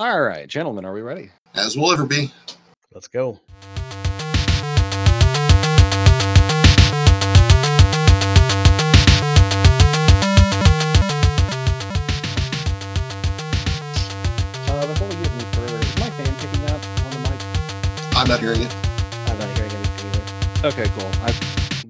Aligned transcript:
All 0.00 0.22
right, 0.22 0.48
gentlemen, 0.48 0.86
are 0.86 0.94
we 0.94 1.02
ready? 1.02 1.28
As 1.54 1.76
we'll 1.76 1.92
ever 1.92 2.06
be. 2.06 2.32
Let's 2.90 3.06
go. 3.06 3.38
Uh, 14.66 14.86
before 14.86 15.06
we 15.06 15.16
get 15.16 15.32
any 15.32 15.44
further, 15.52 15.76
is 15.76 15.98
my 15.98 16.08
fan 16.08 16.34
picking 16.36 16.64
up 16.64 16.80
on 17.04 17.10
the 17.10 17.28
mic? 17.28 17.38
I'm 18.16 18.26
not 18.26 18.40
hearing 18.40 18.62
it. 18.62 18.74
I'm 19.26 19.38
not 19.38 19.54
hearing 19.54 19.70
anything 19.70 20.22
either. 20.62 20.68
Okay, 20.68 20.88
cool. 20.98 21.10
I 21.22 21.34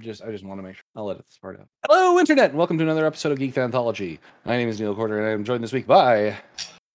just 0.01 0.25
I 0.25 0.33
just 0.33 0.45
want 0.45 0.59
to 0.59 0.65
make 0.65 0.75
sure. 0.75 0.85
I'll 0.97 1.09
edit 1.13 1.27
this 1.29 1.39
part 1.39 1.61
out. 1.61 1.69
Hello, 1.89 2.19
internet, 2.19 2.51
and 2.51 2.59
welcome 2.59 2.77
to 2.79 2.83
another 2.83 3.07
episode 3.07 3.31
of 3.31 3.39
Geek 3.39 3.57
Anthology. 3.57 4.19
My 4.45 4.57
name 4.57 4.69
is 4.69 4.81
Neil 4.81 4.97
Corder, 4.97 5.21
and 5.21 5.29
I'm 5.29 5.45
joined 5.45 5.63
this 5.63 5.73
week 5.73 5.87
by 5.87 6.37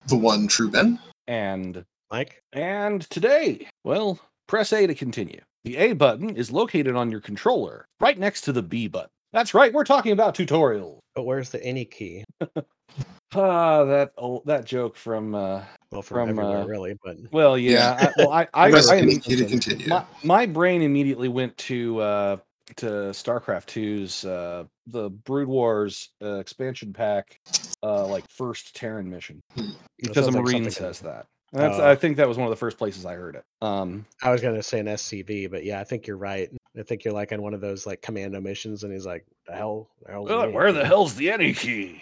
The 0.07 0.15
one 0.15 0.47
true 0.47 0.69
Ben. 0.69 0.99
and 1.27 1.83
Mike? 2.11 2.41
and 2.53 3.01
today, 3.09 3.67
well, 3.83 4.19
press 4.47 4.71
A 4.71 4.85
to 4.87 4.93
continue. 4.95 5.41
The 5.63 5.77
A 5.77 5.93
button 5.93 6.35
is 6.35 6.51
located 6.51 6.95
on 6.95 7.09
your 7.09 7.21
controller, 7.21 7.85
right 7.99 8.17
next 8.17 8.41
to 8.41 8.51
the 8.51 8.61
B 8.61 8.87
button. 8.87 9.09
That's 9.33 9.53
right, 9.53 9.73
we're 9.73 9.83
talking 9.83 10.11
about 10.11 10.35
tutorials. 10.35 10.99
But 11.15 11.23
where's 11.23 11.49
the 11.49 11.63
any 11.63 11.85
key? 11.85 12.23
Ah, 13.33 13.83
that 13.83 14.13
old 14.17 14.45
that 14.45 14.63
joke 14.63 14.95
from 14.95 15.35
uh 15.35 15.61
Well, 15.91 16.01
from, 16.01 16.29
From, 16.29 16.39
everywhere, 16.39 16.59
uh, 16.59 16.65
really, 16.65 16.95
but 17.03 17.17
well, 17.33 17.57
yeah. 17.57 17.71
Yeah. 17.99 18.07
I, 18.07 18.13
well, 18.17 18.31
I 18.31 18.47
I, 18.53 18.71
Press 18.71 18.89
I 18.89 18.97
any 18.97 19.17
key 19.19 19.35
to 19.35 19.45
continue. 19.45 19.87
my, 19.89 20.05
my 20.23 20.45
brain 20.45 20.81
immediately 20.81 21.27
went 21.27 21.57
to 21.57 21.99
uh 21.99 22.37
to 22.77 22.85
StarCraft 22.85 23.65
2's 23.65 24.23
uh 24.23 24.63
the 24.87 25.09
Brood 25.09 25.49
Wars 25.49 26.11
uh, 26.23 26.35
expansion 26.35 26.93
pack 26.93 27.37
uh 27.85 28.05
like 28.07 28.27
first 28.29 28.75
Terran 28.75 29.09
mission 29.09 29.41
because 29.97 30.17
a 30.17 30.23
sounds 30.23 30.35
like 30.35 30.43
Marine 30.45 30.71
says 30.71 30.99
that. 31.01 31.27
And 31.53 31.61
that's, 31.61 31.79
Oh. 31.79 31.87
I 31.89 31.95
think 31.95 32.17
that 32.17 32.27
was 32.27 32.37
one 32.37 32.47
of 32.47 32.49
the 32.49 32.55
first 32.57 32.77
places 32.77 33.05
I 33.05 33.13
heard 33.15 33.35
it. 33.35 33.43
Um 33.61 34.05
I 34.23 34.31
was 34.31 34.41
gonna 34.41 34.63
say 34.63 34.79
an 34.79 34.87
SCV, 34.87 35.49
but 35.51 35.63
yeah, 35.63 35.79
I 35.79 35.83
think 35.83 36.07
you're 36.07 36.17
right. 36.17 36.49
I 36.77 36.83
think 36.83 37.05
you're 37.05 37.13
like 37.13 37.31
on 37.31 37.41
one 37.41 37.53
of 37.53 37.61
those 37.61 37.85
like 37.85 38.01
commando 38.01 38.41
missions, 38.41 38.83
and 38.83 38.91
he's 38.91 39.05
like, 39.05 39.25
"The 39.47 39.53
hell, 39.53 39.87
the 40.05 40.11
hell's 40.11 40.29
"Uh, 40.29 40.39
any 40.41 40.51
where 40.53 40.73
the 40.73 40.83
hell's 40.85 41.15
the 41.15 41.31
any 41.31 41.53
key? 41.63 42.01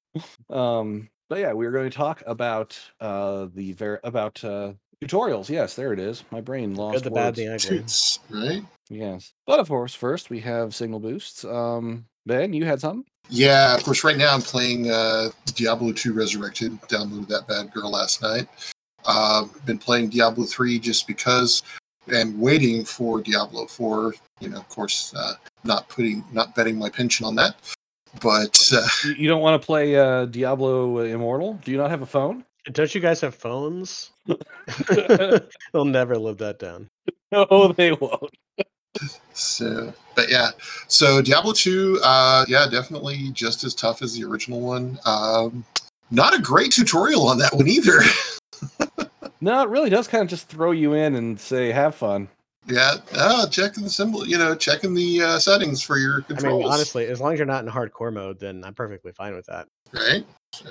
um 0.49 1.09
but 1.29 1.39
yeah, 1.39 1.53
we 1.53 1.65
are 1.65 1.71
going 1.71 1.89
to 1.89 1.95
talk 1.95 2.21
about 2.25 2.79
uh 2.99 3.47
the 3.53 3.73
ver- 3.73 3.99
about 4.03 4.43
uh 4.43 4.73
tutorials. 5.03 5.49
Yes, 5.49 5.75
there 5.75 5.93
it 5.93 5.99
is. 5.99 6.23
My 6.31 6.41
brain 6.41 6.75
lost 6.75 6.95
Good, 6.95 7.03
the 7.03 7.11
bad, 7.11 7.35
the 7.35 7.47
ugly. 7.47 7.59
Toots, 7.79 8.19
right? 8.29 8.63
Yes. 8.89 9.33
But 9.45 9.59
of 9.59 9.67
course, 9.67 9.93
first 9.93 10.29
we 10.29 10.39
have 10.39 10.73
signal 10.73 10.99
boosts. 10.99 11.43
Um 11.45 12.05
Ben, 12.25 12.53
you 12.53 12.65
had 12.65 12.79
something? 12.79 13.05
Yeah, 13.29 13.75
of 13.75 13.83
course, 13.83 14.03
right 14.03 14.17
now 14.17 14.33
I'm 14.33 14.41
playing 14.41 14.89
uh, 14.89 15.29
Diablo 15.55 15.91
2 15.91 16.13
Resurrected. 16.13 16.79
Downloaded 16.83 17.27
that 17.29 17.47
bad 17.47 17.71
girl 17.73 17.91
last 17.91 18.21
night. 18.21 18.47
Uh, 19.05 19.45
been 19.65 19.77
playing 19.77 20.09
Diablo 20.09 20.45
3 20.45 20.79
just 20.79 21.07
because 21.07 21.63
and 22.07 22.37
waiting 22.39 22.83
for 22.83 23.21
Diablo 23.21 23.65
4. 23.65 24.13
You 24.41 24.49
know, 24.49 24.57
of 24.57 24.67
course, 24.69 25.13
uh, 25.15 25.33
not 25.63 25.87
putting, 25.89 26.23
not 26.31 26.55
betting 26.55 26.77
my 26.77 26.89
pension 26.89 27.25
on 27.25 27.35
that. 27.35 27.55
But 28.21 28.69
uh, 28.73 28.85
You, 29.05 29.13
you 29.13 29.27
don't 29.27 29.41
want 29.41 29.59
to 29.61 29.65
play 29.65 29.95
uh, 29.95 30.25
Diablo 30.25 30.99
Immortal? 30.99 31.59
Do 31.63 31.71
you 31.71 31.77
not 31.77 31.89
have 31.89 32.01
a 32.01 32.05
phone? 32.05 32.43
Don't 32.71 32.93
you 32.93 33.01
guys 33.01 33.21
have 33.21 33.35
phones? 33.35 34.11
They'll 34.89 35.85
never 35.85 36.17
live 36.17 36.37
that 36.37 36.59
down. 36.59 36.87
No, 37.31 37.73
they 37.75 37.93
won't. 37.93 38.29
So, 39.33 39.93
but 40.15 40.29
yeah, 40.29 40.49
so 40.87 41.21
Diablo 41.21 41.53
2, 41.53 41.99
uh, 42.03 42.45
yeah, 42.47 42.67
definitely 42.69 43.31
just 43.33 43.63
as 43.63 43.73
tough 43.73 44.01
as 44.01 44.13
the 44.13 44.23
original 44.25 44.61
one. 44.61 44.99
Um, 45.05 45.65
not 46.11 46.35
a 46.35 46.41
great 46.41 46.71
tutorial 46.71 47.27
on 47.27 47.37
that 47.39 47.53
one 47.53 47.67
either. 47.67 47.99
No, 49.41 49.61
it 49.61 49.67
really 49.67 49.89
does 49.89 50.07
kind 50.07 50.21
of 50.21 50.29
just 50.29 50.47
throw 50.47 50.71
you 50.71 50.93
in 50.93 51.15
and 51.15 51.37
say, 51.37 51.73
"Have 51.73 51.95
fun." 51.95 52.29
yeah, 52.65 52.93
uh, 53.13 53.45
checking 53.49 53.83
the 53.83 53.89
symbol, 53.89 54.25
you 54.25 54.37
know, 54.37 54.55
checking 54.55 54.93
the 54.93 55.21
uh, 55.21 55.37
settings 55.37 55.81
for 55.81 55.97
your 55.97 56.21
controls. 56.21 56.61
I 56.61 56.63
mean, 56.63 56.71
honestly, 56.71 57.07
as 57.07 57.19
long 57.19 57.33
as 57.33 57.39
you're 57.39 57.45
not 57.45 57.65
in 57.65 57.69
hardcore 57.69 58.13
mode, 58.13 58.39
then 58.39 58.63
I'm 58.63 58.73
perfectly 58.73 59.11
fine 59.11 59.35
with 59.35 59.45
that. 59.47 59.67
right? 59.91 60.25
So, 60.53 60.69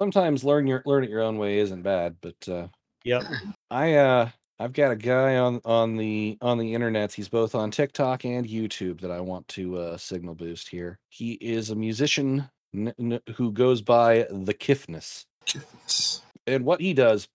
Sometimes 0.00 0.44
learn 0.44 0.68
your 0.68 0.84
learn 0.86 1.02
it 1.02 1.10
your 1.10 1.22
own 1.22 1.38
way 1.38 1.58
isn't 1.58 1.82
bad, 1.82 2.14
but 2.20 2.36
uh, 2.48 2.68
Yep. 3.04 3.24
I 3.70 3.94
uh 3.94 4.28
I've 4.60 4.72
got 4.72 4.92
a 4.92 4.96
guy 4.96 5.36
on 5.36 5.60
on 5.64 5.96
the 5.96 6.38
on 6.40 6.58
the 6.58 6.74
internet. 6.74 7.12
He's 7.12 7.28
both 7.28 7.54
on 7.54 7.70
TikTok 7.70 8.24
and 8.24 8.46
YouTube 8.46 9.00
that 9.00 9.10
I 9.10 9.20
want 9.20 9.48
to 9.48 9.76
uh, 9.78 9.96
signal 9.96 10.34
boost 10.34 10.68
here. 10.68 10.98
He 11.08 11.32
is 11.34 11.70
a 11.70 11.74
musician 11.74 12.48
n- 12.74 12.94
n- 12.98 13.20
who 13.34 13.50
goes 13.52 13.82
by 13.82 14.26
the 14.30 14.54
Kiffness. 14.54 15.26
goodness. 15.52 16.22
and 16.46 16.64
what 16.64 16.80
he 16.80 16.94
does 16.94 17.28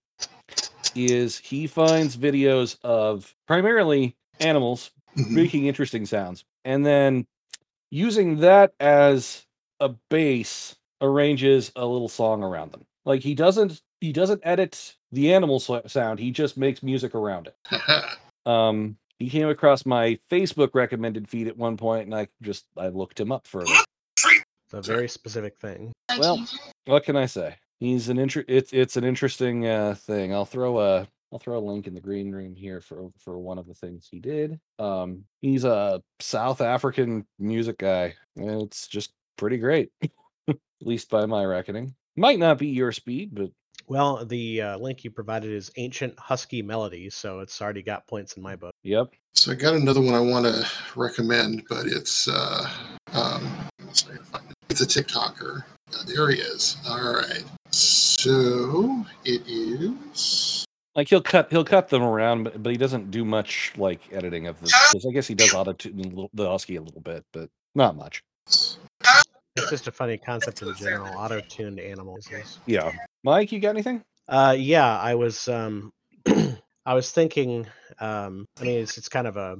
is 0.94 1.38
he 1.38 1.66
finds 1.66 2.16
videos 2.16 2.76
of 2.82 3.34
primarily 3.46 4.16
animals 4.40 4.90
Mhm. 5.16 5.30
making 5.30 5.66
interesting 5.66 6.06
sounds 6.06 6.44
and 6.64 6.86
then 6.86 7.26
using 7.90 8.38
that 8.40 8.72
as 8.80 9.44
a 9.80 9.88
base 10.08 10.76
arranges 11.00 11.72
a 11.74 11.84
little 11.84 12.08
song 12.08 12.42
around 12.44 12.70
them 12.72 12.84
like 13.04 13.20
he 13.22 13.34
doesn't 13.34 13.82
he 14.00 14.12
doesn't 14.12 14.40
edit 14.44 14.96
the 15.12 15.32
animal 15.32 15.58
sound 15.60 16.18
he 16.18 16.30
just 16.30 16.56
makes 16.56 16.82
music 16.82 17.14
around 17.14 17.48
it. 17.48 17.56
Um 18.46 18.96
he 19.18 19.28
came 19.28 19.48
across 19.48 19.84
my 19.84 20.18
facebook 20.30 20.70
recommended 20.72 21.28
feed 21.28 21.46
at 21.46 21.56
one 21.58 21.76
point 21.76 22.06
and 22.06 22.14
i 22.14 22.26
just 22.40 22.64
i 22.74 22.88
looked 22.88 23.20
him 23.20 23.30
up 23.30 23.46
further 23.46 23.70
It's 24.24 24.72
a 24.72 24.80
very 24.80 25.08
specific 25.10 25.58
thing. 25.58 25.92
well 26.18 26.42
what 26.86 27.04
can 27.04 27.16
i 27.16 27.26
say? 27.26 27.56
He's 27.80 28.08
an 28.08 28.18
inter- 28.18 28.44
it's 28.48 28.72
it's 28.72 28.96
an 28.96 29.04
interesting 29.04 29.66
uh 29.66 29.94
thing. 29.94 30.32
I'll 30.32 30.46
throw 30.46 30.80
a 30.80 31.06
i'll 31.32 31.38
throw 31.38 31.58
a 31.58 31.60
link 31.70 31.86
in 31.86 31.92
the 31.94 32.00
green 32.00 32.32
room 32.32 32.54
here 32.54 32.80
for 32.80 33.10
for 33.18 33.38
one 33.38 33.58
of 33.58 33.66
the 33.66 33.74
things 33.74 34.08
he 34.10 34.20
did. 34.20 34.58
Um 34.78 35.24
he's 35.42 35.64
a 35.64 36.02
south 36.20 36.62
african 36.62 37.26
music 37.38 37.76
guy 37.78 38.14
and 38.36 38.62
it's 38.62 38.86
just 38.88 39.12
pretty 39.36 39.58
great 39.58 39.90
at 40.48 40.56
least 40.80 41.10
by 41.10 41.26
my 41.26 41.44
reckoning. 41.44 41.94
Might 42.16 42.38
not 42.38 42.56
be 42.58 42.68
your 42.68 42.92
speed 42.92 43.34
but 43.34 43.50
Well, 43.86 44.24
the 44.24 44.62
uh, 44.62 44.78
link 44.78 45.04
you 45.04 45.10
provided 45.10 45.50
is 45.50 45.70
Ancient 45.76 46.18
Husky 46.18 46.62
Melody, 46.62 47.10
so 47.10 47.40
it's 47.40 47.60
already 47.60 47.82
got 47.82 48.06
points 48.06 48.34
in 48.34 48.42
my 48.42 48.54
book. 48.56 48.72
yep 48.82 49.08
So 49.34 49.52
I 49.52 49.54
got 49.56 49.74
another 49.74 50.00
one 50.00 50.14
I 50.14 50.20
want 50.20 50.46
to 50.46 50.66
recommend, 50.96 51.64
but 51.68 51.86
it's 51.86 52.28
uh, 52.28 52.68
um, 53.12 53.50
let's 53.84 54.04
see 54.04 54.12
if 54.12 54.12
I 54.12 54.16
can 54.16 54.24
find 54.26 54.50
it. 54.50 54.56
it's 54.70 54.80
a 54.80 54.86
TikToker. 54.86 55.64
Uh, 55.92 56.04
there 56.06 56.30
he 56.30 56.40
is. 56.40 56.76
All 56.88 57.12
right. 57.14 57.44
So 57.72 59.04
it 59.24 59.42
is. 59.46 60.64
like 60.94 61.08
he'll 61.08 61.22
cut 61.22 61.50
he'll 61.50 61.64
cut 61.64 61.88
them 61.88 62.02
around 62.02 62.44
but, 62.44 62.62
but 62.62 62.70
he 62.70 62.76
doesn't 62.76 63.10
do 63.10 63.24
much 63.24 63.72
like 63.76 64.00
editing 64.12 64.46
of 64.48 64.60
the 64.60 64.66
'cause 64.92 65.06
i 65.08 65.12
guess 65.12 65.26
he 65.26 65.34
does 65.34 65.54
auto 65.54 65.72
tune 65.72 66.28
the 66.34 66.48
husky 66.48 66.76
a 66.76 66.82
little 66.82 67.00
bit 67.00 67.24
but 67.32 67.48
not 67.76 67.96
much 67.96 68.22
It's 69.60 69.70
just 69.70 69.86
a 69.88 69.92
funny 69.92 70.18
concept 70.26 70.62
in 70.62 70.74
general. 70.76 71.16
Auto-tuned 71.16 71.78
animals. 71.80 72.28
is- 72.32 72.58
yeah 72.66 72.92
mike 73.24 73.52
you 73.52 73.60
got 73.60 73.70
anything 73.70 74.02
Uh, 74.28 74.54
yeah, 74.56 74.96
I 74.98 75.14
was 75.16 75.48
um, 75.48 75.92
I 76.86 76.94
was 76.94 77.10
thinking. 77.10 77.66
Um, 77.98 78.46
I 78.60 78.64
mean, 78.64 78.78
it's 78.80 78.96
it's 78.96 79.08
kind 79.08 79.26
of 79.26 79.36
a 79.36 79.56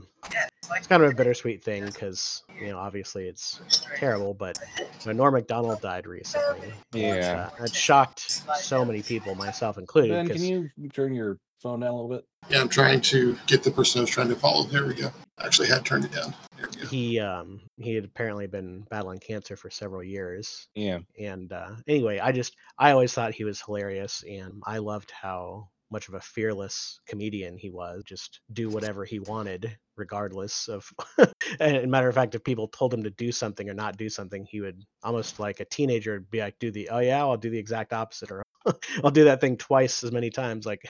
it's 0.77 0.87
kind 0.87 1.03
of 1.03 1.11
a 1.11 1.15
bittersweet 1.15 1.65
thing 1.65 1.84
because 1.87 2.44
you 2.61 2.69
know 2.69 2.78
obviously 2.78 3.27
it's 3.27 3.61
terrible, 3.97 4.33
but 4.33 4.56
you 4.78 4.87
know, 5.06 5.12
Norm 5.12 5.34
Macdonald 5.34 5.81
died 5.81 6.06
recently. 6.06 6.69
which, 6.93 7.03
Yeah. 7.03 7.50
uh, 7.59 7.65
it 7.65 7.75
shocked 7.75 8.43
so 8.61 8.84
many 8.84 9.03
people, 9.03 9.34
myself 9.34 9.77
included. 9.77 10.11
ben 10.15 10.28
'cause 10.28 10.37
can 10.37 10.44
you 10.44 10.88
turn 10.91 11.15
your 11.15 11.37
phone 11.60 11.81
down 11.81 11.91
a 11.91 11.94
little 11.94 12.09
bit 12.09 12.25
Yeah, 12.48 12.60
I'm 12.60 12.69
trying 12.69 13.00
to 13.03 13.37
get 13.47 13.62
the 13.62 13.71
person 13.71 14.00
I 14.00 14.03
was 14.03 14.10
trying 14.10 14.28
to 14.28 14.37
follow. 14.37 14.65
There 14.65 14.87
we 14.87 14.94
go. 14.94 15.10
I 15.38 15.47
actually 15.47 15.69
had 15.69 15.84
turned 15.84 16.04
it 16.04 16.12
down. 16.12 16.34
There 16.56 16.69
we 16.71 16.81
go. 16.82 16.87
he 16.88 17.21
um 17.21 17.60
he 17.78 17.94
had 17.94 18.04
apparently 18.04 18.47
been 18.47 18.87
battling 18.91 19.19
cancer 19.19 19.56
for 19.56 19.70
several 19.70 20.03
years 20.03 20.69
yeah 20.75 20.99
and 21.19 21.53
uh, 21.53 21.70
anyway 21.88 22.19
i 22.19 22.32
just 22.32 22.54
i 22.78 22.91
always 22.93 23.12
thought 23.15 23.32
he 23.34 23.44
was 23.44 23.62
hilarious 23.62 24.22
and 24.28 24.62
i 24.66 24.76
loved 24.78 25.10
how 25.10 25.69
much 25.91 26.09
of 26.09 26.15
a 26.15 26.20
fearless 26.20 27.00
comedian 27.08 27.56
he 27.56 27.70
was 27.70 28.02
just 28.05 28.40
do 28.52 28.69
whatever 28.69 29.05
he 29.05 29.19
wanted 29.20 29.76
regardless 29.96 30.69
of 30.69 30.88
and 31.61 31.90
matter 31.90 32.08
of 32.08 32.14
fact 32.14 32.34
if 32.34 32.44
people 32.44 32.69
told 32.69 32.93
him 32.94 33.02
to 33.02 33.11
do 33.11 33.32
something 33.32 33.69
or 33.69 33.75
not 33.75 33.96
do 33.96 34.08
something 34.08 34.46
he 34.49 34.61
would 34.61 34.82
almost 35.02 35.40
like 35.40 35.61
a 35.61 35.64
teenager 35.64 36.12
would 36.12 36.31
be 36.31 36.40
like 36.40 36.58
do 36.61 36.70
the 36.70 36.88
oh 36.90 36.99
yeah 37.00 37.20
i'll 37.20 37.37
do 37.37 37.50
the 37.50 37.58
exact 37.58 37.93
opposite 37.93 38.31
or 38.31 38.43
i'll 39.02 39.11
do 39.11 39.25
that 39.25 39.40
thing 39.40 39.56
twice 39.56 40.05
as 40.05 40.12
many 40.12 40.31
times 40.31 40.67
like 40.67 40.82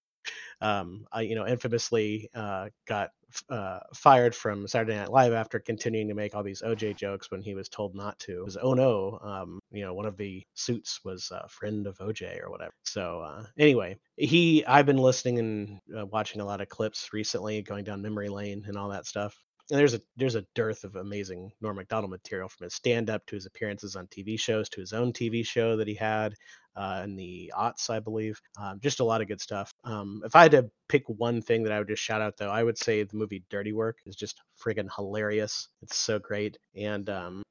um, 0.61 1.07
I, 1.13 1.23
you 1.23 1.35
know, 1.35 1.47
infamously 1.47 2.31
uh, 2.35 2.69
got 2.87 3.11
uh, 3.49 3.81
fired 3.95 4.35
from 4.35 4.67
Saturday 4.67 4.97
Night 4.97 5.11
Live 5.11 5.33
after 5.33 5.59
continuing 5.59 6.09
to 6.09 6.15
make 6.15 6.35
all 6.35 6.43
these 6.43 6.63
OJ 6.63 6.97
jokes 6.97 7.31
when 7.31 7.43
he 7.43 7.55
was 7.55 7.69
told 7.69 7.95
not 7.95 8.19
to. 8.21 8.39
It 8.41 8.45
was 8.45 8.57
oh 8.61 8.75
no, 8.75 9.19
um, 9.23 9.61
you 9.71 9.85
know, 9.85 9.95
one 9.95 10.07
of 10.07 10.17
the 10.17 10.43
suits 10.55 11.01
was 11.05 11.31
a 11.33 11.49
friend 11.49 11.87
of 11.87 11.99
OJ 11.99 12.43
or 12.43 12.51
whatever. 12.51 12.73
So 12.85 13.21
uh, 13.21 13.45
anyway, 13.59 13.97
he, 14.17 14.65
I've 14.67 14.87
been 14.87 14.99
listening 14.99 15.39
and 15.39 15.81
uh, 15.97 16.07
watching 16.07 16.41
a 16.41 16.47
lot 16.47 16.61
of 16.61 16.69
clips 16.69 17.13
recently, 17.13 17.63
going 17.63 17.85
down 17.85 18.03
memory 18.03 18.29
lane 18.29 18.65
and 18.67 18.77
all 18.77 18.91
that 18.91 19.07
stuff. 19.07 19.37
And 19.71 19.79
there's 19.79 19.95
a 19.95 20.01
there's 20.17 20.35
a 20.35 20.47
dearth 20.55 20.85
of 20.85 20.97
amazing 20.97 21.53
Norm 21.61 21.77
Macdonald 21.77 22.11
material 22.11 22.49
from 22.49 22.65
his 22.65 22.75
stand 22.75 23.09
up 23.11 23.25
to 23.27 23.37
his 23.37 23.47
appearances 23.47 23.97
on 23.97 24.07
TV 24.09 24.39
shows 24.39 24.69
to 24.71 24.81
his 24.81 24.93
own 24.93 25.13
TV 25.13 25.47
show 25.47 25.77
that 25.77 25.89
he 25.89 25.95
had. 25.95 26.35
uh, 26.77 27.03
in 27.05 27.17
the 27.17 27.53
aughts, 27.57 27.91
I 27.91 28.01
believe. 28.01 28.41
Um, 28.61 28.79
just 28.81 29.01
a 29.01 29.05
lot 29.05 29.21
of 29.21 29.29
good 29.29 29.41
stuff. 29.41 29.73
Um, 29.85 30.23
if 30.25 30.37
I 30.37 30.43
had 30.43 30.53
to 30.53 30.71
pick 30.89 31.05
one 31.09 31.43
thing 31.43 31.65
that 31.65 31.73
I 31.73 31.79
would 31.79 31.89
just 31.89 32.03
shout 32.03 32.23
out, 32.23 32.37
though, 32.37 32.51
I 32.51 32.63
would 32.63 32.79
say 32.79 33.03
the 33.03 33.17
movie 33.17 33.45
Dirty 33.51 33.73
Work 33.73 33.99
is 34.07 34.17
just 34.17 34.41
friggin' 34.65 34.89
hilarious. 34.95 35.69
It's 35.83 35.97
so 35.97 36.19
great, 36.19 36.59
and 36.77 37.09
um, 37.11 37.43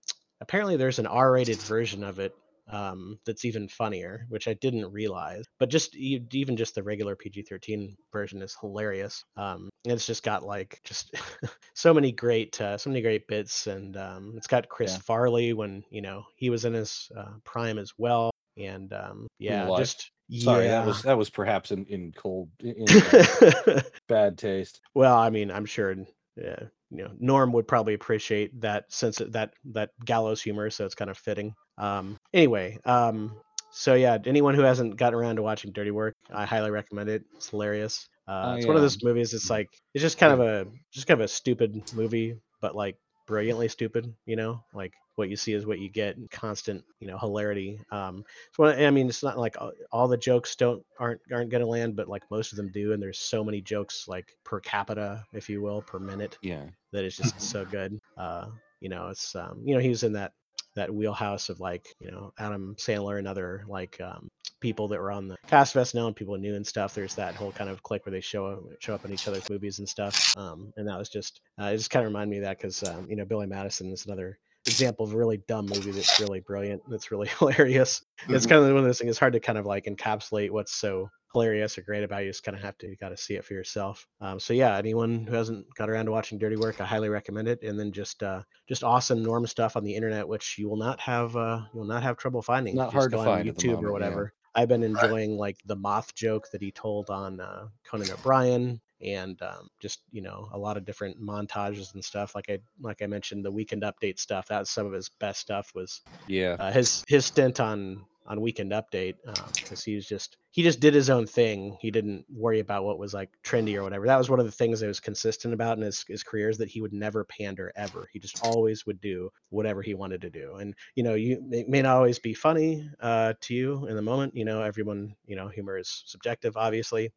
apparently 0.42 0.78
there's 0.78 1.00
an 1.00 1.08
R-rated 1.08 1.58
version 1.62 2.04
of 2.04 2.20
it 2.20 2.34
um, 2.70 3.18
that's 3.26 3.46
even 3.46 3.68
funnier, 3.68 4.26
which 4.30 4.48
I 4.48 4.54
didn't 4.56 4.92
realize. 4.92 5.44
But 5.60 5.70
just 5.70 5.96
even 5.96 6.56
just 6.58 6.76
the 6.76 6.84
regular 6.84 7.16
PG-13 7.16 7.96
version 8.12 8.42
is 8.42 8.56
hilarious. 8.60 9.24
Um, 9.38 9.70
it's 9.86 10.06
just 10.06 10.24
got 10.24 10.44
like 10.44 10.80
just 10.84 11.16
so 11.76 11.94
many 11.94 12.12
great, 12.12 12.60
uh, 12.62 12.78
so 12.78 12.90
many 12.90 13.02
great 13.02 13.28
bits, 13.28 13.68
and 13.68 13.96
um, 13.98 14.34
it's 14.38 14.48
got 14.48 14.70
Chris 14.70 14.94
Yeah. 14.94 15.00
Farley 15.00 15.54
when 15.54 15.84
you 15.90 16.02
know 16.02 16.24
he 16.36 16.50
was 16.50 16.66
in 16.66 16.74
his 16.74 17.10
uh, 17.18 17.34
prime 17.44 17.78
as 17.78 17.92
well. 17.98 18.32
And 18.58 18.92
um, 18.94 19.28
yeah, 19.40 19.68
life. 19.68 19.80
just 19.80 20.12
Sorry, 20.32 20.66
yeah. 20.66 20.82
that 20.82 20.86
was 20.88 21.02
that 21.04 21.18
was 21.18 21.30
perhaps 21.32 21.72
in, 21.72 21.86
in 21.86 22.12
cold 22.16 22.50
in, 22.60 22.76
in 22.76 22.86
bad, 22.86 23.86
bad 24.08 24.38
taste. 24.38 24.80
well, 24.94 25.18
I 25.18 25.30
mean, 25.32 25.50
I'm 25.50 25.66
sure. 25.66 25.96
Yeah, 26.42 26.60
you 26.90 27.04
know, 27.04 27.12
Norm 27.20 27.52
would 27.54 27.68
probably 27.68 27.94
appreciate 27.94 28.60
that 28.62 28.92
sense 28.92 29.18
that 29.18 29.54
that 29.66 29.92
gallows 30.06 30.42
humor, 30.42 30.70
so 30.70 30.86
it's 30.86 30.96
kind 30.96 31.12
of 31.12 31.18
fitting. 31.18 31.54
Um, 31.78 32.18
anyway, 32.34 32.78
um, 32.86 33.36
so 33.72 33.94
yeah, 33.94 34.18
anyone 34.26 34.56
who 34.56 34.62
hasn't 34.62 34.98
gotten 34.98 35.20
around 35.20 35.36
to 35.36 35.42
watching 35.42 35.72
Dirty 35.72 35.92
Work, 35.92 36.16
I 36.34 36.46
highly 36.46 36.72
recommend 36.72 37.10
it. 37.10 37.24
It's 37.36 37.50
hilarious. 37.50 38.08
Uh, 38.28 38.32
I, 38.32 38.58
it's 38.58 38.68
one 38.68 38.76
of 38.76 38.82
those 38.82 39.04
movies. 39.04 39.34
It's 39.34 39.50
like 39.50 39.70
it's 39.94 40.02
just 40.02 40.18
kind 40.18 40.34
of 40.34 40.40
a 40.40 40.68
just 40.92 41.08
kind 41.08 41.20
of 41.20 41.26
a 41.26 41.28
stupid 41.28 41.94
movie, 41.94 42.36
but 42.62 42.76
like 42.76 42.98
brilliantly 43.30 43.70
stupid. 43.70 44.14
You 44.26 44.36
know, 44.36 44.64
like 44.74 44.94
what 45.16 45.30
you 45.30 45.36
see 45.36 45.54
is 45.54 45.66
what 45.66 45.80
you 45.80 45.90
get. 45.90 46.18
And 46.18 46.30
constant, 46.32 46.84
you 47.00 47.08
know, 47.08 47.18
hilarity. 47.18 47.80
Um, 47.92 48.26
so 48.54 48.66
I 48.66 48.90
mean, 48.90 49.08
it's 49.08 49.24
not 49.24 49.38
like 49.38 49.56
all, 49.62 49.72
all 49.92 50.08
the 50.08 50.18
jokes 50.18 50.56
don't 50.56 50.84
aren't 51.00 51.22
aren't 51.32 51.52
gonna 51.52 51.68
land, 51.68 51.96
but 51.96 52.10
like 52.10 52.24
most 52.32 52.52
of 52.52 52.58
them 52.58 52.72
do, 52.74 52.92
and 52.92 53.02
there's 53.02 53.20
so 53.20 53.44
many 53.44 53.62
jokes 53.62 54.06
like 54.08 54.36
per 54.44 54.60
capita, 54.60 55.24
if 55.34 55.48
you 55.48 55.62
will, 55.62 55.82
per 55.84 56.00
minute 56.00 56.38
Yeah, 56.42 56.66
that 56.92 57.06
is 57.06 57.16
just 57.16 57.40
so 57.42 57.66
good. 57.66 58.00
Uh, 58.18 58.48
you 58.82 58.90
know, 58.90 59.08
it's 59.10 59.36
um, 59.36 59.62
you 59.64 59.76
know, 59.76 59.82
he 59.82 59.90
was 59.90 60.04
in 60.04 60.14
that 60.14 60.34
that 60.76 60.94
wheelhouse 60.94 61.50
of 61.50 61.60
like, 61.60 61.86
you 62.00 62.12
know, 62.12 62.34
Adam 62.40 62.76
Sandler 62.80 63.20
and 63.20 63.28
other 63.28 63.64
like 63.68 64.02
um 64.02 64.30
people 64.60 64.88
that 64.90 65.00
were 65.00 65.12
on 65.12 65.28
the 65.28 65.38
cast 65.48 65.76
of 65.76 65.82
SNL 65.84 66.08
and 66.08 66.16
people 66.16 66.38
knew 66.38 66.56
and 66.56 66.66
stuff. 66.66 66.94
There's 66.94 67.16
that 67.16 67.36
whole 67.36 67.52
kind 67.52 67.70
of 67.70 67.82
clique 67.84 68.06
where 68.06 68.12
they 68.12 68.22
show 68.22 68.46
up 68.46 68.60
show 68.80 68.94
up 68.96 69.06
in 69.06 69.14
each 69.14 69.28
other's 69.28 69.50
movies 69.50 69.80
and 69.80 69.88
stuff. 69.88 70.36
Um, 70.38 70.72
and 70.78 70.88
that 70.88 70.98
was 70.98 71.10
just 71.10 71.42
uh, 71.62 71.66
it 71.66 71.78
just 71.78 71.90
kind 71.90 72.06
of 72.06 72.10
reminded 72.12 72.32
me 72.32 72.38
of 72.38 72.44
that 72.44 72.58
because 72.58 72.84
um, 72.84 73.08
you 73.10 73.16
know, 73.16 73.26
Billy 73.26 73.48
Madison 73.48 73.92
is 73.92 74.06
another 74.06 74.38
example 74.66 75.06
of 75.06 75.14
a 75.14 75.18
really 75.18 75.38
dumb 75.48 75.66
movie 75.68 75.92
that's 75.92 76.20
really 76.20 76.42
brilliant. 76.42 76.82
That's 76.90 77.12
really 77.12 77.28
hilarious. 77.40 78.02
It's 78.28 78.46
Mhm. 78.46 78.50
kind 78.50 78.64
of 78.64 78.68
one 78.70 78.78
of 78.80 78.84
those 78.84 79.00
things. 79.00 79.10
It's 79.10 79.20
hard 79.20 79.34
to 79.34 79.40
kind 79.40 79.58
of 79.58 79.66
like 79.66 79.86
encapsulate 79.86 80.52
what's 80.52 80.74
so 80.74 81.10
hilarious 81.32 81.78
or 81.78 81.84
great 81.84 82.04
about 82.04 82.22
it. 82.22 82.26
You 82.26 82.32
just 82.32 82.44
kind 82.44 82.58
of 82.58 82.64
have 82.64 82.78
to 82.80 82.88
you 82.88 82.96
got 82.98 83.10
to 83.10 83.18
see 83.18 83.36
it 83.36 83.46
for 83.46 83.54
yourself. 83.54 84.06
Um, 84.20 84.40
so 84.40 84.54
yeah, 84.54 84.76
anyone 84.78 85.26
who 85.28 85.36
hasn't 85.36 85.66
got 85.76 85.90
around 85.90 86.06
to 86.06 86.12
watching 86.12 86.38
Dirty 86.40 86.58
Work, 86.58 86.82
I 86.82 86.86
highly 86.86 87.08
recommend 87.10 87.48
it. 87.48 87.62
And 87.64 87.80
then 87.80 87.92
just 87.92 88.22
uh, 88.24 88.42
just 88.68 88.84
awesome 88.84 89.24
norm 89.24 89.48
stuff 89.48 89.78
on 89.78 89.84
the 89.84 89.96
internet, 89.96 90.28
which 90.28 90.58
you 90.58 90.68
will 90.68 90.78
not 90.78 91.00
have 91.00 91.36
uh, 91.36 91.62
you 91.74 91.80
will 91.80 91.88
not 91.88 92.04
have 92.04 92.18
trouble 92.18 92.42
finding. 92.42 92.76
Not 92.76 92.88
Just 92.88 92.96
hard 92.96 93.12
to 93.12 93.18
find 93.18 93.48
YouTube 93.48 93.66
or 93.66 93.74
moment, 93.76 93.84
yeah. 93.86 93.92
whatever. 93.92 94.34
I've 94.56 94.68
been 94.68 94.84
enjoying 94.84 95.38
like 95.38 95.58
the 95.66 95.76
moth 95.76 96.16
joke 96.16 96.50
that 96.52 96.62
he 96.62 96.72
told 96.72 97.10
on 97.10 97.40
uh, 97.40 97.68
Conan 97.84 98.12
O'Brien 98.12 98.82
and 99.02 99.42
um, 99.42 99.70
just 99.80 100.02
you 100.12 100.22
know 100.22 100.50
a 100.54 100.58
lot 100.58 100.78
of 100.78 100.86
different 100.86 101.22
montages 101.22 101.94
and 101.94 102.04
stuff 102.04 102.36
like 102.36 102.50
i 102.50 102.60
like 102.82 103.02
i 103.02 103.06
mentioned 103.06 103.46
the 103.46 103.52
weekend 103.52 103.84
update 103.84 104.20
stuff 104.20 104.48
that's 104.48 104.72
some 104.72 104.86
of 104.86 104.92
his 104.92 105.10
best 105.20 105.40
stuff 105.40 105.72
was 105.74 106.02
yeah. 106.28 106.56
uh, 106.60 106.72
his 106.72 107.04
his 107.08 107.26
stint 107.26 107.60
on 107.60 108.04
on 108.30 108.42
weekend 108.42 108.72
update 108.72 109.16
because 109.64 109.84
he 109.84 109.96
was 109.96 110.08
just 110.08 110.38
he 110.52 110.64
just 110.64 110.80
did 110.80 110.94
his 110.94 111.10
own 111.10 111.28
thing. 111.28 111.78
He 111.82 111.92
didn't 111.92 112.26
worry 112.30 112.60
about 112.60 112.86
what 112.86 113.00
was 113.00 113.14
like 113.14 113.32
trendy 113.44 113.76
or 113.76 113.84
whatever. 113.84 114.06
That 114.06 114.18
was 114.18 114.30
one 114.30 114.40
of 114.40 114.46
the 114.46 114.52
things 114.52 114.80
that 114.80 114.88
was 114.88 115.00
consistent 115.00 115.54
about 115.54 115.78
in 115.78 115.84
his, 115.84 116.06
his 116.08 116.24
career 116.24 116.50
is 116.50 116.58
that 116.60 116.70
he 116.70 116.82
would 116.82 116.94
never 116.94 117.26
pander 117.26 117.72
ever. 117.76 118.08
He 118.14 118.20
just 118.20 118.38
always 118.40 118.86
would 118.86 119.02
do 119.02 119.30
whatever 119.50 119.82
he 119.82 119.96
wanted 119.96 120.22
to 120.22 120.30
do. 120.30 120.56
And 120.56 120.76
you 120.96 121.04
know 121.04 121.16
you 121.16 121.44
it 121.52 121.68
may 121.70 121.82
not 121.82 121.98
always 121.98 122.20
be 122.20 122.34
funny 122.34 122.90
uh, 123.02 123.34
to 123.42 123.54
you 123.54 123.88
in 123.88 123.96
the 123.96 124.02
moment. 124.02 124.36
You 124.36 124.46
know 124.46 124.62
everyone 124.62 125.16
you 125.26 125.36
know 125.36 125.48
humor 125.50 125.78
is 125.78 126.04
subjective 126.06 126.56
obviously. 126.58 127.12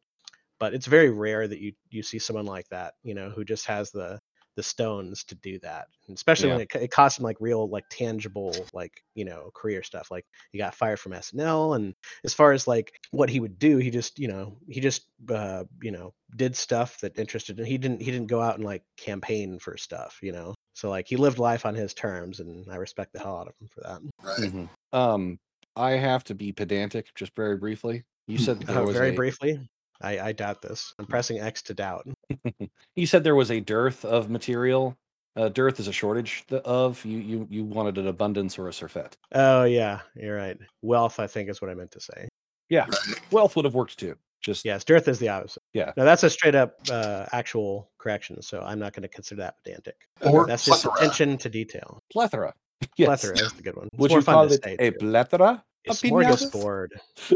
But 0.59 0.73
it's 0.73 0.87
very 0.87 1.09
rare 1.09 1.47
that 1.47 1.59
you 1.59 1.73
you 1.89 2.03
see 2.03 2.19
someone 2.19 2.45
like 2.45 2.67
that 2.69 2.95
you 3.03 3.13
know 3.15 3.29
who 3.29 3.43
just 3.45 3.65
has 3.67 3.91
the 3.91 4.19
the 4.55 4.63
stones 4.63 5.23
to 5.23 5.35
do 5.35 5.59
that 5.59 5.87
and 6.07 6.15
especially 6.15 6.49
when 6.49 6.59
it, 6.59 6.69
co- 6.69 6.79
it 6.79 6.91
costs 6.91 7.17
him 7.19 7.23
like 7.23 7.37
real 7.39 7.67
like 7.69 7.85
tangible 7.89 8.53
like 8.73 9.03
you 9.15 9.25
know 9.25 9.49
career 9.53 9.81
stuff 9.83 10.09
like 10.11 10.25
he 10.51 10.57
got 10.57 10.75
fired 10.75 10.99
from 10.99 11.11
snl 11.13 11.75
and 11.75 11.95
as 12.23 12.33
far 12.33 12.51
as 12.51 12.67
like 12.67 12.93
what 13.11 13.29
he 13.29 13.39
would 13.39 13.57
do 13.59 13.77
he 13.77 13.89
just 13.89 14.19
you 14.19 14.27
know 14.27 14.57
he 14.67 14.79
just 14.79 15.07
uh 15.29 15.63
you 15.81 15.91
know 15.91 16.13
did 16.35 16.55
stuff 16.55 16.99
that 16.99 17.17
interested 17.17 17.59
him 17.59 17.65
he 17.65 17.77
didn't 17.77 18.01
he 18.01 18.11
didn't 18.11 18.27
go 18.27 18.41
out 18.41 18.55
and 18.55 18.63
like 18.63 18.83
campaign 18.97 19.59
for 19.59 19.77
stuff 19.77 20.19
you 20.21 20.31
know 20.31 20.53
so 20.73 20.89
like 20.89 21.07
he 21.07 21.15
lived 21.17 21.39
life 21.39 21.65
on 21.65 21.75
his 21.75 21.93
terms 21.93 22.39
and 22.39 22.69
i 22.71 22.75
respect 22.75 23.13
the 23.13 23.19
hell 23.19 23.37
out 23.37 23.47
of 23.47 23.53
him 23.59 23.67
for 23.67 23.81
that 23.81 24.01
Right. 24.23 24.37
Mhm. 24.53 24.69
Um, 24.91 25.39
I 25.75 25.91
have 25.91 26.23
to 26.25 26.35
be 26.35 26.51
pedantic 26.51 27.13
just 27.15 27.35
very 27.35 27.57
briefly. 27.57 28.03
You 28.27 28.37
said 28.37 28.59
there 28.67 28.81
Uh, 28.81 28.85
was 28.85 28.95
very 28.95 29.11
a, 29.11 29.15
briefly 29.15 29.59
I, 30.03 30.19
I 30.19 30.31
doubt 30.33 30.61
this 30.61 30.93
i'm 30.99 31.05
pressing 31.05 31.39
x 31.39 31.61
to 31.63 31.73
doubt 31.73 32.07
You 32.95 33.05
said 33.07 33.23
there 33.23 33.35
was 33.35 33.49
a 33.51 33.59
dearth 33.59 34.05
of 34.05 34.29
material. 34.29 34.95
Uh, 35.35 35.49
dearth 35.49 35.79
is 35.79 35.87
a 35.87 35.91
shortage 35.93 36.45
of. 36.63 37.03
You 37.03 37.17
you 37.17 37.47
you 37.49 37.63
wanted 37.63 37.97
an 37.97 38.05
abundance 38.07 38.59
or 38.59 38.67
a 38.67 38.73
surfeit. 38.73 39.17
oh 39.33 39.63
yeah 39.63 40.01
you're 40.15 40.35
right 40.35 40.57
wealth 40.83 41.19
i 41.19 41.25
think 41.25 41.49
is 41.49 41.59
what 41.61 41.71
i 41.71 41.73
meant 41.73 41.89
to 41.91 41.99
say 41.99 42.27
Yeah, 42.69 42.85
wealth 43.31 43.55
would 43.55 43.65
have 43.65 43.73
worked 43.73 43.97
too. 43.97 44.15
Just 44.41 44.65
Yes, 44.65 44.83
dearth 44.83 45.07
is 45.07 45.19
the 45.19 45.29
opposite. 45.29 45.63
Yeah. 45.73 45.93
No, 45.95 46.03
that's 46.03 46.23
a 46.23 46.29
straight 46.29 46.53
up 46.53 46.75
uh, 46.89 47.25
actual 47.31 47.89
correction. 47.97 48.41
So 48.41 48.61
I'm 48.61 48.77
not 48.77 48.91
going 48.93 49.03
to 49.03 49.07
consider 49.07 49.39
that 49.41 49.55
pedantic. 49.63 49.95
Or 50.21 50.45
That's 50.45 50.65
just 50.65 50.85
attention 50.85 51.37
to 51.37 51.49
detail. 51.49 51.99
plethora. 52.11 52.53
Yes. 52.97 53.07
Plethora 53.07 53.39
is 53.45 53.53
the 53.53 53.63
good 53.63 53.77
one. 53.77 53.87
Would 53.97 54.11
you 54.11 54.21
call 54.21 54.51
it 54.51 54.59
a 54.79 54.91
plethora? 54.91 55.63
A 55.87 55.91
smorgasbord? 55.91 56.89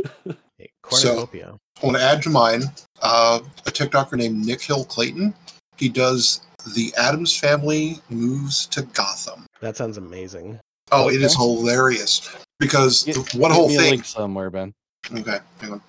A 0.60 0.96
So- 0.96 1.30
I 1.34 1.86
want 1.86 1.98
to 1.98 2.02
add 2.04 2.24
to 2.24 2.30
mine 2.32 2.64
uh, 3.04 3.40
a 3.68 3.70
TikToker 3.72 4.18
named 4.18 4.44
Nick 4.46 4.62
Hill 4.62 4.84
Clayton. 4.86 5.34
He 5.78 5.90
does 5.90 6.42
the 6.76 6.92
Addams 6.98 7.38
Family 7.38 8.00
moves 8.10 8.66
to 8.68 8.82
Gotham. 8.82 9.46
that 9.62 9.78
sounds 9.78 9.98
amazing. 9.98 10.60
Oh, 10.92 11.10
it 11.10 11.22
is 11.22 11.36
hilarious 11.36 12.36
because 12.60 13.04
Gi- 13.04 13.12
the 13.14 13.38
one 13.38 13.52
whole 13.52 13.68
me 13.68 13.76
a 13.76 13.80
thing. 13.80 13.92
link 13.92 14.06
somewhere, 14.06 14.50
Ben. 14.50 14.74
Okay, 15.14 15.38
hang 15.62 15.74
on. 15.74 15.82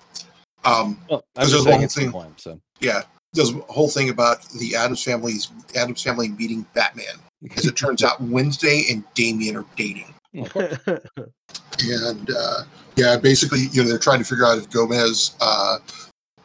Um, 0.65 0.99
Well, 1.09 1.23
I'm 1.35 1.49
there's 1.49 1.63
saying 1.63 1.75
one 1.77 1.83
it's 1.83 1.95
the 1.95 2.01
thing- 2.01 2.11
point. 2.11 2.39
So 2.39 2.59
yeah, 2.79 3.01
does 3.33 3.51
a 3.55 3.59
whole 3.61 3.89
thing 3.89 4.09
about 4.09 4.47
the 4.59 4.75
Addams 4.75 5.03
family's 5.03 5.49
Addams 5.75 6.03
family 6.03 6.29
meeting 6.29 6.65
Batman. 6.75 7.15
As 7.55 7.65
it 7.65 7.75
turns 7.77 8.03
out, 8.03 8.21
Wednesday 8.21 8.83
and 8.91 9.03
Damian 9.15 9.55
are 9.55 9.65
dating. 9.75 10.13
and 10.33 12.29
uh, 12.29 12.63
yeah, 12.95 13.17
basically, 13.17 13.65
you 13.71 13.83
know, 13.83 13.89
they're 13.89 13.97
trying 13.97 14.19
to 14.19 14.25
figure 14.25 14.45
out 14.45 14.57
if 14.57 14.69
Gomez 14.69 15.35
uh, 15.41 15.79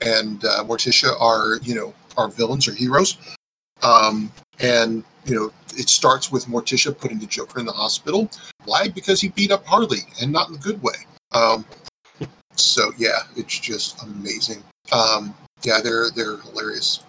and 0.01 0.45
uh, 0.45 0.65
Morticia 0.65 1.21
are, 1.21 1.57
you 1.63 1.75
know, 1.75 1.95
are 2.17 2.29
villains 2.29 2.69
or 2.69 2.73
heroes. 2.73 3.19
Um, 3.83 4.33
and 4.61 5.05
you 5.27 5.35
know, 5.35 5.53
it 5.77 5.89
starts 5.89 6.31
with 6.31 6.47
Morticia 6.47 6.97
putting 6.97 7.19
the 7.19 7.27
Joker 7.27 7.61
in 7.61 7.67
the 7.67 7.73
hospital. 7.73 8.31
Why? 8.65 8.89
Because 8.89 9.21
he 9.21 9.29
beat 9.29 9.51
up 9.51 9.67
Harley, 9.67 10.01
and 10.21 10.33
not 10.33 10.49
in 10.49 10.55
a 10.55 10.59
good 10.59 10.83
way. 10.83 10.95
Um, 11.33 11.65
so 12.55 12.93
yeah, 12.97 13.19
it's 13.37 13.59
just 13.59 14.03
amazing. 14.03 14.63
Um, 14.93 15.35
yeah, 15.63 15.81
they're 15.83 16.11
they're 16.11 16.39
hilarious. 16.39 17.03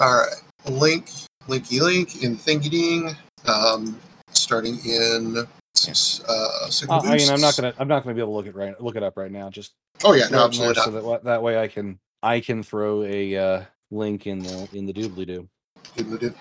All 0.00 0.14
right, 0.14 0.70
link, 0.70 1.10
linky 1.48 1.80
link 1.80 2.22
in 2.22 2.36
thingy 2.36 2.70
ding. 2.70 3.16
Um, 3.46 3.98
starting 4.32 4.78
in 4.86 5.46
uh, 5.88 6.68
Signal 6.70 6.98
Uh, 7.00 7.10
I 7.10 7.16
mean, 7.16 7.28
I'm 7.28 7.40
not 7.40 7.56
gonna 7.56 7.74
I'm 7.78 7.88
not 7.88 8.02
gonna 8.02 8.14
be 8.14 8.20
able 8.20 8.32
to 8.32 8.36
look 8.36 8.46
it 8.46 8.54
right 8.54 8.80
look 8.80 8.96
it 8.96 9.02
up 9.02 9.16
right 9.16 9.30
now. 9.30 9.50
Just 9.50 9.72
Oh 10.04 10.14
yeah, 10.14 10.26
throw 10.26 10.38
no, 10.38 10.44
it 10.46 10.54
in 10.54 10.58
there 10.60 10.70
absolutely 10.70 10.74
so 10.74 10.90
not. 10.90 10.92
that 10.94 11.04
wa- 11.04 11.18
that 11.30 11.42
way 11.42 11.58
I 11.58 11.68
can 11.68 11.98
I 12.22 12.40
can 12.40 12.62
throw 12.62 13.02
a 13.04 13.36
uh, 13.36 13.62
link 13.90 14.26
in 14.26 14.40
the 14.40 14.68
in 14.72 14.86
the 14.86 14.92
doobly 14.92 15.26
doo. 15.26 15.48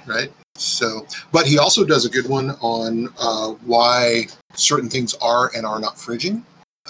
Right? 0.05 0.31
So, 0.55 1.05
but 1.31 1.45
he 1.45 1.57
also 1.57 1.83
does 1.83 2.05
a 2.05 2.09
good 2.09 2.27
one 2.29 2.51
on 2.61 3.09
uh, 3.19 3.49
why 3.65 4.27
certain 4.53 4.89
things 4.89 5.13
are 5.15 5.51
and 5.55 5.65
are 5.65 5.79
not 5.79 5.95
fridging 5.95 6.43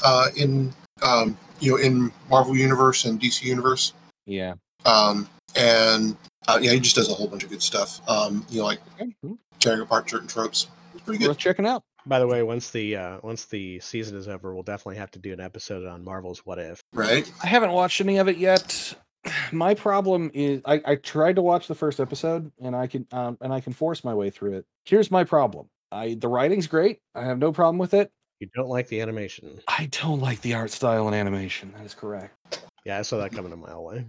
uh, 0.03 0.27
in 0.35 0.73
um, 1.01 1.37
you 1.59 1.71
know 1.71 1.77
in 1.77 2.11
Marvel 2.29 2.55
Universe 2.55 3.05
and 3.05 3.19
DC 3.19 3.43
Universe. 3.43 3.93
Yeah. 4.25 4.53
Um, 4.85 5.27
and 5.55 6.15
uh, 6.47 6.59
yeah, 6.61 6.71
he 6.71 6.79
just 6.79 6.95
does 6.95 7.09
a 7.09 7.13
whole 7.13 7.27
bunch 7.27 7.43
of 7.43 7.49
good 7.49 7.61
stuff. 7.61 8.01
Um, 8.07 8.45
you 8.49 8.59
know, 8.59 8.65
like 8.65 8.79
Okay, 8.99 9.13
cool. 9.21 9.37
tearing 9.59 9.81
apart 9.81 10.09
certain 10.09 10.27
tropes. 10.27 10.67
It's 10.93 11.03
pretty 11.03 11.19
good. 11.19 11.29
Worth 11.29 11.37
checking 11.37 11.65
out. 11.65 11.83
By 12.05 12.19
the 12.19 12.27
way, 12.27 12.43
once 12.43 12.69
the 12.71 12.95
uh, 12.95 13.17
once 13.23 13.45
the 13.45 13.79
season 13.79 14.17
is 14.17 14.27
over, 14.27 14.53
we'll 14.53 14.63
definitely 14.63 14.97
have 14.97 15.11
to 15.11 15.19
do 15.19 15.33
an 15.33 15.39
episode 15.39 15.85
on 15.85 16.03
Marvel's 16.03 16.45
What 16.45 16.59
If. 16.59 16.81
Right? 16.93 17.31
I 17.43 17.47
haven't 17.47 17.71
watched 17.71 18.01
any 18.01 18.17
of 18.17 18.27
it 18.27 18.37
yet. 18.37 18.93
My 19.51 19.73
problem 19.73 20.31
is 20.33 20.61
I, 20.65 20.81
I 20.85 20.95
tried 20.95 21.35
to 21.35 21.41
watch 21.41 21.67
the 21.67 21.75
first 21.75 21.99
episode 21.99 22.51
and 22.59 22.75
I 22.75 22.87
can 22.87 23.05
um, 23.11 23.37
and 23.41 23.53
I 23.53 23.61
can 23.61 23.73
force 23.73 24.03
my 24.03 24.13
way 24.13 24.29
through 24.29 24.53
it. 24.53 24.65
Here's 24.85 25.11
my 25.11 25.23
problem. 25.23 25.67
I 25.91 26.15
the 26.19 26.27
writing's 26.27 26.67
great. 26.67 26.99
I 27.13 27.23
have 27.23 27.37
no 27.37 27.51
problem 27.51 27.77
with 27.77 27.93
it. 27.93 28.11
You 28.39 28.47
don't 28.55 28.69
like 28.69 28.87
the 28.87 29.01
animation. 29.01 29.59
I 29.67 29.87
don't 29.91 30.19
like 30.19 30.41
the 30.41 30.55
art 30.55 30.71
style 30.71 31.05
and 31.05 31.15
animation. 31.15 31.73
That 31.77 31.85
is 31.85 31.93
correct. 31.93 32.61
Yeah, 32.85 32.97
I 32.97 33.03
saw 33.03 33.19
that 33.19 33.31
coming 33.31 33.51
a 33.51 33.55
mile 33.57 33.77
away. 33.77 34.05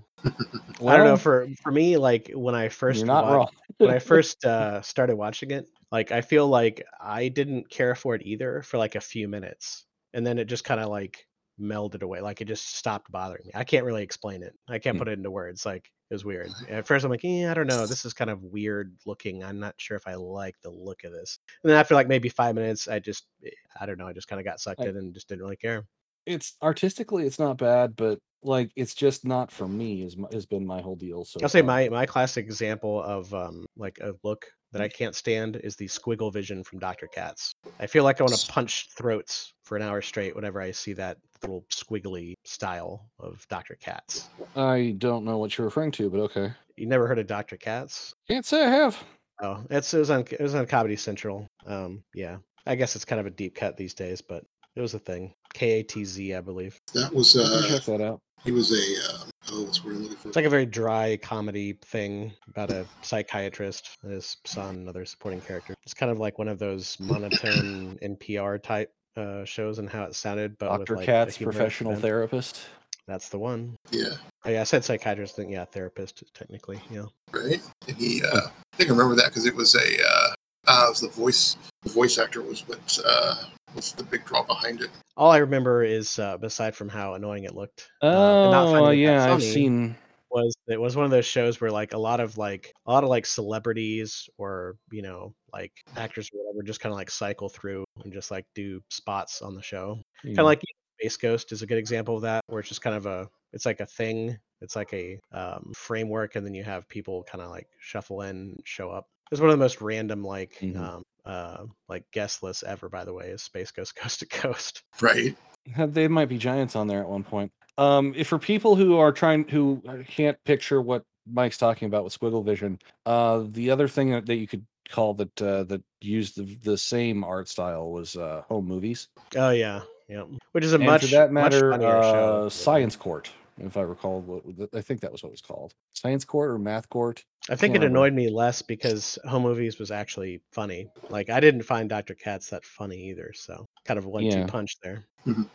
Well, 0.80 0.88
I 0.94 0.96
don't 0.96 1.06
know. 1.06 1.16
For 1.18 1.48
for 1.62 1.70
me, 1.70 1.98
like 1.98 2.30
when 2.34 2.54
I 2.54 2.70
first 2.70 2.98
you're 2.98 3.06
not 3.06 3.24
wa- 3.26 3.34
wrong. 3.34 3.48
when 3.76 3.90
I 3.90 3.98
first 4.12 4.42
uh, 4.46 4.80
started 4.80 5.16
watching 5.16 5.50
it, 5.50 5.68
like 5.92 6.10
I 6.10 6.20
feel 6.22 6.48
like 6.48 6.84
I 7.00 7.28
didn't 7.28 7.70
care 7.70 7.94
for 7.94 8.14
it 8.16 8.22
either 8.24 8.62
for 8.62 8.78
like 8.78 8.94
a 8.96 9.00
few 9.00 9.28
minutes, 9.28 9.84
and 10.14 10.26
then 10.26 10.38
it 10.38 10.46
just 10.46 10.64
kind 10.64 10.80
of 10.80 10.88
like 10.88 11.26
melded 11.60 12.02
away. 12.02 12.20
Like 12.20 12.40
it 12.40 12.46
just 12.46 12.76
stopped 12.76 13.12
bothering 13.12 13.44
me. 13.46 13.52
I 13.54 13.62
can't 13.64 13.84
really 13.84 14.02
explain 14.02 14.42
it. 14.42 14.54
I 14.68 14.78
can't 14.78 14.96
Hmm. 14.96 15.00
put 15.00 15.08
it 15.08 15.18
into 15.18 15.30
words. 15.30 15.64
Like 15.66 15.90
it 16.10 16.14
was 16.14 16.24
weird. 16.24 16.50
At 16.68 16.86
first, 16.86 17.04
I'm 17.04 17.10
like, 17.10 17.22
yeah, 17.22 17.50
I 17.50 17.54
don't 17.54 17.66
know. 17.66 17.86
This 17.86 18.04
is 18.04 18.14
kind 18.14 18.30
of 18.30 18.42
weird 18.42 18.96
looking. 19.06 19.44
I'm 19.44 19.60
not 19.60 19.74
sure 19.78 19.96
if 19.96 20.06
I 20.08 20.14
like 20.14 20.56
the 20.62 20.70
look 20.70 21.04
of 21.04 21.12
this. 21.12 21.38
And 21.62 21.70
then 21.70 21.78
after 21.78 21.94
like 21.94 22.08
maybe 22.08 22.28
five 22.30 22.54
minutes, 22.54 22.88
I 22.88 22.98
just 22.98 23.26
eh, 23.44 23.50
I 23.80 23.86
don't 23.86 23.98
know. 23.98 24.06
I 24.08 24.12
just 24.14 24.28
kind 24.28 24.40
of 24.40 24.44
got 24.46 24.60
sucked 24.60 24.80
I- 24.80 24.88
in 24.88 24.96
and 24.96 25.14
just 25.14 25.28
didn't 25.28 25.42
really 25.42 25.56
care. 25.56 25.86
it's 26.26 26.56
artistically 26.62 27.26
it's 27.26 27.38
not 27.38 27.58
bad, 27.58 27.96
but 27.96 28.18
like 28.44 28.70
it's 28.76 28.94
just 28.94 29.26
not 29.26 29.50
for 29.52 29.68
me. 29.68 30.02
Is 30.02 30.16
has 30.32 30.46
been 30.46 30.66
my 30.66 30.80
whole 30.80 30.96
deal. 30.96 31.24
So 31.24 31.38
I'll 31.42 31.48
say 31.48 31.62
my 31.62 31.88
my 31.90 32.06
classic 32.06 32.44
example 32.46 33.02
of 33.02 33.32
um 33.34 33.66
like 33.76 33.98
a 34.00 34.14
look 34.24 34.46
that 34.72 34.82
I 34.82 34.88
can't 34.88 35.14
stand 35.14 35.56
is 35.56 35.76
the 35.76 35.86
squiggle 35.86 36.32
vision 36.32 36.64
from 36.64 36.78
Dr. 36.78 37.06
Katz. 37.06 37.52
I 37.78 37.86
feel 37.86 38.04
like 38.04 38.20
I 38.20 38.24
want 38.24 38.34
to 38.34 38.52
punch 38.52 38.88
throats 38.96 39.52
for 39.64 39.76
an 39.76 39.82
hour 39.82 40.02
straight 40.02 40.34
whenever 40.34 40.60
I 40.60 40.70
see 40.70 40.92
that 40.94 41.18
little 41.42 41.64
squiggly 41.70 42.34
style 42.44 43.06
of 43.18 43.46
Dr. 43.48 43.76
Katz. 43.80 44.28
I 44.56 44.94
don't 44.98 45.24
know 45.24 45.38
what 45.38 45.56
you're 45.56 45.66
referring 45.66 45.92
to, 45.92 46.08
but 46.10 46.20
okay. 46.20 46.52
You 46.76 46.86
never 46.86 47.06
heard 47.06 47.18
of 47.18 47.26
Dr. 47.26 47.56
Katz? 47.56 48.14
Can't 48.28 48.46
say 48.46 48.64
I 48.64 48.70
have. 48.70 48.98
Oh, 49.42 49.62
it's 49.70 49.92
it 49.92 49.98
was 49.98 50.10
on 50.10 50.20
it 50.20 50.40
was 50.40 50.54
on 50.54 50.66
Comedy 50.66 50.96
Central. 50.96 51.48
Um, 51.66 52.04
yeah, 52.14 52.38
I 52.66 52.76
guess 52.76 52.94
it's 52.94 53.04
kind 53.04 53.20
of 53.20 53.26
a 53.26 53.30
deep 53.30 53.56
cut 53.56 53.76
these 53.76 53.94
days, 53.94 54.20
but 54.22 54.44
it 54.76 54.80
was 54.80 54.94
a 54.94 54.98
thing. 54.98 55.34
K 55.52 55.80
A 55.80 55.82
T 55.82 56.04
Z, 56.04 56.34
I 56.34 56.40
believe. 56.40 56.78
That 56.94 57.12
was 57.12 57.36
I 57.36 57.42
can 57.42 57.52
uh, 57.52 57.68
check 57.68 57.84
that 57.86 58.00
out. 58.00 58.20
He 58.44 58.52
was 58.52 58.72
a 58.72 59.14
um, 59.22 59.30
oh, 59.52 59.62
what's 59.64 59.80
the 59.80 59.86
word 59.86 59.96
I'm 59.96 60.02
looking 60.02 60.16
for? 60.16 60.28
It's 60.28 60.36
like 60.36 60.44
a 60.44 60.50
very 60.50 60.66
dry 60.66 61.18
comedy 61.22 61.74
thing 61.84 62.32
about 62.48 62.70
a 62.70 62.86
psychiatrist 63.02 63.96
his 64.06 64.36
son 64.44 64.76
another 64.76 65.04
supporting 65.04 65.40
character. 65.40 65.74
It's 65.84 65.94
kind 65.94 66.10
of 66.10 66.18
like 66.18 66.38
one 66.38 66.48
of 66.48 66.58
those 66.58 66.98
monotone 67.00 67.98
NPR 68.02 68.62
type 68.62 68.92
uh, 69.16 69.44
shows 69.44 69.78
and 69.78 69.88
how 69.88 70.04
it 70.04 70.14
sounded, 70.14 70.58
but 70.58 70.68
Dr. 70.68 70.96
like, 70.96 71.04
a 71.04 71.06
Katz, 71.06 71.38
professional 71.38 71.92
bent. 71.92 72.02
therapist. 72.02 72.60
That's 73.06 73.28
the 73.28 73.38
one. 73.38 73.76
yeah, 73.90 74.14
Oh, 74.44 74.50
yeah, 74.50 74.60
I 74.60 74.64
said 74.64 74.84
psychiatrist. 74.84 75.36
Then 75.36 75.48
yeah, 75.48 75.64
therapist 75.64 76.22
technically. 76.34 76.80
Yeah. 76.90 77.06
right. 77.32 77.60
And 77.88 77.96
he, 77.96 78.22
uh, 78.22 78.46
I 78.46 78.76
think 78.76 78.90
I 78.90 78.92
remember 78.92 79.16
that 79.16 79.26
because 79.26 79.44
it 79.44 79.54
was 79.54 79.74
a, 79.74 79.78
uh, 80.04 80.31
uh, 80.68 80.92
the 81.00 81.08
voice, 81.08 81.56
the 81.82 81.90
voice 81.90 82.18
actor 82.18 82.42
was 82.42 82.66
what 82.68 82.98
uh, 83.04 83.34
was 83.74 83.92
the 83.92 84.04
big 84.04 84.24
draw 84.24 84.42
behind 84.44 84.80
it. 84.80 84.90
All 85.16 85.30
I 85.30 85.38
remember 85.38 85.84
is, 85.84 86.18
uh, 86.18 86.38
aside 86.42 86.74
from 86.74 86.88
how 86.88 87.14
annoying 87.14 87.44
it 87.44 87.54
looked, 87.54 87.88
uh, 88.00 88.06
Oh, 88.06 88.50
not 88.50 88.70
finding 88.70 89.00
it 89.00 89.04
yeah, 89.04 89.32
I've 89.34 89.42
seen. 89.42 89.96
was 90.30 90.54
it 90.66 90.80
was 90.80 90.96
one 90.96 91.04
of 91.04 91.10
those 91.10 91.26
shows 91.26 91.60
where 91.60 91.70
like 91.70 91.92
a 91.92 91.98
lot 91.98 92.18
of 92.20 92.38
like 92.38 92.72
a 92.86 92.90
lot 92.92 93.04
of 93.04 93.10
like 93.10 93.26
celebrities 93.26 94.28
or 94.38 94.76
you 94.90 95.02
know 95.02 95.34
like 95.52 95.72
actors 95.96 96.30
or 96.32 96.38
whatever 96.42 96.62
just 96.62 96.80
kind 96.80 96.90
of 96.92 96.96
like 96.96 97.10
cycle 97.10 97.50
through 97.50 97.84
and 98.02 98.12
just 98.14 98.30
like 98.30 98.46
do 98.54 98.80
spots 98.90 99.42
on 99.42 99.54
the 99.54 99.62
show 99.62 100.00
kind 100.24 100.36
Mm. 100.36 100.40
of 100.40 100.44
like 100.46 100.62
space 100.98 101.16
ghost 101.18 101.52
is 101.52 101.60
a 101.60 101.66
good 101.66 101.76
example 101.78 102.16
of 102.16 102.22
that 102.22 102.40
where 102.46 102.60
it's 102.60 102.68
just 102.70 102.80
kind 102.80 102.96
of 102.96 103.04
a 103.04 103.28
it's 103.52 103.66
like 103.66 103.80
a 103.80 103.86
thing 103.86 104.38
it's 104.62 104.74
like 104.76 104.92
a 104.94 105.18
um, 105.32 105.70
framework 105.76 106.34
and 106.36 106.46
then 106.46 106.54
you 106.54 106.62
have 106.64 106.88
people 106.88 107.24
kind 107.24 107.42
of 107.42 107.50
like 107.50 107.66
shuffle 107.80 108.22
in 108.22 108.56
show 108.64 108.88
up 108.88 109.08
it's 109.32 109.40
one 109.40 109.50
of 109.50 109.58
the 109.58 109.64
most 109.64 109.80
random 109.80 110.22
like 110.22 110.58
Mhm. 110.62 110.76
um 110.76 111.02
uh 111.24 111.64
like 111.88 112.04
guest 112.12 112.42
lists 112.42 112.62
ever 112.62 112.88
by 112.88 113.04
the 113.04 113.12
way 113.12 113.28
is 113.28 113.42
space 113.42 113.70
ghost 113.72 113.96
coast 114.00 114.20
to 114.20 114.26
coast 114.26 114.82
Right. 115.00 115.36
They 115.76 116.08
might 116.08 116.28
be 116.28 116.38
giants 116.38 116.74
on 116.74 116.88
there 116.88 117.00
at 117.00 117.08
one 117.08 117.22
point. 117.22 117.52
Um, 117.78 118.14
if 118.16 118.26
for 118.26 118.38
people 118.38 118.74
who 118.74 118.98
are 118.98 119.12
trying 119.12 119.46
who 119.48 119.80
uh, 119.88 119.98
can't 120.08 120.36
picture 120.44 120.82
what 120.82 121.04
Mike's 121.24 121.56
talking 121.56 121.86
about 121.86 122.02
with 122.02 122.18
Squiggle 122.18 122.44
Vision, 122.44 122.80
uh, 123.06 123.44
the 123.48 123.70
other 123.70 123.86
thing 123.86 124.10
that, 124.10 124.26
that 124.26 124.34
you 124.36 124.48
could 124.48 124.66
call 124.88 125.14
that 125.14 125.40
uh, 125.40 125.62
that 125.64 125.82
used 126.00 126.36
the, 126.36 126.56
the 126.64 126.76
same 126.76 127.22
art 127.22 127.48
style 127.48 127.92
was 127.92 128.16
uh, 128.16 128.42
home 128.48 128.66
movies, 128.66 129.08
oh 129.36 129.50
yeah 129.50 129.82
yeah 130.08 130.24
which 130.50 130.64
is 130.64 130.72
a 130.72 130.76
and 130.76 130.84
much 130.84 131.02
for 131.02 131.06
that 131.08 131.30
much 131.32 131.52
matter, 131.52 131.70
funnier 131.70 132.02
show 132.02 132.46
uh, 132.46 132.50
Science 132.50 132.96
Court. 132.96 133.30
If 133.62 133.76
I 133.76 133.82
recall, 133.82 134.20
what 134.20 134.68
I 134.74 134.80
think 134.80 135.00
that 135.00 135.12
was 135.12 135.22
what 135.22 135.28
it 135.28 135.32
was 135.32 135.40
called, 135.40 135.74
Science 135.92 136.24
Court 136.24 136.50
or 136.50 136.58
Math 136.58 136.88
Court. 136.88 137.24
I 137.48 137.54
think 137.54 137.72
Can't 137.74 137.84
it 137.84 137.86
remember. 137.86 137.98
annoyed 137.98 138.12
me 138.14 138.28
less 138.28 138.60
because 138.62 139.18
home 139.24 139.42
movies 139.44 139.78
was 139.78 139.90
actually 139.90 140.40
funny. 140.52 140.88
Like 141.10 141.30
I 141.30 141.38
didn't 141.40 141.62
find 141.62 141.88
Dr. 141.88 142.14
Katz 142.14 142.50
that 142.50 142.64
funny 142.64 142.96
either, 143.10 143.32
so 143.34 143.66
kind 143.84 143.98
of 143.98 144.04
a 144.04 144.08
one-two 144.08 144.28
Yeah. 144.38 144.46
punch 144.46 144.76
there. 144.82 145.04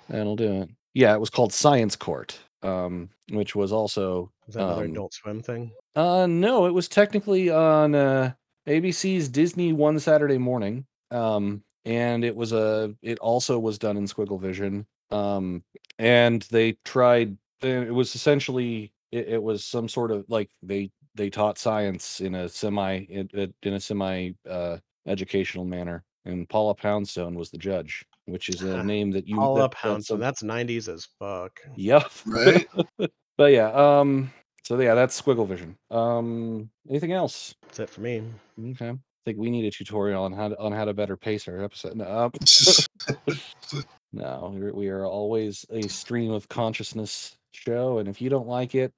That'll 0.09 0.35
do 0.35 0.61
it. 0.63 0.69
Yeah, 0.93 1.13
it 1.13 1.19
was 1.19 1.29
called 1.29 1.51
Science 1.53 1.95
Court, 1.95 2.37
um, 2.63 3.09
which 3.31 3.55
was 3.55 3.71
also 3.71 4.31
Was 4.47 4.55
that 4.55 4.63
another 4.63 4.85
Um, 4.85 4.91
Adult 4.91 5.13
Swim 5.13 5.41
thing? 5.41 5.71
Uh, 5.95 6.27
no, 6.27 6.65
it 6.65 6.73
was 6.73 6.87
technically 6.87 7.49
on 7.49 7.93
uh, 7.93 8.33
ABC's 8.67 9.27
Disney 9.29 9.73
One 9.73 9.99
Saturday 9.99 10.37
Morning. 10.37 10.85
Um, 11.11 11.63
and 11.85 12.23
it 12.25 12.35
was 12.35 12.51
a. 12.53 12.93
It 13.01 13.19
also 13.19 13.57
was 13.59 13.77
done 13.77 13.95
in 13.97 14.05
Squiggle 14.05 14.39
Vision. 14.41 14.85
Um, 15.11 15.63
and 15.99 16.41
they 16.51 16.73
tried. 16.83 17.37
Uh, 17.63 17.67
It 17.67 17.93
was 17.93 18.15
essentially. 18.15 18.91
It, 19.11 19.27
it 19.29 19.41
was 19.43 19.63
some 19.63 19.87
sort 19.87 20.11
of 20.11 20.25
like 20.27 20.49
they 20.61 20.91
they 21.15 21.29
taught 21.29 21.57
science 21.57 22.19
in 22.19 22.35
a 22.35 22.49
semi 22.49 23.05
in, 23.09 23.29
in 23.33 23.53
in 23.63 23.73
a 23.75 23.79
semi 23.79 24.31
uh, 24.49 24.77
educational 25.05 25.63
manner. 25.65 26.03
And 26.25 26.47
Paula 26.49 26.75
Poundstone 26.75 27.35
was 27.35 27.49
the 27.49 27.57
judge, 27.57 28.05
which 28.25 28.49
is 28.49 28.61
a 28.63 28.83
name 28.83 29.11
that 29.11 29.25
you 29.25 29.39
All 29.39 29.55
that- 29.55 29.63
up 29.63 29.75
that's 29.81 30.09
Houndstone. 30.09 30.15
a- 30.15 30.17
That's 30.19 30.43
'90s 30.43 30.89
as 30.93 31.07
fuck. 31.19 31.59
Yep. 31.77 32.11
Right. 32.25 32.67
But 33.37 33.51
yeah, 33.53 33.69
um 33.71 34.33
so 34.63 34.77
yeah, 34.81 34.95
that's 34.95 35.21
Squiggle 35.21 35.47
Vision. 35.47 35.77
Um 35.91 36.69
anything 36.89 37.13
else? 37.13 37.55
That's 37.61 37.79
it 37.79 37.89
for 37.89 38.01
me. 38.01 38.23
Okay. 38.71 38.89
I 38.89 38.97
think 39.25 39.37
we 39.37 39.49
need 39.51 39.65
a 39.65 39.71
tutorial 39.71 40.23
on 40.23 40.33
how 40.33 40.49
to 40.49 40.59
on 40.59 40.71
how 40.73 40.83
to 40.85 40.93
better 40.93 41.15
pace 41.15 41.47
our 41.47 41.63
episode. 41.63 41.95
No, 41.95 42.31
no 44.11 44.53
we 44.73 44.87
are 44.89 45.05
always 45.05 45.65
a 45.69 45.87
stream 45.87 46.31
of 46.31 46.49
consciousness 46.49 47.36
show, 47.51 47.99
and 47.99 48.07
if 48.07 48.21
you 48.21 48.29
don't 48.29 48.47
like 48.47 48.75
it, 48.75 48.93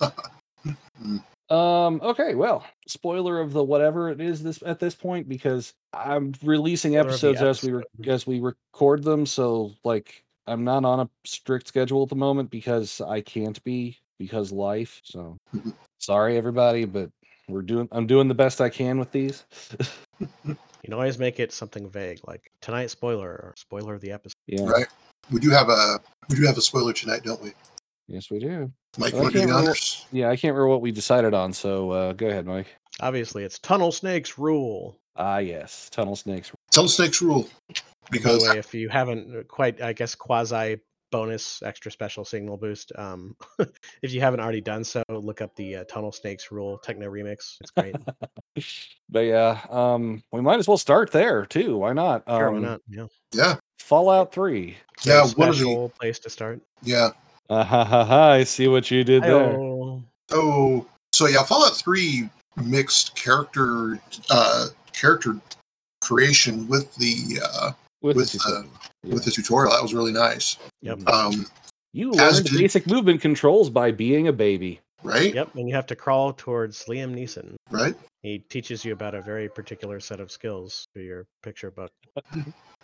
um. 1.50 2.00
Okay. 2.02 2.34
Well, 2.34 2.64
spoiler 2.86 3.40
of 3.40 3.52
the 3.52 3.62
whatever 3.62 4.10
it 4.10 4.20
is 4.20 4.42
this 4.42 4.62
at 4.64 4.80
this 4.80 4.94
point 4.94 5.28
because 5.28 5.74
I'm 5.92 6.34
releasing 6.42 6.92
Spoiler 6.92 7.00
of 7.02 7.08
episodes 7.08 7.42
as 7.42 7.62
we 7.62 7.72
re- 7.72 7.84
as 8.06 8.26
we 8.26 8.40
record 8.40 9.02
them. 9.02 9.26
So 9.26 9.72
like, 9.84 10.24
I'm 10.46 10.64
not 10.64 10.84
on 10.84 11.00
a 11.00 11.08
strict 11.24 11.68
schedule 11.68 12.02
at 12.02 12.08
the 12.08 12.16
moment 12.16 12.50
because 12.50 13.00
I 13.00 13.20
can't 13.20 13.62
be 13.64 13.98
because 14.18 14.52
life. 14.52 15.00
So 15.04 15.36
sorry 15.98 16.36
everybody, 16.36 16.84
but 16.84 17.10
we're 17.48 17.62
doing. 17.62 17.88
I'm 17.92 18.06
doing 18.06 18.28
the 18.28 18.34
best 18.34 18.60
I 18.60 18.68
can 18.68 18.98
with 18.98 19.12
these. 19.12 19.44
You 20.86 20.92
can 20.92 21.00
always 21.00 21.18
make 21.18 21.40
it 21.40 21.52
something 21.52 21.90
vague, 21.90 22.20
like 22.28 22.52
tonight 22.60 22.90
spoiler 22.90 23.28
or 23.28 23.54
spoiler 23.56 23.94
of 23.94 24.00
the 24.00 24.12
episode. 24.12 24.36
yeah. 24.46 24.64
right. 24.64 24.86
We 25.30 25.40
do 25.40 25.50
have 25.50 25.68
a 25.68 26.00
we 26.28 26.36
do 26.36 26.46
have 26.46 26.56
a 26.58 26.60
spoiler 26.62 26.92
tonight, 26.92 27.22
don't 27.24 27.42
we? 27.42 27.52
Yes, 28.08 28.30
we 28.30 28.38
do. 28.38 28.72
Mike, 28.98 29.14
I 29.14 29.16
you 29.16 29.22
want 29.22 29.32
to 29.34 29.40
do 29.40 29.46
can't 29.46 29.58
remember- 29.58 29.78
Yeah, 30.12 30.28
I 30.30 30.36
can't 30.36 30.54
remember 30.54 30.68
what 30.68 30.80
we 30.80 30.92
decided 30.92 31.34
on. 31.34 31.52
So 31.52 31.90
uh, 31.90 32.12
go 32.12 32.28
ahead, 32.28 32.46
Mike. 32.46 32.68
Obviously, 33.00 33.44
it's 33.44 33.58
tunnel 33.58 33.92
snakes 33.92 34.38
rule. 34.38 34.98
Ah, 35.16 35.38
yes, 35.38 35.88
tunnel 35.90 36.16
snakes. 36.16 36.52
Tell 36.70 36.84
the 36.84 36.88
snakes 36.88 37.20
rule. 37.20 37.42
By 37.68 37.74
the 37.74 37.82
Because 38.10 38.48
way, 38.48 38.58
if 38.58 38.72
you 38.74 38.88
haven't 38.88 39.36
uh, 39.36 39.42
quite, 39.44 39.82
I 39.82 39.92
guess 39.92 40.14
quasi 40.14 40.78
bonus 41.12 41.62
extra 41.62 41.90
special 41.90 42.24
signal 42.24 42.56
boost. 42.56 42.92
Um, 42.96 43.36
if 44.02 44.12
you 44.12 44.20
haven't 44.20 44.40
already 44.40 44.60
done 44.60 44.84
so, 44.84 45.02
look 45.08 45.40
up 45.40 45.54
the 45.56 45.76
uh, 45.76 45.84
tunnel 45.84 46.12
snakes 46.12 46.50
rule 46.52 46.78
techno 46.78 47.10
remix. 47.10 47.56
It's 47.60 47.70
great. 47.70 47.96
but 49.08 49.20
yeah, 49.20 49.60
um, 49.70 50.22
we 50.32 50.40
might 50.40 50.58
as 50.58 50.68
well 50.68 50.78
start 50.78 51.10
there 51.12 51.44
too. 51.46 51.76
Why 51.78 51.92
not? 51.92 52.22
Sure, 52.28 52.48
Um, 52.48 52.54
why 52.54 52.60
not? 52.60 52.80
Yeah. 52.88 53.06
yeah, 53.34 53.56
Fallout 53.90 54.32
Three. 54.32 54.76
yeah, 55.04 55.24
Very 55.36 55.64
one 55.64 55.84
of 55.84 55.94
place 55.94 56.18
to 56.18 56.28
start. 56.30 56.60
yeah. 56.82 57.10
Ah, 57.48 57.62
ha, 57.62 57.84
ha, 57.84 58.04
ha, 58.04 58.30
I 58.32 58.42
see 58.42 58.66
what 58.66 58.90
you 58.90 59.04
did 59.04 59.22
there. 59.22 59.50
Hi-oh. 59.52 60.02
Oh, 60.32 60.86
so 61.12 61.26
yeah, 61.26 61.44
Fallout 61.44 61.76
Three 61.76 62.28
mixed 62.56 63.14
character 63.14 64.00
uh 64.30 64.66
character 64.92 65.36
creation 66.00 66.66
with 66.66 66.92
the 66.96 67.40
uh 67.44 67.70
With, 68.02 68.16
with, 68.16 68.32
the 68.32 68.38
uh, 68.38 68.42
tutorial. 68.62 68.70
with 69.14 69.24
the 69.24 69.30
tutorial. 69.30 69.72
That 69.72 69.82
was 69.82 69.94
really 69.94 70.12
nice. 70.12 70.56
Yep. 70.82 71.06
Um, 71.08 71.46
you 71.92 72.10
as 72.14 72.18
learned 72.38 72.46
did- 72.46 72.58
basic 72.58 72.86
movement 72.88 73.20
controls 73.20 73.70
by 73.70 73.92
being 73.92 74.26
a 74.26 74.32
baby. 74.32 74.80
right, 75.04 75.32
Yep. 75.32 75.54
And 75.54 75.68
you 75.68 75.74
have 75.76 75.86
to 75.86 75.94
crawl 75.96 76.32
towards 76.32 76.84
Liam 76.86 77.14
Neeson. 77.14 77.54
right. 77.70 77.94
He 78.22 78.40
teaches 78.40 78.84
you 78.84 78.92
about 78.92 79.14
a 79.14 79.20
very 79.22 79.48
particular 79.48 80.00
set 80.00 80.18
of 80.18 80.32
skills 80.32 80.84
through 80.92 81.04
your 81.04 81.26
picture 81.44 81.70
book. 81.70 81.92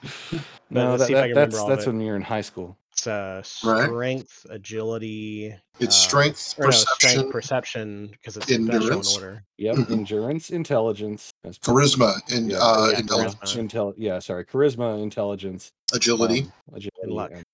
No, 0.70 0.96
that, 0.96 1.06
see 1.08 1.12
if 1.12 1.18
I 1.18 1.28
that- 1.28 1.34
that's 1.34 1.54
remember 1.54 1.60
all 1.60 1.70
of 1.70 1.76
that's 1.76 1.86
when 1.86 2.00
you're 2.00 2.16
in 2.16 2.22
high 2.22 2.40
school. 2.40 2.78
It's 2.92 3.06
uh, 3.06 3.42
Right. 3.62 3.84
strength, 3.84 4.46
agility. 4.48 5.54
It's 5.80 5.96
uh, 5.96 6.08
strength, 6.08 6.54
or 6.58 6.64
no, 6.64 6.68
perception, 6.70 7.10
strength, 7.10 7.30
perception, 7.32 8.08
because 8.12 8.36
it's 8.38 8.50
endurance. 8.50 9.14
order. 9.14 9.44
Yep, 9.58 9.76
Mhm. 9.76 9.90
endurance, 9.92 10.50
intelligence, 10.50 11.32
charisma, 11.62 12.20
and 12.32 12.50
Yeah, 12.52 12.58
uh, 12.58 12.88
yeah, 12.92 12.98
intelligence, 13.00 13.34
charisma. 13.42 13.68
intel. 13.68 13.94
Yeah, 13.98 14.18
sorry, 14.18 14.44
charisma, 14.46 15.02
intelligence, 15.02 15.72
agility. 15.92 16.42
um, 16.42 16.52
agility, 16.74 17.12
luck. 17.12 17.32
and 17.32 17.46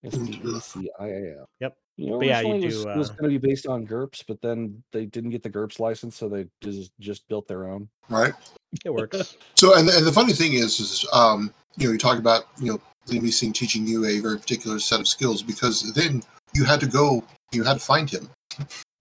Yep. 1.61 1.77
You 1.97 2.11
know, 2.11 2.19
But 2.19 2.27
yeah, 2.29 2.41
you 2.41 2.53
originally 2.53 2.63
it 2.63 2.65
was, 2.67 2.85
do, 2.85 2.91
it 2.91 2.97
was 2.97 3.11
uh, 3.11 3.15
going 3.15 3.33
to 3.33 3.39
be 3.41 3.49
based 3.49 3.67
on 3.67 3.85
GURPS, 3.85 4.25
but 4.29 4.41
then 4.41 4.83
they 4.93 5.05
didn't 5.07 5.31
get 5.31 5.43
the 5.43 5.51
GURPS 5.51 5.81
license, 5.81 6.17
so 6.17 6.29
they 6.29 6.47
just 6.63 6.93
just 7.01 7.27
built 7.29 7.49
their 7.49 7.69
own. 7.69 7.89
right? 8.09 8.33
It 8.85 8.91
works. 8.91 9.37
So, 9.57 9.77
and, 9.77 9.89
and 9.89 10.07
the 10.07 10.13
funny 10.13 10.33
thing 10.33 10.53
is, 10.53 10.79
is 10.79 11.05
um, 11.13 11.53
you 11.77 11.87
know, 11.87 11.93
you 11.93 11.99
talk 11.99 12.19
about 12.19 12.45
you 12.61 12.73
know 12.73 12.81
Liam 13.09 13.23
Neeson 13.23 13.53
teaching 13.53 13.87
you 13.87 14.05
a 14.05 14.21
very 14.21 14.39
particular 14.39 14.79
set 14.79 15.01
of 15.01 15.09
skills 15.09 15.43
because 15.43 15.93
then 15.95 16.23
you 16.55 16.65
had 16.65 16.79
to 16.81 16.87
go, 16.87 17.25
you 17.53 17.65
had 17.65 17.75
to 17.75 17.81
find 17.81 18.09
him. 18.09 18.31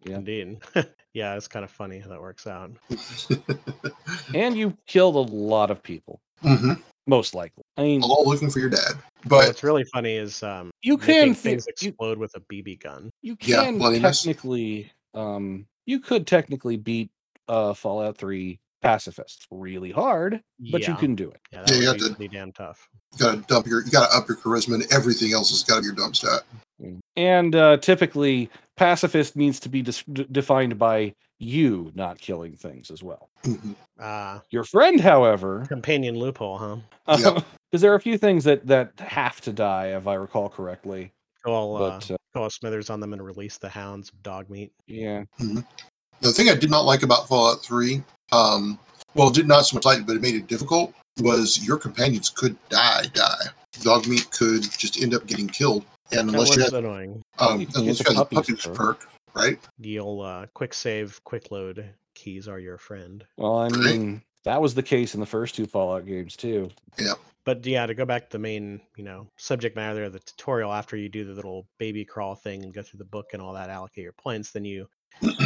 Yeah. 0.04 0.16
Indeed. 0.16 0.58
yeah, 1.14 1.36
it's 1.36 1.48
kind 1.48 1.64
of 1.64 1.70
funny 1.70 2.00
how 2.00 2.10
that 2.10 2.22
works 2.22 2.48
out. 2.48 2.72
And 4.34 4.58
you 4.58 4.76
killed 4.88 5.16
a 5.16 5.34
lot 5.34 5.70
of 5.70 5.84
people, 5.84 6.20
hmm 6.42 6.74
most 7.08 7.34
likely. 7.34 7.64
I 7.78 7.82
mean, 7.84 8.02
All 8.04 8.24
looking 8.26 8.50
for 8.50 8.60
your 8.60 8.70
dad, 8.70 8.94
But 9.24 9.30
but 9.30 9.48
what's 9.48 9.64
really 9.64 9.86
funny 9.94 10.16
is 10.16 10.44
um, 10.44 10.70
you 10.82 10.98
can 10.98 11.34
things 11.34 11.66
thi- 11.66 11.86
you, 11.86 11.90
explode 11.90 12.18
with 12.18 12.36
a 12.36 12.40
BB 12.42 12.82
gun. 12.82 13.10
you 13.22 13.36
can 13.36 13.78
bloodiness. 13.80 14.22
technically, 14.24 14.92
um, 15.14 15.66
you 15.86 16.00
could 16.00 16.28
technically 16.28 16.78
beat 16.78 17.10
uh 17.48 17.74
Fallout 17.74 18.18
Three 18.18 18.60
pacifist 18.82 19.48
really 19.50 19.92
hard, 19.92 20.40
but 20.72 20.88
you 20.88 20.94
can 20.96 21.16
do 21.16 21.30
it. 21.32 21.40
Yeah, 21.52 21.60
Yeah, 21.60 21.66
that 21.66 21.74
you 21.74 21.80
would 21.80 21.88
have 21.88 21.96
be 21.98 22.10
to- 22.10 22.16
pretty 22.16 22.36
damn 22.38 22.52
tough. 22.52 22.88
you 23.14 23.20
gotta 23.20 23.38
dump 23.48 23.66
your, 23.68 23.84
you 23.84 23.90
gotta 23.92 24.16
up 24.16 24.28
your 24.28 24.38
charisma, 24.38 24.76
and 24.76 24.86
everything 24.94 25.34
else 25.34 25.50
has 25.50 25.64
got 25.64 25.76
to 25.78 25.82
be 25.82 25.86
your 25.88 25.96
dump 25.96 26.16
stat. 26.16 26.42
And 27.16 27.56
uh, 27.56 27.78
typically, 27.78 28.52
pacifist 28.76 29.36
needs 29.36 29.60
to 29.62 29.70
be 29.70 29.82
dis- 29.82 30.04
defined 30.32 30.78
by 30.78 31.16
you 31.40 31.92
not 31.96 32.20
killing 32.20 32.56
things 32.56 32.92
as 32.92 33.02
well. 33.02 33.27
Mhm. 33.44 33.76
Uh, 34.00 34.40
Your 34.50 34.64
friend, 34.64 35.00
however, 35.00 35.66
companion 35.68 36.18
loophole, 36.18 36.58
huh? 36.58 37.18
Yep. 37.18 37.46
because 37.72 37.82
there 37.82 37.92
are 37.92 37.96
a 37.96 38.00
few 38.02 38.18
things 38.18 38.44
that 38.44 38.66
that 38.68 39.00
have 39.00 39.42
to 39.42 39.54
die, 39.54 39.96
if 39.96 40.08
I 40.08 40.16
recall 40.16 40.50
correctly. 40.50 41.12
Call, 41.44 41.78
uh, 41.78 42.00
But 42.00 42.12
uh, 42.12 42.18
call 42.34 42.50
Smithers 42.50 42.90
on 42.90 43.00
them 43.00 43.14
and 43.14 43.24
release 43.24 43.58
the 43.58 43.70
hounds 43.70 44.10
of 44.10 44.22
dog 44.24 44.50
meat. 44.50 44.72
yeah, 44.88 45.24
The 45.40 46.32
thing 46.34 46.50
I 46.50 46.56
did 46.56 46.70
not 46.70 46.82
like 46.82 47.04
about 47.04 47.28
Fallout 47.28 47.64
3, 47.64 48.04
um, 48.32 48.78
well, 49.16 49.30
did 49.30 49.48
not 49.48 49.66
so 49.66 49.76
much 49.78 49.86
like 49.86 50.00
it, 50.00 50.08
but 50.08 50.16
it 50.16 50.22
made 50.22 50.36
it 50.36 50.48
difficult, 50.48 50.94
was 51.20 51.66
your 51.66 51.78
companions 51.78 52.30
could 52.30 52.58
die, 52.70 53.06
die. 53.14 53.46
Dog 53.82 54.08
meat 54.08 54.30
could 54.32 54.64
just 54.78 55.02
end 55.02 55.14
up 55.14 55.26
getting 55.28 55.48
killed. 55.48 55.86
And 56.12 56.28
That 56.30 56.34
unless 56.34 56.56
you 56.56 56.64
was 56.64 56.72
had, 56.72 56.84
annoying. 56.84 57.22
um, 57.40 57.62
You 57.62 57.68
can 57.68 57.82
unless 57.82 58.00
you 58.00 58.06
had 58.08 58.18
the 58.18 58.26
puppies 58.26 58.38
puppies 58.64 58.66
perk. 58.66 58.76
perk, 59.02 59.10
right? 59.34 59.60
You'll 59.80 60.22
uh, 60.22 60.48
quick 60.54 60.74
save, 60.74 61.24
quick 61.24 61.52
load 61.52 61.94
keys 62.18 62.48
are 62.48 62.60
your 62.60 62.78
friend. 62.78 63.26
well, 63.38 63.58
I 63.60 63.70
mean 63.70 64.22
that 64.44 64.62
was 64.62 64.74
the 64.76 64.84
case 64.84 65.14
in 65.14 65.20
the 65.20 65.26
first 65.26 65.56
two 65.56 65.66
Fallout 65.66 66.06
games 66.06 66.36
too. 66.36 66.70
But 67.46 67.66
yeah, 67.66 67.86
to 67.86 67.94
go 67.94 68.04
back 68.06 68.24
to 68.30 68.32
the 68.38 68.40
main, 68.42 68.82
you 68.98 69.06
know, 69.06 69.30
subject 69.38 69.76
matter 69.78 69.96
there, 69.96 70.10
the 70.10 70.20
tutorial 70.20 70.74
after 70.74 70.98
you 70.98 71.08
do 71.08 71.24
the 71.24 71.34
little 71.34 71.66
baby 71.80 72.04
crawl 72.04 72.36
thing 72.36 72.64
and 72.64 72.74
go 72.74 72.82
through 72.82 72.98
the 72.98 73.06
book 73.06 73.28
and 73.32 73.42
all 73.42 73.54
that, 73.54 73.70
allocate 73.70 74.04
your 74.04 74.12
points, 74.14 74.52
then 74.52 74.66
you, 74.66 74.86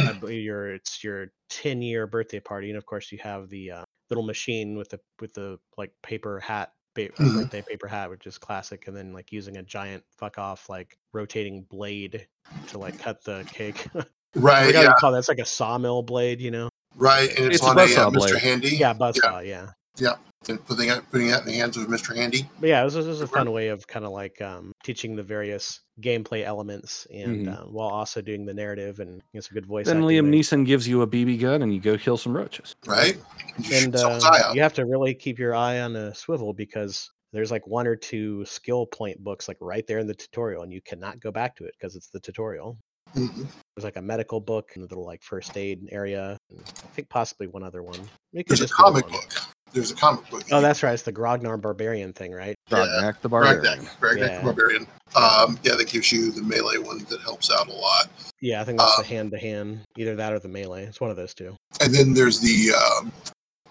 I 0.08 0.12
believe 0.20 0.42
your 0.42 0.74
it's 0.74 1.04
your 1.04 1.28
10 1.50 1.80
year 1.82 2.06
birthday 2.08 2.40
party, 2.40 2.70
and 2.70 2.76
of 2.78 2.86
course 2.86 3.12
you 3.12 3.18
have 3.22 3.48
the 3.50 3.70
uh, 3.70 3.84
little 4.10 4.24
machine 4.24 4.76
with 4.76 4.88
the 4.90 4.98
with 5.20 5.32
the 5.34 5.58
like 5.78 5.92
paper 6.02 6.40
hat, 6.40 6.72
ba- 6.96 7.12
uh, 7.12 7.22
Mhm. 7.22 7.34
birthday 7.34 7.62
paper 7.68 7.86
hat, 7.86 8.10
which 8.10 8.26
is 8.26 8.36
classic, 8.38 8.88
and 8.88 8.96
then 8.96 9.12
like 9.12 9.30
using 9.30 9.58
a 9.58 9.62
giant 9.62 10.02
fuck 10.18 10.38
off 10.38 10.68
like 10.68 10.96
rotating 11.12 11.62
blade 11.70 12.26
to 12.68 12.78
like 12.78 12.98
cut 12.98 13.22
the 13.24 13.44
cake. 13.52 13.86
I 14.34 14.38
Right, 14.38 14.66
forgot 14.66 14.78
what 14.78 14.82
yeah, 14.84 14.88
you 14.88 14.94
call 14.98 15.12
that. 15.12 15.18
It's 15.18 15.28
like 15.28 15.38
a 15.38 15.44
sawmill 15.46 16.02
blade, 16.02 16.40
you 16.40 16.50
know? 16.50 16.68
right. 16.96 17.28
And 17.36 17.46
it's, 17.46 17.56
It's 17.56 17.64
a 17.64 17.70
on 17.70 17.78
a, 17.78 17.82
uh, 17.82 17.86
buzzsaw 17.86 18.12
Mr. 18.14 18.38
Handy. 18.38 18.68
Yeah, 18.76 18.94
buzzsaw, 18.94 19.46
yeah. 19.46 19.68
Yep. 19.98 20.18
And 20.48 20.66
putting 20.66 20.88
it, 20.88 21.08
putting 21.12 21.28
it 21.28 21.38
in 21.40 21.44
the 21.44 21.52
hands 21.52 21.76
of 21.76 21.86
Mr. 21.86 22.16
Handy. 22.16 22.48
But 22.58 22.68
yeah, 22.70 22.80
it 22.80 22.84
was, 22.84 22.96
it 22.96 23.06
a 23.06 23.26
fun 23.28 23.52
way 23.52 23.68
of 23.68 23.86
kind 23.86 24.04
of 24.04 24.10
like 24.10 24.40
um, 24.42 24.72
teaching 24.82 25.14
the 25.14 25.22
various 25.22 25.80
gameplay 26.00 26.42
elements 26.44 27.06
and 27.12 27.46
Mhm. 27.46 27.52
uh, 27.60 27.64
while 27.66 27.88
also 27.90 28.20
doing 28.20 28.44
the 28.44 28.54
narrative 28.54 28.98
and 29.00 29.10
you 29.16 29.22
know, 29.34 29.40
some 29.40 29.54
good 29.54 29.66
voice 29.66 29.86
Then 29.86 29.98
acting 29.98 30.08
Liam 30.08 30.24
there. 30.30 30.40
Neeson 30.40 30.66
gives 30.66 30.88
you 30.88 31.02
a 31.02 31.06
BB 31.06 31.38
gun 31.40 31.62
and 31.62 31.72
you 31.72 31.78
go 31.80 31.96
kill 31.96 32.16
some 32.16 32.34
roaches. 32.36 32.74
right? 32.86 33.16
You 33.58 33.76
And 33.76 33.94
uh, 33.94 34.50
you 34.54 34.62
have 34.62 34.72
to 34.74 34.84
really 34.86 35.14
keep 35.14 35.38
your 35.38 35.54
eye 35.54 35.80
on 35.80 35.94
a 35.94 36.12
swivel 36.14 36.52
because 36.52 37.08
there's 37.32 37.50
like 37.52 37.66
one 37.66 37.86
or 37.86 37.94
two 37.94 38.44
skill 38.44 38.86
point 38.86 39.22
books 39.22 39.46
like 39.46 39.58
right 39.60 39.86
there 39.86 40.00
in 40.00 40.06
the 40.06 40.14
tutorial 40.14 40.62
and 40.64 40.72
you 40.72 40.80
cannot 40.80 41.20
go 41.20 41.30
back 41.30 41.54
to 41.56 41.64
it 41.64 41.74
because 41.78 41.94
it's 41.96 42.08
the 42.08 42.18
tutorial. 42.20 42.78
Mhm. 43.14 43.46
There's 43.76 43.84
like 43.84 43.96
a 43.96 44.02
medical 44.02 44.40
book 44.40 44.70
and 44.74 44.84
a 44.84 44.86
little 44.86 45.04
like 45.04 45.22
first 45.22 45.56
aid 45.56 45.88
area. 45.90 46.36
And 46.50 46.60
I 46.66 46.86
think 46.94 47.08
possibly 47.08 47.46
one 47.46 47.62
other 47.62 47.82
one. 47.82 48.00
It 48.32 48.46
There's 48.48 48.60
a 48.60 48.64
just 48.66 48.72
be 48.76 48.76
the 48.76 48.82
comic 48.84 49.04
one. 49.04 49.12
book. 49.12 49.32
There's 49.72 49.90
a 49.90 49.94
comic 49.94 50.28
book. 50.30 50.42
Oh, 50.52 50.60
that's 50.60 50.82
right. 50.82 50.92
It's 50.92 51.02
the 51.02 51.12
Grognak 51.12 51.62
Barbarian 51.62 52.12
thing, 52.12 52.32
right? 52.32 52.54
Yeah, 52.70 52.78
Grognak 52.78 53.20
the 53.22 53.30
Ragnak, 53.30 53.30
Barbarian. 53.62 53.86
Ragnak 54.00 54.18
Yeah. 54.28 54.38
the 54.38 54.44
Barbarian. 54.44 54.86
Um, 55.16 55.58
yeah, 55.62 55.74
that 55.76 55.88
gives 55.88 56.12
you 56.12 56.30
the 56.30 56.42
melee 56.42 56.76
one 56.78 56.98
that 57.10 57.20
helps 57.22 57.50
out 57.50 57.68
a 57.68 57.72
lot. 57.72 58.10
Yeah, 58.40 58.60
I 58.60 58.64
think 58.64 58.78
that's 58.78 58.98
Uh, 58.98 59.02
the 59.02 59.08
hand 59.08 59.30
to 59.32 59.38
hand. 59.38 59.80
Either 59.96 60.14
that 60.16 60.32
or 60.32 60.38
the 60.38 60.48
melee. 60.48 60.84
It's 60.84 61.00
one 61.00 61.10
of 61.10 61.16
those 61.16 61.32
two. 61.34 61.56
And 61.80 61.94
then 61.94 62.12
there's 62.14 62.40
the 62.40 62.72
um, 62.74 63.12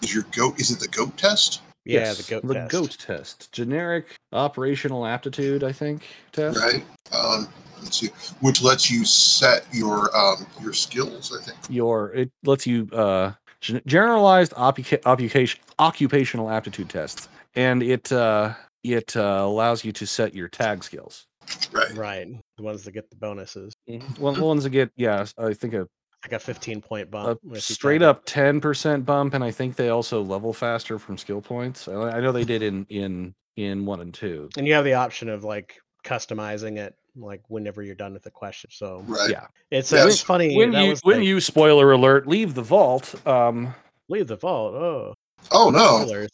is 0.01 0.13
your 0.13 0.23
goat? 0.31 0.59
Is 0.59 0.71
it 0.71 0.79
the 0.79 0.87
goat 0.87 1.15
test? 1.17 1.61
Yeah, 1.85 2.01
Yes, 2.01 2.17
the 2.17 2.31
goat 2.35 2.47
the 2.47 2.53
test. 2.53 2.71
goat 2.71 2.97
test, 2.99 3.51
generic 3.51 4.15
operational 4.33 5.05
aptitude, 5.05 5.63
I 5.63 5.71
think 5.71 6.07
test. 6.31 6.59
Right. 6.59 6.83
Um, 7.11 7.47
let's 7.81 8.05
which 8.41 8.61
lets 8.61 8.89
you 8.89 9.05
set 9.05 9.65
your 9.71 10.15
um, 10.15 10.45
your 10.61 10.73
skills. 10.73 11.35
I 11.37 11.43
think. 11.43 11.57
Your 11.69 12.11
it 12.13 12.31
lets 12.43 12.65
you 12.67 12.87
uh 12.93 13.33
gen- 13.59 13.81
generalized 13.85 14.53
occupa- 14.53 15.05
occupation 15.05 15.59
occupational 15.79 16.49
aptitude 16.49 16.89
tests, 16.89 17.27
and 17.55 17.81
it 17.83 18.11
uh 18.11 18.53
it 18.83 19.15
uh, 19.15 19.39
allows 19.41 19.85
you 19.85 19.91
to 19.91 20.05
set 20.07 20.33
your 20.33 20.47
tag 20.47 20.83
skills. 20.83 21.27
Right. 21.71 21.95
Right. 21.95 22.27
The 22.57 22.63
ones 22.63 22.83
that 22.83 22.91
get 22.93 23.09
the 23.09 23.15
bonuses. 23.15 23.73
Well, 24.19 24.33
the 24.33 24.43
ones 24.43 24.63
that 24.63 24.69
get 24.71 24.91
yeah, 24.95 25.25
I 25.37 25.53
think 25.53 25.73
a, 25.73 25.87
Like 26.23 26.33
a 26.33 26.39
15 26.39 26.81
point 26.81 27.11
bump. 27.11 27.39
if 27.51 27.63
straight 27.63 28.01
up 28.01 28.23
ten 28.25 28.61
percent 28.61 29.05
bump, 29.05 29.33
and 29.33 29.43
I 29.43 29.51
think 29.51 29.75
they 29.75 29.89
also 29.89 30.21
level 30.23 30.53
faster 30.53 30.97
from 30.97 31.17
skill 31.17 31.41
points. 31.41 31.87
I 31.87 31.93
I 31.93 32.19
know 32.21 32.31
they 32.31 32.45
did 32.45 32.61
in 32.63 32.85
in 32.89 33.33
in 33.57 33.85
one 33.85 33.99
and 34.01 34.13
two. 34.13 34.49
And 34.57 34.65
you 34.67 34.73
have 34.73 34.85
the 34.85 34.93
option 34.93 35.29
of 35.29 35.43
like 35.43 35.75
customizing 36.05 36.77
it 36.77 36.95
like 37.15 37.41
whenever 37.49 37.81
you're 37.83 37.95
done 37.95 38.13
with 38.13 38.23
the 38.23 38.31
question. 38.31 38.69
So 38.71 39.03
Right. 39.07 39.29
Yeah. 39.29 39.47
it's, 39.69 39.91
uh, 39.93 39.97
Yes. 39.97 40.13
it's 40.13 40.21
funny. 40.21 40.55
When 40.55 40.71
that 40.71 40.83
you 40.85 40.95
when 41.03 41.17
like, 41.17 41.25
you 41.25 41.39
spoiler 41.41 41.91
alert 41.91 42.27
leave 42.27 42.53
the 42.53 42.61
vault, 42.63 43.15
um, 43.27 43.73
leave 44.09 44.27
the 44.27 44.37
vault. 44.37 44.73
Oh, 44.75 45.13
Oh 45.51 45.69
no. 45.69 46.03
spoilers. 46.05 46.29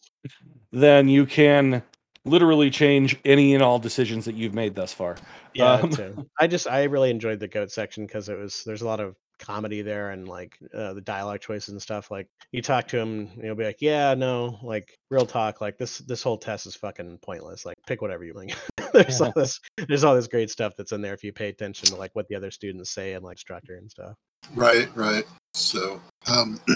then 0.71 1.07
you 1.07 1.25
can 1.25 1.81
literally 2.25 2.69
change 2.69 3.17
any 3.23 3.53
and 3.53 3.63
all 3.63 3.79
decisions 3.79 4.25
that 4.25 4.35
you've 4.35 4.53
made 4.53 4.75
thus 4.75 4.91
far. 4.93 5.15
Yeah, 5.53 5.73
Um, 5.75 5.89
too. 5.89 6.27
I 6.39 6.45
just 6.47 6.67
I 6.67 6.83
really 6.83 7.09
enjoyed 7.09 7.39
the 7.39 7.47
goat 7.47 7.71
section 7.71 8.05
because 8.05 8.27
it 8.29 8.37
was 8.37 8.63
there's 8.65 8.81
a 8.81 8.85
lot 8.85 8.99
of 8.99 9.15
comedy 9.39 9.81
there 9.81 10.09
and 10.11 10.27
like 10.27 10.57
uh, 10.73 10.93
the 10.93 11.01
dialogue 11.01 11.39
choices 11.39 11.69
and 11.69 11.81
stuff. 11.81 12.11
Like 12.11 12.27
you 12.51 12.61
talk 12.61 12.87
to 12.89 12.97
him, 12.99 13.29
and 13.33 13.43
he'll 13.43 13.55
be 13.55 13.63
like, 13.63 13.77
"Yeah, 13.81 14.13
no, 14.13 14.59
like 14.61 14.93
real 15.09 15.25
talk. 15.25 15.61
Like 15.61 15.77
this 15.77 15.99
this 15.99 16.21
whole 16.21 16.37
test 16.37 16.65
is 16.67 16.75
fucking 16.75 17.19
pointless. 17.23 17.65
Like 17.65 17.77
pick 17.87 18.01
whatever 18.01 18.23
you 18.25 18.33
like." 18.33 18.53
there's 18.93 19.21
all 19.21 19.34
this 19.36 19.60
there's 19.88 20.04
all 20.04 20.15
this 20.15 20.28
great 20.28 20.50
stuff 20.50 20.73
that's 20.78 20.91
in 20.91 21.02
there 21.02 21.13
if 21.13 21.23
you 21.23 21.34
pay 21.34 21.50
attention 21.50 21.88
to 21.88 21.95
like 21.95 22.12
what 22.13 22.28
the 22.28 22.36
other 22.36 22.52
students 22.52 22.91
say 22.91 23.13
and 23.13 23.23
like 23.23 23.34
instructor 23.36 23.76
and 23.78 23.89
stuff. 23.89 24.13
Right. 24.56 24.89
Right. 24.95 25.26
So. 25.54 26.02
Um, 26.28 26.60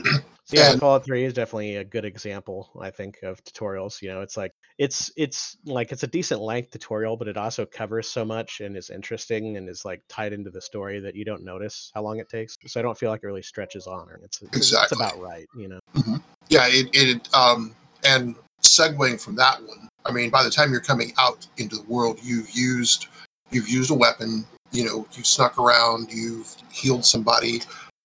So 0.51 0.57
yeah, 0.57 0.71
And- 0.71 0.81
Fallout 0.81 1.05
3 1.05 1.23
is 1.23 1.33
definitely 1.33 1.77
a 1.77 1.83
good 1.83 2.03
example, 2.03 2.71
I 2.81 2.89
think, 2.89 3.19
of 3.23 3.41
tutorials. 3.45 4.01
You 4.01 4.09
know, 4.09 4.19
it's 4.19 4.35
like 4.35 4.51
it's 4.77 5.09
it's 5.15 5.55
like 5.65 5.93
it's 5.93 6.03
a 6.03 6.07
decent 6.07 6.41
length 6.41 6.71
tutorial, 6.71 7.15
but 7.15 7.29
it 7.29 7.37
also 7.37 7.65
covers 7.65 8.09
so 8.09 8.25
much 8.25 8.59
and 8.59 8.75
is 8.75 8.89
interesting 8.89 9.55
and 9.55 9.69
is 9.69 9.85
like 9.85 10.01
tied 10.09 10.33
into 10.33 10.49
the 10.49 10.59
story 10.59 10.99
that 10.99 11.15
you 11.15 11.23
don't 11.23 11.45
notice 11.45 11.89
how 11.95 12.01
long 12.01 12.19
it 12.19 12.27
takes. 12.27 12.57
So 12.67 12.81
I 12.81 12.83
don't 12.83 12.97
feel 12.97 13.09
like 13.09 13.21
it 13.23 13.27
really 13.27 13.43
stretches 13.43 13.87
on. 13.87 14.09
Or 14.09 14.19
it's 14.25 14.41
it's, 14.41 14.73
it's 14.73 14.91
about 14.91 15.21
right, 15.21 15.47
you 15.55 15.69
know. 15.69 15.79
yeah. 16.49 16.67
It. 16.67 16.89
It. 16.93 17.33
Um. 17.33 17.73
And 18.03 18.35
segueing 18.61 19.21
from 19.21 19.35
that 19.37 19.61
one, 19.63 19.87
I 20.05 20.11
mean, 20.11 20.29
by 20.29 20.43
the 20.43 20.49
time 20.49 20.71
you're 20.71 20.81
coming 20.81 21.13
out 21.19 21.47
into 21.57 21.75
the 21.75 21.83
world, 21.83 22.19
you've 22.23 22.49
used 22.51 23.07
you've 23.51 23.69
used 23.69 23.91
a 23.91 23.95
weapon. 23.95 24.45
You 24.71 24.85
know, 24.85 25.07
you've 25.13 25.27
snuck 25.27 25.57
around. 25.57 26.11
You've 26.11 26.55
healed 26.71 27.05
somebody. 27.05 27.61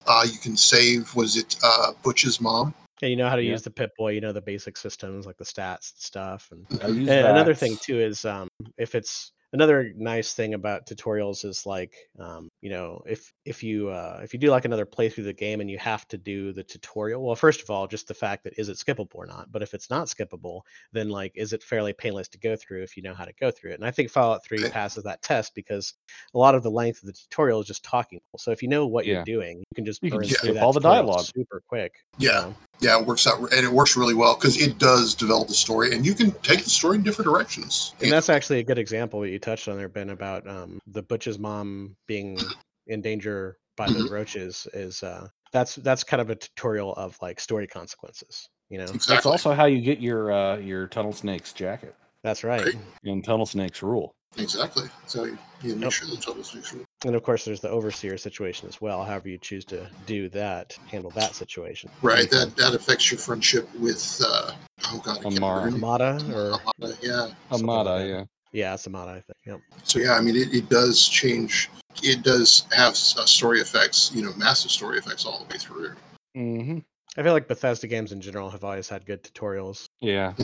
Uh, 0.07 0.27
you 0.31 0.39
can 0.39 0.57
save. 0.57 1.15
Was 1.15 1.37
it 1.37 1.57
uh, 1.63 1.93
Butch's 2.03 2.41
mom? 2.41 2.75
And 3.03 3.11
you 3.11 3.17
know 3.17 3.29
how 3.29 3.37
to 3.37 3.43
Yeah. 3.43 3.53
use 3.53 3.63
the 3.63 3.71
Pip 3.71 3.95
Boy. 3.97 4.13
You 4.13 4.21
know 4.21 4.33
the 4.33 4.41
basic 4.41 4.77
systems 4.77 5.27
like 5.27 5.37
the 5.37 5.45
stats 5.45 5.93
and 5.93 5.99
stuff. 6.01 6.49
And 6.51 6.67
And 6.83 7.09
another 7.09 7.55
thing 7.55 7.77
too 7.83 8.01
is 8.01 8.25
um, 8.25 8.49
if 8.79 8.95
it's 8.95 9.33
another 9.57 9.91
nice 9.97 10.35
thing 10.35 10.53
about 10.53 10.87
tutorials 10.87 11.43
is 11.47 11.65
like 11.65 11.95
um, 12.21 12.47
you 12.61 12.69
know 12.69 13.03
if 13.07 13.33
if 13.47 13.63
you 13.63 13.89
uh, 13.89 14.21
if 14.23 14.35
you 14.35 14.39
do 14.39 14.51
like 14.51 14.67
another 14.67 14.85
playthrough 14.85 15.21
of 15.21 15.25
the 15.25 15.33
game 15.33 15.63
and 15.63 15.71
you 15.71 15.79
have 15.79 16.07
to 16.09 16.19
do 16.19 16.53
the 16.53 16.63
tutorial 16.63 17.25
well 17.25 17.35
first 17.35 17.63
of 17.63 17.71
all 17.71 17.87
just 17.87 18.07
the 18.07 18.13
fact 18.15 18.45
that 18.45 18.53
is 18.59 18.69
it 18.69 18.77
skippable 18.77 19.15
or 19.15 19.25
not 19.25 19.51
but 19.51 19.63
if 19.63 19.73
it's 19.73 19.89
not 19.89 20.09
skippable 20.09 20.61
then 20.93 21.09
like 21.09 21.33
is 21.35 21.55
it 21.55 21.63
fairly 21.63 21.95
painless 21.95 22.29
to 22.29 22.39
go 22.39 22.55
through 22.55 22.83
if 22.83 22.99
you 22.99 23.03
know 23.03 23.15
how 23.15 23.25
to 23.25 23.33
go 23.41 23.51
through 23.51 23.71
it 23.71 23.75
and 23.77 23.85
i 23.87 23.91
think 23.91 24.11
fallout 24.11 24.45
3 24.45 24.69
passes 24.69 25.05
that 25.05 25.23
test 25.23 25.55
because 25.55 25.95
a 26.35 26.39
lot 26.39 26.55
of 26.55 26.63
the 26.63 26.71
length 26.71 27.03
of 27.03 27.07
the 27.07 27.15
tutorial 27.15 27.61
is 27.61 27.67
just 27.67 27.83
talking 27.83 28.21
so 28.37 28.51
if 28.51 28.63
you 28.63 28.69
know 28.69 28.87
what 28.87 29.07
Yeah. 29.07 29.15
you're 29.15 29.25
doing 29.25 29.59
you 29.59 29.75
can 29.75 29.87
just 29.87 30.03
You 30.03 30.11
can 30.11 30.21
burn 30.21 30.29
skip 30.29 30.41
through 30.41 30.59
all 30.59 30.75
the 30.75 30.81
dialogue. 30.81 31.25
super 31.35 31.63
quick 31.67 31.95
Yeah. 32.19 32.53
Yeah, 32.81 33.01
it 33.01 33.07
works 33.07 33.27
out, 33.27 33.39
and 33.41 33.65
it 33.65 33.73
works 33.73 33.97
really 33.97 34.13
well 34.13 34.35
because 34.35 34.61
it 34.61 34.77
does 34.79 35.15
develop 35.15 35.49
the 35.49 35.55
story, 35.55 35.95
and 35.95 36.05
you 36.05 36.13
can 36.13 36.31
take 36.43 36.63
the 36.63 36.69
story 36.69 36.97
in 36.99 37.03
different 37.03 37.25
directions. 37.27 37.95
And 38.03 38.13
that's 38.13 38.29
actually 38.29 38.59
a 38.59 38.63
good 38.63 38.77
example 38.77 39.23
that 39.23 39.31
you 39.31 39.39
touched 39.47 39.69
on 39.69 39.77
there, 39.79 39.89
Ben, 39.89 40.11
about 40.11 40.47
um, 40.49 40.81
the 40.89 41.03
Butch's 41.03 41.39
mom 41.39 41.97
being 42.09 42.37
in 42.89 43.01
danger 43.01 43.57
by 43.77 43.87
the 43.87 44.01
Mhm. 44.01 44.11
roaches. 44.11 44.67
Is 44.75 45.03
uh, 45.03 45.29
that's 45.53 45.77
that's 45.77 46.03
kind 46.05 46.21
of 46.21 46.29
a 46.31 46.35
tutorial 46.35 46.93
of 46.95 47.17
like 47.23 47.39
story 47.41 47.67
consequences. 47.69 48.49
You 48.69 48.79
know, 48.79 48.85
exactly. 48.85 49.15
That's 49.15 49.27
also 49.27 49.55
how 49.55 49.67
you 49.67 49.81
get 49.81 50.01
your 50.01 50.33
uh, 50.33 50.57
your 50.57 50.89
tunnel 50.89 51.13
snakes 51.13 51.53
jacket. 51.53 51.95
that's 52.25 52.43
right. 52.43 52.65
Right. 52.65 52.77
And 53.05 53.23
tunnel 53.25 53.47
snakes 53.47 53.83
rule. 53.85 54.13
exactly. 54.37 54.89
So 55.07 55.25
you, 55.27 55.39
you 55.63 55.75
make 55.77 55.85
Yep. 55.85 55.93
sure 55.93 56.09
the 56.09 56.17
total 56.17 56.43
makes 56.53 56.69
sure. 56.69 56.81
And 57.05 57.15
of 57.15 57.23
course, 57.23 57.45
there's 57.45 57.61
the 57.61 57.69
overseer 57.71 58.19
situation 58.19 58.69
as 58.69 58.81
well. 58.81 59.05
However, 59.05 59.29
you 59.29 59.39
choose 59.39 59.65
to 59.67 59.89
do 60.07 60.29
that, 60.31 60.77
handle 60.91 61.13
that 61.13 61.37
situation. 61.37 61.89
Right. 62.03 62.29
That 62.31 62.57
that 62.57 62.75
affects 62.75 63.13
your 63.13 63.21
friendship 63.21 63.69
with. 63.79 64.21
Uh, 64.27 64.53
oh 64.93 65.01
God, 65.05 65.25
Amara. 65.25 65.71
Amata 65.71 66.19
or 66.35 66.59
Amata, 66.59 66.99
Yeah. 67.01 67.29
Something 67.51 67.67
like 67.69 67.87
Amata, 67.87 68.09
yeah. 68.09 68.25
Yeah, 68.53 68.75
it's 68.75 68.87
Amata. 68.87 69.11
I 69.11 69.21
think. 69.21 69.37
Yep. 69.45 69.61
So 69.85 69.99
yeah, 69.99 70.15
I 70.15 70.21
mean, 70.21 70.37
it, 70.37 70.55
it 70.55 70.69
does 70.69 71.09
change. 71.09 71.71
It 72.03 72.23
does 72.23 72.65
have 72.73 72.93
uh, 72.93 73.25
story 73.27 73.61
effects. 73.61 74.11
You 74.15 74.23
know, 74.23 74.33
massive 74.37 74.71
story 74.71 74.99
effects 74.99 75.25
all 75.25 75.39
the 75.39 75.45
way 75.45 75.59
through. 75.59 75.93
hmm 76.35 76.79
I 77.19 77.23
feel 77.23 77.33
like 77.33 77.49
Bethesda 77.49 77.87
games 77.87 78.13
in 78.13 78.21
general 78.21 78.51
have 78.51 78.63
always 78.63 78.89
had 78.91 79.07
good 79.07 79.23
tutorials. 79.23 79.89
Yeah. 80.01 80.35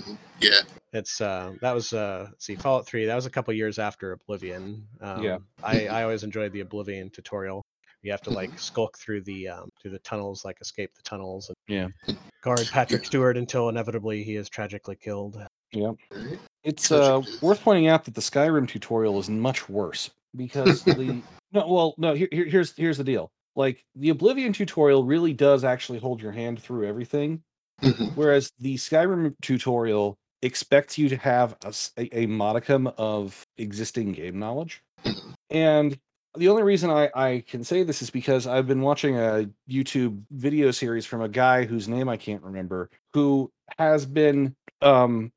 Yeah. 0.40 0.60
It's 0.94 1.20
uh 1.20 1.52
that 1.60 1.72
was 1.72 1.92
uh 1.92 2.28
let's 2.30 2.46
see 2.46 2.54
Fallout 2.56 2.86
3 2.86 3.04
that 3.06 3.14
was 3.14 3.26
a 3.26 3.30
couple 3.30 3.52
years 3.52 3.78
after 3.78 4.12
Oblivion. 4.12 4.86
Um, 5.02 5.22
Yeah. 5.22 5.38
I 5.62 5.86
I 5.88 6.02
always 6.02 6.22
enjoyed 6.24 6.52
the 6.52 6.60
Oblivion 6.60 7.10
tutorial. 7.10 7.62
You 8.02 8.10
have 8.10 8.22
to 8.22 8.30
like 8.30 8.58
skulk 8.58 8.96
through 8.98 9.22
the 9.22 9.48
um 9.48 9.68
through 9.80 9.90
the 9.92 9.98
tunnels, 10.00 10.44
like 10.46 10.60
escape 10.62 10.94
the 10.94 11.02
tunnels 11.02 11.48
and 11.50 11.56
Yeah. 11.68 12.14
guard 12.42 12.66
Patrick 12.70 13.04
Stewart 13.04 13.36
until 13.36 13.68
inevitably 13.68 14.22
he 14.24 14.36
is 14.36 14.48
tragically 14.48 14.96
killed. 14.96 15.36
Right. 15.74 15.96
It's 16.64 16.92
uh, 16.92 17.22
worth 17.40 17.62
pointing 17.62 17.88
out 17.88 18.04
that 18.04 18.14
the 18.14 18.20
Skyrim 18.20 18.68
tutorial 18.68 19.18
is 19.18 19.28
much 19.28 19.68
worse 19.68 20.11
because 20.37 20.82
the 20.85 21.22
no, 21.52 21.66
well, 21.68 21.94
no. 21.98 22.14
Here, 22.14 22.28
here- 22.30 22.46
here's 22.46 22.74
here's 22.76 22.98
the 22.98 23.04
deal. 23.04 23.30
Like 23.56 23.85
the 23.96 24.11
Oblivion 24.11 24.52
tutorial 24.52 25.04
really 25.04 25.32
does 25.32 25.64
actually 25.64 25.98
hold 25.98 26.22
your 26.22 26.32
hand 26.32 26.62
through 26.62 26.87
everything, 26.87 27.42
Mhm. 27.82 28.12
whereas 28.16 28.50
the 28.58 28.76
Skyrim 28.76 29.35
tutorial 29.42 30.16
expects 30.40 30.96
you 30.98 31.08
to 31.08 31.16
have 31.16 31.56
a, 31.98 32.18
a 32.22 32.26
modicum 32.26 32.87
of 32.96 33.46
existing 33.58 34.12
game 34.12 34.38
knowledge. 34.38 34.82
Mhm. 35.04 35.35
And 35.50 35.98
the 36.35 36.48
only 36.48 36.62
reason 36.62 36.88
I, 36.90 37.11
I 37.14 37.44
can 37.46 37.62
say 37.62 37.82
this 37.82 38.00
is 38.00 38.08
because 38.08 38.46
I've 38.46 38.66
been 38.66 38.80
watching 38.80 39.18
a 39.18 39.50
YouTube 39.68 40.22
video 40.30 40.70
series 40.70 41.04
from 41.04 41.20
a 41.20 41.28
guy 41.28 41.66
whose 41.66 41.88
name 41.88 42.08
I 42.08 42.16
can't 42.16 42.42
remember, 42.42 42.88
who 43.12 43.50
has 43.78 44.06
been 44.06 44.54
um, 44.80 45.30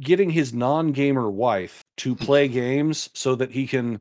getting 0.00 0.30
his 0.30 0.52
non-gamer 0.52 1.30
wife 1.30 1.84
to 1.98 2.14
play 2.14 2.48
games 2.48 3.10
so 3.14 3.34
that 3.34 3.50
he 3.50 3.66
can 3.66 4.00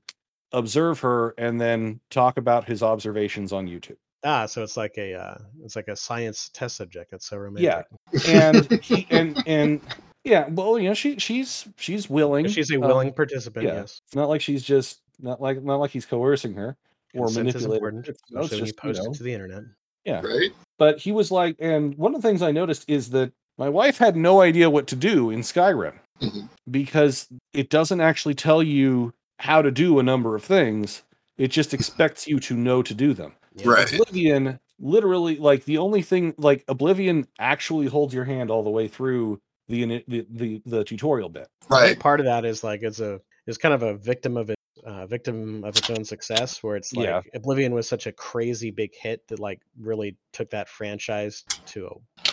observe 0.52 1.00
her 1.00 1.34
and 1.38 1.60
then 1.60 2.00
talk 2.10 2.38
about 2.38 2.66
his 2.66 2.82
observations 2.82 3.52
on 3.54 3.68
YouTube. 3.68 3.98
Ah, 4.24 4.46
so 4.46 4.64
it's 4.64 4.76
like 4.76 4.98
a 4.98 5.14
uh 5.14 5.38
it's 5.64 5.76
like 5.76 5.88
a 5.88 5.96
science 5.96 6.50
test 6.54 6.76
subject. 6.76 7.14
It's 7.14 7.28
so 7.28 7.38
romantic. 7.38 7.86
Yeah. 8.26 8.32
And 8.34 8.84
he 8.84 9.08
and 9.12 9.42
and 9.46 9.82
yeah, 10.24 10.48
well, 10.50 10.78
you 10.78 10.90
know, 10.90 10.94
she 10.94 11.18
she's 11.20 11.68
she's 11.78 12.10
willing. 12.10 12.48
She's 12.48 12.72
a 12.72 12.76
um, 12.76 12.82
willing 12.82 13.14
participant, 13.14 13.66
yeah. 13.66 13.76
yes. 13.76 14.02
It's 14.06 14.16
not 14.16 14.28
like 14.28 14.42
she's 14.42 14.64
just 14.64 15.02
not 15.20 15.42
like 15.42 15.64
not 15.64 15.78
like 15.78 15.92
he's 15.92 16.06
coercing 16.06 16.54
her 16.56 16.76
or 17.14 17.26
Consent 17.26 17.46
manipulating. 17.46 17.74
important, 17.74 18.08
her. 18.08 18.14
No, 18.32 18.42
it's 18.42 18.52
especially 18.52 18.62
when 18.62 18.68
you 18.68 18.74
just, 18.74 18.84
you 18.84 19.04
know, 19.04 19.12
it 19.12 19.18
to 19.18 19.24
the 19.24 19.34
internet. 19.34 19.64
yeah. 20.06 20.22
Right. 20.22 20.52
But 20.78 21.00
he 21.00 21.12
was 21.12 21.32
like, 21.32 21.56
and 21.60 21.96
one 21.98 22.14
of 22.14 22.22
the 22.22 22.28
things 22.28 22.42
I 22.42 22.52
noticed 22.52 22.90
is 22.90 23.10
that 23.12 23.32
my 23.60 23.70
wife 23.70 23.98
had 24.00 24.16
no 24.16 24.42
idea 24.42 24.70
what 24.70 24.88
to 24.88 24.96
do 24.96 25.30
in 25.30 25.42
Skyrim 25.42 26.00
Mhm. 26.22 26.50
because 26.72 27.28
it 27.54 27.70
doesn't 27.70 28.02
actually 28.02 28.34
tell 28.36 28.64
you 28.64 29.14
how 29.38 29.62
to 29.62 29.70
do 29.70 30.00
a 30.00 30.04
number 30.04 30.36
of 30.36 30.44
things. 30.44 31.04
It 31.38 31.50
just 31.50 31.74
expects 31.74 32.28
you 32.28 32.40
to 32.42 32.56
know 32.56 32.82
to 32.82 32.94
do 32.94 33.14
them. 33.14 33.34
Right. 33.64 33.92
Oblivion, 33.94 34.60
literally, 34.80 35.38
like 35.38 35.66
the 35.66 35.78
only 35.78 36.02
thing, 36.02 36.34
like 36.38 36.64
Oblivion 36.68 37.28
actually 37.40 37.88
holds 37.88 38.14
your 38.14 38.26
hand 38.26 38.50
all 38.50 38.64
the 38.64 38.70
way 38.70 38.88
through 38.88 39.40
the 39.68 40.04
the 40.08 40.26
the, 40.30 40.62
the 40.66 40.84
tutorial 40.84 41.30
bit. 41.30 41.48
Right. 41.70 42.00
part 42.00 42.20
of 42.20 42.26
that 42.26 42.44
is 42.46 42.64
like 42.64 42.82
it's 42.82 43.00
a 43.00 43.22
is 43.48 43.58
kind 43.58 43.74
of 43.74 43.84
a 43.84 43.94
victim 43.96 44.36
of 44.38 44.50
it 44.50 44.58
uh, 44.86 45.06
victim 45.08 45.64
of 45.64 45.76
its 45.78 45.90
own 45.90 46.04
success 46.04 46.62
where 46.64 46.76
it's 46.76 46.94
like 46.94 47.08
Yeah. 47.08 47.22
oblivion 47.34 47.74
was 47.74 47.88
such 47.88 48.08
a 48.08 48.12
crazy 48.12 48.72
big 48.72 48.94
hit 48.96 49.28
that 49.28 49.40
like 49.40 49.62
really 49.80 50.16
took 50.34 50.50
that 50.52 50.70
franchise 50.70 51.46
to 51.68 51.88
a, 51.88 51.92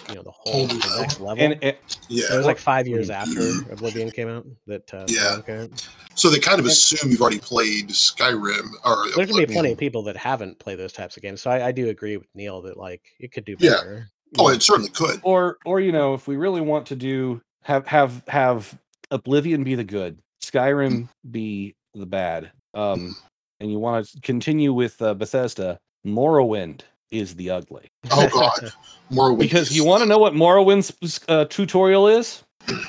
you 0.09 0.17
know 0.17 0.23
the 0.23 0.31
whole 0.31 0.67
Whole 0.67 0.67
the 0.69 1.01
next 1.01 1.21
level 1.21 1.43
And, 1.45 1.55
and 1.55 1.63
it 1.65 1.81
Yeah. 2.09 2.37
was 2.37 2.47
like 2.47 2.59
five 2.59 2.87
years 2.87 3.09
Mm. 3.09 3.15
after 3.15 3.53
oblivion 3.71 4.11
came 4.11 4.29
out 4.29 4.47
that 4.67 4.93
uh, 4.95 5.07
Yeah. 5.09 5.37
Skyrim 5.39 5.47
came 5.47 5.61
out. 5.63 5.71
So 6.15 6.31
they 6.31 6.39
kind 6.39 6.59
of 6.61 6.67
assume 6.67 7.11
you've 7.11 7.21
already 7.21 7.41
played 7.41 7.89
Skyrim 7.91 8.71
or 8.85 9.05
there's 9.15 9.31
gonna 9.31 9.47
be 9.47 9.53
plenty 9.53 9.73
of 9.73 9.79
people 9.79 10.03
that 10.05 10.17
haven't 10.17 10.59
played 10.59 10.79
those 10.79 10.93
types 10.93 11.17
of 11.17 11.23
games 11.23 11.43
so 11.43 11.51
i, 11.51 11.67
I 11.67 11.73
do 11.73 11.89
agree 11.91 12.17
with 12.17 12.27
neil 12.35 12.63
that 12.63 12.77
like 12.79 13.03
it 13.21 13.33
could 13.33 13.45
do 13.45 13.57
Yeah. 13.59 13.71
better 13.77 14.11
Oh, 14.39 14.49
it 14.49 14.63
certainly 14.63 14.91
could. 14.91 15.21
or 15.23 15.57
or 15.65 15.81
you 15.81 15.93
know, 15.93 16.13
if 16.15 16.27
we 16.27 16.37
really 16.37 16.61
want 16.61 16.87
to 16.87 16.97
do 16.97 17.41
have 17.63 17.87
have 17.87 18.23
have 18.29 18.77
Oblivion 19.13 19.63
be 19.63 19.77
the 19.77 19.85
good, 19.85 20.19
Skyrim 20.43 21.09
be 21.31 21.77
the 21.99 22.07
bad, 22.07 22.51
um, 22.75 23.17
and 23.61 23.71
you 23.71 23.79
want 23.79 24.07
to 24.07 24.21
continue 24.21 24.73
with 24.73 25.01
uh, 25.03 25.15
Bethesda, 25.15 25.79
Morrowind 26.07 26.83
is 27.11 27.35
the 27.37 27.51
ugly. 27.51 27.89
Oh 28.11 28.29
God. 28.29 28.73
More 29.11 29.37
Because 29.37 29.75
you 29.77 29.85
want 29.85 30.03
to 30.03 30.09
know 30.09 30.19
what 30.19 30.35
Morrowind's 30.35 30.93
uh, 31.29 31.45
tutorial 31.45 32.09
is? 32.09 32.43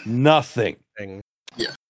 Nothing. 0.06 0.78
Thing. 0.98 1.22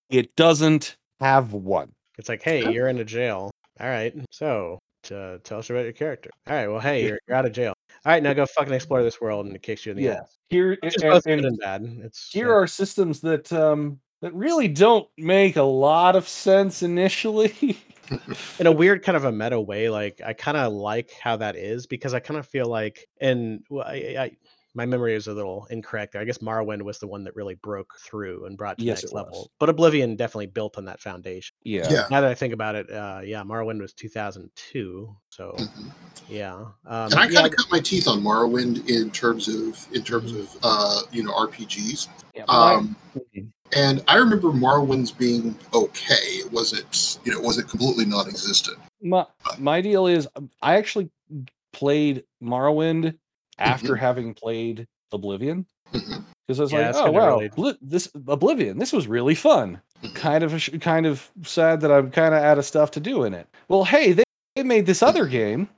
It 0.09 0.35
doesn't 0.35 0.95
have 1.19 1.53
one. 1.53 1.91
it's 2.17 2.29
like 2.29 2.41
hey 2.43 2.71
you're 2.71 2.87
in 2.87 2.97
a 2.99 3.03
jail 3.03 3.49
all 3.79 3.87
right 3.89 4.13
so 4.31 4.77
uh, 5.11 5.37
tell 5.43 5.59
us 5.59 5.69
about 5.69 5.83
your 5.83 5.91
character 5.93 6.29
all 6.47 6.53
right 6.55 6.67
well 6.67 6.79
hey 6.79 7.03
you're, 7.05 7.19
you're 7.27 7.35
out 7.35 7.45
of 7.45 7.51
jail 7.51 7.73
all 8.05 8.11
right 8.11 8.21
now 8.23 8.31
go 8.33 8.45
fucking 8.45 8.73
explore 8.73 9.01
this 9.03 9.19
world 9.19 9.45
and 9.47 9.55
it 9.55 9.61
kicks 9.63 9.85
you 9.85 9.91
in 9.91 9.97
the 9.97 10.03
Yeah. 10.03 10.21
ass 10.21 10.35
Here 10.49 10.77
Which 10.81 10.95
is 10.95 11.01
and, 11.03 11.11
both 11.11 11.25
and 11.25 11.41
good 11.41 11.47
and 11.47 11.59
bad. 11.59 11.83
It's 12.05 12.29
here 12.31 12.47
yeah. 12.49 12.53
are 12.53 12.67
systems 12.67 13.19
that 13.21 13.51
um 13.51 13.99
that 14.21 14.33
really 14.33 14.67
don't 14.67 15.07
make 15.17 15.55
a 15.55 15.63
lot 15.63 16.15
of 16.15 16.27
sense 16.27 16.83
initially. 16.83 17.77
in 18.59 18.67
a 18.67 18.71
weird 18.71 19.03
kind 19.03 19.17
of 19.17 19.25
a 19.25 19.31
meta 19.31 19.59
way. 19.59 19.89
Like 19.89 20.21
I 20.25 20.33
kind 20.33 20.55
of 20.57 20.71
like 20.71 21.11
how 21.21 21.35
that 21.37 21.55
is 21.57 21.85
because 21.87 22.13
I 22.13 22.19
kind 22.21 22.39
of 22.39 22.47
feel 22.47 22.65
like, 22.67 23.07
and 23.19 23.61
well, 23.69 23.85
I, 23.85 24.15
I, 24.17 24.31
my 24.75 24.85
memory 24.85 25.13
is 25.15 25.27
a 25.27 25.33
little 25.33 25.67
incorrect. 25.71 26.13
there. 26.13 26.21
I 26.21 26.25
guess 26.25 26.37
Morrowind 26.37 26.83
was 26.83 26.99
the 26.99 27.07
one 27.07 27.23
that 27.25 27.35
really 27.35 27.55
broke 27.55 27.91
through 27.99 28.45
and 28.45 28.57
brought 28.57 28.77
to 28.77 28.85
Yes, 28.85 29.01
the 29.01 29.07
next 29.07 29.11
it 29.11 29.15
was. 29.15 29.23
level. 29.25 29.51
But 29.59 29.69
Oblivion 29.69 30.15
definitely 30.15 30.45
built 30.45 30.77
on 30.77 30.85
that 30.85 31.01
foundation. 31.01 31.55
yeah. 31.63 31.87
Yeah. 31.89 32.05
Now 32.11 32.21
that 32.21 32.29
I 32.29 32.35
think 32.35 32.53
about 32.53 32.75
it, 32.75 32.89
uh, 32.91 33.21
yeah, 33.23 33.41
Morrowind 33.43 33.81
was 33.81 33.91
2002. 33.93 35.13
So 35.29 35.53
Mhm. 35.57 35.91
yeah, 36.29 36.53
um, 36.53 36.71
And 36.85 37.13
I 37.15 37.25
yeah, 37.27 37.41
kind 37.41 37.47
of 37.47 37.55
cut 37.57 37.65
my 37.71 37.79
teeth 37.79 38.07
on 38.07 38.21
Morrowind 38.21 38.87
in 38.89 39.11
terms 39.11 39.47
of 39.49 39.85
in 39.93 40.03
terms 40.03 40.31
Mhm. 40.31 40.39
of 40.41 40.57
uh, 40.63 41.01
you 41.11 41.23
know 41.23 41.33
RPGs. 41.33 42.07
Yeah, 42.35 42.45
my- 42.47 42.75
Um, 42.75 42.95
and 43.75 44.03
I 44.07 44.17
remember 44.17 44.51
Morrowind's 44.53 45.11
being 45.11 45.57
okay. 45.73 46.13
It 46.15 46.51
wasn't 46.51 47.19
you 47.23 47.31
know 47.31 47.39
it 47.39 47.43
wasn't 47.43 47.69
completely 47.69 48.05
non-existent. 48.05 48.77
my 49.01 49.25
my 49.57 49.81
deal 49.81 50.07
is 50.07 50.27
um, 50.35 50.49
I 50.61 50.75
actually 50.77 51.09
played 51.73 52.23
Morrowind 52.43 53.17
after 53.59 53.95
having 53.95 54.33
played 54.33 54.87
Oblivion 55.11 55.65
because 55.91 56.59
I 56.59 56.63
was 56.63 56.71
Yeah, 56.71 56.91
like, 56.91 56.95
oh 56.95 57.11
wow, 57.11 57.27
related. 57.37 57.51
Obli- 57.53 57.77
this 57.81 58.09
Oblivion, 58.27 58.77
this 58.77 58.93
was 58.93 59.07
really 59.07 59.35
fun. 59.35 59.81
Mhm. 60.03 60.13
Kind 60.15 60.43
of 60.43 60.61
sh- 60.61 60.69
kind 60.79 61.05
of 61.05 61.29
sad 61.43 61.81
that 61.81 61.91
I'm 61.91 62.11
kind 62.11 62.33
of 62.35 62.41
out 62.43 62.57
of 62.59 62.65
stuff 62.65 62.91
to 62.91 62.99
do 62.99 63.23
in 63.23 63.33
it. 63.33 63.47
Well, 63.67 63.83
hey, 63.83 64.11
they, 64.13 64.23
they 64.55 64.63
made 64.63 64.85
this 64.85 65.01
other 65.01 65.25
game 65.25 65.69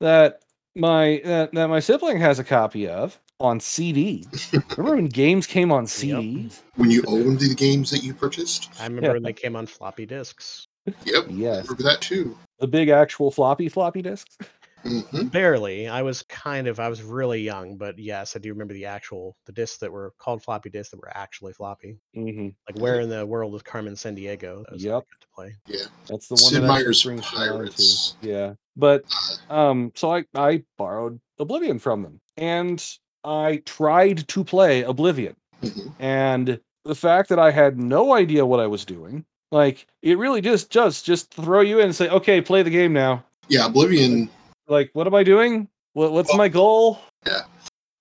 that 0.00 0.42
my 0.74 1.18
uh, 1.20 1.46
that 1.52 1.68
my 1.68 1.78
sibling 1.80 2.18
has 2.18 2.38
a 2.40 2.44
copy 2.44 2.88
of 2.88 3.20
on 3.40 3.60
CD. 3.60 4.26
Remember 4.76 4.96
when 4.96 5.06
games 5.06 5.46
came 5.46 5.72
on 5.72 5.86
CDs? 5.86 6.60
When 6.76 6.90
you 6.90 7.02
owned 7.06 7.40
the 7.40 7.54
games 7.54 7.90
that 7.90 8.02
you 8.02 8.14
purchased, 8.14 8.70
I 8.80 8.84
remember 8.84 9.08
yeah. 9.08 9.12
when 9.14 9.22
they 9.22 9.32
came 9.32 9.56
on 9.56 9.66
floppy 9.66 10.06
disks. 10.06 10.66
yep, 11.04 11.24
Yes, 11.28 11.64
remember 11.68 11.82
that 11.84 12.00
too. 12.00 12.36
the 12.60 12.66
big 12.68 12.88
actual 12.88 13.30
floppy 13.30 13.68
floppy 13.68 14.02
disks. 14.02 14.36
hmm 14.82 15.28
Barely. 15.28 15.88
I 15.88 16.02
was 16.02 16.22
kind 16.24 16.66
of 16.68 16.78
I 16.78 16.88
was 16.88 17.02
really 17.02 17.40
young, 17.40 17.76
but 17.76 17.98
yes, 17.98 18.36
I 18.36 18.38
do 18.38 18.50
remember 18.50 18.74
the 18.74 18.84
actual 18.86 19.36
the 19.46 19.52
discs 19.52 19.78
that 19.78 19.90
were 19.90 20.12
called 20.18 20.42
floppy 20.42 20.70
disks 20.70 20.90
that 20.90 21.00
were 21.00 21.16
actually 21.16 21.52
floppy. 21.54 21.98
hmm 22.14 22.48
Like 22.68 22.78
where 22.78 23.00
in 23.00 23.08
the 23.08 23.24
world 23.24 23.52
was 23.52 23.62
Carmen 23.62 23.94
Sandiego? 23.94 24.64
That 24.64 24.72
was 24.72 24.84
how 24.84 24.90
I 24.90 24.94
Yep. 24.94 25.04
got 25.10 25.20
to 25.20 25.26
play. 25.34 25.54
Yeah. 25.66 25.86
That's 26.08 26.28
the 26.28 26.34
one 26.34 26.52
Sid 26.52 26.62
that 26.62 26.70
actually 26.70 26.84
Meier's 26.84 27.02
brings 27.04 27.32
me 27.32 27.38
on 27.38 27.46
to. 27.46 27.52
Pirates. 27.52 28.16
Yeah, 28.20 28.54
but 28.76 29.04
um, 29.48 29.90
so 29.94 30.12
I 30.14 30.24
I 30.34 30.62
borrowed 30.76 31.18
Oblivion 31.38 31.78
from 31.78 32.02
them, 32.02 32.20
and 32.36 32.84
I 33.24 33.62
tried 33.64 34.28
to 34.28 34.44
play 34.44 34.82
Oblivion, 34.82 35.36
Mhm. 35.62 35.92
and 35.98 36.60
the 36.84 36.94
fact 36.94 37.28
that 37.30 37.38
I 37.38 37.50
had 37.50 37.78
no 37.78 38.12
idea 38.14 38.44
what 38.44 38.60
I 38.60 38.66
was 38.66 38.84
doing, 38.84 39.24
like 39.50 39.86
it 40.02 40.18
really 40.18 40.40
just 40.40 40.70
just 40.70 41.04
just 41.06 41.32
throw 41.32 41.60
you 41.60 41.78
in 41.78 41.86
and 41.86 41.96
say, 41.96 42.08
okay, 42.10 42.40
play 42.40 42.62
the 42.62 42.70
game 42.70 42.92
now. 42.92 43.24
Yeah, 43.48 43.66
Oblivion. 43.66 44.28
Like, 44.68 44.90
what 44.94 45.06
am 45.06 45.14
I 45.14 45.22
doing? 45.22 45.68
What 45.94 46.12
what's 46.12 46.28
Well, 46.30 46.38
my 46.38 46.48
goal? 46.48 46.98
yeah. 47.26 47.42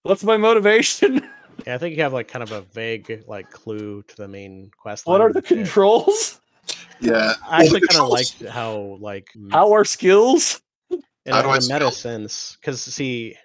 What's 0.04 0.24
my 0.24 0.38
motivation? 0.38 1.22
Yeah, 1.68 1.76
I 1.76 1.78
think 1.78 1.96
you 1.96 2.02
have 2.02 2.12
like 2.14 2.28
kind 2.28 2.42
of 2.44 2.52
a 2.52 2.62
vague 2.62 3.24
like 3.28 3.50
clue 3.52 4.02
to 4.08 4.16
the 4.18 4.28
main 4.28 4.72
quest. 4.76 5.06
what 5.06 5.22
are 5.22 5.32
the 5.32 5.38
and 5.38 5.48
controls? 5.48 6.42
Yeah. 7.00 7.36
I 7.48 7.62
actually 7.62 7.82
kind 7.82 7.84
of 7.84 7.90
controls- 8.10 8.12
liked 8.42 8.46
how 8.52 8.98
like 9.00 9.28
How 9.52 9.72
are 9.72 9.86
skills? 9.86 10.60
in, 10.90 11.02
How 11.30 11.40
a, 11.40 11.44
do 11.44 11.50
in 11.50 11.54
I 11.54 11.58
a 11.58 11.62
meta 11.80 11.92
sense 11.92 12.58
because 12.60 12.82
see 12.82 13.38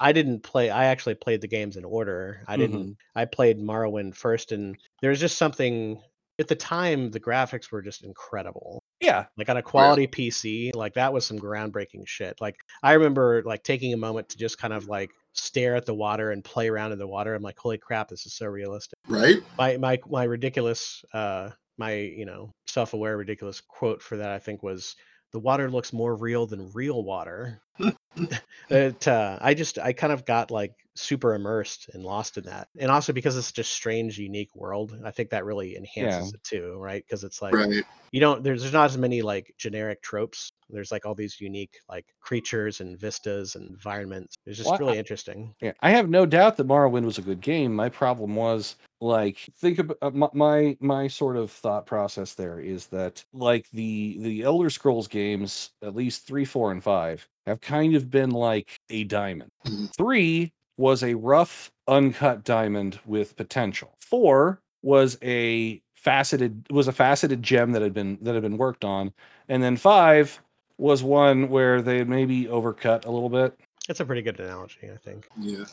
i 0.00 0.12
didn't 0.12 0.42
play 0.42 0.70
i 0.70 0.86
actually 0.86 1.14
played 1.14 1.40
the 1.40 1.48
games 1.48 1.76
in 1.76 1.84
order. 1.84 2.42
I 2.48 2.56
didn't 2.56 2.90
Mhm. 2.90 2.96
i 3.14 3.24
played 3.24 3.58
morrowind 3.58 4.14
first 4.14 4.52
and 4.52 4.76
there's 5.02 5.20
just 5.20 5.36
something 5.38 6.00
at 6.38 6.48
the 6.48 6.56
time 6.56 7.10
the 7.10 7.20
graphics 7.20 7.70
were 7.70 7.82
just 7.82 8.02
incredible. 8.02 8.82
Yeah, 9.00 9.26
like 9.36 9.48
on 9.50 9.58
a 9.58 9.62
quality 9.62 10.06
pc 10.06 10.74
like 10.74 10.94
that 10.94 11.12
was 11.12 11.26
some 11.26 11.38
groundbreaking 11.38 12.06
shit. 12.06 12.40
Like 12.40 12.56
i 12.82 12.92
remember 12.94 13.42
like 13.44 13.62
taking 13.62 13.92
a 13.92 13.96
moment 13.98 14.30
to 14.30 14.38
just 14.38 14.56
kind 14.58 14.72
of 14.72 14.88
like 14.88 15.10
stare 15.34 15.76
at 15.76 15.86
the 15.86 15.94
water 15.94 16.30
and 16.32 16.42
play 16.42 16.68
around 16.68 16.92
in 16.92 16.98
the 16.98 17.06
water. 17.06 17.34
I'm 17.34 17.42
like 17.42 17.58
holy 17.58 17.78
crap 17.78 18.08
this 18.08 18.24
is 18.26 18.34
so 18.34 18.46
realistic. 18.46 18.98
Right? 19.08 19.38
my 19.58 19.76
my 19.76 19.98
my 20.08 20.24
ridiculous 20.24 21.04
uh 21.12 21.50
my 21.78 21.94
you 21.94 22.24
know 22.24 22.52
self-aware 22.66 23.16
ridiculous 23.16 23.60
quote 23.60 24.02
for 24.02 24.16
that 24.18 24.30
i 24.30 24.38
think 24.38 24.62
was 24.62 24.96
the 25.32 25.38
water 25.40 25.70
looks 25.70 25.92
more 25.92 26.14
real 26.16 26.46
than 26.46 26.70
real 26.72 27.02
water. 27.02 27.60
It 28.68 29.06
uh 29.08 29.38
i 29.40 29.54
just 29.54 29.78
i 29.78 29.92
kind 29.92 30.12
of 30.12 30.24
got 30.24 30.50
like 30.50 30.74
super 30.94 31.34
immersed 31.34 31.88
and 31.92 32.04
lost 32.04 32.36
in 32.38 32.44
that 32.44 32.68
and 32.78 32.90
also 32.90 33.12
because 33.12 33.36
it's 33.36 33.50
just 33.52 33.72
strange 33.72 34.18
unique 34.18 34.54
world 34.54 34.96
i 35.04 35.10
think 35.10 35.30
that 35.30 35.44
really 35.44 35.76
enhances 35.76 36.32
it 36.34 36.42
too 36.44 36.76
right? 36.78 37.02
Because 37.04 37.24
it's 37.24 37.40
like 37.40 37.54
Right. 37.54 37.82
you 38.12 38.20
don't 38.20 38.42
there's, 38.44 38.60
there's 38.62 38.72
not 38.72 38.86
as 38.90 38.98
many 38.98 39.22
like 39.22 39.54
generic 39.58 40.02
tropes. 40.02 40.50
There's 40.68 40.92
like 40.92 41.06
all 41.06 41.14
these 41.14 41.40
unique 41.40 41.78
like 41.88 42.06
creatures 42.20 42.80
and 42.80 42.98
vistas 42.98 43.54
and 43.56 43.68
environments. 43.70 44.34
It's 44.46 44.58
just 44.58 44.68
Well, 44.70 44.78
really 44.78 44.96
I- 44.96 44.98
interesting. 45.00 45.54
Yeah, 45.60 45.72
I 45.80 45.90
have 45.90 46.08
no 46.08 46.26
doubt 46.26 46.56
that 46.58 46.66
Morrowind 46.68 47.04
was 47.04 47.18
a 47.18 47.22
good 47.22 47.40
game. 47.40 47.74
My 47.74 47.88
problem 47.88 48.36
was 48.36 48.76
like 49.00 49.38
think 49.56 49.78
about 49.78 49.96
uh, 50.02 50.10
my, 50.10 50.28
my 50.34 50.76
my 50.80 51.08
sort 51.08 51.36
of 51.36 51.50
thought 51.50 51.86
process 51.86 52.34
there 52.34 52.60
is 52.60 52.86
that 52.88 53.24
like 53.32 53.68
the 53.70 54.16
the 54.20 54.42
Elder 54.42 54.70
Scrolls 54.70 55.08
games, 55.08 55.70
at 55.82 55.94
least 55.94 56.26
3, 56.26 56.44
4 56.44 56.72
and 56.72 56.82
5 56.82 57.28
have 57.46 57.60
kind 57.60 57.94
of 57.96 58.10
been 58.10 58.30
like 58.30 58.78
a 58.90 59.04
diamond. 59.04 59.50
Mhm. 59.66 59.94
3 59.96 60.52
was 60.76 61.02
a 61.02 61.14
rough 61.14 61.70
uncut 61.88 62.44
diamond 62.44 62.98
with 63.06 63.36
potential. 63.36 63.94
4 63.98 64.60
was 64.82 65.18
a 65.22 65.80
faceted 65.94 66.66
was 66.70 66.88
a 66.88 66.92
faceted 66.92 67.42
gem 67.42 67.72
that 67.72 67.82
had 67.82 67.92
been 67.92 68.18
that 68.22 68.34
had 68.34 68.42
been 68.42 68.56
worked 68.56 68.84
on 68.86 69.12
and 69.50 69.62
then 69.62 69.76
5 69.76 70.40
was 70.78 71.02
one 71.02 71.50
where 71.50 71.82
they 71.82 71.98
had 71.98 72.08
maybe 72.08 72.46
overcut 72.46 73.04
a 73.04 73.10
little 73.10 73.28
bit 73.28 73.54
it's 73.86 74.00
a 74.00 74.04
pretty 74.06 74.22
good 74.22 74.40
analogy 74.40 74.90
i 74.90 74.96
think 74.96 75.28
Yeah. 75.38 75.64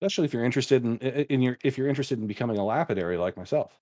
Especially 0.00 0.24
if 0.24 0.32
you're 0.32 0.44
interested 0.44 0.84
in 0.84 0.96
in 0.98 1.42
your 1.42 1.58
if 1.62 1.76
you're 1.76 1.88
interested 1.88 2.18
in 2.18 2.26
becoming 2.26 2.56
a 2.58 2.64
lapidary 2.64 3.16
like 3.16 3.36
myself. 3.36 3.76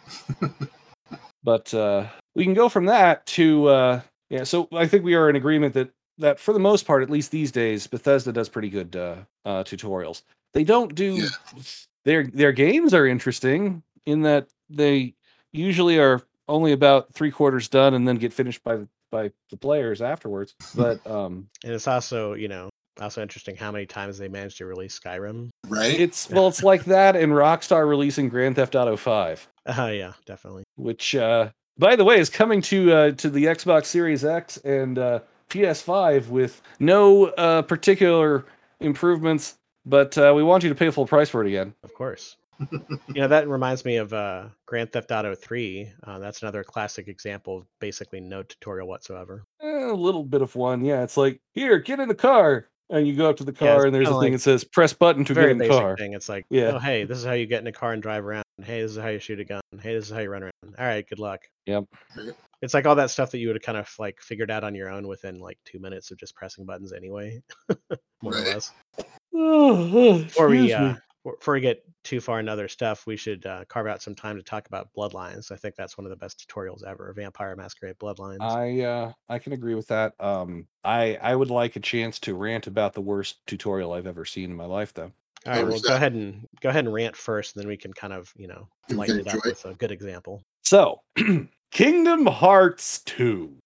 but 1.44 1.72
uh, 1.74 2.06
we 2.34 2.44
can 2.44 2.54
go 2.54 2.68
from 2.68 2.86
that 2.86 3.24
to 3.26 3.68
uh, 3.68 4.00
yeah. 4.30 4.44
So 4.44 4.68
I 4.72 4.86
think 4.86 5.04
we 5.04 5.14
are 5.14 5.30
in 5.30 5.36
agreement 5.36 5.74
that 5.74 5.90
that 6.18 6.40
for 6.40 6.52
the 6.52 6.58
most 6.58 6.86
part, 6.86 7.02
at 7.02 7.10
least 7.10 7.30
these 7.30 7.52
days, 7.52 7.86
Bethesda 7.86 8.32
does 8.32 8.48
pretty 8.48 8.70
good 8.70 8.96
uh, 8.96 9.16
uh, 9.44 9.62
tutorials. 9.64 10.22
They 10.54 10.64
don't 10.64 10.94
do 10.94 11.16
Yeah. 11.16 11.62
their 12.04 12.24
their 12.26 12.52
games 12.52 12.92
are 12.94 13.06
interesting 13.06 13.82
in 14.06 14.22
that 14.22 14.48
they 14.68 15.14
usually 15.52 15.98
are 15.98 16.22
only 16.48 16.72
about 16.72 17.12
three 17.12 17.30
quarters 17.30 17.68
done 17.68 17.94
and 17.94 18.08
then 18.08 18.16
get 18.16 18.32
finished 18.32 18.64
by 18.64 18.76
the 18.76 18.88
by 19.10 19.30
the 19.50 19.56
players 19.56 20.02
afterwards. 20.02 20.54
But 20.74 21.06
um, 21.06 21.48
And 21.64 21.72
it's 21.72 21.86
also, 21.86 22.34
you 22.34 22.48
know, 22.48 22.68
also 23.00 23.22
interesting 23.22 23.56
how 23.56 23.70
many 23.72 23.86
times 23.86 24.18
they 24.18 24.28
managed 24.28 24.58
to 24.58 24.66
release 24.66 24.98
Skyrim. 24.98 25.50
Right? 25.66 25.98
it's 25.98 26.28
well, 26.30 26.48
it's 26.48 26.62
like 26.62 26.84
that 26.86 27.16
and 27.16 27.32
Rockstar 27.32 27.88
releasing 27.88 28.28
Grand 28.28 28.56
Theft 28.56 28.74
Auto 28.74 28.96
Five. 28.96 29.48
Uh, 29.66 29.90
yeah, 29.94 30.12
definitely. 30.26 30.64
which 30.76 31.14
uh 31.14 31.50
by 31.78 31.94
the 31.94 32.04
way 32.04 32.18
is 32.18 32.30
coming 32.30 32.62
to 32.62 32.92
uh 32.92 33.10
to 33.12 33.30
the 33.30 33.44
Xbox 33.44 33.86
Series 33.86 34.24
X 34.24 34.56
and 34.58 34.98
uh 34.98 35.20
PS5 35.50 36.28
with 36.28 36.62
no 36.80 37.26
uh 37.26 37.62
particular 37.62 38.44
improvements 38.80 39.56
but 39.84 40.16
uh 40.16 40.32
we 40.34 40.42
want 40.42 40.62
you 40.62 40.68
to 40.68 40.74
pay 40.74 40.90
full 40.90 41.06
price 41.06 41.28
for 41.28 41.44
it 41.44 41.48
again. 41.48 41.74
Of 41.82 41.94
course. 41.94 42.36
you 42.72 43.14
know, 43.14 43.28
that 43.28 43.48
reminds 43.48 43.84
me 43.84 43.96
of 43.96 44.12
uh, 44.12 44.46
Grand 44.66 44.92
Theft 44.92 45.12
Auto 45.12 45.34
3. 45.34 45.88
Uh, 46.02 46.18
that's 46.18 46.42
another 46.42 46.64
classic 46.64 47.06
example 47.06 47.58
of 47.58 47.66
basically 47.78 48.18
no 48.20 48.42
tutorial 48.42 48.88
whatsoever. 48.88 49.44
Eh, 49.62 49.84
a 49.90 49.92
little 49.94 50.24
bit 50.24 50.42
of 50.42 50.56
one. 50.56 50.84
Yeah, 50.84 51.04
it's 51.04 51.16
like, 51.16 51.40
"Here, 51.54 51.78
get 51.78 52.00
in 52.00 52.08
the 52.08 52.16
car." 52.16 52.66
And 52.90 53.06
you 53.06 53.14
go 53.14 53.28
up 53.28 53.36
to 53.36 53.44
the 53.44 53.52
car 53.52 53.76
it's 53.76 53.84
and 53.86 53.94
there's 53.94 54.08
a 54.08 54.12
thing 54.12 54.18
like 54.18 54.32
that 54.32 54.38
says 54.40 54.64
press 54.64 54.92
button 54.94 55.24
to 55.26 55.34
get 55.34 55.40
Very 55.40 55.52
in 55.52 55.58
the 55.58 55.68
basic 55.68 55.80
car. 55.82 55.96
thing. 55.96 56.14
It's 56.14 56.28
like, 56.28 56.46
Yeah. 56.48 56.72
oh, 56.74 56.78
hey, 56.78 57.04
this 57.04 57.18
is 57.18 57.24
how 57.24 57.32
you 57.32 57.44
get 57.46 57.60
in 57.60 57.66
a 57.66 57.72
car 57.72 57.92
and 57.92 58.02
drive 58.02 58.24
around. 58.24 58.44
Hey, 58.62 58.80
this 58.80 58.92
is 58.92 58.96
how 58.96 59.08
you 59.08 59.18
shoot 59.18 59.38
a 59.40 59.44
gun. 59.44 59.60
Hey, 59.80 59.94
this 59.94 60.06
is 60.06 60.10
how 60.10 60.20
you 60.20 60.30
run 60.30 60.42
around. 60.42 60.52
All 60.78 60.86
right, 60.86 61.06
good 61.06 61.18
luck. 61.18 61.42
Yep. 61.66 61.84
It's 62.62 62.74
like 62.74 62.86
all 62.86 62.96
that 62.96 63.10
stuff 63.10 63.30
that 63.30 63.38
you 63.38 63.48
would 63.48 63.56
have 63.56 63.62
kind 63.62 63.78
of 63.78 63.88
like 63.98 64.20
figured 64.20 64.50
out 64.50 64.64
on 64.64 64.74
your 64.74 64.90
own 64.90 65.06
within 65.06 65.38
like 65.38 65.58
two 65.64 65.78
minutes 65.78 66.10
of 66.10 66.18
just 66.18 66.34
pressing 66.34 66.64
buttons 66.64 66.92
anyway, 66.92 67.40
more 68.22 68.34
or 68.34 68.40
less. 68.40 68.72
Oh, 69.34 69.90
oh, 69.94 70.18
Before 70.22 70.48
we 70.48 70.72
uh, 70.72 70.94
me. 70.94 70.96
Before 71.36 71.48
before 71.48 71.54
we 71.54 71.60
get 71.60 71.82
too 72.04 72.20
far 72.20 72.40
into 72.40 72.52
other 72.52 72.68
stuff, 72.68 73.06
we 73.06 73.16
should 73.16 73.44
uh, 73.46 73.64
carve 73.68 73.86
out 73.86 74.02
some 74.02 74.14
time 74.14 74.36
to 74.36 74.42
talk 74.42 74.66
about 74.66 74.88
Bloodlines. 74.96 75.50
I 75.50 75.56
think 75.56 75.76
that's 75.76 75.96
one 75.96 76.04
of 76.04 76.10
the 76.10 76.16
best 76.16 76.46
tutorials 76.46 76.84
ever. 76.84 77.12
Vampire 77.14 77.56
Masquerade 77.56 77.98
Bloodlines. 77.98 78.40
I 78.40 78.82
uh 78.82 79.12
I 79.28 79.38
can 79.38 79.52
agree 79.52 79.74
with 79.74 79.88
that. 79.88 80.14
Um 80.20 80.66
I 80.84 81.18
I 81.22 81.34
would 81.34 81.50
like 81.50 81.76
a 81.76 81.80
chance 81.80 82.18
to 82.20 82.34
rant 82.34 82.66
about 82.66 82.94
the 82.94 83.00
worst 83.00 83.46
tutorial 83.46 83.92
I've 83.92 84.06
ever 84.06 84.24
seen 84.24 84.50
in 84.50 84.56
my 84.56 84.66
life 84.66 84.92
though. 84.94 85.12
All 85.46 85.52
right, 85.52 85.66
well, 85.66 85.80
go 85.80 85.94
ahead 85.94 86.14
and 86.14 86.46
go 86.60 86.68
ahead 86.68 86.84
and 86.84 86.92
rant 86.92 87.16
first, 87.16 87.54
and 87.54 87.62
then 87.62 87.68
we 87.68 87.76
can 87.76 87.92
kind 87.92 88.12
of 88.12 88.32
you 88.36 88.48
know 88.48 88.68
We 88.88 88.92
can 88.92 88.96
lighten 88.98 89.20
it 89.20 89.28
up 89.28 89.44
with 89.44 89.64
a 89.64 89.74
good 89.74 89.92
example. 89.92 90.42
So, 90.64 91.00
Kingdom 91.70 92.26
Hearts 92.26 93.00
2. 93.04 93.56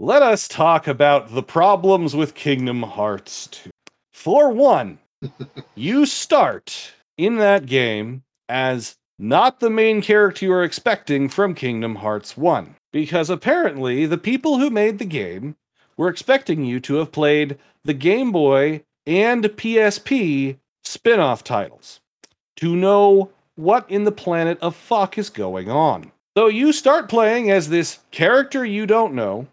Let 0.00 0.22
us 0.22 0.48
talk 0.48 0.88
about 0.88 1.34
the 1.34 1.42
problems 1.42 2.16
with 2.16 2.34
Kingdom 2.34 2.82
Hearts 2.82 3.46
2. 3.48 3.70
For 4.12 4.50
one, 4.50 4.98
you 5.74 6.06
start 6.06 6.94
in 7.18 7.36
that 7.36 7.66
game 7.66 8.22
as 8.48 8.96
not 9.18 9.60
the 9.60 9.68
main 9.68 10.00
character 10.00 10.46
you 10.46 10.52
are 10.52 10.64
expecting 10.64 11.28
from 11.28 11.54
Kingdom 11.54 11.96
Hearts 11.96 12.36
1. 12.36 12.76
Because 12.92 13.28
apparently, 13.28 14.06
the 14.06 14.16
people 14.16 14.58
who 14.58 14.70
made 14.70 14.98
the 14.98 15.04
game 15.04 15.56
were 15.98 16.08
expecting 16.08 16.64
you 16.64 16.80
to 16.80 16.94
have 16.94 17.12
played 17.12 17.58
the 17.84 17.92
Game 17.92 18.32
Boy 18.32 18.82
and 19.06 19.44
PSP 19.44 20.56
spin 20.84 21.20
off 21.20 21.44
titles 21.44 22.00
to 22.56 22.74
know 22.74 23.30
what 23.56 23.90
in 23.90 24.04
the 24.04 24.12
planet 24.12 24.58
of 24.60 24.74
fuck 24.74 25.18
is 25.18 25.28
going 25.28 25.70
on. 25.70 26.12
So 26.36 26.46
you 26.46 26.72
start 26.72 27.08
playing 27.08 27.50
as 27.50 27.68
this 27.68 27.98
character 28.10 28.64
you 28.64 28.86
don't 28.86 29.14
know, 29.14 29.48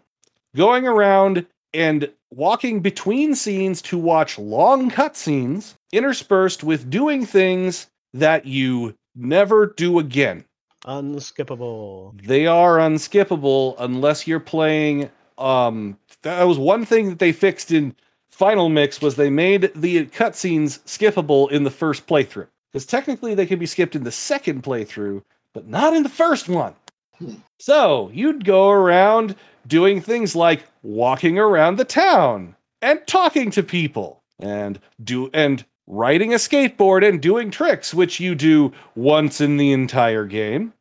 going 0.54 0.86
around 0.86 1.46
and 1.74 2.10
walking 2.30 2.80
between 2.80 3.34
scenes 3.34 3.80
to 3.82 3.98
watch 3.98 4.38
long 4.38 4.90
cutscenes 4.90 5.74
interspersed 5.92 6.64
with 6.64 6.90
doing 6.90 7.24
things 7.24 7.88
that 8.12 8.46
you 8.46 8.94
never 9.14 9.66
do 9.76 9.98
again. 9.98 10.44
Unskippable. 10.84 12.20
They 12.22 12.46
are 12.46 12.78
unskippable 12.78 13.74
unless 13.78 14.26
you're 14.26 14.40
playing 14.40 15.10
um 15.38 15.98
that 16.22 16.44
was 16.44 16.58
one 16.58 16.84
thing 16.84 17.10
that 17.10 17.18
they 17.18 17.32
fixed 17.32 17.70
in 17.70 17.94
Final 18.28 18.68
Mix 18.68 19.00
was 19.00 19.16
they 19.16 19.30
made 19.30 19.70
the 19.74 20.06
cutscenes 20.06 20.80
skippable 20.80 21.50
in 21.50 21.64
the 21.64 21.70
first 21.70 22.06
playthrough. 22.06 22.48
Because 22.70 22.84
technically 22.84 23.34
they 23.34 23.46
can 23.46 23.58
be 23.58 23.64
skipped 23.64 23.96
in 23.96 24.04
the 24.04 24.10
second 24.12 24.62
playthrough, 24.62 25.22
but 25.54 25.66
not 25.66 25.94
in 25.94 26.02
the 26.02 26.10
first 26.10 26.46
one. 26.46 26.74
So 27.58 28.10
you'd 28.12 28.44
go 28.44 28.70
around 28.70 29.34
doing 29.66 30.00
things 30.00 30.36
like 30.36 30.64
walking 30.82 31.38
around 31.38 31.76
the 31.76 31.84
town 31.84 32.56
and 32.82 33.04
talking 33.06 33.50
to 33.52 33.62
people 33.62 34.22
and 34.38 34.78
do 35.02 35.30
and 35.32 35.64
riding 35.86 36.32
a 36.32 36.36
skateboard 36.36 37.06
and 37.08 37.20
doing 37.20 37.50
tricks, 37.50 37.94
which 37.94 38.20
you 38.20 38.34
do 38.34 38.72
once 38.94 39.40
in 39.40 39.56
the 39.56 39.72
entire 39.72 40.26
game, 40.26 40.72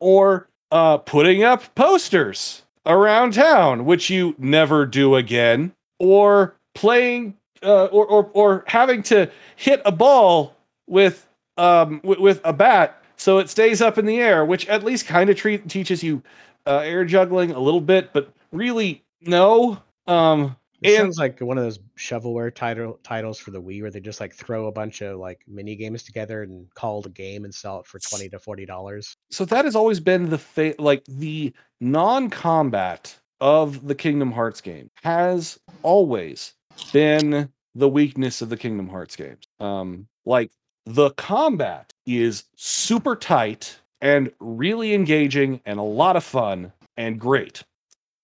or 0.00 0.48
uh, 0.70 0.98
putting 0.98 1.44
up 1.44 1.74
posters 1.74 2.62
around 2.86 3.34
town, 3.34 3.84
which 3.84 4.10
you 4.10 4.34
never 4.38 4.86
do 4.86 5.14
again, 5.14 5.72
or 5.98 6.54
playing 6.74 7.34
uh, 7.62 7.86
or, 7.86 8.06
or 8.06 8.30
or 8.32 8.64
having 8.66 9.02
to 9.04 9.30
hit 9.56 9.80
a 9.84 9.92
ball 9.92 10.56
with 10.86 11.26
um 11.58 12.00
with, 12.02 12.18
with 12.18 12.40
a 12.44 12.52
bat 12.52 13.01
so 13.22 13.38
it 13.38 13.48
stays 13.48 13.80
up 13.80 13.98
in 13.98 14.04
the 14.04 14.18
air, 14.18 14.44
which 14.44 14.66
at 14.66 14.82
least 14.82 15.06
kind 15.06 15.30
of 15.30 15.36
treat 15.36 15.68
teaches 15.68 16.02
you 16.02 16.20
uh, 16.66 16.78
air 16.78 17.04
juggling 17.04 17.52
a 17.52 17.58
little 17.60 17.80
bit, 17.80 18.12
but 18.12 18.32
really 18.50 19.04
no. 19.20 19.80
Um, 20.08 20.56
It 20.82 20.94
and 20.94 21.14
sounds 21.14 21.18
like 21.18 21.38
one 21.40 21.56
of 21.56 21.62
those 21.62 21.78
shovelware 21.96 22.52
title 22.52 22.98
titles 23.04 23.38
for 23.38 23.52
the 23.52 23.62
Wii 23.62 23.80
where 23.82 23.92
they 23.92 24.00
just 24.00 24.18
like 24.18 24.34
throw 24.34 24.66
a 24.66 24.72
bunch 24.72 25.02
of 25.02 25.20
like 25.20 25.40
mini 25.46 25.76
games 25.76 26.02
together 26.02 26.42
and 26.42 26.66
call 26.74 26.98
it 26.98 27.06
a 27.06 27.10
game 27.10 27.44
and 27.44 27.54
sell 27.54 27.78
it 27.78 27.86
for 27.86 28.00
twenty 28.00 28.28
to 28.28 28.40
forty 28.40 28.66
dollars. 28.66 29.16
so 29.30 29.44
that 29.44 29.64
has 29.64 29.76
always 29.76 30.00
been 30.00 30.28
the 30.28 30.38
fa- 30.38 30.74
like 30.80 31.04
the 31.04 31.52
non-combat 31.80 33.16
of 33.40 33.86
the 33.86 33.94
Kingdom 33.94 34.32
Hearts 34.32 34.60
game 34.60 34.90
has 35.04 35.60
always 35.84 36.54
been 36.92 37.48
the 37.76 37.88
weakness 37.88 38.42
of 38.42 38.48
the 38.48 38.56
Kingdom 38.56 38.88
Hearts 38.88 39.14
games. 39.14 39.44
Um, 39.60 40.08
like 40.24 40.50
the 40.86 41.10
combat 41.12 41.91
is 42.06 42.44
super 42.56 43.16
tight 43.16 43.78
and 44.00 44.32
really 44.40 44.94
engaging 44.94 45.60
and 45.64 45.78
a 45.78 45.84
lot 45.84 46.16
of 46.16 46.24
fun 46.24 46.72
and 46.96 47.18
great. 47.18 47.62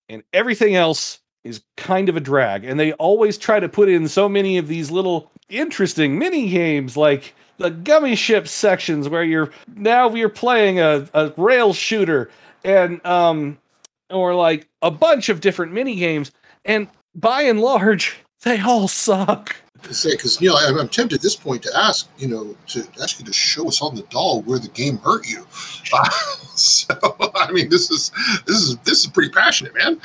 And 0.08 0.22
everything 0.32 0.74
else 0.74 1.20
is 1.44 1.62
kind 1.76 2.08
of 2.08 2.16
a 2.16 2.20
drag. 2.20 2.64
And 2.64 2.78
they 2.78 2.92
always 2.94 3.38
try 3.38 3.60
to 3.60 3.68
put 3.68 3.88
in 3.88 4.08
so 4.08 4.28
many 4.28 4.58
of 4.58 4.68
these 4.68 4.90
little 4.90 5.30
interesting 5.48 6.18
mini 6.18 6.50
games 6.50 6.96
like 6.96 7.34
the 7.56 7.70
gummy 7.70 8.14
ship 8.14 8.46
sections 8.48 9.08
where 9.08 9.24
you're 9.24 9.50
now 9.74 10.14
you're 10.14 10.28
playing 10.28 10.78
a, 10.78 11.08
a 11.14 11.32
rail 11.36 11.72
shooter 11.72 12.30
and 12.64 13.04
um 13.06 13.58
or 14.10 14.34
like 14.34 14.68
a 14.82 14.90
bunch 14.90 15.28
of 15.28 15.40
different 15.40 15.72
mini 15.72 15.96
games 15.96 16.30
and 16.64 16.86
by 17.14 17.42
and 17.42 17.60
large 17.60 18.16
they 18.42 18.60
all 18.60 18.88
suck 18.88 19.56
say 19.90 20.12
because 20.12 20.40
Neil, 20.40 20.56
I'm, 20.56 20.78
I'm 20.78 20.88
tempted 20.88 21.16
at 21.16 21.22
this 21.22 21.36
point 21.36 21.62
to 21.64 21.70
ask 21.76 22.08
you 22.18 22.28
know 22.28 22.56
to 22.68 22.86
ask 23.02 23.18
you 23.18 23.24
to 23.26 23.32
show 23.32 23.68
us 23.68 23.80
on 23.82 23.94
the 23.94 24.02
doll 24.10 24.42
where 24.42 24.58
the 24.58 24.68
game 24.68 24.98
hurt 24.98 25.28
you. 25.28 25.46
Uh, 25.92 26.10
so 26.54 26.94
I 27.36 27.50
mean, 27.52 27.68
this 27.68 27.90
is 27.90 28.10
this 28.46 28.56
is 28.56 28.76
this 28.78 29.00
is 29.00 29.06
pretty 29.06 29.30
passionate, 29.30 29.74
man. 29.74 30.00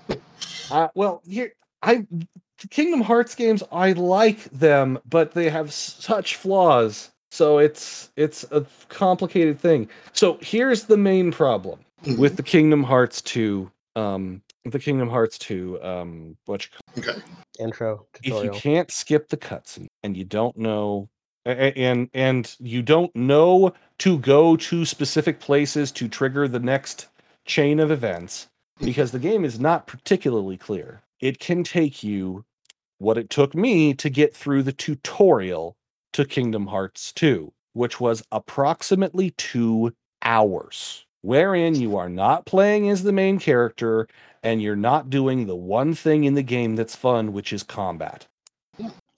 uh, 0.70 0.88
well 0.94 1.22
here 1.26 1.52
i 1.82 2.06
kingdom 2.70 3.00
hearts 3.00 3.34
games 3.34 3.62
i 3.72 3.92
like 3.92 4.44
them 4.50 4.98
but 5.08 5.32
they 5.32 5.48
have 5.48 5.72
such 5.72 6.36
flaws 6.36 7.10
so 7.30 7.58
it's 7.58 8.10
it's 8.16 8.44
a 8.50 8.66
complicated 8.88 9.58
thing 9.58 9.88
so 10.12 10.36
here's 10.42 10.84
the 10.84 10.96
main 10.96 11.30
problem 11.32 11.78
Mhm. 12.04 12.18
with 12.18 12.36
the 12.36 12.42
kingdom 12.42 12.82
hearts 12.84 13.22
2 13.22 13.70
um 13.96 14.42
the 14.70 14.78
kingdom 14.78 15.08
hearts 15.08 15.38
2 15.38 15.82
um 15.82 16.36
what 16.46 16.66
you 16.96 17.02
okay, 17.02 17.20
Intro 17.58 18.06
if 18.22 18.44
you 18.44 18.50
can't 18.50 18.90
skip 18.90 19.28
the 19.28 19.36
cutscene 19.36 19.86
and 20.02 20.16
you 20.16 20.24
don't 20.24 20.56
know 20.56 21.08
a- 21.46 21.50
a- 21.50 21.74
and 21.76 22.10
and 22.14 22.56
you 22.58 22.82
don't 22.82 23.14
know 23.14 23.72
to 23.98 24.18
go 24.18 24.56
to 24.56 24.84
specific 24.84 25.40
places 25.40 25.90
to 25.92 26.08
trigger 26.08 26.48
the 26.48 26.60
next 26.60 27.08
chain 27.46 27.80
of 27.80 27.90
events 27.90 28.48
because 28.80 29.10
the 29.10 29.18
game 29.18 29.44
is 29.44 29.58
not 29.58 29.86
particularly 29.86 30.56
clear 30.56 31.02
it 31.20 31.38
can 31.38 31.64
take 31.64 32.02
you 32.02 32.44
what 32.98 33.18
it 33.18 33.30
took 33.30 33.54
me 33.54 33.94
to 33.94 34.10
get 34.10 34.34
through 34.34 34.62
the 34.62 34.72
tutorial 34.72 35.76
to 36.12 36.24
Kingdom 36.24 36.66
Hearts 36.66 37.12
2 37.12 37.52
which 37.72 38.00
was 38.00 38.22
approximately 38.32 39.30
2 39.32 39.92
hours 40.22 41.06
wherein 41.22 41.74
you 41.74 41.96
are 41.96 42.08
not 42.08 42.46
playing 42.46 42.88
as 42.88 43.02
the 43.02 43.12
main 43.12 43.38
character 43.38 44.06
and 44.42 44.62
you're 44.62 44.76
not 44.76 45.10
doing 45.10 45.46
the 45.46 45.56
one 45.56 45.94
thing 45.94 46.24
in 46.24 46.34
the 46.34 46.42
game 46.42 46.76
that's 46.76 46.94
fun 46.96 47.32
which 47.32 47.52
is 47.52 47.62
combat 47.62 48.26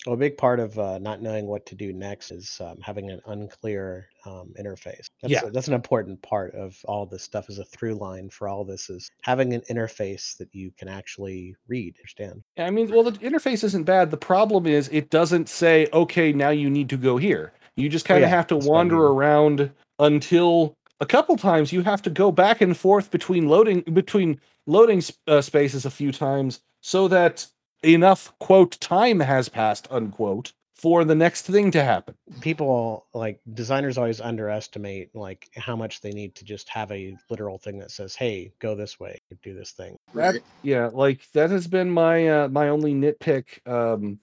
Well, 0.06 0.14
a 0.14 0.16
big 0.16 0.38
part 0.38 0.60
of 0.60 0.78
uh, 0.78 0.98
not 0.98 1.20
knowing 1.20 1.46
what 1.46 1.66
to 1.66 1.74
do 1.74 1.92
next 1.92 2.30
is 2.30 2.58
um, 2.62 2.78
having 2.80 3.10
an 3.10 3.20
unclear 3.26 4.08
um, 4.24 4.54
interface. 4.58 5.04
That's, 5.20 5.30
Yeah. 5.30 5.42
that's 5.52 5.68
an 5.68 5.74
important 5.74 6.22
part 6.22 6.54
of 6.54 6.78
all 6.86 7.04
this 7.04 7.22
stuff. 7.22 7.50
Is 7.50 7.58
a 7.58 7.66
through 7.66 7.96
line 7.96 8.30
for 8.30 8.48
all 8.48 8.64
this 8.64 8.88
is 8.88 9.10
having 9.22 9.52
an 9.52 9.60
interface 9.70 10.38
that 10.38 10.48
you 10.54 10.70
can 10.78 10.88
actually 10.88 11.54
read, 11.68 11.96
understand. 11.98 12.42
Yeah, 12.56 12.66
I 12.66 12.70
mean, 12.70 12.90
well, 12.90 13.02
the 13.02 13.12
interface 13.12 13.62
isn't 13.62 13.84
bad. 13.84 14.10
The 14.10 14.16
problem 14.16 14.66
is 14.66 14.88
it 14.90 15.10
doesn't 15.10 15.50
say, 15.50 15.86
okay, 15.92 16.32
now 16.32 16.48
you 16.48 16.70
need 16.70 16.88
to 16.88 16.96
go 16.96 17.18
here. 17.18 17.52
You 17.76 17.90
just 17.90 18.06
kind 18.06 18.24
of 18.24 18.30
yeah, 18.30 18.36
have 18.36 18.46
to 18.46 18.54
that's 18.54 18.66
wander 18.66 18.96
mean. 18.96 19.04
around 19.04 19.70
until 19.98 20.72
a 21.00 21.06
couple 21.06 21.36
times 21.36 21.72
you 21.72 21.82
have 21.82 22.02
to 22.02 22.10
go 22.10 22.30
back 22.30 22.60
and 22.60 22.76
forth 22.76 23.10
between 23.10 23.48
loading 23.48 23.80
between 23.92 24.40
loading 24.66 25.02
uh, 25.26 25.40
spaces 25.40 25.84
a 25.84 25.90
few 25.90 26.12
times 26.12 26.60
so 26.80 27.08
that 27.08 27.46
enough 27.82 28.32
quote 28.38 28.78
time 28.80 29.20
has 29.20 29.48
passed 29.48 29.88
unquote 29.90 30.52
for 30.74 31.04
the 31.04 31.14
next 31.14 31.42
thing 31.42 31.70
to 31.70 31.84
happen. 31.84 32.14
People 32.40 33.06
like 33.12 33.38
designers 33.52 33.98
always 33.98 34.18
underestimate 34.20 35.14
like 35.14 35.50
how 35.54 35.76
much 35.76 36.00
they 36.00 36.10
need 36.10 36.34
to 36.34 36.44
just 36.44 36.68
have 36.70 36.90
a 36.90 37.16
literal 37.28 37.58
thing 37.58 37.78
that 37.78 37.90
says, 37.90 38.14
"Hey, 38.14 38.52
go 38.60 38.74
this 38.74 38.98
way, 38.98 39.20
do 39.42 39.54
this 39.54 39.72
thing." 39.72 39.96
That- 40.14 40.36
Yeah, 40.62 40.88
like 40.92 41.30
that 41.32 41.50
has 41.50 41.66
been 41.66 41.90
my 41.90 42.28
uh, 42.28 42.48
my 42.48 42.68
only 42.70 42.94
nitpick 42.94 43.66
um, 43.68 44.20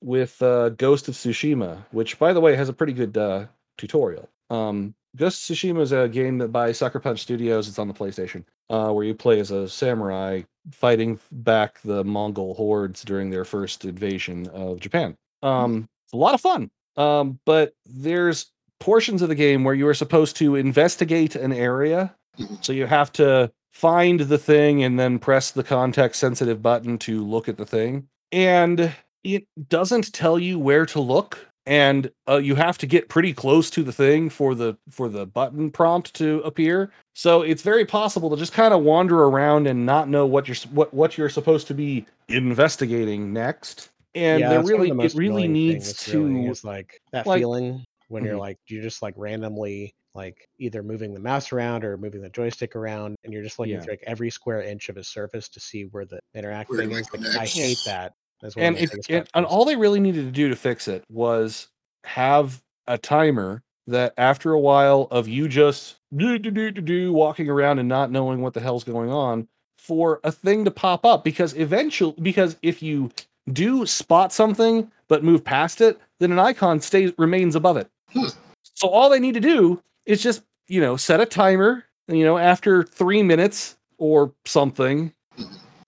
with 0.00 0.40
uh, 0.42 0.70
Ghost 0.70 1.06
of 1.08 1.14
Tsushima, 1.14 1.84
which 1.92 2.18
by 2.18 2.32
the 2.32 2.40
way 2.40 2.56
has 2.56 2.68
a 2.68 2.72
pretty 2.72 2.92
good 2.94 3.16
uh, 3.16 3.46
tutorial. 3.78 4.28
Um, 4.50 4.94
Ghost 5.16 5.48
Tsushima 5.50 5.80
is 5.80 5.92
a 5.92 6.08
game 6.08 6.38
that 6.38 6.48
by 6.48 6.72
Sucker 6.72 6.98
Punch 6.98 7.20
Studios. 7.20 7.68
It's 7.68 7.78
on 7.78 7.88
the 7.88 7.94
PlayStation, 7.94 8.44
uh, 8.70 8.90
where 8.92 9.04
you 9.04 9.14
play 9.14 9.40
as 9.40 9.50
a 9.50 9.68
samurai 9.68 10.42
fighting 10.72 11.18
back 11.32 11.80
the 11.82 12.02
Mongol 12.04 12.54
hordes 12.54 13.02
during 13.02 13.30
their 13.30 13.44
first 13.44 13.84
invasion 13.84 14.46
of 14.48 14.80
Japan. 14.80 15.16
Um, 15.42 15.88
it's 16.06 16.12
a 16.14 16.16
lot 16.16 16.34
of 16.34 16.40
fun, 16.40 16.70
um, 16.96 17.38
but 17.44 17.74
there's 17.84 18.50
portions 18.80 19.22
of 19.22 19.28
the 19.28 19.34
game 19.34 19.64
where 19.64 19.74
you 19.74 19.86
are 19.88 19.94
supposed 19.94 20.36
to 20.36 20.56
investigate 20.56 21.36
an 21.36 21.52
area 21.52 22.14
Mhm. 22.38 22.64
so 22.64 22.72
you 22.72 22.86
have 22.86 23.12
to 23.12 23.52
find 23.72 24.20
the 24.20 24.38
thing 24.38 24.82
and 24.82 24.98
then 24.98 25.18
press 25.18 25.50
the 25.50 25.62
context 25.62 26.18
sensitive 26.20 26.62
button 26.62 26.96
to 26.98 27.24
look 27.24 27.48
at 27.48 27.58
the 27.58 27.66
thing. 27.66 28.08
And 28.32 28.92
it 29.22 29.46
doesn't 29.68 30.12
tell 30.12 30.38
you 30.38 30.58
where 30.58 30.86
to 30.86 31.00
look. 31.00 31.48
And 31.66 32.10
uh, 32.28 32.38
you 32.38 32.56
have 32.56 32.76
to 32.78 32.86
get 32.86 33.08
pretty 33.08 33.32
close 33.32 33.70
to 33.70 33.84
the 33.84 33.92
thing 33.92 34.28
for 34.30 34.54
the 34.54 34.76
for 34.90 35.08
the 35.08 35.26
button 35.26 35.70
prompt 35.70 36.12
to 36.14 36.40
appear. 36.40 36.90
So 37.14 37.42
it's 37.42 37.62
very 37.62 37.84
possible 37.84 38.30
to 38.30 38.36
just 38.36 38.52
kind 38.52 38.74
of 38.74 38.82
wander 38.82 39.22
around 39.24 39.68
and 39.68 39.86
not 39.86 40.08
know 40.08 40.26
what 40.26 40.48
you're 40.48 40.56
what 40.72 40.92
what 40.92 41.16
you're 41.16 41.28
supposed 41.28 41.68
to 41.68 41.74
be 41.74 42.04
investigating 42.28 43.32
next. 43.32 43.90
And 44.14 44.40
yeah, 44.40 44.48
there 44.48 44.58
that's 44.58 44.64
one 44.70 44.74
of 44.74 44.80
really 44.80 44.96
the 44.96 45.04
it 45.04 45.14
really 45.14 45.42
annoying 45.44 45.52
needs 45.52 45.86
things, 45.92 46.12
to 46.12 46.24
really, 46.26 46.46
is 46.48 46.64
like 46.64 47.00
that 47.12 47.26
like- 47.26 47.38
feeling 47.40 47.84
when 48.08 48.24
you're 48.24 48.34
Mhm. 48.36 48.40
like 48.40 48.58
you're 48.66 48.82
just 48.82 49.00
like 49.00 49.14
randomly 49.16 49.94
like 50.14 50.46
either 50.58 50.82
moving 50.82 51.14
the 51.14 51.20
mouse 51.20 51.52
around 51.52 51.84
or 51.84 51.96
moving 51.96 52.20
the 52.20 52.28
joystick 52.28 52.76
around, 52.76 53.16
and 53.24 53.32
you're 53.32 53.42
just 53.42 53.58
looking 53.58 53.76
Yeah. 53.76 53.80
through 53.80 53.92
like 53.94 54.04
every 54.06 54.28
square 54.28 54.60
inch 54.60 54.90
of 54.90 54.98
a 54.98 55.04
surface 55.04 55.48
to 55.48 55.58
see 55.60 55.84
where 55.84 56.04
the 56.04 56.18
interact 56.34 56.68
Where 56.68 56.80
thing 56.80 56.90
is. 56.92 57.06
Like, 57.14 57.24
I 57.36 57.46
hate 57.46 57.78
that. 57.86 58.12
And 58.56 58.76
it, 58.76 58.90
and, 59.08 59.28
and 59.34 59.46
all 59.46 59.64
they 59.64 59.76
really 59.76 60.00
needed 60.00 60.24
to 60.24 60.30
do 60.30 60.48
to 60.48 60.56
fix 60.56 60.88
it 60.88 61.04
was 61.08 61.68
have 62.04 62.62
a 62.86 62.98
timer 62.98 63.62
that 63.86 64.14
after 64.18 64.52
a 64.52 64.60
while 64.60 65.08
of 65.10 65.28
you 65.28 65.48
just 65.48 65.96
do 66.16 66.38
do 66.38 66.50
do 66.50 66.70
do 66.70 66.80
do 66.80 67.12
walking 67.12 67.48
around 67.48 67.78
and 67.78 67.88
not 67.88 68.10
knowing 68.10 68.40
what 68.40 68.54
the 68.54 68.60
hell's 68.60 68.84
going 68.84 69.10
on 69.10 69.46
for 69.78 70.20
a 70.24 70.32
thing 70.32 70.64
to 70.64 70.70
pop 70.70 71.04
up 71.04 71.24
because 71.24 71.54
eventually 71.54 72.14
because 72.22 72.56
if 72.62 72.82
you 72.82 73.10
do 73.52 73.84
spot 73.86 74.32
something 74.32 74.90
but 75.08 75.24
move 75.24 75.42
past 75.42 75.80
it 75.80 76.00
then 76.20 76.30
an 76.30 76.38
icon 76.38 76.80
stays 76.80 77.12
remains 77.18 77.56
above 77.56 77.76
it 77.76 77.88
Hmm. 78.12 78.26
so 78.74 78.88
all 78.88 79.08
they 79.08 79.18
need 79.18 79.34
to 79.34 79.40
do 79.40 79.82
is 80.06 80.22
just 80.22 80.42
you 80.68 80.80
know 80.80 80.96
set 80.96 81.20
a 81.20 81.26
timer 81.26 81.84
and, 82.08 82.18
you 82.18 82.24
know 82.24 82.38
after 82.38 82.82
three 82.84 83.22
minutes 83.22 83.76
or 84.02 84.32
something. 84.44 85.12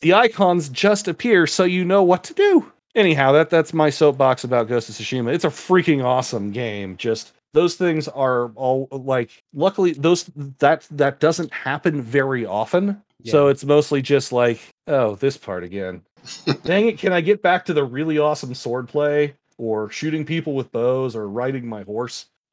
The 0.05 0.13
icons 0.13 0.69
just 0.69 1.09
appear 1.09 1.47
so 1.47 1.65
you 1.65 1.83
know 1.83 2.03
what 2.03 2.23
to 2.25 2.35
do. 2.35 2.71
Anyhow, 2.95 3.33
that 3.33 3.49
that's 3.49 3.73
my 3.73 3.89
soapbox 3.89 4.45
about 4.45 4.69
Ghost 4.69 4.91
of 4.91 4.95
Tsushima. 4.95 5.33
It's 5.33 5.47
a 5.47 5.49
freaking 5.49 6.05
awesome 6.05 6.53
game. 6.53 6.99
Just 6.99 7.33
those 7.55 7.77
things 7.77 8.07
are 8.09 8.51
all 8.51 8.87
like 8.91 9.43
luckily 9.55 9.93
those 9.93 10.31
that 10.59 10.87
that 10.91 11.21
doesn't 11.21 11.53
happen 11.53 12.03
very 12.03 12.45
often. 12.45 13.03
So 13.27 13.49
it's 13.49 13.65
mostly 13.65 14.03
just 14.03 14.33
like, 14.33 14.61
oh, 14.87 15.15
this 15.15 15.39
part 15.39 15.65
again. 15.65 16.03
Dang 16.65 16.89
it, 16.89 16.99
can 16.99 17.15
I 17.15 17.23
get 17.23 17.41
back 17.41 17.65
to 17.65 17.73
the 17.73 17.83
really 17.83 18.19
awesome 18.19 18.53
swordplay 18.53 19.33
or 19.57 19.89
shooting 19.89 20.27
people 20.27 20.55
with 20.55 20.71
bows 20.71 21.17
or 21.17 21.27
riding 21.27 21.67
my 21.67 21.85
horse? 21.85 22.27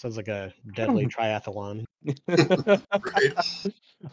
Sounds 0.00 0.16
like 0.16 0.28
a 0.28 0.50
deadly 0.74 1.04
Hmm. 1.04 1.08
triathlon. 1.20 1.84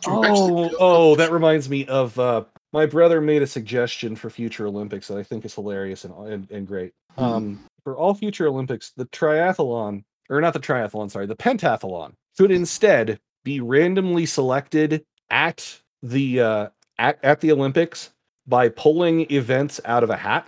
Oh, 0.06 0.70
oh, 0.78 1.16
that 1.16 1.32
reminds 1.32 1.70
me 1.70 1.86
of 1.86 2.20
uh, 2.20 2.44
my 2.74 2.86
brother 2.86 3.22
made 3.22 3.42
a 3.42 3.48
suggestion 3.48 4.18
for 4.18 4.30
future 4.30 4.68
Olympics 4.68 5.08
that 5.08 5.18
I 5.18 5.24
think 5.24 5.46
is 5.46 5.56
hilarious 5.56 6.04
and 6.04 6.14
and, 6.28 6.52
and 6.52 6.68
great. 6.68 6.92
Hmm. 7.18 7.24
Um, 7.24 7.66
for 7.86 7.96
all 7.96 8.14
future 8.14 8.48
Olympics, 8.48 8.92
the 8.98 9.06
triathlon, 9.06 10.04
or 10.30 10.42
not 10.42 10.52
the 10.52 10.60
triathlon, 10.60 11.10
sorry, 11.10 11.26
the 11.26 11.38
pentathlon 11.38 12.12
could 12.38 12.52
instead 12.52 13.18
be 13.46 13.62
randomly 13.62 14.26
selected 14.26 15.06
at 15.30 15.80
the 16.04 16.42
uh, 16.42 16.68
at, 17.00 17.18
at 17.24 17.40
the 17.40 17.54
Olympics 17.54 18.12
by 18.46 18.68
pulling 18.68 19.32
events 19.32 19.80
out 19.86 20.04
of 20.04 20.10
a 20.10 20.18
hat, 20.18 20.46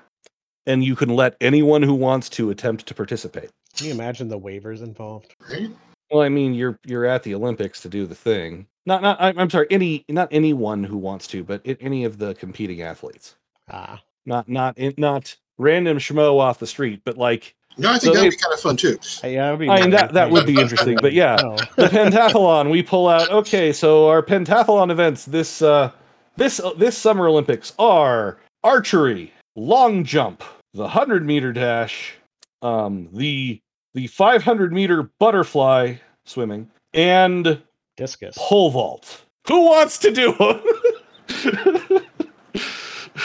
and 0.66 0.84
you 0.84 0.98
can 0.98 1.08
let 1.08 1.38
anyone 1.40 1.82
who 1.82 1.94
wants 1.94 2.28
to 2.32 2.50
attempt 2.50 2.88
to 2.88 2.94
participate. 2.94 3.52
Can 3.78 3.88
you 3.88 3.94
imagine 3.94 4.28
the 4.28 4.40
waivers 4.40 4.82
involved? 4.82 5.36
Right? 5.50 5.70
Well, 6.12 6.22
I 6.24 6.30
mean, 6.30 6.54
you're 6.54 6.80
you're 6.86 7.06
at 7.06 7.24
the 7.24 7.36
Olympics 7.36 7.82
to 7.82 7.90
do 7.90 8.06
the 8.06 8.16
thing. 8.16 8.66
Not 8.86 9.02
not 9.02 9.18
I'm 9.22 9.38
I'm 9.38 9.50
sorry, 9.50 9.68
any 9.70 10.06
not 10.10 10.28
anyone 10.32 10.84
who 10.84 10.98
wants 10.98 11.28
to, 11.28 11.44
but 11.44 11.66
a- 11.66 11.82
any 11.82 12.04
of 12.06 12.18
the 12.18 12.34
competing 12.36 12.82
athletes. 12.82 13.36
Ah, 13.70 14.02
Not 14.26 14.50
not 14.50 14.78
not 14.98 15.36
random 15.58 15.98
schmo 16.00 16.40
off 16.40 16.60
the 16.60 16.66
street, 16.68 17.02
but 17.06 17.18
like 17.18 17.56
No, 17.78 17.90
I 17.90 18.00
think 18.00 18.02
So 18.02 18.14
that'd 18.14 18.32
they- 18.32 18.36
be 18.36 18.42
kind 18.42 18.54
of 18.54 18.60
fun 18.60 18.76
too. 18.78 18.98
yeah, 19.24 19.56
be. 19.56 19.70
I 19.70 19.82
mean 19.82 19.92
that 19.92 20.14
that 20.14 20.32
would 20.32 20.48
be 20.48 20.60
interesting. 20.62 20.98
But 21.02 21.14
yeah, 21.14 21.38
No. 21.42 21.56
the 21.76 21.88
pentathlon 21.88 22.72
we 22.72 22.82
pull 22.82 23.08
out. 23.08 23.30
Okay, 23.30 23.72
so 23.72 24.08
our 24.08 24.24
pentathlon 24.24 24.90
events 24.90 25.26
this 25.26 25.62
uh 25.62 25.92
this 26.38 26.60
this 26.78 26.98
summer 26.98 27.28
Olympics 27.28 27.74
are 27.78 28.40
archery, 28.64 29.32
long 29.56 30.04
jump, 30.04 30.44
the 30.74 30.88
hundred 30.88 31.24
meter 31.26 31.54
dash, 31.54 32.14
um 32.62 33.10
the 33.14 33.62
the 33.94 34.08
five 34.08 34.44
hundred 34.44 34.74
meter 34.74 35.12
butterfly 35.20 35.96
swimming, 36.26 36.70
and 36.94 37.62
discus. 37.98 38.36
pole 38.38 38.72
vault. 38.72 39.24
Who 39.48 39.66
wants 39.66 39.98
to 40.00 40.12
do 40.12 40.36
it? 40.40 42.06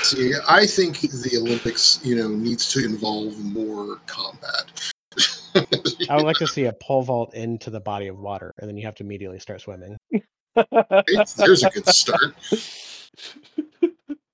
See, 0.02 0.32
I 0.48 0.66
think 0.66 1.00
the 1.00 1.38
Olympics, 1.38 2.00
you 2.02 2.16
know, 2.16 2.28
needs 2.28 2.68
to 2.72 2.84
involve 2.84 3.38
more 3.38 4.00
combat. 4.06 4.92
I 6.10 6.16
would 6.16 6.24
like 6.24 6.36
to 6.38 6.46
see 6.46 6.64
a 6.64 6.72
pole 6.72 7.02
vault 7.02 7.34
into 7.34 7.70
the 7.70 7.80
body 7.80 8.08
of 8.08 8.18
water, 8.18 8.52
and 8.58 8.68
then 8.68 8.76
you 8.76 8.84
have 8.84 8.96
to 8.96 9.04
immediately 9.04 9.38
start 9.38 9.60
swimming. 9.60 9.96
There's 10.10 11.62
a 11.62 11.70
good 11.70 11.86
start. 11.88 12.34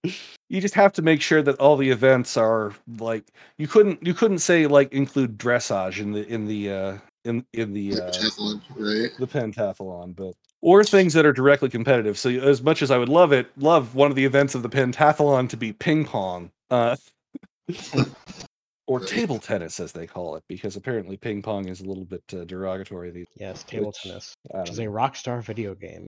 you 0.51 0.61
just 0.61 0.75
have 0.75 0.93
to 0.93 1.01
make 1.03 1.23
sure 1.23 1.41
that 1.43 1.57
all 1.59 1.77
the 1.77 1.89
events 1.91 2.37
are 2.37 2.75
like 2.99 3.25
you 3.57 3.67
couldn't 3.67 4.05
you 4.07 4.13
couldn't 4.13 4.41
say 4.41 4.67
like 4.67 4.93
include 4.93 5.39
dressage 5.39 5.99
in 6.01 6.13
the 6.13 6.27
in 6.29 6.47
the 6.47 6.71
uh 6.71 6.99
in 7.25 7.45
in 7.55 7.73
the 7.73 7.95
uh 7.95 8.11
Pentathlon, 8.11 8.61
right? 8.77 9.11
the 9.19 9.27
pentathlon 9.27 10.15
but 10.17 10.35
or 10.61 10.85
things 10.85 11.15
that 11.15 11.25
are 11.25 11.33
directly 11.33 11.69
competitive 11.71 12.19
so 12.19 12.29
as 12.31 12.63
much 12.63 12.83
as 12.83 12.91
i 12.91 12.99
would 12.99 13.09
love 13.09 13.33
it 13.33 13.51
love 13.57 13.95
one 13.95 14.11
of 14.11 14.17
the 14.17 14.25
events 14.25 14.55
of 14.55 14.63
the 14.63 14.69
pentathlon 14.69 15.49
to 15.49 15.57
be 15.57 15.73
ping 15.73 16.05
pong 16.05 16.51
uh 16.71 16.97
or 18.87 18.99
Right. 18.99 19.07
table 19.09 19.39
tennis 19.39 19.79
as 19.79 19.93
they 19.93 20.07
call 20.07 20.35
it 20.35 20.43
because 20.49 20.75
apparently 20.75 21.17
ping 21.17 21.43
pong 21.43 21.69
is 21.69 21.81
a 21.81 21.85
little 21.85 22.05
bit 22.05 22.23
uh, 22.35 22.45
derogatory 22.45 23.11
these 23.13 23.27
Yes, 23.37 23.63
table 23.63 23.87
Which- 23.89 24.03
tennis, 24.03 24.35
which 24.51 24.71
is 24.71 24.79
know. 24.81 24.87
a 24.87 24.89
Rockstar 24.89 25.43
video 25.45 25.75
game. 25.77 26.07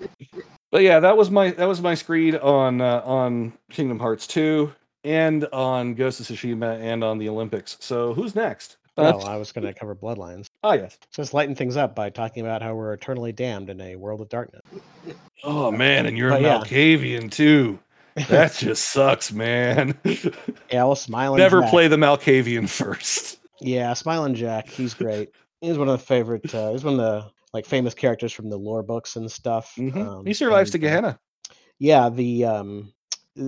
But 0.70 0.82
yeah, 0.82 1.00
that 1.00 1.16
was 1.16 1.30
my 1.30 1.50
that 1.52 1.66
was 1.68 1.80
my 1.80 1.94
screed 1.94 2.34
on 2.36 2.80
uh, 2.80 3.02
on 3.04 3.52
Kingdom 3.70 3.98
Hearts 3.98 4.26
2 4.26 4.72
and 5.04 5.44
on 5.52 5.94
Ghost 5.94 6.20
of 6.20 6.26
Tsushima 6.26 6.80
and 6.80 7.04
on 7.04 7.18
the 7.18 7.28
Olympics. 7.28 7.76
So 7.80 8.12
who's 8.14 8.34
next? 8.34 8.76
Uh, 8.98 9.12
Well, 9.16 9.26
I 9.26 9.36
was 9.36 9.52
going 9.52 9.66
to 9.66 9.72
cover 9.74 9.94
Bloodlines. 9.94 10.46
Oh 10.64 10.72
yes. 10.72 10.98
So 11.10 11.22
let's 11.22 11.32
lighten 11.34 11.54
things 11.54 11.76
up 11.76 11.94
by 11.94 12.10
talking 12.10 12.44
about 12.44 12.62
how 12.62 12.74
we're 12.74 12.92
eternally 12.94 13.30
damned 13.32 13.70
in 13.70 13.80
a 13.80 13.94
world 13.96 14.20
of 14.20 14.28
darkness. 14.28 14.62
Oh 15.44 15.70
man, 15.70 16.06
and 16.06 16.16
you're 16.18 16.30
But 16.30 16.40
a 16.40 16.42
yeah. 16.42 16.58
Malkavian 16.58 17.30
too. 17.30 17.78
That 18.30 18.54
just 18.54 18.92
sucks, 18.92 19.30
man. 19.30 19.94
yeah, 20.04 20.84
well, 20.84 20.96
Smiling 20.96 21.38
Never 21.38 21.60
Jack. 21.60 21.70
play 21.70 21.86
the 21.86 21.96
Malkavian 21.96 22.66
first. 22.70 23.38
Yeah, 23.60 23.92
Smiling 23.92 24.34
Jack, 24.34 24.68
he's 24.68 24.94
great. 24.94 25.32
He's 25.60 25.76
one 25.76 25.88
of 25.90 25.98
the 26.00 26.04
favorite. 26.06 26.54
Uh, 26.54 26.72
he's 26.72 26.82
one 26.82 26.94
of 26.94 26.98
the 26.98 27.30
like 27.56 27.66
famous 27.66 27.94
characters 27.94 28.32
from 28.32 28.50
the 28.50 28.56
lore 28.56 28.82
books 28.82 29.16
and 29.16 29.30
stuff. 29.32 29.74
Mhm. 29.78 29.96
Um, 29.96 30.26
he 30.26 30.34
survives 30.34 30.70
to 30.72 30.76
and, 30.76 30.84
uh, 30.84 30.88
Gehenna. 30.88 31.20
Yeah, 31.78 32.10
the 32.10 32.44
um 32.44 32.92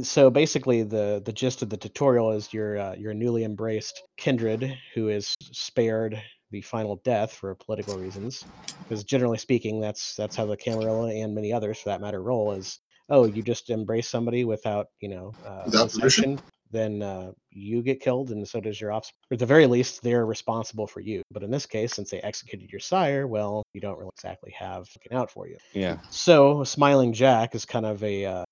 so 0.02 0.30
basically 0.30 0.82
the 0.82 1.22
the 1.24 1.32
gist 1.32 1.62
of 1.62 1.70
the 1.70 1.76
tutorial 1.76 2.32
is 2.32 2.52
your 2.52 2.78
uh, 2.78 2.94
your 2.94 3.14
newly 3.14 3.44
embraced 3.44 4.02
kindred 4.16 4.76
who 4.94 5.09
is 5.09 5.34
spared 5.40 6.20
the 6.50 6.62
final 6.62 6.96
death 7.04 7.32
for 7.32 7.54
political 7.54 7.96
reasons 7.96 8.44
because 8.82 9.04
generally 9.04 9.38
speaking 9.38 9.80
that's 9.80 10.14
that's 10.16 10.36
how 10.36 10.46
the 10.46 10.56
Camarilla 10.56 11.11
and 11.14 11.34
many 11.34 11.52
others 11.52 11.78
for 11.78 11.90
that 11.90 12.00
matter 12.00 12.22
roll 12.22 12.52
is 12.52 12.80
oh 13.11 13.26
you 13.26 13.42
just 13.42 13.70
embrace 13.70 14.09
somebody 14.09 14.44
without 14.44 14.86
you 15.00 15.09
know 15.09 15.34
uh, 15.46 15.62
Without 15.66 15.92
permission? 15.92 16.38
Consent, 16.70 17.00
then 17.00 17.02
uh, 17.08 17.32
you 17.50 17.82
get 17.82 18.00
killed 18.00 18.30
and 18.30 18.46
so 18.46 18.60
does 18.60 18.80
your 18.80 18.92
offspring 18.92 19.16
at 19.32 19.38
the 19.38 19.46
very 19.46 19.66
least 19.66 20.02
they're 20.02 20.26
responsible 20.26 20.86
for 20.86 21.00
you 21.00 21.22
but 21.30 21.42
in 21.42 21.50
this 21.50 21.66
case 21.66 21.94
since 21.94 22.10
they 22.10 22.20
executed 22.20 22.70
your 22.70 22.80
sire 22.80 23.26
well 23.26 23.62
you 23.74 23.80
don't 23.80 23.98
really 23.98 24.10
exactly 24.16 24.52
have 24.52 24.86
looking 24.96 25.16
out 25.16 25.30
for 25.30 25.48
you 25.48 25.56
Yeah. 25.72 25.96
so 26.10 26.64
Smiling 26.64 27.12
Jack 27.12 27.54
is 27.54 27.64
kind 27.64 27.86
of 27.86 28.02
a 28.04 28.24
uh, 28.24 28.44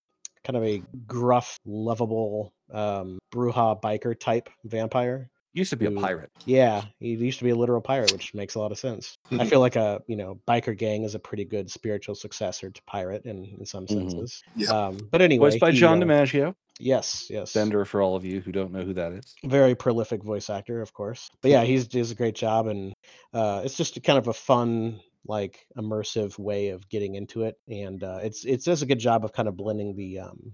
kind 0.45 0.57
of 0.57 0.65
a 0.65 0.83
gruff, 1.07 1.57
lovable 1.67 2.53
um, 2.73 3.19
Brujah 3.35 3.81
biker 3.83 4.19
type 4.19 4.49
vampire. 4.65 5.29
Used 5.55 5.71
to 5.71 5.77
be 5.77 5.87
a 5.87 5.91
pirate. 5.91 6.31
Yeah, 6.45 6.83
he 7.01 7.15
used 7.15 7.39
to 7.39 7.45
be 7.45 7.51
a 7.51 7.57
literal 7.57 7.81
pirate, 7.81 8.13
which 8.13 8.35
makes 8.35 8.57
a 8.57 8.59
lot 8.61 8.73
of 8.73 8.79
sense. 8.79 9.17
I 9.33 9.37
Mhm. 9.37 9.49
feel 9.49 9.61
like 9.61 9.75
a 9.77 10.03
you 10.07 10.15
know 10.17 10.39
biker 10.47 10.77
gang 10.77 11.03
is 11.05 11.15
a 11.15 11.19
pretty 11.19 11.45
good 11.45 11.71
spiritual 11.71 12.15
successor 12.15 12.71
to 12.71 12.83
pirate 12.87 13.25
in 13.25 13.45
in 13.59 13.65
some 13.67 13.87
Mhm. 13.87 13.89
senses. 14.11 14.43
Yeah. 14.55 14.69
Um, 14.69 14.99
but 15.11 15.23
anyway, 15.23 15.51
Voiced 15.51 15.61
by 15.61 15.71
he, 15.73 15.79
John 15.79 16.03
uh, 16.03 16.07
DiMaggio. 16.07 16.55
Yes, 16.79 17.27
yes. 17.31 17.55
Bender 17.55 17.85
for 17.85 18.03
all 18.03 18.17
of 18.17 18.25
you 18.25 18.41
who 18.41 18.53
don't 18.53 18.73
know 18.73 18.83
who 18.83 18.95
that 18.95 19.13
is. 19.13 19.35
very 19.45 19.75
prolific 19.75 20.23
voice 20.23 20.51
actor, 20.51 20.83
of 20.83 20.93
course. 20.93 21.31
But 21.41 21.51
yeah, 21.51 21.65
he's 21.71 21.87
does 21.87 22.11
a 22.11 22.15
great 22.15 22.35
job, 22.35 22.67
and 22.67 22.93
uh, 23.33 23.63
it's 23.65 23.77
just 23.77 24.03
kind 24.03 24.19
of 24.19 24.29
a 24.29 24.35
fun, 24.35 25.01
like 25.27 25.67
immersive 25.77 26.39
way 26.39 26.69
of 26.69 26.89
getting 26.89 27.15
into 27.15 27.43
it, 27.45 27.57
and 27.69 28.03
uh, 28.03 28.19
it's 28.23 28.45
it 28.45 28.63
does 28.65 28.83
a 28.83 28.87
good 28.87 28.99
job 28.99 29.25
of 29.25 29.33
kind 29.33 29.49
of 29.49 29.57
blending 29.57 29.97
the 29.97 30.21
um, 30.21 30.53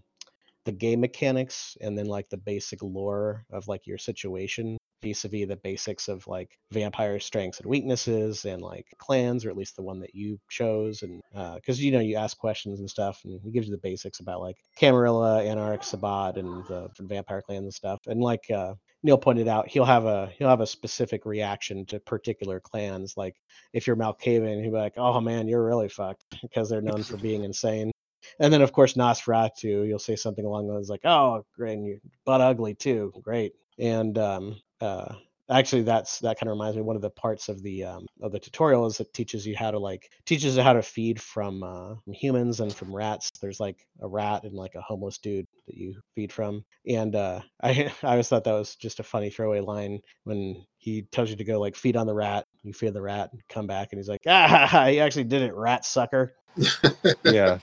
the 0.64 0.72
game 0.72 1.00
mechanics 1.00 1.76
and 1.80 1.98
then 1.98 2.06
like 2.06 2.28
the 2.30 2.36
basic 2.36 2.82
lore 2.82 3.44
of 3.50 3.66
like 3.66 3.86
your 3.86 3.98
situation 3.98 4.78
vis-a-vis 5.02 5.48
the 5.48 5.56
basics 5.56 6.08
of 6.08 6.26
like 6.26 6.58
vampire 6.70 7.18
strengths 7.18 7.60
and 7.60 7.68
weaknesses 7.68 8.44
and 8.44 8.62
like 8.62 8.86
clans 8.98 9.44
or 9.44 9.50
at 9.50 9.56
least 9.56 9.76
the 9.76 9.82
one 9.82 10.00
that 10.00 10.14
you 10.14 10.38
chose 10.48 11.02
and 11.02 11.22
because 11.56 11.82
you 11.82 11.92
know 11.92 12.00
you 12.00 12.16
ask 12.16 12.38
questions 12.38 12.80
and 12.80 12.88
stuff 12.88 13.20
and 13.24 13.40
he 13.42 13.50
gives 13.50 13.66
you 13.66 13.72
the 13.72 13.78
basics 13.82 14.20
about 14.20 14.40
like 14.40 14.56
camarilla 14.76 15.42
anarch 15.44 15.84
sabbat 15.84 16.36
and 16.36 16.64
the 16.66 16.88
vampire 17.00 17.42
clans 17.42 17.64
and 17.64 17.74
stuff 17.74 18.00
and 18.06 18.20
like 18.20 18.50
uh 18.50 18.74
Neil 19.02 19.18
pointed 19.18 19.48
out 19.48 19.68
he'll 19.68 19.84
have 19.84 20.04
a 20.04 20.30
he'll 20.38 20.48
have 20.48 20.60
a 20.60 20.66
specific 20.66 21.26
reaction 21.26 21.84
to 21.86 21.98
particular 21.98 22.60
clans. 22.60 23.16
Like 23.16 23.36
if 23.72 23.86
you're 23.86 23.96
Malkavian, 23.96 24.62
he'll 24.62 24.72
be 24.72 24.78
like, 24.78 24.94
"Oh 24.96 25.20
man, 25.20 25.48
you're 25.48 25.64
really 25.64 25.88
fucked," 25.88 26.24
because 26.42 26.68
they're 26.68 26.82
known 26.82 27.02
for 27.02 27.16
being 27.16 27.44
insane. 27.44 27.90
And 28.38 28.52
then 28.52 28.62
of 28.62 28.72
course 28.72 28.94
Nosferatu, 28.94 29.86
you'll 29.86 29.98
say 29.98 30.16
something 30.16 30.44
along 30.44 30.68
those 30.68 30.88
like, 30.88 31.04
"Oh, 31.04 31.44
great, 31.56 31.74
and 31.74 31.86
you're 31.86 31.98
butt 32.24 32.40
ugly 32.40 32.74
too, 32.74 33.12
great." 33.22 33.54
And 33.78 34.16
um, 34.18 34.60
uh, 34.82 35.14
actually, 35.50 35.82
that's 35.82 36.18
that 36.20 36.38
kind 36.38 36.48
of 36.48 36.54
reminds 36.54 36.76
me. 36.76 36.82
One 36.82 36.96
of 36.96 37.02
the 37.02 37.10
parts 37.10 37.48
of 37.48 37.62
the 37.62 37.84
um, 37.84 38.06
of 38.20 38.32
the 38.32 38.38
tutorial 38.38 38.86
is 38.86 39.00
it 39.00 39.12
teaches 39.14 39.46
you 39.46 39.56
how 39.56 39.70
to 39.70 39.78
like 39.78 40.10
teaches 40.26 40.56
you 40.56 40.62
how 40.62 40.72
to 40.72 40.82
feed 40.82 41.20
from, 41.20 41.62
uh, 41.62 41.94
from 42.04 42.12
humans 42.12 42.60
and 42.60 42.74
from 42.74 42.94
rats. 42.94 43.30
There's 43.40 43.60
like 43.60 43.86
a 44.00 44.08
rat 44.08 44.44
and 44.44 44.54
like 44.54 44.74
a 44.74 44.80
homeless 44.80 45.18
dude 45.18 45.46
that 45.66 45.76
you 45.76 45.94
feed 46.14 46.32
from. 46.32 46.64
And 46.86 47.14
uh, 47.14 47.40
I 47.62 47.92
I 48.02 48.10
always 48.10 48.28
thought 48.28 48.44
that 48.44 48.52
was 48.52 48.76
just 48.76 49.00
a 49.00 49.04
funny 49.04 49.30
throwaway 49.30 49.60
line 49.60 50.00
when 50.24 50.64
he 50.78 51.02
tells 51.12 51.30
you 51.30 51.36
to 51.36 51.44
go 51.44 51.60
like 51.60 51.76
feed 51.76 51.96
on 51.96 52.06
the 52.06 52.14
rat. 52.14 52.46
You 52.62 52.72
feed 52.72 52.94
the 52.94 53.02
rat, 53.02 53.30
and 53.32 53.40
come 53.48 53.66
back, 53.66 53.88
and 53.92 53.98
he's 53.98 54.08
like, 54.08 54.22
"Ah, 54.26 54.86
he 54.90 55.00
actually 55.00 55.24
did 55.24 55.42
it, 55.42 55.54
rat 55.54 55.84
sucker." 55.84 56.34
Yeah. 57.24 57.58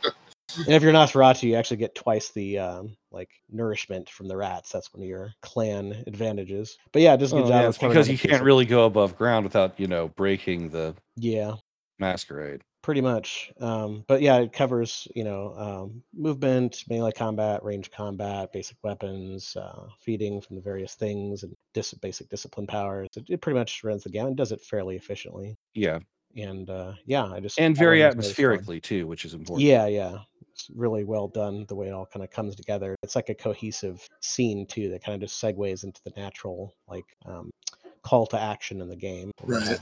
And 0.66 0.76
if 0.76 0.84
you're 0.84 0.91
not 0.91 1.10
Nosferatu, 1.10 1.43
you 1.43 1.55
actually 1.55 1.78
get 1.78 1.95
twice 1.95 2.30
the 2.32 2.60
um, 2.60 2.97
like 3.12 3.30
nourishment 3.49 4.10
from 4.10 4.28
the 4.28 4.38
rats. 4.38 4.72
That's 4.72 4.93
one 4.93 5.01
of 5.03 5.07
your 5.10 5.34
clan 5.41 6.03
advantages. 6.07 6.78
But 6.91 7.01
yeah, 7.01 7.14
it 7.14 7.20
good 7.20 7.45
Oh, 7.45 7.47
job. 7.47 7.49
yeah, 7.49 7.70
it's 7.70 7.78
because 7.78 8.10
you 8.10 8.18
can't 8.18 8.43
really 8.43 8.66
go 8.66 8.86
above 8.86 9.18
ground 9.18 9.45
without, 9.45 9.80
you 9.80 9.88
know, 9.88 10.10
breaking 10.10 10.70
the 10.70 10.95
Yeah, 11.16 11.55
masquerade. 11.97 12.62
pretty 12.82 13.01
much. 13.01 13.51
Um, 13.60 14.03
but 14.07 14.22
yeah, 14.22 14.38
it 14.38 14.53
covers 14.53 15.07
you 15.16 15.24
know 15.24 15.53
um, 15.57 16.03
movement, 16.14 16.84
melee 16.89 17.12
combat, 17.12 17.64
range 17.64 17.91
combat, 17.91 18.51
basic 18.51 18.78
weapons, 18.84 19.55
uh, 19.55 19.88
feeding 20.01 20.41
from 20.41 20.55
the 20.55 20.62
various 20.62 20.95
things, 20.95 21.43
and 21.43 21.55
dis- 21.74 21.93
basic 21.95 22.30
discipline 22.30 22.68
powers. 22.68 23.07
It, 23.16 23.26
it 23.30 23.41
pretty 23.41 23.57
much 23.60 23.84
runs 23.84 24.03
the 24.03 24.10
gamut. 24.10 24.30
and 24.30 24.38
Does 24.38 24.51
it 24.51 24.62
fairly 24.62 24.95
efficiently. 24.95 25.55
Yeah. 25.74 25.99
And 26.36 26.70
uh, 26.70 26.93
yeah, 27.05 27.26
I 27.26 27.39
just 27.39 27.60
And 27.60 27.76
very 27.76 28.03
of 28.03 28.16
those 28.16 28.32
very 28.34 28.57
fun. 28.57 28.66
atmospherically 28.66 28.82
too, 28.84 29.07
which 29.07 29.26
is 29.26 29.34
important. 29.34 29.66
Yeah, 29.68 29.88
yeah. 29.88 30.20
It's 30.60 30.70
really 30.76 31.03
well 31.03 31.28
done 31.28 31.66
the 31.68 31.76
way 31.76 31.88
it 31.88 31.93
all 31.93 32.05
kind 32.05 32.24
of 32.24 32.32
comes 32.32 32.55
together. 32.55 32.95
It's 33.03 33.16
like 33.16 33.30
a 33.30 33.36
cohesive 33.36 34.05
scene 34.22 34.66
too 34.66 34.89
that 34.89 35.03
kind 35.03 35.16
of 35.16 35.22
just 35.30 35.41
segues 35.41 35.84
into 35.84 36.01
the 36.03 36.12
natural 36.18 36.76
like 36.88 37.05
um, 37.26 37.49
call 38.01 38.26
to 38.28 38.39
action 38.39 38.82
in 38.82 38.89
the 38.89 38.95
game. 38.95 39.32
Right. 39.43 39.80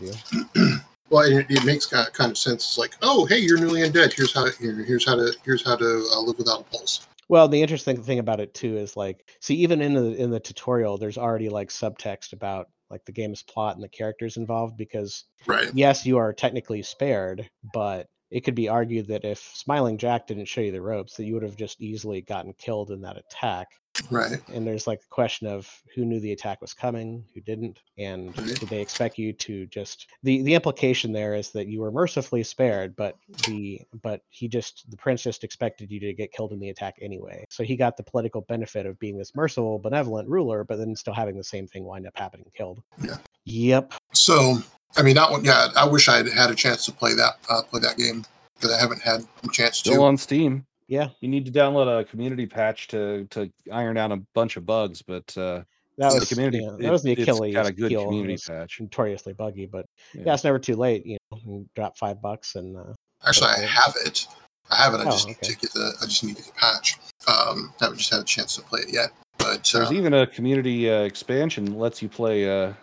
Well, 1.09 1.21
it, 1.21 1.45
it 1.49 1.63
makes 1.63 1.85
kind 1.85 2.09
of 2.19 2.37
sense. 2.37 2.65
It's 2.65 2.77
like, 2.77 2.93
oh, 3.01 3.25
hey, 3.27 3.37
you're 3.37 3.57
newly 3.57 3.79
undead. 3.79 4.11
Here's 4.11 4.33
how 4.33 4.51
here, 4.51 4.73
here's 4.73 5.05
how 5.05 5.15
to 5.15 5.33
here's 5.45 5.63
how 5.63 5.77
to 5.77 6.05
uh, 6.13 6.19
live 6.19 6.37
without 6.37 6.59
a 6.59 6.63
pulse. 6.65 7.07
Well, 7.29 7.47
the 7.47 7.61
interesting 7.61 8.03
thing 8.03 8.19
about 8.19 8.41
it 8.41 8.53
too 8.53 8.75
is 8.75 8.97
like, 8.97 9.23
see, 9.39 9.55
even 9.55 9.81
in 9.81 9.93
the 9.93 10.21
in 10.21 10.31
the 10.31 10.39
tutorial, 10.41 10.97
there's 10.97 11.17
already 11.17 11.47
like 11.47 11.69
subtext 11.69 12.33
about 12.33 12.67
like 12.89 13.05
the 13.05 13.13
game's 13.13 13.41
plot 13.41 13.75
and 13.75 13.83
the 13.83 13.87
characters 13.87 14.35
involved 14.35 14.75
because 14.75 15.23
Right. 15.45 15.69
yes, 15.73 16.05
you 16.05 16.17
are 16.17 16.33
technically 16.33 16.81
spared, 16.81 17.49
but 17.73 18.07
it 18.29 18.41
could 18.41 18.55
be 18.55 18.69
argued 18.69 19.07
that 19.07 19.25
if 19.25 19.39
Smiling 19.39 19.97
Jack 19.97 20.27
didn't 20.27 20.45
show 20.45 20.61
you 20.61 20.71
the 20.71 20.81
ropes, 20.81 21.15
that 21.15 21.25
you 21.25 21.33
would 21.33 21.43
have 21.43 21.55
just 21.55 21.81
easily 21.81 22.21
gotten 22.21 22.53
killed 22.53 22.91
in 22.91 23.01
that 23.01 23.17
attack. 23.17 23.67
Right. 24.11 24.39
And 24.53 24.65
there's 24.65 24.87
like 24.87 25.01
the 25.01 25.07
question 25.09 25.47
of 25.47 25.69
who 25.95 26.05
knew 26.05 26.19
the 26.19 26.31
attack 26.31 26.61
was 26.61 26.73
coming, 26.73 27.25
who 27.33 27.41
didn't, 27.41 27.79
and 27.97 28.37
Right. 28.37 28.59
did 28.59 28.69
they 28.69 28.81
expect 28.81 29.17
you 29.17 29.33
to 29.33 29.65
just 29.67 30.07
the 30.23 30.41
the 30.43 30.53
implication 30.53 31.11
there 31.11 31.33
is 31.33 31.51
that 31.51 31.67
you 31.67 31.81
were 31.81 31.91
mercifully 31.91 32.43
spared, 32.43 32.95
but 32.95 33.15
the 33.47 33.81
but 34.03 34.21
he 34.29 34.47
just 34.47 34.89
the 34.91 34.97
prince 34.97 35.23
just 35.23 35.43
expected 35.43 35.91
you 35.91 35.99
to 35.99 36.13
get 36.13 36.31
killed 36.31 36.51
in 36.53 36.59
the 36.59 36.69
attack 36.69 36.95
anyway. 37.01 37.43
So 37.49 37.63
he 37.63 37.75
got 37.75 37.97
the 37.97 38.03
political 38.03 38.41
benefit 38.41 38.85
of 38.85 38.99
being 38.99 39.17
this 39.17 39.35
merciful, 39.35 39.79
benevolent 39.79 40.29
ruler, 40.29 40.63
but 40.63 40.77
then 40.77 40.95
still 40.95 41.13
having 41.15 41.35
the 41.37 41.43
same 41.43 41.65
thing 41.67 41.83
wind 41.83 42.05
up 42.05 42.15
happening 42.15 42.51
killed. 42.55 42.81
Yeah. 43.01 43.17
Yep. 43.45 43.93
So, 44.13 44.57
I 44.95 45.01
mean, 45.01 45.15
that 45.15 45.31
one, 45.31 45.43
yeah, 45.43 45.69
I 45.75 45.85
wish 45.87 46.07
I 46.07 46.17
had 46.17 46.27
had 46.29 46.51
a 46.51 46.55
chance 46.55 46.85
to 46.85 46.91
play 46.91 47.13
that 47.15 47.37
uh, 47.49 47.63
play 47.63 47.79
that 47.79 47.97
game 47.97 48.25
because 48.55 48.75
I 48.75 48.79
haven't 48.79 49.01
had 49.01 49.25
a 49.43 49.47
chance 49.49 49.77
Still 49.79 49.95
to. 49.95 50.03
on 50.03 50.17
Steam. 50.17 50.66
Yeah. 50.87 51.09
You 51.21 51.27
need 51.29 51.45
to 51.45 51.51
download 51.51 51.99
a 51.99 52.03
community 52.05 52.45
patch 52.45 52.87
to 52.89 53.25
to 53.31 53.51
iron 53.71 53.97
out 53.97 54.11
a 54.11 54.17
bunch 54.33 54.57
of 54.57 54.65
bugs, 54.65 55.01
but 55.01 55.37
uh, 55.37 55.63
That 55.97 56.09
the 56.13 56.19
was 56.19 56.29
community 56.29 56.59
yeah, 56.63 56.73
it- 56.75 56.81
that 56.81 56.91
was 56.91 57.03
the 57.03 57.11
it's 57.13 57.21
Achilles 57.23 57.53
got 57.53 57.65
a 57.67 57.73
good 57.73 57.91
heel. 57.91 58.05
Community 58.05 58.37
patch. 58.47 58.79
notoriously 58.79 59.33
buggy, 59.33 59.65
but 59.65 59.85
yeah. 60.13 60.23
Yeah. 60.27 60.33
it's 60.33 60.43
never 60.43 60.59
too 60.59 60.75
late. 60.75 61.05
You 61.05 61.17
know, 61.31 61.39
you 61.45 61.69
drop 61.75 61.97
five 61.97 62.21
bucks 62.21 62.55
and 62.55 62.77
uh, 62.77 62.93
Actually, 63.27 63.49
I 63.49 63.61
have 63.65 63.95
it. 64.05 64.27
I 64.69 64.75
have 64.75 64.93
it. 64.93 64.97
I 64.97 65.05
Oh, 65.07 65.11
just 65.11 65.27
need 65.27 65.37
okay. 65.37 65.53
to 65.53 65.57
get 65.57 65.73
the. 65.73 65.93
I 66.01 66.05
just 66.05 66.23
need 66.23 66.35
to 66.37 66.43
get 66.43 66.53
the 66.53 66.59
patch. 66.59 66.95
Um, 67.27 67.73
I 67.81 67.85
haven't 67.85 67.97
just 67.99 68.11
had 68.11 68.21
a 68.21 68.25
chance 68.25 68.55
to 68.57 68.61
play 68.61 68.81
it 68.81 68.93
yet. 68.93 69.09
But 69.39 69.69
There's 69.73 69.89
uh, 69.89 69.93
even 69.93 70.13
a 70.13 70.27
community 70.27 70.89
uh, 70.89 71.01
expansion 71.01 71.65
that 71.65 71.75
lets 71.77 72.01
you 72.01 72.09
play 72.09 72.47
uh, 72.49 72.73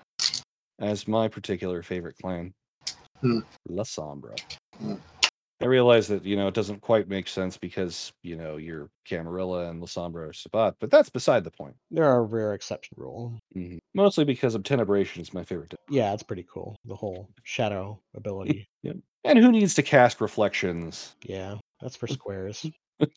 as 0.80 1.06
my 1.06 1.28
particular 1.28 1.82
favorite 1.82 2.16
clan, 2.20 2.52
Hmm. 3.20 3.40
Lasombra. 3.70 4.38
Hmm. 4.78 4.94
I 5.64 5.66
realize 5.66 6.06
that 6.08 6.26
you 6.26 6.36
know 6.36 6.46
it 6.46 6.52
doesn't 6.52 6.82
quite 6.82 7.08
make 7.08 7.26
sense 7.26 7.56
because 7.56 8.12
you 8.22 8.36
know 8.36 8.58
you're 8.58 8.90
Camarilla 9.06 9.70
and 9.70 9.82
Lasombra 9.82 10.28
are 10.28 10.32
Sabbat, 10.34 10.74
but 10.78 10.90
that's 10.90 11.08
beside 11.08 11.42
the 11.42 11.50
point. 11.50 11.74
there 11.90 12.04
are 12.04 12.22
rare 12.22 12.52
exception 12.52 12.94
rule. 12.98 13.32
Mm-hmm. 13.56 13.78
Mostly 13.94 14.26
because 14.26 14.54
Obtenebration 14.54 15.22
is 15.22 15.32
my 15.32 15.42
favorite. 15.42 15.70
deck. 15.70 15.80
Yeah, 15.88 16.12
it's 16.12 16.22
pretty 16.22 16.46
cool. 16.52 16.76
The 16.84 16.94
whole 16.94 17.30
shadow 17.44 17.98
ability. 18.14 18.68
yep. 18.82 18.96
And 19.24 19.38
who 19.38 19.50
needs 19.50 19.74
to 19.76 19.82
cast 19.82 20.20
reflections? 20.20 21.16
yeah, 21.22 21.54
that's 21.80 21.96
for 21.96 22.08
squares. 22.08 22.66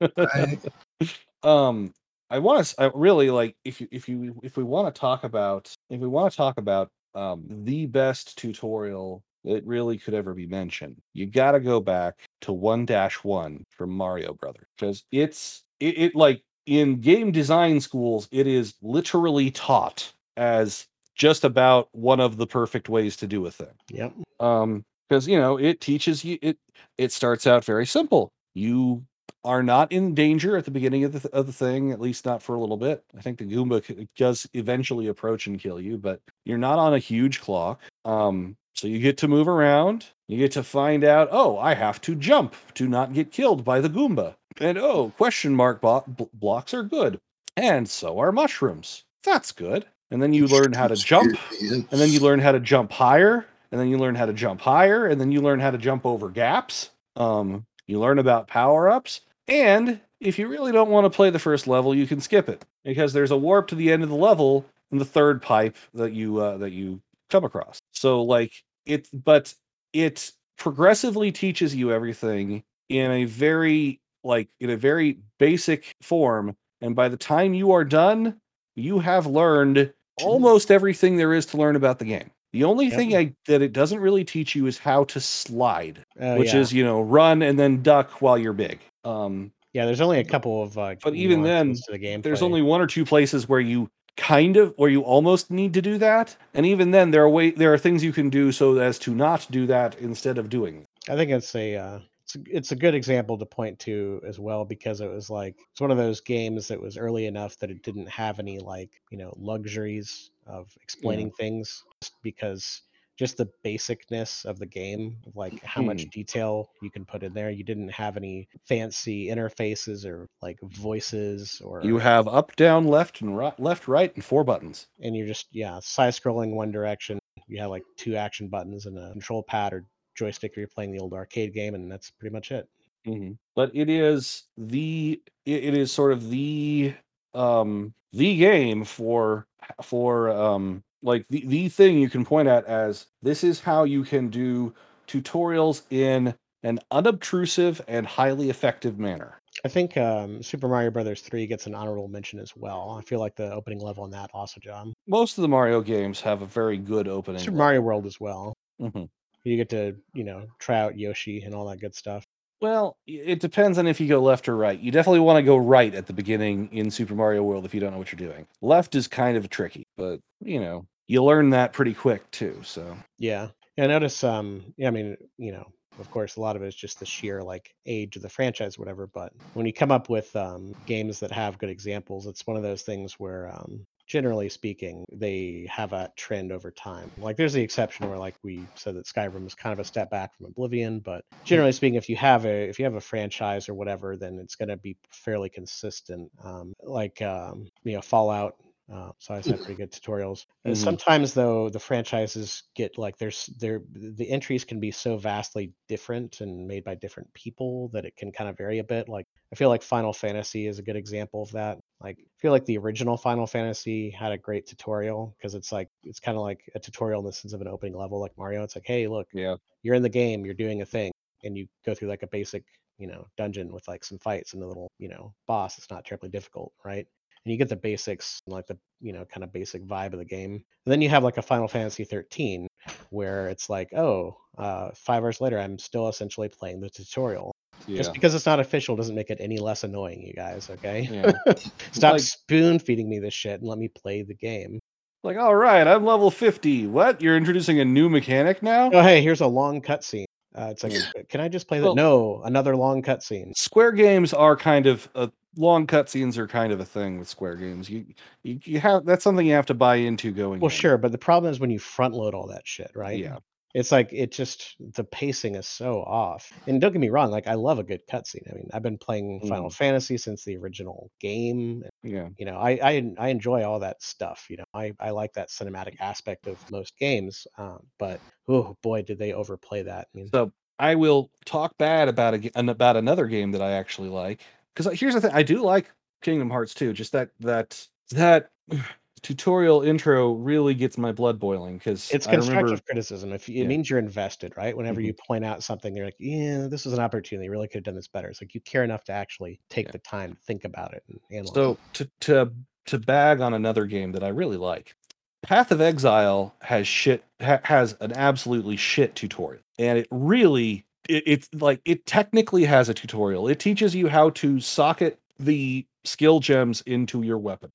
I, 0.02 0.58
um 1.44 1.94
i 2.30 2.40
want 2.40 2.66
to 2.66 2.82
i 2.82 2.90
really 2.96 3.30
like 3.30 3.56
if 3.66 3.80
you 3.82 3.88
if 3.92 4.08
you 4.10 4.40
if 4.42 4.58
we 4.58 4.64
want 4.64 4.94
to 4.94 5.00
talk 5.00 5.24
about 5.24 5.72
if 5.90 6.00
we 6.00 6.08
want 6.08 6.32
to 6.32 6.38
talk 6.38 6.58
about 6.58 6.90
um 7.14 7.46
the 7.64 7.86
best 7.86 8.38
tutorial 8.38 9.22
that 9.48 9.66
really 9.66 9.98
could 9.98 10.14
ever 10.14 10.34
be 10.34 10.48
mentioned 10.48 10.96
you 11.14 11.26
got 11.26 11.52
to 11.52 11.60
go 11.60 11.80
back 11.80 12.16
to 12.42 12.52
1-1 12.52 13.64
from 13.70 13.90
mario 13.90 14.34
brother 14.34 14.68
because 14.78 15.04
it's 15.12 15.64
it, 15.80 15.98
it 15.98 16.16
like 16.16 16.44
in 16.66 17.00
game 17.00 17.32
design 17.32 17.80
schools 17.80 18.28
it 18.32 18.46
is 18.46 18.76
literally 18.82 19.50
taught 19.50 20.12
as 20.36 20.88
just 21.16 21.44
about 21.44 21.90
one 21.92 22.20
of 22.20 22.38
the 22.38 22.48
perfect 22.48 22.90
ways 22.90 23.18
to 23.18 23.28
do 23.28 23.46
a 23.48 23.52
thing. 23.52 23.74
Yep. 23.90 24.14
um 24.40 24.86
because 25.10 25.28
you 25.28 25.40
know 25.40 25.58
it 25.58 25.82
teaches 25.82 26.24
you 26.24 26.38
it 26.42 26.58
it 26.98 27.12
starts 27.12 27.48
out 27.48 27.66
very 27.66 27.86
simple. 27.86 28.32
You 28.54 29.04
are 29.44 29.64
not 29.64 29.92
in 29.92 30.14
danger 30.14 30.58
at 30.58 30.66
the 30.66 30.72
beginning 30.72 31.06
of 31.06 31.14
the, 31.14 31.30
of 31.30 31.46
the 31.48 31.54
thing 31.54 31.92
at 31.92 32.02
least 32.02 32.26
not 32.26 32.44
for 32.44 32.56
a 32.56 32.60
little 32.60 32.78
bit. 32.78 33.04
I 33.18 33.22
think 33.22 33.38
the 33.38 33.46
goomba 33.46 33.86
c- 33.86 34.08
does 34.18 34.48
eventually 34.54 35.08
approach 35.08 35.48
and 35.48 35.60
kill 35.60 35.80
you 35.82 35.98
but 35.98 36.22
you're 36.46 36.58
not 36.58 36.80
on 36.80 36.94
a 36.94 37.00
huge 37.00 37.42
clock. 37.42 37.82
Um 38.06 38.58
so 38.78 38.88
you 38.88 39.00
get 39.00 39.18
to 39.18 39.28
move 39.28 39.48
around. 39.48 40.06
You 40.28 40.38
get 40.38 40.52
to 40.52 40.64
find 40.64 41.04
out 41.04 41.30
oh 41.32 41.58
i 41.58 41.74
have 41.74 42.00
to 42.02 42.14
jump 42.14 42.54
to 42.76 42.88
not 42.88 43.14
get 43.14 43.32
killed 43.32 43.66
by 43.66 43.82
the 43.82 43.90
goomba. 43.90 44.36
And 44.60 44.78
oh 44.78 45.12
question 45.18 45.56
mark 45.56 45.82
bo- 45.82 46.06
blocks 46.34 46.74
are 46.74 46.84
good 46.84 47.20
and 47.56 47.90
so 47.90 48.20
are 48.20 48.32
mushrooms. 48.32 49.04
That's 49.24 49.52
good. 49.52 49.86
And 50.12 50.22
then 50.22 50.32
you 50.34 50.48
learn 50.48 50.74
how 50.74 50.88
to 50.88 50.96
jump 50.96 51.38
and 51.60 51.86
then 51.90 52.10
you 52.10 52.20
learn 52.20 52.40
how 52.40 52.52
to 52.52 52.60
jump 52.60 52.92
higher 52.92 53.46
and 53.72 53.82
then 53.82 53.90
you 53.90 53.98
learn 53.98 54.16
how 54.16 54.26
to 54.26 54.34
jump 54.34 54.62
higher 54.62 55.08
and 55.08 55.20
then 55.20 55.32
you 55.32 55.42
learn 55.42 55.60
how 55.60 55.72
to 55.72 55.78
jump 55.78 56.06
over 56.06 56.30
gaps. 56.30 56.92
Um 57.16 57.66
you 57.88 58.00
learn 58.00 58.20
about 58.20 58.48
power 58.48 58.90
ups 58.90 59.22
and 59.48 60.02
if 60.20 60.38
you 60.38 60.48
really 60.48 60.72
don't 60.72 60.90
want 60.90 61.06
to 61.06 61.16
play 61.16 61.30
the 61.30 61.40
first 61.40 61.68
level 61.68 61.96
you 61.96 62.06
can 62.06 62.20
skip 62.20 62.48
it 62.48 62.64
because 62.84 63.14
there's 63.14 63.32
a 63.32 63.38
warp 63.38 63.68
to 63.70 63.76
the 63.76 63.92
end 63.92 64.04
of 64.04 64.10
the 64.10 64.16
level 64.16 64.66
in 64.92 64.98
the 64.98 65.06
third 65.06 65.42
pipe 65.42 65.78
that 65.94 66.12
you 66.12 66.40
uh, 66.40 66.58
that 66.58 66.72
you 66.72 67.02
come 67.30 67.44
across. 67.44 67.82
So 67.92 68.22
like 68.22 68.52
it 68.88 69.08
but 69.14 69.54
it 69.94 70.32
progressively 70.58 71.32
teaches 71.32 71.76
you 71.76 71.92
everything 71.92 72.64
in 72.90 73.12
a 73.12 73.26
very 73.26 74.02
like 74.24 74.50
in 74.60 74.70
a 74.72 74.78
very 74.78 75.20
basic 75.40 75.96
form 76.02 76.56
and 76.82 76.96
by 76.96 77.08
the 77.08 77.18
time 77.18 77.54
you 77.54 77.72
are 77.72 77.84
done 77.84 78.36
you 78.76 79.00
have 79.00 79.26
learned 79.28 79.94
almost 80.24 80.72
everything 80.72 81.16
there 81.18 81.34
is 81.34 81.46
to 81.48 81.58
learn 81.58 81.76
about 81.76 82.00
the 82.00 82.06
game. 82.06 82.30
The 82.54 82.64
only 82.64 82.86
Yep. 82.88 82.96
thing 82.96 83.16
I, 83.16 83.34
that 83.48 83.62
it 83.62 83.72
doesn't 83.74 84.00
really 84.00 84.24
teach 84.24 84.56
you 84.56 84.66
is 84.68 84.78
how 84.80 85.04
to 85.06 85.20
slide, 85.20 86.04
Oh, 86.20 86.38
which 86.40 86.54
yeah. 86.54 86.60
is 86.62 86.74
you 86.74 86.84
know 86.84 87.02
run 87.02 87.42
and 87.44 87.60
then 87.60 87.84
duck 87.84 88.22
while 88.22 88.38
you're 88.38 88.54
big. 88.54 88.80
Um, 89.04 89.52
yeah. 89.74 89.86
There's 89.86 90.02
only 90.02 90.20
a 90.20 90.24
couple 90.24 90.64
of 90.64 90.78
uh, 90.78 90.96
But 91.04 91.14
even 91.16 91.44
then, 91.44 91.74
to 91.74 91.92
the 91.92 91.98
game. 92.00 92.22
there's 92.22 92.42
only 92.42 92.62
one 92.64 92.82
or 92.82 92.88
two 92.88 93.06
places 93.06 93.48
where 93.50 93.60
you 93.60 93.90
kind 94.18 94.58
of 94.58 94.74
where 94.76 94.90
you 94.90 95.02
almost 95.02 95.50
need 95.50 95.74
to 95.76 95.82
do 95.82 95.98
that, 96.00 96.36
and 96.54 96.66
even 96.66 96.92
then 96.92 97.12
there 97.12 97.24
are 97.24 97.30
way 97.30 97.52
there 97.52 97.74
are 97.74 97.78
things 97.78 98.04
you 98.04 98.12
can 98.12 98.30
do 98.30 98.52
so 98.52 98.78
as 98.78 99.00
to 99.00 99.16
not 99.16 99.48
do 99.50 99.66
that 99.68 99.96
instead 100.00 100.38
of 100.38 100.50
doing. 100.50 100.86
I 101.08 101.16
think 101.16 101.32
it's 101.32 101.56
a 101.56 101.76
uh, 101.76 102.00
it's 102.24 102.36
a, 102.36 102.40
it's 102.48 102.72
a 102.74 102.76
good 102.76 102.94
example 102.94 103.38
to 103.38 103.46
point 103.46 103.80
to 103.80 104.22
as 104.28 104.38
well 104.38 104.66
because 104.66 105.00
it 105.00 105.10
was 105.10 105.30
like 105.30 105.56
it's 105.72 105.80
one 105.80 105.92
of 105.92 105.98
those 105.98 106.20
games 106.20 106.68
that 106.68 106.82
was 106.82 106.98
early 106.98 107.26
enough 107.26 107.58
that 107.60 107.72
it 107.72 107.84
didn't 107.84 108.10
have 108.10 108.40
any 108.40 108.60
like 108.60 108.90
you 109.10 109.18
know 109.18 109.34
luxuries 109.38 110.32
of 110.46 110.70
explaining 110.82 111.32
things 111.32 111.84
just 112.02 112.14
because 112.24 112.82
just 113.18 113.38
the 113.38 113.50
basicness 113.66 114.46
of 114.46 114.60
the 114.60 114.66
game 114.66 115.18
of 115.26 115.36
like 115.36 115.62
how 115.64 115.82
much 115.82 116.06
detail 116.12 116.70
you 116.82 116.90
can 116.92 117.04
put 117.04 117.24
in 117.24 117.34
there 117.34 117.50
you 117.50 117.64
didn't 117.64 117.90
have 117.90 118.16
any 118.18 118.48
fancy 118.68 119.28
interfaces 119.28 120.06
or 120.06 120.28
like 120.42 120.58
voices 120.62 121.62
or 121.66 121.84
You 121.84 121.98
have 121.98 122.28
up, 122.28 122.56
down, 122.56 122.88
left, 122.88 123.22
and 123.22 123.36
right, 123.36 123.60
left, 123.60 123.88
right, 123.88 124.14
and 124.16 124.24
four 124.24 124.44
buttons. 124.44 124.88
and 125.02 125.16
you're 125.16 125.28
just 125.28 125.48
yeah 125.52 125.80
side 125.82 126.14
scrolling 126.14 126.52
one 126.54 126.72
direction 126.72 127.20
you 127.48 127.60
have 127.60 127.70
like 127.70 127.84
two 127.98 128.16
action 128.16 128.48
buttons 128.50 128.86
and 128.86 128.98
a 128.98 129.12
control 129.12 129.42
pad 129.44 129.74
or 129.74 129.84
joystick 130.16 130.52
if 130.52 130.58
you're 130.58 130.68
playing 130.68 130.92
the 130.92 131.00
old 131.00 131.14
arcade 131.14 131.54
game 131.54 131.76
and 131.76 131.92
that's 131.92 132.12
pretty 132.12 132.34
much 132.34 132.52
it 132.52 132.68
Mhm. 133.08 133.38
But 133.56 133.72
it 133.74 133.90
is 133.90 134.44
the 134.58 135.22
it 135.46 135.74
is 135.78 135.94
sort 135.94 136.12
of 136.12 136.30
the 136.30 136.94
um 137.34 137.94
the 138.12 138.36
game 138.38 138.84
for 138.84 139.48
for 139.82 140.30
um 140.30 140.84
like 141.04 141.26
the 141.30 141.46
the 141.46 141.70
thing 141.70 141.98
you 142.00 142.10
can 142.10 142.26
point 142.26 142.48
at 142.48 142.66
as 142.66 143.08
this 143.22 143.44
is 143.44 143.60
how 143.62 143.84
you 143.84 144.04
can 144.04 144.30
do 144.30 144.74
tutorials 145.08 145.84
in 145.90 146.34
an 146.64 146.80
unobtrusive 146.92 147.82
and 147.88 148.06
highly 148.06 148.50
effective 148.50 149.00
manner. 149.00 149.40
I 149.64 149.70
think 149.70 149.98
um, 149.98 150.44
Super 150.44 150.68
Mario 150.68 150.92
Brothers 150.92 151.22
3 151.22 151.48
gets 151.48 151.66
an 151.66 151.74
honorable 151.74 152.08
mention 152.08 152.40
as 152.40 152.56
well. 152.56 152.98
I 153.00 153.02
feel 153.04 153.20
like 153.20 153.36
the 153.36 153.52
opening 153.54 153.80
level 153.80 154.04
on 154.04 154.12
that 154.12 154.30
also, 154.34 154.60
John. 154.60 154.94
Most 155.08 155.38
of 155.38 155.42
the 155.44 155.48
Mario 155.48 155.82
games 155.82 156.22
have 156.22 156.42
a 156.42 156.46
very 156.46 156.78
good 156.78 157.08
opening. 157.08 157.40
Super 157.40 157.52
level. 157.52 157.58
Mario 157.66 157.82
World 157.82 158.06
as 158.06 158.20
well. 158.20 158.54
Mhm. 158.80 159.08
You 159.44 159.56
get 159.58 159.70
to, 159.70 159.96
you 160.14 160.24
know, 160.24 160.46
try 160.60 160.80
out 160.80 160.98
Yoshi 160.98 161.42
and 161.42 161.56
all 161.56 161.66
that 161.70 161.80
good 161.80 161.96
stuff. 161.96 162.24
Well, 162.62 162.98
it 163.06 163.40
depends 163.40 163.78
on 163.78 163.88
if 163.88 164.00
you 164.00 164.08
go 164.08 164.20
left 164.20 164.50
or 164.50 164.56
right. 164.56 164.80
You 164.80 164.92
definitely 164.92 165.20
want 165.20 165.38
to 165.38 165.44
go 165.44 165.58
right 165.58 165.94
at 165.94 166.08
the 166.08 166.14
beginning 166.14 166.70
in 166.72 166.90
Super 166.90 167.14
Mario 167.14 167.44
World 167.44 167.66
if 167.66 167.74
you 167.74 167.80
don't 167.80 167.92
know 167.92 168.00
what 168.00 168.12
you're 168.12 168.30
doing. 168.30 168.48
Left 168.62 168.96
is 168.96 169.08
kind 169.08 169.38
of 169.38 169.50
tricky, 169.50 169.86
but 169.96 170.20
you 170.40 170.60
know, 170.60 170.88
you 171.08 171.24
learn 171.24 171.52
that 171.52 171.74
pretty 171.74 171.94
quick 171.94 172.30
too. 172.32 172.60
So 172.64 172.98
Yeah. 173.20 173.50
Yeah, 173.78 173.84
I 173.84 173.88
notice 173.88 174.24
um 174.24 174.74
yeah, 174.78 174.88
I 174.88 174.92
mean, 174.92 175.18
you 175.38 175.52
know, 175.52 175.66
of 176.00 176.10
course 176.10 176.36
a 176.36 176.42
lot 176.42 176.56
of 176.56 176.64
it 176.64 176.68
is 176.68 176.76
just 176.76 177.00
the 177.00 177.06
sheer 177.06 177.44
like 177.44 177.76
age 177.86 178.16
of 178.16 178.24
the 178.24 178.30
franchise, 178.30 178.80
whatever, 178.80 179.06
but 179.06 179.34
when 179.54 179.68
you 179.68 179.74
come 179.74 179.92
up 179.92 180.10
with 180.10 180.36
um 180.36 180.74
games 180.88 181.20
that 181.20 181.32
have 181.32 181.60
good 181.60 181.70
examples, 181.70 182.26
it's 182.26 182.48
one 182.48 182.58
of 182.58 182.64
those 182.64 182.82
things 182.82 183.14
where 183.20 183.50
um 183.54 183.86
generally 184.08 184.50
speaking, 184.50 185.06
they 185.12 185.68
have 185.70 185.94
a 185.94 186.12
trend 186.18 186.52
over 186.52 186.72
time. 186.72 187.10
Like 187.18 187.38
there's 187.38 187.54
the 187.54 187.62
exception 187.62 188.08
where 188.08 188.18
like 188.18 188.36
we 188.44 188.70
said 188.76 188.96
that 188.96 189.06
Skyrim 189.06 189.46
is 189.48 189.56
kind 189.56 189.74
of 189.74 189.80
a 189.80 189.84
step 189.86 190.10
back 190.10 190.36
from 190.36 190.48
Oblivion, 190.48 191.00
but 191.02 191.26
generally 191.44 191.72
speaking, 191.74 191.96
if 191.96 192.10
you 192.10 192.16
have 192.18 192.46
a 192.46 192.70
if 192.70 192.80
you 192.80 192.86
have 192.86 192.96
a 192.96 193.02
franchise 193.02 193.70
or 193.70 193.74
whatever, 193.76 194.18
then 194.18 194.40
it's 194.40 194.56
gonna 194.56 194.78
be 194.78 194.98
fairly 195.12 195.50
consistent. 195.50 196.32
Um 196.44 196.74
like 196.82 197.22
um 197.22 197.68
you 197.84 197.94
know, 197.96 198.02
Fallout 198.02 198.54
uh, 198.92 199.12
so 199.20 199.34
I 199.34 199.42
had 199.42 199.62
pretty 199.62 199.76
good 199.80 199.92
tutorials. 199.92 200.46
Uh, 200.66 200.74
Mhm. 200.74 200.74
Sometimes 200.74 201.34
though, 201.34 201.70
the 201.70 201.80
franchises 201.80 202.64
get 202.74 202.98
like 202.98 203.18
there's 203.18 203.48
there 203.60 203.82
the 203.92 204.30
entries 204.30 204.64
can 204.64 204.80
be 204.80 204.92
so 204.92 205.18
vastly 205.18 205.74
different 205.90 206.40
and 206.40 206.66
made 206.68 206.86
by 206.86 206.96
different 206.96 207.34
people 207.34 207.90
that 207.90 208.06
it 208.06 208.16
can 208.16 208.32
kind 208.32 208.50
of 208.50 208.58
vary 208.58 208.80
a 208.80 208.86
bit. 208.86 209.10
Like 209.10 209.26
I 209.52 209.56
feel 209.56 209.68
like 209.68 209.82
Final 209.84 210.14
Fantasy 210.14 210.68
is 210.68 210.80
a 210.80 210.84
good 210.84 210.96
example 210.96 211.42
of 211.44 211.52
that. 211.52 211.80
Like 212.02 212.18
I 212.20 212.26
feel 212.38 212.52
like 212.52 212.66
the 212.66 212.78
original 212.78 213.18
Final 213.18 213.48
Fantasy 213.48 214.10
had 214.12 214.32
a 214.32 214.38
great 214.38 214.68
tutorial 214.68 215.36
because 215.38 215.56
it's 215.56 215.72
like 215.72 215.90
it's 216.04 216.20
kind 216.20 216.38
of 216.38 216.44
like 216.44 216.62
a 216.76 216.80
tutorial 216.80 217.20
in 217.22 217.26
the 217.26 217.34
sense 217.34 217.54
of 217.54 217.62
an 217.62 217.68
opening 217.68 217.98
level 217.98 218.20
like 218.20 218.38
Mario. 218.38 218.64
It's 218.64 218.76
like, 218.76 218.86
hey, 218.86 219.08
look, 219.08 219.28
yeah, 219.34 219.56
you're 219.84 219.96
in 219.96 220.04
the 220.04 220.10
game, 220.10 220.46
you're 220.46 220.54
doing 220.54 220.82
a 220.82 220.86
thing. 220.86 221.12
and 221.44 221.58
you 221.58 221.68
go 221.86 221.94
through 221.94 222.10
like 222.10 222.24
a 222.24 222.28
basic 222.28 222.64
you 222.98 223.08
know 223.08 223.26
dungeon 223.38 223.72
with 223.72 223.88
like 223.88 224.04
some 224.04 224.18
fights 224.20 224.54
and 224.54 224.64
a 224.64 224.68
little 224.68 224.90
you 225.00 225.08
know 225.08 225.34
boss 225.48 225.78
it's 225.78 225.90
not 225.92 226.04
terribly 226.06 226.30
difficult 226.30 226.74
right 226.84 227.06
and 227.46 227.52
you 227.52 227.58
get 227.58 227.70
the 227.70 227.76
basics 227.76 228.42
like 228.48 228.66
the 228.68 228.78
you 229.02 229.14
know 229.14 229.24
kind 229.26 229.44
of 229.44 229.54
basic 229.54 229.84
vibe 229.86 230.14
of 230.14 230.20
the 230.20 230.26
game 230.26 230.54
and 230.54 230.92
then 230.92 231.02
you 231.02 231.10
have 231.10 231.24
like 231.24 231.38
a 231.38 231.42
final 231.44 231.68
fantasy 231.68 232.04
13 232.04 232.68
where 233.12 233.50
it's 233.50 233.70
like 233.70 233.94
oh 233.94 234.36
uh 234.58 234.90
five 234.96 235.24
hours 235.24 235.40
later 235.42 235.60
i'm 235.60 235.78
still 235.78 236.08
essentially 236.10 236.50
playing 236.50 236.80
the 236.82 236.90
tutorial 236.90 237.52
Yeah. 237.88 237.98
just 237.98 238.14
because 238.14 238.36
it's 238.36 238.46
not 238.46 238.60
official 238.60 238.96
doesn't 238.96 239.16
make 239.16 239.30
it 239.30 239.38
any 239.40 239.60
less 239.60 239.84
annoying 239.84 240.22
you 240.22 240.34
guys 240.34 240.70
okay 240.70 241.08
yeah. 241.12 241.32
stop 241.94 242.14
Like- 242.14 242.22
spoon 242.22 242.80
feeding 242.80 243.10
me 243.10 243.20
this 243.20 243.34
shit 243.34 243.60
and 243.62 243.70
let 243.70 243.78
me 243.80 243.88
play 243.88 244.24
the 244.24 244.36
game 244.36 244.80
Like, 245.24 245.38
all 245.38 245.56
right, 245.56 245.86
I'm 245.88 246.06
level 246.06 246.30
50. 246.30 246.88
What? 246.88 247.22
You're 247.22 247.36
introducing 247.38 247.80
a 247.80 247.86
new 247.86 248.10
mechanic 248.10 248.62
now? 248.62 248.90
oh 248.94 249.02
hey 249.02 249.22
here's 249.22 249.42
a 249.42 249.48
long 249.48 249.82
cutscene 249.82 250.26
uh, 250.56 250.70
it's 250.72 250.84
like 250.84 250.94
can 251.30 251.40
i 251.42 251.48
just 251.48 251.68
play 251.68 251.80
that 251.80 251.86
Well- 251.86 251.96
no 251.96 252.42
another 252.46 252.76
long 252.76 253.02
cutscene 253.02 253.54
Square 253.56 253.94
games 253.94 254.34
are 254.34 254.56
kind 254.58 254.86
of 254.88 255.08
uh, 255.16 255.28
long 255.56 255.88
cutscenes 255.88 256.38
are 256.38 256.48
kind 256.48 256.72
of 256.74 256.80
a 256.80 256.86
thing 256.86 257.18
with 257.18 257.28
Square 257.28 257.56
games. 257.56 257.90
You, 257.90 258.06
you 258.44 258.60
you 258.64 258.80
have 258.80 259.06
that's 259.06 259.24
something 259.24 259.46
you 259.48 259.54
have 259.54 259.66
to 259.68 259.74
buy 259.74 259.96
into 259.96 260.32
going. 260.32 260.60
well 260.60 260.70
in. 260.70 260.76
sure 260.76 260.98
but 260.98 261.12
the 261.12 261.18
problem 261.18 261.52
is 261.52 261.60
when 261.60 261.70
you 261.72 261.80
front 261.80 262.14
load 262.14 262.34
all 262.36 262.48
that 262.48 262.68
shit 262.68 262.92
right 262.96 263.18
Yeah. 263.20 263.38
It's 263.74 263.92
like 263.92 264.10
it 264.12 264.32
just 264.32 264.76
the 264.80 265.04
pacing 265.04 265.56
is 265.56 265.68
so 265.68 266.02
off 266.04 266.52
and 266.68 266.80
don't 266.82 266.92
get 266.94 267.00
me 267.02 267.10
wrong 267.10 267.30
like 267.32 267.48
i 267.48 267.54
love 267.54 267.80
a 267.80 267.84
good 267.84 268.02
cutscene 268.10 268.50
i 268.52 268.56
mean 268.56 268.68
i've 268.74 268.82
been 268.84 268.98
playing 268.98 269.42
final 269.48 269.70
Mm. 269.70 269.74
fantasy 269.74 270.18
since 270.18 270.44
the 270.46 270.58
original 270.58 271.12
game 271.20 271.84
Yeah. 272.04 272.30
you 272.38 272.46
know 272.46 272.58
I, 272.58 272.72
I 272.82 273.12
i 273.20 273.28
enjoy 273.30 273.64
all 273.64 273.80
that 273.80 274.02
stuff 274.02 274.46
you 274.50 274.58
know 274.58 274.64
i 274.74 274.94
i 275.00 275.10
like 275.12 275.34
that 275.34 275.50
cinematic 275.50 275.96
aspect 276.00 276.48
of 276.48 276.60
most 276.70 276.98
games 276.98 277.46
um, 277.58 277.80
but 278.00 278.22
oh 278.48 278.78
boy 278.82 279.02
did 279.02 279.20
they 279.20 279.34
overplay 279.34 279.84
that 279.84 280.08
i 280.14 280.18
mean 280.18 280.30
So 280.34 280.52
I 280.80 280.94
will 280.96 281.32
talk 281.46 281.76
bad 281.80 282.08
about 282.08 282.36
a, 282.36 282.52
about 282.56 282.98
another 282.98 283.26
game 283.26 283.52
that 283.54 283.62
I 283.64 283.72
actually 283.72 284.10
like 284.10 284.42
because 284.76 285.00
here's 285.00 285.16
the 285.16 285.22
thing: 285.22 285.32
I 285.34 285.42
do 285.42 285.64
like 285.64 285.92
Kingdom 286.22 286.52
Hearts 286.52 286.76
2. 286.76 286.94
Just 286.94 287.14
that 287.14 287.30
that 287.40 287.88
that 288.12 288.50
tutorial 289.22 289.82
intro 289.82 290.34
really 290.34 290.74
gets 290.74 290.98
my 290.98 291.12
blood 291.12 291.40
boiling 291.40 291.78
because 291.78 292.10
it's 292.12 292.28
I 292.28 292.32
constructive 292.32 292.64
remember 292.66 292.82
criticism 292.86 293.34
if 293.34 293.50
you, 293.50 293.56
it 293.56 293.62
Yeah. 293.64 293.68
means 293.68 293.90
you're 293.90 294.00
invested 294.00 294.54
right 294.58 294.76
whenever 294.76 295.02
Mhm. 295.02 295.06
you 295.06 295.14
point 295.14 295.44
out 295.44 295.64
something 295.64 295.96
you're 295.96 296.06
like 296.06 296.16
yeah 296.20 296.68
this 296.70 296.86
was 296.86 296.94
an 296.94 297.00
opportunity 297.00 297.46
you 297.46 297.52
really 297.52 297.68
could 297.68 297.80
have 297.80 297.84
done 297.84 297.96
this 297.96 298.08
better 298.08 298.28
it's 298.30 298.42
like 298.42 298.54
you 298.54 298.62
care 298.62 298.84
enough 298.84 299.04
to 299.06 299.12
actually 299.12 299.60
take 299.70 299.88
Yeah. 299.88 299.92
the 299.94 300.00
time 300.00 300.34
to 300.36 300.38
think 300.42 300.64
about 300.66 300.94
it 300.94 301.04
and 301.10 301.20
analyze 301.32 301.54
So 301.54 301.78
to 301.94 302.10
to 302.22 302.52
to 302.86 303.00
bag 303.00 303.42
on 303.42 303.54
another 303.54 303.86
game 303.86 304.12
that 304.14 304.24
I 304.24 304.30
really 304.30 304.56
like, 304.58 304.96
Path 305.44 305.72
of 305.72 305.82
Exile 305.82 306.56
has 306.62 306.88
shit 306.88 307.24
ha, 307.42 307.60
has 307.64 307.98
an 308.00 308.14
absolutely 308.14 308.78
shit 308.78 309.14
tutorial, 309.16 309.62
and 309.78 309.98
it 310.00 310.08
really 310.12 310.86
it, 311.10 311.24
it's 311.26 311.50
like 311.54 311.82
it 311.86 312.06
technically 312.06 312.64
has 312.66 312.88
a 312.90 312.94
tutorial. 312.94 313.48
It 313.48 313.60
teaches 313.60 313.94
you 313.96 314.08
how 314.08 314.30
to 314.32 314.60
socket 314.62 315.20
the 315.40 315.86
skill 316.06 316.40
gems 316.40 316.82
into 316.82 317.24
your 317.24 317.38
weapon 317.38 317.72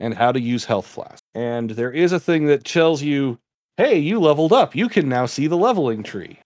and 0.00 0.14
how 0.14 0.32
to 0.32 0.40
use 0.40 0.64
health 0.64 0.86
flask. 0.86 1.22
And 1.34 1.70
there 1.70 1.92
is 1.92 2.12
a 2.12 2.20
thing 2.20 2.46
that 2.46 2.64
tells 2.64 3.02
you, 3.02 3.38
"Hey, 3.76 3.98
you 3.98 4.20
leveled 4.20 4.52
up. 4.52 4.74
You 4.74 4.88
can 4.88 5.08
now 5.08 5.26
see 5.26 5.46
the 5.46 5.56
leveling 5.56 6.02
tree." 6.02 6.38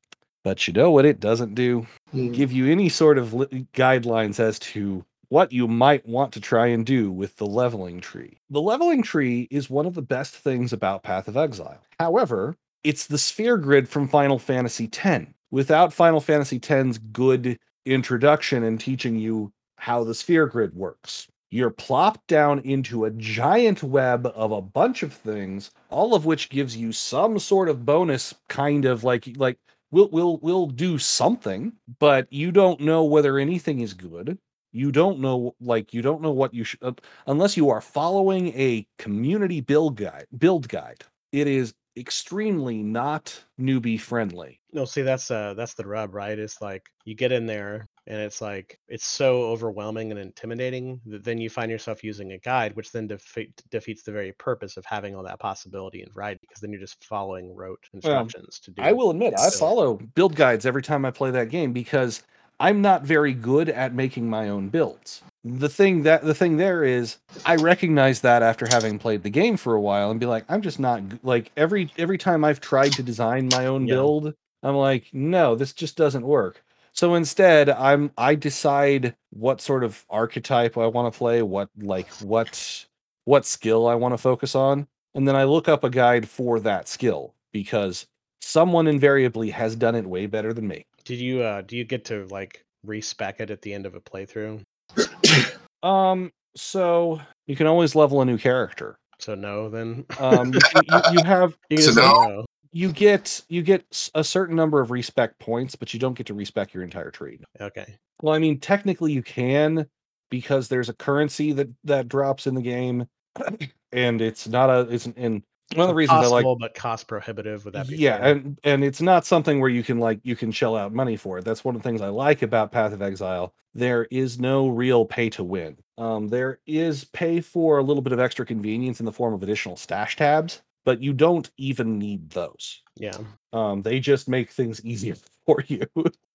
But 0.42 0.66
you 0.66 0.72
know 0.72 0.90
what 0.90 1.04
it 1.04 1.20
doesn't 1.20 1.54
do? 1.54 1.86
Mm. 2.14 2.34
give 2.34 2.50
you 2.50 2.66
any 2.66 2.88
sort 2.88 3.18
of 3.18 3.32
li- 3.34 3.66
guidelines 3.72 4.40
as 4.40 4.58
to 4.58 5.04
what 5.28 5.52
you 5.52 5.68
might 5.68 6.04
want 6.06 6.32
to 6.32 6.40
try 6.40 6.66
and 6.66 6.84
do 6.84 7.10
with 7.12 7.36
the 7.36 7.46
leveling 7.46 8.00
tree. 8.00 8.38
The 8.50 8.60
leveling 8.60 9.02
tree 9.02 9.46
is 9.50 9.70
one 9.70 9.86
of 9.86 9.94
the 9.94 10.02
best 10.02 10.34
things 10.34 10.72
about 10.72 11.04
Path 11.04 11.28
of 11.28 11.36
Exile. 11.36 11.78
However, 12.00 12.56
it's 12.82 13.06
the 13.06 13.18
sphere 13.18 13.56
grid 13.58 13.88
from 13.88 14.08
Final 14.08 14.38
Fantasy 14.40 14.90
X. 14.92 15.26
Without 15.52 15.92
Final 15.92 16.20
Fantasy 16.20 16.56
X's 16.56 16.98
good 16.98 17.58
introduction 17.86 18.64
and 18.64 18.80
teaching 18.80 19.16
you 19.16 19.52
how 19.76 20.02
the 20.02 20.14
sphere 20.14 20.46
grid 20.46 20.74
works, 20.74 21.28
you're 21.50 21.70
plopped 21.70 22.26
down 22.28 22.60
into 22.60 23.04
a 23.04 23.10
giant 23.10 23.82
web 23.82 24.26
of 24.34 24.52
a 24.52 24.62
bunch 24.62 25.02
of 25.02 25.12
things, 25.12 25.70
all 25.88 26.14
of 26.14 26.24
which 26.24 26.48
gives 26.48 26.76
you 26.76 26.92
some 26.92 27.38
sort 27.38 27.68
of 27.68 27.84
bonus 27.84 28.34
kind 28.48 28.84
of 28.84 29.02
like 29.04 29.28
like 29.36 29.58
we'll 29.90 30.08
we'll 30.10 30.38
we'll 30.38 30.66
do 30.68 30.96
something 30.98 31.72
but 31.98 32.32
you 32.32 32.52
don't 32.52 32.80
know 32.80 33.04
whether 33.04 33.38
anything 33.38 33.80
is 33.80 33.94
good. 33.94 34.38
You 34.72 34.92
don't 34.92 35.18
know 35.18 35.56
like 35.60 35.92
you 35.92 36.02
don't 36.02 36.22
know 36.22 36.30
what 36.30 36.54
you 36.54 36.62
should 36.62 36.82
uh, 36.82 36.92
unless 37.26 37.56
you 37.56 37.70
are 37.70 37.80
following 37.80 38.48
a 38.48 38.86
community 38.98 39.60
build 39.60 39.96
guide 39.96 40.26
build 40.38 40.68
guide. 40.68 41.04
It 41.32 41.48
is 41.48 41.74
extremely 41.96 42.82
not 42.82 43.44
newbie 43.60 44.00
friendly. 44.00 44.60
No, 44.72 44.84
see 44.84 45.02
that's 45.02 45.30
uh 45.32 45.54
that's 45.54 45.74
the 45.74 45.86
rub, 45.86 46.14
right? 46.14 46.38
It's 46.38 46.62
like 46.62 46.88
you 47.04 47.16
get 47.16 47.32
in 47.32 47.46
there 47.46 47.86
and 48.10 48.18
it's 48.20 48.40
like 48.40 48.78
it's 48.88 49.06
so 49.06 49.44
overwhelming 49.44 50.10
and 50.10 50.18
intimidating 50.18 51.00
that 51.06 51.22
then 51.22 51.38
you 51.38 51.48
find 51.48 51.70
yourself 51.70 52.02
using 52.02 52.32
a 52.32 52.38
guide, 52.38 52.74
which 52.74 52.90
then 52.90 53.06
defeat, 53.06 53.52
defeats 53.70 54.02
the 54.02 54.10
very 54.10 54.32
purpose 54.32 54.76
of 54.76 54.84
having 54.84 55.14
all 55.14 55.22
that 55.22 55.38
possibility 55.38 56.02
and 56.02 56.12
variety 56.12 56.40
because 56.42 56.60
then 56.60 56.72
you're 56.72 56.80
just 56.80 57.04
following 57.04 57.54
rote 57.54 57.88
instructions 57.94 58.58
to 58.58 58.72
do. 58.72 58.82
i 58.82 58.90
will 58.92 59.10
admit 59.10 59.32
i 59.38 59.48
follow 59.50 59.94
build 60.14 60.34
guides 60.34 60.66
every 60.66 60.82
time 60.82 61.04
i 61.04 61.10
play 61.10 61.30
that 61.30 61.48
game 61.50 61.72
because 61.72 62.22
i'm 62.58 62.82
not 62.82 63.02
very 63.04 63.32
good 63.32 63.68
at 63.68 63.94
making 63.94 64.28
my 64.28 64.48
own 64.48 64.68
builds 64.68 65.22
the 65.44 65.68
thing 65.68 66.02
that 66.02 66.22
the 66.24 66.34
thing 66.34 66.56
there 66.56 66.82
is 66.84 67.18
i 67.46 67.54
recognize 67.56 68.20
that 68.22 68.42
after 68.42 68.66
having 68.66 68.98
played 68.98 69.22
the 69.22 69.30
game 69.30 69.56
for 69.56 69.74
a 69.74 69.80
while 69.80 70.10
and 70.10 70.18
be 70.20 70.26
like 70.26 70.44
i'm 70.48 70.62
just 70.62 70.80
not 70.80 71.00
like 71.22 71.50
every 71.56 71.90
every 71.96 72.18
time 72.18 72.44
i've 72.44 72.60
tried 72.60 72.90
to 72.92 73.02
design 73.02 73.48
my 73.48 73.66
own 73.66 73.86
Yeah. 73.86 73.94
build 73.94 74.34
i'm 74.62 74.74
like 74.74 75.06
no 75.12 75.54
this 75.54 75.72
just 75.72 75.96
doesn't 75.96 76.26
work 76.26 76.62
so 77.00 77.14
instead 77.14 77.70
i'm 77.70 78.12
i 78.18 78.34
decide 78.34 79.16
what 79.30 79.58
sort 79.62 79.82
of 79.82 80.04
archetype 80.10 80.76
i 80.76 80.86
want 80.86 81.10
to 81.10 81.16
play 81.16 81.40
what 81.40 81.70
like 81.78 82.06
what 82.20 82.84
what 83.24 83.46
skill 83.46 83.88
i 83.88 83.94
want 83.94 84.12
to 84.12 84.18
focus 84.18 84.54
on 84.54 84.86
and 85.14 85.26
then 85.26 85.34
i 85.34 85.44
look 85.44 85.66
up 85.66 85.82
a 85.82 85.88
guide 85.88 86.28
for 86.28 86.60
that 86.60 86.88
skill 86.88 87.34
because 87.52 88.06
someone 88.42 88.86
invariably 88.86 89.48
has 89.48 89.74
done 89.74 89.94
it 89.94 90.06
way 90.06 90.26
better 90.26 90.52
than 90.52 90.68
me 90.68 90.84
Did 91.04 91.20
you 91.20 91.40
uh 91.40 91.62
do 91.62 91.74
you 91.74 91.84
get 91.84 92.04
to 92.04 92.26
like 92.26 92.62
respec 92.84 93.40
it 93.40 93.50
at 93.50 93.62
the 93.62 93.72
end 93.72 93.86
of 93.86 93.94
a 93.94 94.00
playthrough? 94.00 94.60
um 95.82 96.30
so 96.54 97.18
you 97.46 97.56
can 97.56 97.66
always 97.66 97.94
level 97.94 98.20
a 98.20 98.26
new 98.26 98.36
character 98.36 98.98
So 99.18 99.34
no, 99.34 99.70
then 99.70 100.04
um 100.18 100.52
you, 100.74 100.82
you, 100.86 101.00
you 101.12 101.24
have 101.24 101.56
you 101.70 101.78
So 101.78 101.94
no? 101.94 102.12
no. 102.28 102.44
You 102.72 102.92
get 102.92 103.42
you 103.48 103.62
get 103.62 104.10
a 104.14 104.22
certain 104.24 104.56
number 104.56 104.80
of 104.80 104.90
respec 104.90 105.38
points 105.38 105.74
but 105.74 105.92
you 105.92 106.00
don't 106.00 106.14
get 106.14 106.26
to 106.26 106.34
respec 106.34 106.72
your 106.72 106.82
entire 106.82 107.10
trade. 107.10 107.44
Okay. 107.60 107.96
well 108.22 108.34
i 108.34 108.38
mean 108.38 108.58
technically 108.58 109.12
you 109.12 109.22
can 109.22 109.86
because 110.30 110.68
there's 110.68 110.88
a 110.88 110.94
currency 110.94 111.52
that 111.52 111.68
that 111.84 112.08
drops 112.08 112.46
in 112.46 112.54
the 112.54 112.62
game 112.62 113.06
and 113.92 114.20
it's 114.20 114.48
not 114.48 114.70
a 114.70 114.80
it's 114.90 115.06
in 115.06 115.42
one 115.74 115.84
of 115.84 115.88
the 115.88 115.94
reasons 115.94 116.18
i 116.18 116.26
like 116.26 116.42
Possible, 116.44 116.56
but 116.56 116.74
cost 116.74 117.06
prohibitive. 117.06 117.64
Would 117.64 117.74
that 117.74 117.88
be 117.88 117.96
yeah 117.96 118.18
fair? 118.18 118.32
and 118.32 118.58
and 118.64 118.84
it's 118.84 119.00
not 119.00 119.24
something 119.24 119.60
where 119.60 119.70
you 119.70 119.82
can 119.82 119.98
like 119.98 120.20
you 120.22 120.36
can 120.36 120.50
shell 120.50 120.76
out 120.76 120.92
money 120.92 121.16
for 121.16 121.38
it 121.38 121.44
that's 121.44 121.64
one 121.64 121.76
of 121.76 121.82
the 121.82 121.88
things 121.88 122.00
i 122.00 122.08
like 122.08 122.42
about 122.42 122.72
path 122.72 122.92
of 122.92 123.02
exile 123.02 123.54
there 123.74 124.06
is 124.10 124.40
no 124.40 124.68
real 124.68 125.04
pay 125.04 125.30
to 125.30 125.44
win 125.44 125.76
um 125.98 126.28
there 126.28 126.58
is 126.66 127.04
pay 127.04 127.40
for 127.40 127.78
a 127.78 127.82
little 127.82 128.02
bit 128.02 128.12
of 128.12 128.18
extra 128.18 128.44
convenience 128.44 128.98
in 129.00 129.06
the 129.06 129.12
form 129.12 129.32
of 129.32 129.42
additional 129.44 129.76
stash 129.76 130.16
tabs 130.16 130.62
but 130.84 131.02
you 131.02 131.12
don't 131.12 131.50
even 131.56 131.98
need 131.98 132.30
those. 132.30 132.82
Yeah. 132.96 133.16
um 133.52 133.82
they 133.82 134.00
just 134.00 134.28
make 134.28 134.50
things 134.50 134.84
easier 134.84 135.16
for 135.46 135.64
you. 135.66 135.86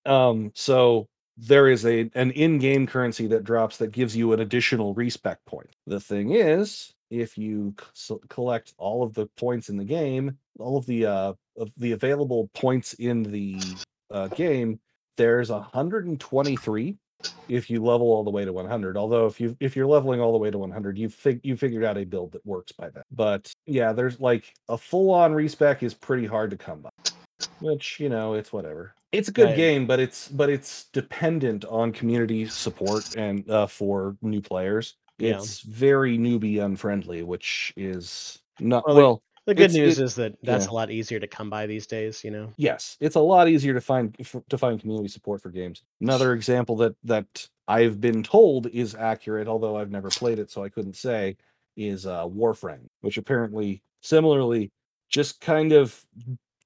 Um 0.06 0.52
so 0.56 1.08
there 1.38 1.68
is 1.70 1.86
a 1.86 2.10
an 2.16 2.32
in-game 2.32 2.88
currency 2.88 3.28
that 3.28 3.44
drops 3.44 3.78
that 3.78 3.92
gives 3.92 4.16
you 4.16 4.34
an 4.34 4.40
additional 4.40 4.94
respec 4.94 5.44
point. 5.46 5.70
The 5.86 6.00
thing 6.00 6.32
is 6.32 6.94
if 7.10 7.38
you 7.38 7.76
c- 7.94 8.16
collect 8.30 8.74
all 8.78 9.04
of 9.04 9.14
the 9.14 9.28
points 9.38 9.70
in 9.70 9.78
the 9.78 9.84
game 9.86 10.38
all 10.60 10.78
of 10.78 10.86
the 10.86 11.06
uh 11.06 11.34
of 11.58 11.72
the 11.78 11.92
available 11.92 12.50
points 12.54 12.94
in 12.94 13.24
the 13.24 13.60
uh, 14.12 14.28
game 14.30 14.80
there's 15.18 15.50
123 15.50 16.98
if 17.48 17.70
you 17.70 17.84
level 17.84 18.08
all 18.08 18.24
the 18.24 18.32
way 18.32 18.44
to 18.46 18.52
100 18.54 18.98
although 18.98 19.26
if 19.28 19.40
you 19.40 19.56
if 19.60 19.76
you're 19.76 19.86
leveling 19.88 20.20
all 20.20 20.32
the 20.32 20.38
way 20.38 20.50
to 20.50 20.58
100 20.58 20.98
you 20.98 21.10
fig- 21.10 21.42
you 21.44 21.56
figured 21.56 21.84
out 21.84 21.98
a 21.98 22.04
build 22.04 22.32
that 22.32 22.46
works 22.46 22.72
by 22.72 22.90
that 22.90 23.06
but 23.12 23.52
yeah 23.68 23.94
there's 23.94 24.20
like 24.20 24.54
a 24.70 24.78
full 24.78 25.12
on 25.12 25.34
respec 25.34 25.84
is 25.84 25.94
pretty 25.94 26.26
hard 26.26 26.50
to 26.50 26.58
come 26.58 26.82
by 26.82 26.90
which 27.60 28.00
you 28.00 28.10
know 28.10 28.34
it's 28.34 28.52
whatever 28.52 28.94
it's 29.12 29.30
a 29.30 29.32
good 29.32 29.46
Right. 29.46 29.56
game 29.56 29.86
but 29.88 30.00
it's 30.00 30.28
but 30.28 30.50
it's 30.50 30.86
dependent 30.92 31.66
on 31.66 31.92
community 31.92 32.48
support 32.48 33.16
and 33.16 33.50
uh, 33.50 33.68
for 33.68 34.18
new 34.22 34.42
players 34.42 34.96
Yeah. 35.20 35.38
it's 35.38 35.62
very 35.62 36.18
newbie 36.18 36.64
unfriendly 36.64 37.24
which 37.24 37.74
is 37.78 38.40
not 38.60 38.86
Well, 38.88 38.96
well 38.96 39.22
The 39.46 39.54
good 39.54 39.66
It's- 39.72 39.76
news 39.78 40.00
it- 40.00 40.04
is 40.04 40.16
that 40.16 40.36
that's 40.44 40.66
yeah. 40.66 40.72
a 40.72 40.74
lot 40.74 40.90
easier 40.92 41.20
to 41.20 41.28
come 41.28 41.50
by 41.50 41.68
these 41.68 41.86
days. 41.88 42.24
You 42.24 42.32
know. 42.32 42.52
yes 42.58 42.98
it's 43.00 43.16
a 43.16 43.20
lot 43.20 43.48
easier 43.48 43.74
to 43.74 43.82
find 43.82 44.16
to 44.50 44.58
find 44.58 44.80
community 44.80 45.08
support 45.10 45.42
for 45.42 45.50
games 45.50 45.84
another 46.02 46.34
example 46.34 46.76
that 46.78 46.96
that 47.04 47.48
i've 47.68 48.00
been 48.02 48.24
told 48.24 48.68
is 48.68 48.96
accurate 48.96 49.48
although 49.48 49.76
i've 49.78 49.92
never 49.92 50.10
played 50.10 50.40
it 50.40 50.50
so 50.52 50.64
i 50.64 50.70
couldn't 50.70 50.96
say 50.96 51.36
is 51.78 52.06
uh 52.06 52.24
warframe 52.26 52.88
which 53.02 53.18
apparently 53.18 53.82
similarly 54.02 54.72
just 55.10 55.42
kind 55.42 55.72
of 55.74 56.06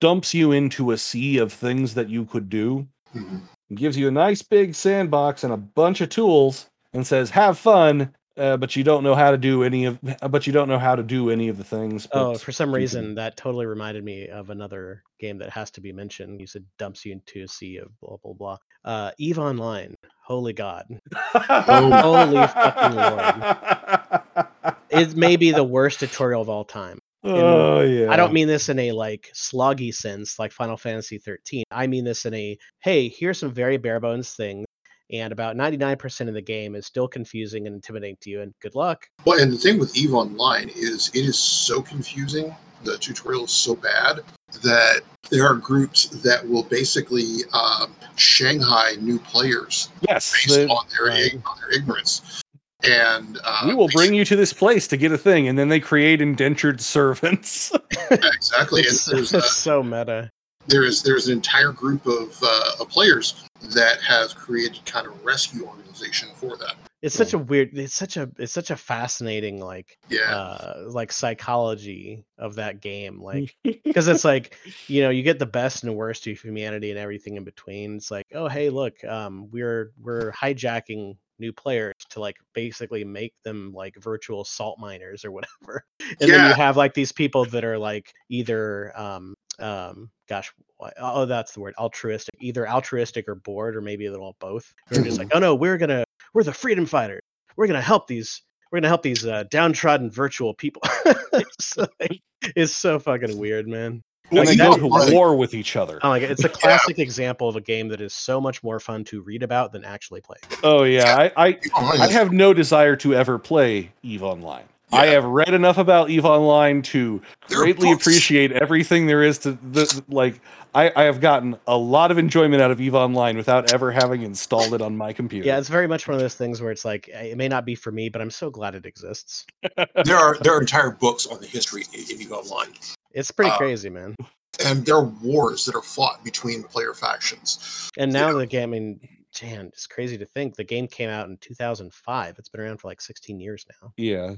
dumps 0.02 0.34
you 0.34 0.52
into 0.52 0.92
a 0.92 0.98
sea 0.98 1.38
of 1.38 1.52
things 1.52 1.94
that 1.96 2.10
you 2.10 2.26
could 2.26 2.48
do 2.50 2.88
Mhm. 3.16 3.42
gives 3.76 3.98
you 3.98 4.08
a 4.08 4.12
nice 4.12 4.42
big 4.42 4.76
sandbox 4.76 5.44
and 5.44 5.52
a 5.52 5.58
bunch 5.58 6.00
of 6.02 6.10
tools 6.10 6.70
and 6.94 7.06
says 7.08 7.32
have 7.32 7.58
fun 7.58 8.14
uh, 8.40 8.58
but 8.58 8.76
you 8.76 8.84
don't 8.84 9.04
know 9.04 9.16
how 9.16 9.32
to 9.32 9.38
do 9.38 9.64
any 9.64 9.86
of 9.86 10.00
but 10.30 10.48
you 10.48 10.54
don't 10.54 10.68
know 10.70 10.80
how 10.80 10.96
to 10.96 11.04
do 11.04 11.30
any 11.30 11.50
of 11.50 11.58
the 11.58 11.64
things 11.64 12.08
Oh, 12.12 12.36
for 12.36 12.52
some 12.52 12.74
reason, 12.74 13.16
that 13.16 13.38
totally 13.38 13.66
reminded 13.66 14.04
me 14.04 14.28
of 14.28 14.50
another 14.50 15.04
game 15.20 15.38
that 15.40 15.50
has 15.52 15.70
to 15.72 15.82
be 15.82 15.92
mentioned. 15.92 16.40
You 16.40 16.48
said 16.48 16.66
dumps 16.78 17.06
you 17.06 17.12
into 17.14 17.44
a 17.44 17.48
sea 17.48 17.78
of 17.78 17.90
blah 18.00 18.18
blah 18.24 18.34
blah. 18.34 18.58
Uh, 18.86 19.12
Eve 19.18 19.40
Online. 19.40 19.96
Holy 20.24 20.54
God, 20.54 20.86
Holy 21.24 22.48
fucking 22.48 22.96
Lord. 22.96 24.48
it 24.92 25.16
may 25.16 25.36
be 25.38 25.52
the 25.52 25.64
worst 25.64 26.00
tutorial 26.00 26.42
of 26.42 26.50
all 26.50 26.64
time. 26.64 27.00
oh 27.24 27.82
yeah 27.82 28.10
I 28.12 28.16
don't 28.16 28.32
mean 28.32 28.48
this 28.48 28.70
in 28.70 28.80
a 28.80 28.92
like 28.94 29.30
sloggy 29.36 29.94
sense, 29.94 30.38
like 30.40 30.52
Final 30.52 30.78
Fantasy 30.78 31.18
13. 31.18 31.64
I 31.72 31.88
mean 31.88 32.06
this 32.06 32.26
in 32.26 32.34
a 32.36 32.58
hey, 32.80 33.10
here's 33.10 33.40
some 33.40 33.52
very 33.52 33.78
bare 33.78 34.00
bones 34.00 34.32
things, 34.36 34.66
and 35.12 35.34
about 35.34 35.56
99% 35.56 36.28
of 36.28 36.34
the 36.34 36.42
game 36.42 36.76
is 36.76 36.86
still 36.86 37.08
confusing 37.08 37.66
and 37.66 37.76
intimidating 37.76 38.18
to 38.22 38.30
you. 38.30 38.42
And 38.42 38.54
good 38.62 38.76
luck. 38.76 39.08
Well, 39.26 39.42
and 39.42 39.52
the 39.52 39.58
thing 39.58 39.80
with 39.80 39.96
Eve 39.98 40.14
Online 40.14 40.70
is 40.76 41.10
it 41.14 41.26
is 41.26 41.38
so 41.38 41.82
confusing. 41.82 42.56
The 42.84 42.98
tutorial 42.98 43.46
is 43.46 43.52
so 43.52 43.76
bad 43.76 44.22
that 44.64 45.02
there 45.30 45.46
are 45.46 45.56
groups 45.56 46.06
that 46.24 46.48
will 46.48 46.64
basically 46.64 47.40
um, 47.54 47.94
Shanghai 48.16 48.94
new 49.00 49.20
players 49.20 49.90
yes 50.08 50.32
based 50.32 50.56
the- 50.56 50.68
on 50.68 50.86
their 50.98 51.08
right. 51.08 51.34
on 51.46 51.60
their 51.60 51.72
ignorance. 51.72 52.42
And 52.82 53.38
uh, 53.44 53.64
we 53.68 53.76
will 53.76 53.90
bring 53.90 54.14
you 54.14 54.24
to 54.24 54.38
this 54.38 54.54
place 54.54 54.88
to 54.88 54.96
get 54.96 55.12
a 55.12 55.18
thing 55.18 55.50
and 55.50 55.60
then 55.60 55.68
they 55.68 55.82
create 55.82 56.22
indentured 56.22 56.80
servants 56.80 57.74
exactly. 58.12 58.82
And 58.82 58.88
It's, 58.88 59.06
there's, 59.06 59.34
it's 59.34 59.46
uh, 59.46 59.50
so 59.50 59.84
meta. 59.84 60.32
There 60.70 60.84
is 60.84 61.04
there's 61.04 61.28
an 61.28 61.34
entire 61.34 61.72
group 61.72 62.06
of, 62.06 62.38
uh, 62.42 62.72
of 62.80 62.90
players 62.90 63.44
that 63.74 64.02
have 64.02 64.36
created 64.36 64.80
kind 64.86 65.06
of 65.08 65.26
rescue 65.26 65.66
organization 65.66 66.30
for 66.36 66.56
that. 66.58 66.76
It's 67.02 67.16
such 67.16 67.34
a 67.34 67.38
weird. 67.38 67.78
It's 67.78 67.94
such 67.94 68.18
a. 68.18 68.30
It's 68.38 68.52
such 68.52 68.72
a 68.72 68.76
fascinating 68.76 69.62
like 69.62 69.98
Yeah, 70.10 70.36
uh 70.36 70.84
like 70.88 71.14
psychology 71.14 72.26
of 72.38 72.56
that 72.56 72.82
game 72.82 73.22
like 73.22 73.56
because 73.64 74.10
it's 74.10 74.26
like 74.26 74.58
you 74.88 75.02
know 75.02 75.10
you 75.10 75.24
get 75.24 75.40
the 75.40 75.46
best 75.46 75.84
and 75.84 75.96
worst 75.96 76.28
of 76.28 76.40
humanity 76.40 76.90
and 76.90 77.00
everything 77.00 77.38
in 77.38 77.46
between 77.46 77.96
it's 77.96 78.12
like 78.12 78.26
oh 78.34 78.50
hey 78.50 78.70
look 78.70 79.02
um 79.06 79.50
we're 79.50 79.92
we're 80.02 80.32
hijacking 80.34 81.16
new 81.40 81.54
players 81.54 81.96
to 82.10 82.20
like 82.20 82.36
basically 82.54 83.06
make 83.06 83.34
them 83.44 83.72
like 83.74 83.96
virtual 83.98 84.44
salt 84.44 84.78
miners 84.78 85.24
or 85.24 85.32
whatever 85.32 85.86
and 86.20 86.30
then 86.30 86.50
you 86.50 86.54
have 86.54 86.76
like 86.76 86.94
these 86.94 87.14
people 87.14 87.46
that 87.46 87.64
are 87.64 87.78
like 87.78 88.14
either 88.30 88.92
um 89.00 89.36
um 89.62 90.10
gosh 90.28 90.52
oh 91.00 91.26
that's 91.26 91.54
the 91.54 91.60
word 91.60 91.74
altruistic 91.78 92.34
either 92.40 92.68
altruistic 92.68 93.28
or 93.28 93.36
bored 93.36 93.76
or 93.76 93.82
maybe 93.82 94.06
a 94.06 94.12
little 94.12 94.30
of 94.30 94.40
both 94.40 94.74
they're 94.90 95.04
just 95.04 95.18
like 95.18 95.30
oh 95.34 95.40
no 95.40 95.56
we're 95.56 95.78
gonna 95.78 96.04
we're 96.34 96.44
the 96.44 96.54
freedom 96.54 96.86
fighters 96.86 97.22
we're 97.58 97.68
gonna 97.68 97.82
help 97.82 98.08
these 98.08 98.42
we're 98.72 98.80
gonna 98.80 98.88
help 98.88 99.02
these 99.02 99.26
uh, 99.26 99.44
downtrodden 99.50 100.12
virtual 100.12 100.54
people. 100.54 100.82
it's, 101.34 101.76
like, 102.00 102.22
it's 102.56 102.72
so 102.72 103.00
fucking 103.00 103.38
weird, 103.38 103.68
man. 103.68 104.04
Well, 104.32 104.42
and 104.42 104.50
they 104.50 104.56
go 104.58 104.78
to 104.78 104.86
Online- 104.86 105.12
war 105.12 105.36
with 105.36 105.56
each 105.56 105.76
other 105.76 106.00
Oh 106.04 106.10
my 106.10 106.20
god, 106.20 106.30
it's 106.30 106.44
a 106.44 106.50
classic 106.62 107.00
example 107.00 107.50
of 107.50 107.56
a 107.56 107.62
game 107.62 107.88
that 107.88 108.00
is 108.00 108.14
so 108.14 108.40
much 108.40 108.62
more 108.62 108.80
fun 108.80 109.04
to 109.06 109.22
read 109.24 109.42
about 109.42 109.72
than 109.72 109.84
actually 109.84 110.22
play. 110.22 110.38
oh 110.62 110.84
yeah 110.84 111.32
i 111.36 111.48
i, 111.48 111.60
I 111.76 112.06
is- 112.06 112.12
have 112.12 112.32
no 112.32 112.54
desire 112.54 112.96
to 112.98 113.16
ever 113.16 113.40
play 113.40 113.92
eve 114.04 114.22
online 114.22 114.66
I 114.92 115.08
have 115.08 115.24
read 115.26 115.54
enough 115.54 115.78
about 115.78 116.10
Eve 116.10 116.26
Online 116.26 116.82
to 116.84 117.22
There 117.48 117.60
greatly 117.60 117.92
appreciate 117.92 118.52
everything 118.52 119.06
there 119.08 119.24
is 119.24 119.38
to 119.40 119.52
the 119.52 120.04
like. 120.08 120.40
I, 120.76 120.92
I 120.96 121.04
have 121.04 121.20
gotten 121.20 121.58
a 121.66 121.76
lot 121.78 122.12
of 122.12 122.18
enjoyment 122.20 122.62
out 122.62 122.70
of 122.70 122.80
Eve 122.80 122.94
Online 122.94 123.36
without 123.38 123.74
ever 123.74 123.92
having 123.92 124.22
installed 124.22 124.74
it 124.74 124.82
on 124.82 124.96
my 124.96 125.14
computer. 125.14 125.48
Yeah, 125.48 125.58
it's 125.58 125.70
very 125.70 125.88
much 125.88 126.08
one 126.08 126.14
of 126.14 126.22
those 126.22 126.36
things 126.36 126.62
where 126.62 126.72
it's 126.72 126.86
like 126.86 127.10
eh, 127.12 127.24
it 127.32 127.38
may 127.38 127.48
not 127.48 127.66
be 127.66 127.74
for 127.76 127.92
me, 127.92 128.10
but 128.10 128.22
I'm 128.22 128.30
so 128.32 128.50
glad 128.52 128.76
it 128.76 128.86
exists. 128.86 129.46
there 130.06 130.18
are 130.18 130.38
there 130.42 130.54
are 130.56 130.62
entire 130.62 130.92
books 130.92 131.26
on 131.26 131.40
the 131.40 131.48
history 131.48 131.82
of 131.84 131.94
Eve 131.94 132.32
Online. 132.32 132.74
It's 133.14 133.32
pretty 133.32 133.52
Uh, 133.52 133.58
crazy, 133.58 133.90
man. 133.90 134.16
and 134.64 134.86
there 134.86 134.96
are 134.96 135.06
wars 135.06 135.66
that 135.66 135.76
are 135.76 135.82
fought 135.82 136.24
between 136.24 136.64
player 136.64 136.94
factions. 136.94 137.90
And 137.98 138.14
now 138.14 138.28
yeah. 138.28 138.34
the 138.40 138.46
game, 138.46 138.70
I 138.70 138.80
mean, 138.80 139.00
man, 139.42 139.68
it's 139.68 139.88
crazy 139.88 140.18
to 140.18 140.26
think 140.26 140.56
the 140.56 140.64
game 140.64 140.88
came 140.88 141.10
out 141.10 141.28
in 141.30 141.38
2005. 141.38 142.36
It's 142.38 142.50
been 142.50 142.62
around 142.62 142.78
for 142.80 142.88
like 142.88 143.02
16 143.02 143.40
years 143.40 143.66
now. 143.82 143.94
Yeah. 143.98 144.36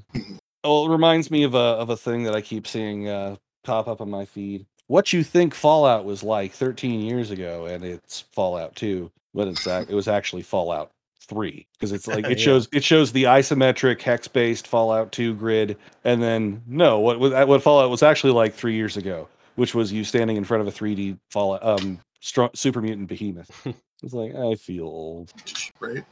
Well, 0.63 0.85
it 0.85 0.89
reminds 0.89 1.31
me 1.31 1.43
of 1.43 1.55
a 1.55 1.57
of 1.57 1.89
a 1.89 1.97
thing 1.97 2.23
that 2.23 2.35
I 2.35 2.41
keep 2.41 2.67
seeing 2.67 3.07
uh, 3.07 3.35
pop 3.63 3.87
up 3.87 4.01
on 4.01 4.09
my 4.09 4.25
feed. 4.25 4.65
What 4.87 5.13
you 5.13 5.23
think 5.23 5.53
Fallout 5.53 6.05
was 6.05 6.21
like 6.23 6.51
13 6.51 6.99
years 7.01 7.31
ago, 7.31 7.65
and 7.65 7.83
it's 7.83 8.21
Fallout 8.21 8.75
2, 8.75 9.09
but 9.33 9.47
it's 9.47 9.65
it 9.65 9.89
was 9.89 10.07
actually 10.07 10.41
Fallout 10.41 10.91
3 11.21 11.65
because 11.73 11.91
it's 11.93 12.07
like 12.07 12.25
it 12.29 12.37
Yeah. 12.37 12.43
shows 12.45 12.67
it 12.73 12.83
shows 12.83 13.11
the 13.11 13.23
isometric 13.23 14.01
hex 14.01 14.27
based 14.27 14.67
Fallout 14.67 15.11
2 15.11 15.33
grid, 15.35 15.77
and 16.03 16.21
then 16.21 16.61
no, 16.67 16.99
what 16.99 17.19
was 17.19 17.31
what 17.47 17.63
Fallout 17.63 17.89
was 17.89 18.03
actually 18.03 18.33
like 18.33 18.53
three 18.53 18.75
years 18.75 18.97
ago, 18.97 19.27
which 19.55 19.73
was 19.73 19.91
you 19.91 20.03
standing 20.03 20.37
in 20.37 20.43
front 20.43 20.61
of 20.61 20.67
a 20.67 20.71
3D 20.77 21.17
Fallout 21.29 21.63
um 21.63 21.99
super 22.19 22.81
mutant 22.81 23.07
behemoth. 23.07 23.49
it's 24.03 24.13
like 24.13 24.35
I 24.35 24.55
feel 24.55 24.85
old. 24.85 25.31
right? 25.79 26.03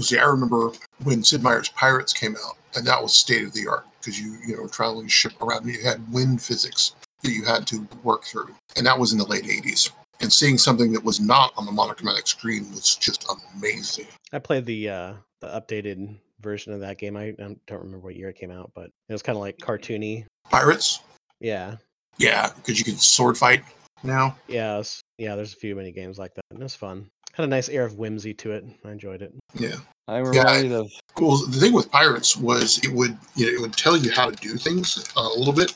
See, 0.00 0.18
I 0.18 0.24
remember 0.24 0.72
when 1.04 1.22
Sid 1.22 1.42
Meier's 1.42 1.68
Pirates 1.68 2.12
came 2.12 2.34
out, 2.46 2.56
and 2.74 2.86
that 2.86 3.02
was 3.02 3.12
state 3.12 3.44
of 3.44 3.52
the 3.52 3.68
art 3.68 3.86
because 3.98 4.18
you, 4.18 4.38
you 4.46 4.56
know, 4.56 4.66
traveling 4.66 5.06
ship 5.06 5.32
around, 5.42 5.66
you 5.66 5.82
had 5.82 6.10
wind 6.12 6.40
physics 6.40 6.94
that 7.22 7.30
you 7.30 7.44
had 7.44 7.66
to 7.68 7.86
work 8.02 8.24
through, 8.24 8.54
and 8.76 8.86
that 8.86 8.98
was 8.98 9.12
in 9.12 9.18
the 9.18 9.26
late 9.26 9.44
'80s. 9.44 9.90
And 10.20 10.32
seeing 10.32 10.56
something 10.56 10.92
that 10.92 11.04
was 11.04 11.20
not 11.20 11.52
on 11.56 11.66
the 11.66 11.72
monochromatic 11.72 12.26
screen 12.26 12.70
was 12.70 12.96
just 12.96 13.26
amazing. 13.56 14.06
I 14.32 14.38
played 14.38 14.64
the 14.64 14.88
uh, 14.88 15.14
the 15.40 15.48
updated 15.48 16.16
version 16.40 16.72
of 16.72 16.80
that 16.80 16.98
game. 16.98 17.16
I, 17.16 17.24
I 17.24 17.34
don't 17.38 17.60
remember 17.70 17.98
what 17.98 18.16
year 18.16 18.30
it 18.30 18.36
came 18.36 18.50
out, 18.50 18.72
but 18.74 18.86
it 19.08 19.12
was 19.12 19.22
kind 19.22 19.36
of 19.36 19.40
like 19.40 19.58
cartoony. 19.58 20.24
Pirates, 20.50 21.00
Yeah, 21.40 21.76
yeah, 22.18 22.50
because 22.56 22.78
you 22.78 22.84
can 22.84 22.96
sword 22.96 23.36
fight 23.36 23.62
now. 24.02 24.36
yeah, 24.48 24.82
yeah. 25.18 25.36
There's 25.36 25.52
a 25.52 25.56
few 25.56 25.74
mini 25.74 25.92
games 25.92 26.18
like 26.18 26.34
that. 26.34 26.44
and 26.50 26.60
It 26.60 26.62
was 26.62 26.74
fun. 26.74 27.08
Had 27.32 27.44
a 27.44 27.48
nice 27.48 27.68
air 27.68 27.84
of 27.84 27.96
whimsy 27.96 28.34
to 28.34 28.52
it. 28.52 28.64
I 28.84 28.90
enjoyed 28.90 29.22
it. 29.22 29.32
Yeah, 29.54 29.76
I'm 30.08 30.32
Yeah, 30.34 30.58
of 30.58 30.90
cool. 31.14 31.38
The 31.46 31.58
thing 31.58 31.72
with 31.72 31.90
Pirates 31.90 32.36
was 32.36 32.78
it 32.84 32.92
would, 32.92 33.16
you 33.34 33.46
know, 33.46 33.52
it 33.52 33.60
would 33.60 33.72
tell 33.76 33.96
you 33.96 34.12
how 34.12 34.28
to 34.30 34.36
do 34.36 34.56
things 34.56 35.10
uh, 35.16 35.20
a 35.34 35.38
little 35.38 35.54
bit, 35.54 35.74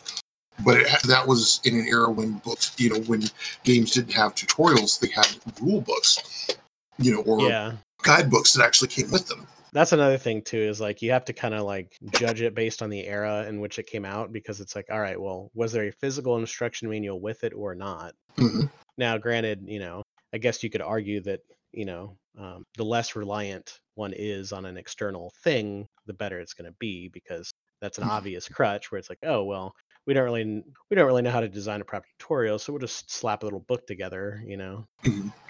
but 0.65 0.77
it, 0.79 1.03
that 1.05 1.27
was 1.27 1.61
in 1.65 1.79
an 1.79 1.87
era 1.87 2.11
when 2.11 2.35
books, 2.39 2.75
you 2.79 2.91
know, 2.91 3.01
when 3.03 3.23
games 3.65 3.93
didn't 3.93 4.13
have 4.13 4.35
tutorials, 4.35 5.01
they 5.01 5.09
had 5.09 5.29
rule 5.63 5.81
books, 5.81 6.49
you 6.99 7.13
know, 7.15 7.21
or 7.23 7.49
Yeah, 7.49 7.73
guidebooks 8.03 8.53
that 8.53 8.65
actually 8.65 8.89
came 8.89 9.11
with 9.11 9.29
them. 9.29 9.47
That's 9.77 9.93
another 9.93 10.19
thing 10.19 10.43
too. 10.43 10.59
Is 10.59 10.81
like 10.81 11.03
you 11.03 11.11
have 11.13 11.27
to 11.27 11.33
kind 11.33 11.55
of 11.55 11.65
like 11.65 11.97
judge 12.11 12.41
it 12.41 12.55
based 12.55 12.83
on 12.83 12.91
the 12.91 13.07
era 13.07 13.45
in 13.47 13.61
which 13.61 13.79
it 13.79 13.87
came 13.87 14.05
out 14.05 14.33
because 14.33 14.61
it's 14.61 14.75
like, 14.75 14.87
all 14.91 15.01
right, 15.01 15.21
well, 15.21 15.51
was 15.55 15.73
there 15.73 15.87
a 15.87 15.93
physical 15.93 16.37
instruction 16.39 16.89
manual 16.89 17.21
with 17.21 17.45
it 17.45 17.53
or 17.55 17.75
not? 17.75 18.15
Mhm. 18.39 18.71
Now, 18.99 19.19
granted, 19.19 19.65
you 19.67 19.79
know, 19.79 20.03
I 20.33 20.39
guess 20.39 20.63
you 20.63 20.71
could 20.71 20.83
argue 20.83 21.21
that 21.23 21.41
you 21.73 21.85
know 21.85 22.17
um, 22.39 22.65
the 22.77 22.85
less 22.85 23.17
reliant 23.17 23.81
one 23.95 24.13
is 24.15 24.53
on 24.53 24.65
an 24.67 24.77
external 24.79 25.33
thing, 25.43 25.87
the 26.07 26.15
better 26.15 26.41
it's 26.41 26.55
going 26.55 26.71
to 26.71 26.77
be 26.79 27.09
because 27.09 27.51
that's 27.81 27.99
an 27.99 28.05
Mhm. 28.05 28.11
obvious 28.11 28.49
crutch 28.49 28.91
where 28.91 28.99
it's 28.99 29.11
like, 29.11 29.19
oh 29.23 29.45
well, 29.45 29.75
we 30.07 30.15
don't 30.15 30.25
really 30.25 30.63
we 30.91 30.95
don't 30.97 31.07
really 31.07 31.23
know 31.23 31.31
how 31.31 31.41
to 31.41 31.49
design 31.49 31.81
a 31.81 31.85
proper 31.85 32.07
tutorial, 32.19 32.59
so 32.59 32.73
we'll 32.73 32.81
just 32.81 33.11
slap 33.11 33.43
a 33.43 33.47
little 33.47 33.61
book 33.61 33.87
together, 33.87 34.43
you 34.47 34.57
know. 34.57 34.87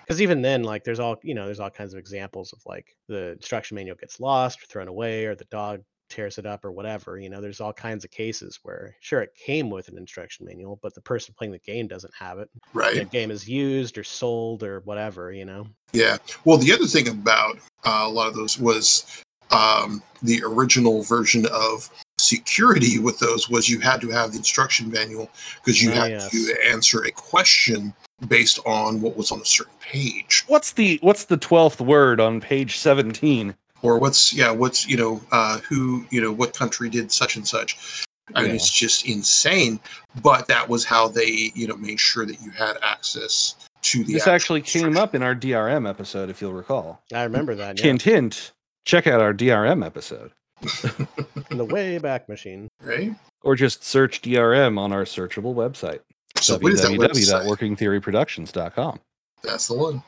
Because 0.06 0.22
even 0.22 0.40
then, 0.40 0.62
like, 0.62 0.84
there's 0.84 1.00
all 1.00 1.16
you 1.22 1.34
know, 1.34 1.46
there's 1.46 1.60
all 1.60 1.70
kinds 1.70 1.92
of 1.92 1.98
examples 1.98 2.52
of 2.52 2.60
like 2.66 2.96
the 3.08 3.32
instruction 3.32 3.74
manual 3.74 3.96
gets 3.96 4.20
lost 4.20 4.62
or 4.62 4.66
thrown 4.66 4.88
away, 4.88 5.24
or 5.24 5.34
the 5.34 5.44
dog 5.46 5.82
tears 6.08 6.38
it 6.38 6.46
up 6.46 6.64
or 6.64 6.70
whatever. 6.70 7.18
You 7.18 7.28
know, 7.28 7.40
there's 7.40 7.60
all 7.60 7.72
kinds 7.72 8.04
of 8.04 8.12
cases 8.12 8.60
where 8.62 8.94
sure 9.00 9.22
it 9.22 9.34
came 9.34 9.70
with 9.70 9.88
an 9.88 9.98
instruction 9.98 10.46
manual, 10.46 10.78
but 10.80 10.94
the 10.94 11.00
person 11.00 11.34
playing 11.36 11.50
the 11.50 11.58
game 11.58 11.88
doesn't 11.88 12.14
have 12.16 12.38
it 12.38 12.48
Right. 12.72 12.94
the 12.94 13.04
game 13.04 13.32
is 13.32 13.48
used 13.48 13.98
or 13.98 14.04
sold 14.04 14.62
or 14.62 14.80
whatever, 14.80 15.32
you 15.32 15.44
know. 15.44 15.66
Yeah. 15.92 16.18
Well, 16.44 16.58
the 16.58 16.72
other 16.72 16.86
thing 16.86 17.08
about 17.08 17.56
uh, 17.84 18.02
a 18.04 18.08
lot 18.08 18.28
of 18.28 18.34
those 18.36 18.56
was 18.56 19.04
um, 19.50 20.00
the 20.22 20.40
original 20.44 21.02
version 21.02 21.46
of 21.52 21.90
security 22.18 23.00
with 23.00 23.18
those 23.18 23.48
was 23.50 23.68
you 23.68 23.80
had 23.80 24.00
to 24.00 24.10
have 24.10 24.30
the 24.30 24.38
instruction 24.38 24.88
manual 24.90 25.28
because 25.56 25.82
you 25.82 25.90
Ah, 25.90 25.94
had 26.02 26.10
yes. 26.12 26.30
to 26.30 26.54
answer 26.68 27.02
a 27.04 27.10
question 27.10 27.92
based 28.28 28.58
on 28.66 29.00
what 29.00 29.16
was 29.16 29.30
on 29.30 29.40
a 29.40 29.44
certain 29.44 29.72
page 29.80 30.44
what's 30.46 30.72
the 30.72 30.98
what's 31.02 31.24
the 31.24 31.36
twelfth 31.36 31.80
word 31.80 32.20
on 32.20 32.40
page 32.40 32.78
17? 32.78 33.54
or 33.82 33.98
what's 33.98 34.32
yeah 34.32 34.50
what's 34.50 34.88
you 34.88 34.96
know 34.96 35.20
uh, 35.32 35.58
who 35.58 36.04
you 36.10 36.20
know 36.20 36.32
what 36.32 36.54
country 36.54 36.88
did 36.88 37.12
such 37.12 37.36
and 37.36 37.46
such. 37.46 38.04
I 38.34 38.40
mean, 38.40 38.50
Yeah. 38.50 38.56
it's 38.56 38.70
just 38.70 39.06
insane. 39.06 39.78
But 40.22 40.48
that 40.48 40.68
was 40.68 40.84
how 40.84 41.06
they, 41.06 41.52
you 41.54 41.68
know, 41.68 41.76
made 41.76 42.00
sure 42.00 42.26
that 42.26 42.40
you 42.40 42.50
had 42.50 42.76
access 42.82 43.54
to 43.82 44.02
the. 44.02 44.14
This 44.14 44.26
actually 44.26 44.62
came 44.62 44.96
up 44.96 45.14
in 45.14 45.22
our 45.22 45.32
DRM 45.36 45.88
episode, 45.88 46.28
if 46.28 46.40
you'll 46.40 46.52
recall. 46.54 47.00
I 47.14 47.22
remember 47.22 47.54
that. 47.54 47.78
Yeah. 47.78 47.84
Hint, 47.84 48.02
hint. 48.02 48.52
Check 48.84 49.06
out 49.06 49.20
our 49.20 49.32
DRM 49.32 49.86
episode, 49.86 50.32
In 51.52 51.58
the 51.58 51.64
way 51.64 51.98
back 51.98 52.28
machine. 52.28 52.66
right? 52.82 53.14
or 53.42 53.54
just 53.54 53.84
search 53.84 54.22
DRM 54.22 54.76
on 54.76 54.90
our 54.90 55.04
searchable 55.04 55.54
website 55.54 56.00
So 56.40 56.58
what 56.58 56.72
is 56.72 56.82
that 56.82 56.90
website? 56.92 57.44
www.workingtheoryproductions.com. 57.46 59.00
That's 59.42 59.68
the 59.68 59.74
one. 59.74 60.02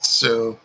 So, 0.00 0.58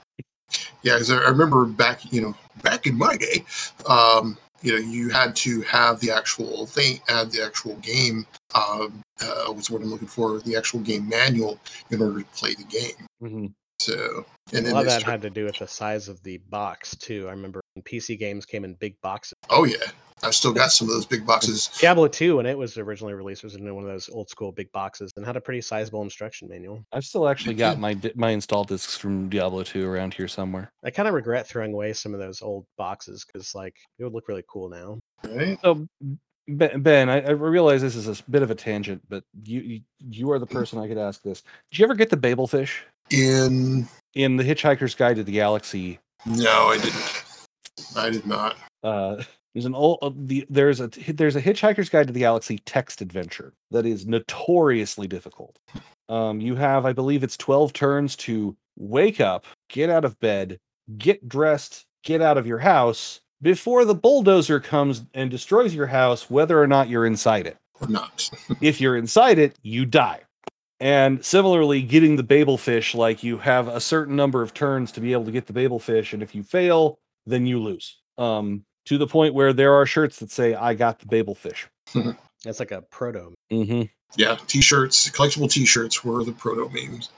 yeah, 0.83 0.97
'cause 0.97 1.09
I 1.09 1.17
I 1.17 1.29
remember 1.29 1.65
back, 1.65 2.11
you 2.11 2.21
know, 2.21 2.35
back 2.61 2.85
in 2.85 2.97
my 2.97 3.17
day, 3.17 3.43
um, 3.87 4.37
you 4.61 4.71
know, 4.73 4.77
you 4.79 5.09
had 5.09 5.35
to 5.37 5.61
have 5.63 5.99
the 5.99 6.11
actual 6.11 6.65
thing, 6.67 7.01
add 7.09 7.31
the 7.31 7.43
actual 7.43 7.75
game. 7.77 8.25
Um, 8.55 9.01
uh, 9.21 9.45
what's 9.51 9.69
what 9.69 9.81
I'm 9.81 9.89
looking 9.89 10.07
for? 10.07 10.39
The 10.39 10.55
actual 10.55 10.79
game 10.81 11.07
manual 11.09 11.59
in 11.89 12.01
order 12.01 12.19
to 12.19 12.25
play 12.35 12.53
the 12.53 12.63
game. 12.63 13.07
Mhm. 13.21 13.53
So, 13.79 14.25
and 14.53 14.65
then 14.65 14.73
lot 14.73 14.81
of 14.81 14.85
that 14.85 15.01
start- 15.01 15.11
had 15.11 15.21
to 15.23 15.29
do 15.29 15.45
with 15.45 15.57
the 15.57 15.67
size 15.67 16.07
of 16.07 16.21
the 16.23 16.37
box 16.37 16.95
too. 16.95 17.27
I 17.27 17.31
remember 17.31 17.59
when 17.73 17.83
PC 17.83 18.15
games 18.17 18.45
came 18.45 18.63
in 18.63 18.75
big 18.75 18.95
boxes. 19.01 19.33
oh 19.49 19.65
yeah, 19.65 19.77
I've 20.23 20.35
still 20.35 20.53
got 20.53 20.71
some 20.71 20.87
of 20.87 20.93
those 20.93 21.05
big 21.05 21.25
boxes. 21.25 21.69
Diablo 21.79 22.07
2, 22.07 22.37
when 22.37 22.45
it 22.45 22.57
was 22.57 22.77
originally 22.77 23.13
released, 23.13 23.43
was 23.43 23.55
in 23.55 23.75
one 23.75 23.83
of 23.83 23.89
those 23.89 24.09
old 24.09 24.29
school 24.29 24.51
big 24.51 24.71
boxes 24.71 25.11
and 25.15 25.25
had 25.25 25.35
a 25.35 25.41
pretty 25.41 25.61
sizable 25.61 26.01
instruction 26.01 26.47
manual. 26.47 26.83
I've 26.91 27.05
still 27.05 27.27
actually 27.27 27.55
got 27.55 27.79
my 27.79 27.99
my 28.15 28.29
install 28.29 28.63
discs 28.63 28.97
from 28.97 29.29
Diablo 29.29 29.63
2 29.63 29.87
around 29.87 30.13
here 30.13 30.27
somewhere. 30.27 30.71
I 30.83 30.91
kind 30.91 31.07
of 31.07 31.13
regret 31.13 31.47
throwing 31.47 31.73
away 31.73 31.93
some 31.93 32.13
of 32.13 32.19
those 32.19 32.41
old 32.41 32.65
boxes 32.77 33.25
because, 33.25 33.53
like, 33.53 33.75
it 33.99 34.03
would 34.03 34.13
look 34.13 34.27
really 34.27 34.43
cool 34.47 34.69
now. 34.69 34.99
Right? 35.29 35.59
So 35.61 35.87
Ben, 36.47 36.81
ben 36.81 37.09
I, 37.09 37.21
I 37.21 37.31
realize 37.31 37.81
this 37.81 37.95
is 37.95 38.07
a 38.07 38.23
bit 38.29 38.43
of 38.43 38.51
a 38.51 38.55
tangent, 38.55 39.01
but 39.07 39.23
you 39.43 39.61
you, 39.61 39.81
you 39.99 40.31
are 40.31 40.39
the 40.39 40.45
person 40.45 40.79
I 40.79 40.87
could 40.87 40.97
ask 40.97 41.21
this. 41.21 41.41
Did 41.71 41.79
you 41.79 41.85
ever 41.85 41.95
get 41.95 42.09
the 42.09 42.17
Babelfish 42.17 42.71
In 43.11 43.87
in 44.13 44.35
the 44.35 44.43
Hitchhiker's 44.43 44.95
Guide 44.95 45.15
to 45.17 45.23
the 45.23 45.31
Galaxy? 45.31 45.99
no, 46.25 46.67
I 46.67 46.77
didn't. 46.77 47.23
I 47.95 48.09
did 48.09 48.25
not. 48.25 48.57
Uh, 48.83 49.23
there's 49.53 49.65
an 49.65 49.75
old 49.75 49.99
uh, 50.01 50.11
the 50.15 50.45
there's 50.49 50.79
a 50.81 50.87
there's 51.07 51.35
a 51.35 51.41
Hitchhiker's 51.41 51.89
Guide 51.89 52.07
to 52.07 52.13
the 52.13 52.19
Galaxy 52.19 52.59
text 52.59 53.01
adventure 53.01 53.53
that 53.71 53.85
is 53.85 54.05
notoriously 54.07 55.07
difficult. 55.07 55.59
Um, 56.09 56.41
you 56.41 56.55
have, 56.55 56.85
I 56.85 56.93
believe, 56.93 57.23
it's 57.23 57.37
twelve 57.37 57.73
turns 57.73 58.15
to 58.17 58.55
wake 58.77 59.21
up, 59.21 59.45
get 59.69 59.89
out 59.89 60.05
of 60.05 60.19
bed, 60.19 60.59
get 60.97 61.27
dressed, 61.29 61.85
get 62.03 62.21
out 62.21 62.37
of 62.37 62.47
your 62.47 62.59
house 62.59 63.21
before 63.41 63.85
the 63.85 63.95
bulldozer 63.95 64.59
comes 64.59 65.03
and 65.13 65.29
destroys 65.29 65.75
your 65.75 65.87
house, 65.87 66.29
whether 66.29 66.59
or 66.61 66.67
not 66.67 66.89
you're 66.89 67.05
inside 67.05 67.45
it. 67.45 67.57
Or 67.79 67.87
not. 67.87 68.29
if 68.61 68.81
you're 68.81 68.97
inside 68.97 69.37
it, 69.37 69.57
you 69.61 69.85
die. 69.85 70.21
And 70.79 71.23
similarly, 71.23 71.81
getting 71.81 72.15
the 72.15 72.23
Babel 72.23 72.57
fish, 72.57 72.95
like 72.95 73.23
you 73.23 73.37
have 73.37 73.67
a 73.67 73.79
certain 73.79 74.15
number 74.15 74.41
of 74.41 74.53
turns 74.53 74.91
to 74.93 75.01
be 75.01 75.13
able 75.13 75.25
to 75.25 75.31
get 75.31 75.45
the 75.45 75.53
Babel 75.53 75.79
fish, 75.79 76.13
and 76.13 76.23
if 76.23 76.33
you 76.33 76.43
fail, 76.43 76.99
then 77.25 77.45
you 77.45 77.59
lose. 77.59 77.99
Um, 78.17 78.65
to 78.85 78.97
the 78.97 79.07
point 79.07 79.33
where 79.33 79.53
there 79.53 79.73
are 79.73 79.85
shirts 79.85 80.19
that 80.19 80.31
say, 80.31 80.53
I 80.53 80.73
got 80.73 80.99
the 80.99 81.05
Babel 81.05 81.35
fish. 81.35 81.67
That's 82.43 82.59
like 82.59 82.71
a 82.71 82.81
proto. 82.81 83.33
Mm-hmm. 83.51 83.83
Yeah, 84.15 84.37
t-shirts, 84.47 85.09
collectible 85.09 85.49
t-shirts 85.49 86.03
were 86.03 86.23
the 86.23 86.33
proto 86.33 86.69
memes. 86.69 87.09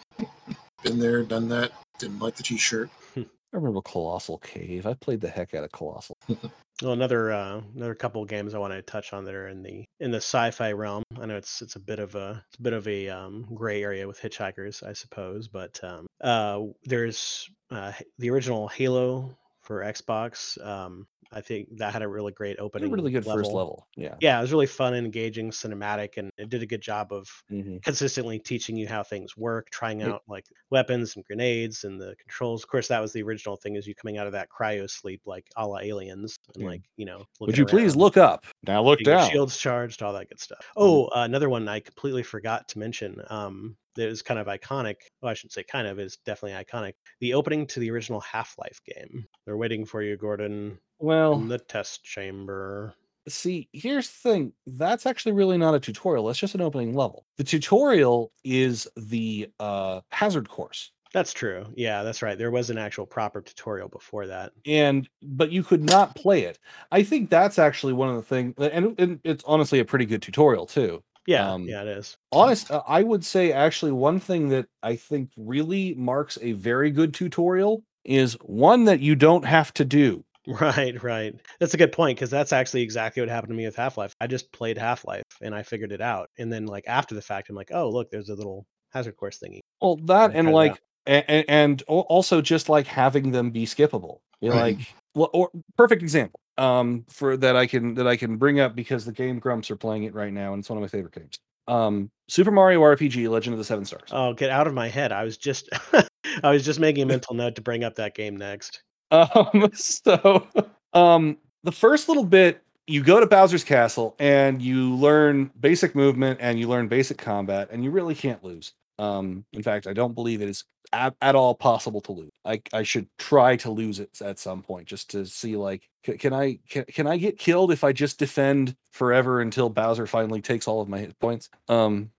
Been 0.83 0.99
there, 0.99 1.23
done 1.23 1.49
that. 1.49 1.71
Didn't 1.99 2.19
like 2.19 2.35
the 2.35 2.43
t-shirt. 2.43 2.89
I 3.17 3.57
remember 3.57 3.81
Colossal 3.81 4.37
Cave. 4.39 4.85
I 4.85 4.93
played 4.95 5.21
the 5.21 5.29
heck 5.29 5.53
out 5.53 5.63
of 5.63 5.71
Colossal. 5.71 6.17
Well, 6.81 6.91
another 6.91 7.31
uh, 7.31 7.61
another 7.73 7.95
couple 7.95 8.21
of 8.21 8.27
games 8.27 8.53
I 8.53 8.57
want 8.57 8.73
to 8.73 8.81
touch 8.81 9.13
on 9.13 9.23
that 9.23 9.33
are 9.33 9.47
in 9.47 9.63
the 9.63 9.85
in 10.01 10.11
the 10.11 10.17
sci-fi 10.17 10.73
realm. 10.73 11.03
I 11.17 11.25
know 11.25 11.37
it's 11.37 11.61
it's 11.61 11.77
a 11.77 11.79
bit 11.79 11.99
of 11.99 12.15
a 12.15 12.43
it's 12.49 12.59
a 12.59 12.61
bit 12.61 12.73
of 12.73 12.85
a 12.89 13.07
um, 13.07 13.47
gray 13.53 13.81
area 13.81 14.05
with 14.05 14.19
hitchhikers, 14.19 14.83
I 14.85 14.91
suppose, 14.91 15.47
but 15.47 15.81
um, 15.85 16.05
uh, 16.19 16.63
there's 16.83 17.49
uh, 17.71 17.93
the 18.19 18.29
original 18.29 18.67
Halo 18.67 19.37
for 19.61 19.83
Xbox. 19.83 20.63
Um, 20.65 21.07
I 21.31 21.41
think 21.41 21.67
that 21.77 21.91
had 21.93 22.01
a 22.01 22.07
really 22.07 22.31
great 22.31 22.57
opening. 22.59 22.91
really 22.91 23.11
good 23.11 23.25
first 23.25 23.51
level. 23.51 23.87
Yeah. 23.95 24.15
Yeah, 24.21 24.37
it 24.37 24.41
was 24.41 24.51
really 24.51 24.67
fun, 24.67 24.93
and 24.93 25.05
engaging, 25.05 25.51
cinematic, 25.51 26.17
and 26.17 26.31
it 26.37 26.49
did 26.49 26.61
a 26.61 26.65
good 26.65 26.81
job 26.81 27.11
of 27.11 27.27
hmm 27.49 27.77
consistently 27.83 28.39
teaching 28.39 28.77
you 28.77 28.87
how 28.87 29.03
things 29.03 29.35
work, 29.37 29.69
trying 29.69 30.01
It- 30.01 30.07
out 30.09 30.23
like 30.27 30.45
weapons 30.71 31.15
and 31.15 31.25
grenades 31.25 31.83
and 31.83 31.99
the 31.99 32.15
controls. 32.17 32.63
Of 32.63 32.69
course, 32.69 32.87
that 32.87 32.99
was 33.01 33.11
the 33.13 33.21
original 33.23 33.55
thing: 33.57 33.75
is 33.75 33.85
you 33.87 33.95
coming 33.95 34.17
out 34.17 34.27
of 34.27 34.33
that 34.33 34.49
cryo 34.49 34.89
sleep 34.89 35.21
like 35.25 35.49
a 35.57 35.67
la 35.67 35.79
aliens, 35.79 36.37
and 36.53 36.63
Yeah. 36.63 36.69
like 36.69 36.81
you 36.97 37.05
know. 37.05 37.25
Would 37.39 37.57
you 37.57 37.65
please 37.65 37.95
look 37.95 38.17
up? 38.17 38.45
Now 38.63 38.81
look 38.83 38.99
down. 39.03 39.29
Shields 39.29 39.57
charged, 39.57 40.01
all 40.01 40.13
that 40.13 40.29
good 40.29 40.39
stuff. 40.39 40.65
Oh, 40.77 41.05
uh, 41.07 41.23
another 41.23 41.49
one 41.49 41.67
I 41.67 41.79
completely 41.79 42.23
forgot 42.23 42.67
to 42.69 42.79
mention. 42.79 43.21
Um, 43.29 43.77
that 43.95 44.07
is 44.07 44.21
kind 44.21 44.39
of 44.39 44.47
iconic. 44.47 44.95
Well, 45.21 45.31
I 45.31 45.33
shouldn't 45.33 45.53
say 45.53 45.63
kind 45.63 45.87
of. 45.87 45.99
Is 45.99 46.17
definitely 46.25 46.63
iconic. 46.63 46.93
The 47.19 47.33
opening 47.33 47.65
to 47.67 47.79
the 47.79 47.91
original 47.91 48.19
Half-Life 48.21 48.79
game. 48.85 49.25
They're 49.45 49.57
waiting 49.57 49.85
for 49.85 50.01
you, 50.01 50.17
Gordon, 50.17 50.77
Well, 50.99 51.33
in 51.33 51.47
the 51.47 51.57
test 51.59 52.03
chamber. 52.03 52.93
see, 53.27 53.67
here's 53.73 54.09
the 54.09 54.29
thing. 54.29 54.53
That's 54.67 55.05
actually 55.05 55.31
really 55.33 55.57
not 55.57 55.75
a 55.75 55.79
tutorial. 55.79 56.27
That's 56.27 56.39
just 56.39 56.55
an 56.55 56.61
opening 56.61 56.93
level. 56.93 57.25
The 57.37 57.43
tutorial 57.43 58.31
is 58.43 58.87
the 58.97 59.49
uh, 59.59 60.01
hazard 60.11 60.47
course. 60.49 60.91
That's 61.13 61.31
true. 61.31 61.65
Yeah, 61.77 62.03
that's 62.03 62.21
right. 62.21 62.37
There 62.37 62.51
was 62.51 62.69
an 62.69 62.77
actual 62.77 63.05
proper 63.05 63.41
tutorial 63.41 63.87
before 63.87 64.27
that. 64.27 64.51
and 64.65 65.07
but 65.23 65.49
you 65.49 65.63
could 65.63 65.81
not 65.81 66.13
play 66.15 66.41
it. 66.43 66.59
I 66.91 67.03
think 67.03 67.29
that's 67.29 67.57
actually 67.57 67.93
one 67.93 68.09
of 68.09 68.15
the 68.17 68.21
things, 68.21 68.53
and, 68.57 68.99
and 68.99 69.19
it's 69.23 69.43
honestly 69.47 69.79
a 69.79 69.85
pretty 69.85 70.05
good 70.05 70.21
tutorial 70.21 70.65
too. 70.65 71.01
Yeah, 71.25 71.53
Um, 71.53 71.67
yeah, 71.67 71.81
it 71.81 71.87
is. 71.87 72.17
Honest, 72.31 72.69
uh, 72.71 72.83
I 72.87 73.03
would 73.03 73.25
say 73.25 73.51
actually 73.51 73.91
one 73.91 74.19
thing 74.19 74.49
that 74.49 74.67
I 74.83 74.95
think 74.95 75.29
really 75.37 75.95
marks 75.95 76.37
a 76.41 76.53
very 76.53 76.91
good 76.91 77.13
tutorial 77.13 77.83
is 78.03 78.33
one 78.43 78.85
that 78.85 78.99
you 78.99 79.15
don't 79.15 79.45
have 79.45 79.73
to 79.75 79.85
do. 79.85 80.23
Right, 80.47 81.01
right. 81.01 81.33
That's 81.59 81.73
a 81.73 81.77
good 81.77 81.91
point 81.91 82.17
because 82.19 82.29
that's 82.29 82.53
actually 82.53 82.83
exactly 82.83 83.19
what 83.19 83.29
happened 83.29 83.49
to 83.49 83.55
me 83.55 83.65
with 83.65 83.75
Half 83.75 83.97
Life. 83.97 84.13
I 84.21 84.27
just 84.27 84.51
played 84.51 84.77
Half 84.77 85.03
Life 85.03 85.23
and 85.41 85.55
I 85.55 85.63
figured 85.63 85.91
it 85.91 86.01
out, 86.01 86.29
and 86.37 86.53
then 86.53 86.67
like 86.67 86.83
after 86.85 87.15
the 87.15 87.21
fact, 87.23 87.49
I'm 87.49 87.55
like, 87.55 87.71
oh 87.73 87.89
look, 87.89 88.11
there's 88.11 88.29
a 88.29 88.35
little 88.35 88.67
hazard 88.91 89.17
course 89.17 89.39
thingy. 89.43 89.61
Well, 89.81 89.95
that 90.05 90.29
I 90.29 90.33
and 90.35 90.51
like, 90.51 90.79
and, 91.07 91.45
and 91.47 91.81
also 91.87 92.43
just 92.43 92.69
like 92.69 92.85
having 92.85 93.31
them 93.31 93.49
be 93.49 93.65
skippable. 93.65 94.19
You 94.39 94.49
know, 94.51 94.57
Right. 94.57 94.77
like, 94.77 94.93
well, 95.15 95.31
or 95.33 95.49
perfect 95.77 96.03
example 96.03 96.39
um 96.57 97.05
for 97.09 97.35
that 97.37 97.55
I 97.55 97.67
can 97.67 97.93
that 97.95 98.07
I 98.07 98.15
can 98.15 98.37
bring 98.37 98.59
up 98.59 98.75
because 98.75 99.05
the 99.05 99.11
Game 99.11 99.39
Grumps 99.39 99.69
are 99.71 99.75
playing 99.75 100.03
it 100.03 100.13
right 100.13 100.33
now, 100.33 100.53
and 100.53 100.61
it's 100.61 100.69
one 100.69 100.77
of 100.77 100.81
my 100.81 100.87
favorite 100.87 101.13
games. 101.13 101.39
Um, 101.67 102.11
Super 102.27 102.51
Mario 102.51 102.81
RPG: 102.81 103.29
Legend 103.29 103.53
of 103.53 103.57
the 103.57 103.63
Seven 103.63 103.85
Stars. 103.85 104.09
Oh, 104.11 104.33
get 104.33 104.49
out 104.49 104.67
of 104.67 104.73
my 104.73 104.87
head! 104.87 105.11
I 105.11 105.23
was 105.23 105.37
just, 105.37 105.69
I 106.43 106.51
was 106.51 106.63
just 106.63 106.79
making 106.79 107.03
a 107.03 107.05
mental 107.07 107.35
note 107.35 107.55
to 107.55 107.61
bring 107.61 107.83
up 107.83 107.95
that 107.95 108.15
game 108.15 108.37
next. 108.37 108.81
Um, 109.11 109.69
so, 109.73 110.47
um, 110.93 111.37
the 111.63 111.71
first 111.71 112.07
little 112.07 112.25
bit, 112.25 112.61
you 112.87 113.03
go 113.03 113.19
to 113.19 113.25
Bowser's 113.25 113.63
Castle 113.63 114.15
and 114.19 114.61
you 114.61 114.95
learn 114.95 115.51
basic 115.59 115.95
movement 115.95 116.39
and 116.41 116.59
you 116.59 116.67
learn 116.67 116.87
basic 116.87 117.17
combat, 117.17 117.69
and 117.71 117.83
you 117.83 117.91
really 117.91 118.15
can't 118.15 118.43
lose. 118.43 118.73
Um, 118.97 119.43
in 119.51 119.61
fact, 119.61 119.87
I 119.87 119.93
don't 119.93 120.13
believe 120.13 120.41
it 120.41 120.49
is 120.49 120.63
at, 120.95 121.15
at 121.21 121.35
all 121.35 121.53
possible 121.55 122.01
to 122.01 122.11
lose. 122.11 122.31
I 122.45 122.61
I 122.73 122.83
should 122.83 123.07
try 123.17 123.55
to 123.57 123.71
lose 123.71 123.99
it 123.99 124.21
at 124.21 124.39
some 124.39 124.61
point 124.61 124.87
just 124.87 125.11
to 125.11 125.25
see 125.25 125.55
like 125.57 125.89
c- 126.05 126.17
can 126.17 126.33
I 126.33 126.59
can, 126.69 126.85
can 126.85 127.07
I 127.07 127.17
get 127.17 127.37
killed 127.37 127.71
if 127.71 127.83
I 127.83 127.91
just 127.91 128.19
defend 128.19 128.75
forever 128.91 129.41
until 129.41 129.69
Bowser 129.69 130.07
finally 130.07 130.41
takes 130.41 130.67
all 130.67 130.81
of 130.81 130.89
my 130.89 130.99
hit 130.99 131.19
points? 131.19 131.49
Um, 131.67 132.11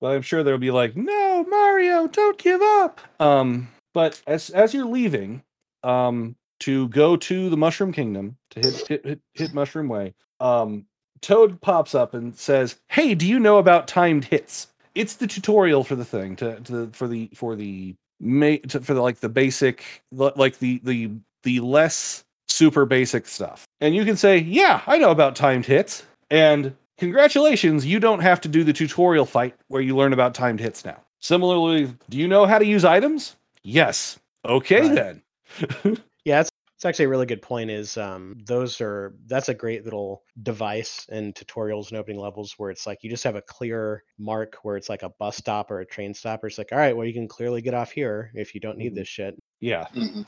but 0.00 0.14
I'm 0.14 0.22
sure 0.22 0.42
there'll 0.42 0.60
be 0.60 0.70
like, 0.70 0.96
no, 0.96 1.44
Mario, 1.48 2.06
don't 2.08 2.38
give 2.38 2.62
up. 2.62 3.00
Um, 3.20 3.68
but 3.92 4.20
as 4.26 4.50
as 4.50 4.72
you're 4.72 4.86
leaving, 4.86 5.42
um, 5.82 6.36
to 6.60 6.88
go 6.88 7.16
to 7.16 7.50
the 7.50 7.56
Mushroom 7.56 7.92
Kingdom 7.92 8.36
to 8.50 8.60
hit 8.60 8.88
hit 8.88 9.04
hit, 9.04 9.20
hit 9.34 9.54
Mushroom 9.54 9.88
Way, 9.88 10.14
um, 10.40 10.86
Toad 11.20 11.60
pops 11.60 11.94
up 11.94 12.14
and 12.14 12.36
says, 12.36 12.76
"Hey, 12.88 13.14
do 13.14 13.26
you 13.26 13.40
know 13.40 13.58
about 13.58 13.88
timed 13.88 14.24
hits?" 14.26 14.68
It's 14.94 15.16
the 15.16 15.26
tutorial 15.26 15.84
for 15.84 15.94
the 15.96 16.04
thing 16.04 16.36
to, 16.36 16.60
to 16.60 16.90
for 16.92 17.08
the 17.08 17.30
for 17.34 17.56
the 17.56 17.94
ma- 18.20 18.56
to, 18.68 18.80
for 18.80 18.94
the 18.94 19.00
like 19.02 19.20
the 19.20 19.28
basic 19.28 20.02
like 20.12 20.58
the 20.58 20.80
the 20.84 21.10
the 21.42 21.60
less 21.60 22.24
super 22.48 22.84
basic 22.84 23.26
stuff. 23.26 23.64
And 23.80 23.94
you 23.94 24.04
can 24.04 24.16
say, 24.16 24.38
"Yeah, 24.38 24.82
I 24.86 24.98
know 24.98 25.10
about 25.10 25.34
timed 25.36 25.66
hits." 25.66 26.04
And 26.30 26.74
congratulations, 26.98 27.84
you 27.86 27.98
don't 27.98 28.20
have 28.20 28.40
to 28.42 28.48
do 28.48 28.62
the 28.62 28.72
tutorial 28.72 29.26
fight 29.26 29.54
where 29.68 29.82
you 29.82 29.96
learn 29.96 30.12
about 30.12 30.34
timed 30.34 30.60
hits 30.60 30.84
now. 30.84 31.00
Similarly, 31.20 31.92
do 32.08 32.16
you 32.18 32.28
know 32.28 32.46
how 32.46 32.58
to 32.58 32.64
use 32.66 32.84
items? 32.84 33.36
Yes. 33.62 34.18
Okay 34.44 34.82
Right. 34.88 34.94
then. 34.94 35.98
Yeah, 36.24 36.44
it's 36.80 36.84
it's 36.86 36.88
actually 36.88 37.04
a 37.04 37.08
really 37.10 37.26
good 37.26 37.42
point. 37.42 37.70
Is 37.70 37.98
um 37.98 38.38
those 38.46 38.80
are 38.80 39.14
that's 39.26 39.50
a 39.50 39.54
great 39.54 39.84
little 39.84 40.22
device 40.42 41.06
in 41.10 41.34
tutorials 41.34 41.90
and 41.90 41.98
opening 41.98 42.18
levels 42.18 42.54
where 42.56 42.70
it's 42.70 42.86
like 42.86 43.04
you 43.04 43.10
just 43.10 43.24
have 43.24 43.36
a 43.36 43.42
clear 43.42 44.02
mark 44.18 44.56
where 44.62 44.78
it's 44.78 44.88
like 44.88 45.02
a 45.02 45.10
bus 45.10 45.36
stop 45.36 45.70
or 45.70 45.80
a 45.80 45.86
train 45.86 46.14
stop. 46.14 46.42
Or 46.42 46.46
it's 46.46 46.56
like, 46.56 46.70
all 46.72 46.78
right, 46.78 46.96
well 46.96 47.06
you 47.06 47.12
can 47.12 47.28
clearly 47.28 47.60
get 47.60 47.74
off 47.74 47.90
here 47.90 48.30
if 48.34 48.54
you 48.54 48.60
don't 48.62 48.78
need 48.78 48.92
Mhm. 48.92 48.96
this 48.96 49.08
shit. 49.08 49.36
Yeah. 49.60 49.86
Mhm. 49.94 50.26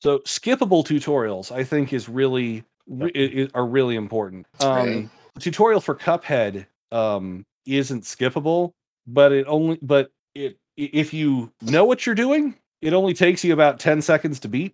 So 0.00 0.20
skippable 0.20 0.84
tutorials, 0.84 1.50
I 1.50 1.64
think, 1.64 1.92
is 1.92 2.08
really 2.08 2.62
re- 2.86 3.10
i- 3.14 3.42
i- 3.42 3.48
are 3.54 3.66
really 3.66 3.96
important. 3.96 4.46
Right. 4.62 4.88
Um, 4.96 5.10
the 5.34 5.40
tutorial 5.40 5.80
for 5.80 5.96
Cuphead 5.96 6.66
um, 6.92 7.44
isn't 7.66 8.02
skippable, 8.04 8.72
but 9.08 9.32
it 9.32 9.44
only 9.48 9.78
but 9.82 10.10
it 10.36 10.56
if 10.76 11.12
you 11.12 11.52
know 11.62 11.84
what 11.84 12.06
you're 12.06 12.14
doing, 12.14 12.54
it 12.80 12.92
only 12.92 13.12
takes 13.12 13.42
you 13.44 13.52
about 13.52 13.80
ten 13.80 14.00
seconds 14.00 14.38
to 14.40 14.48
beat 14.48 14.72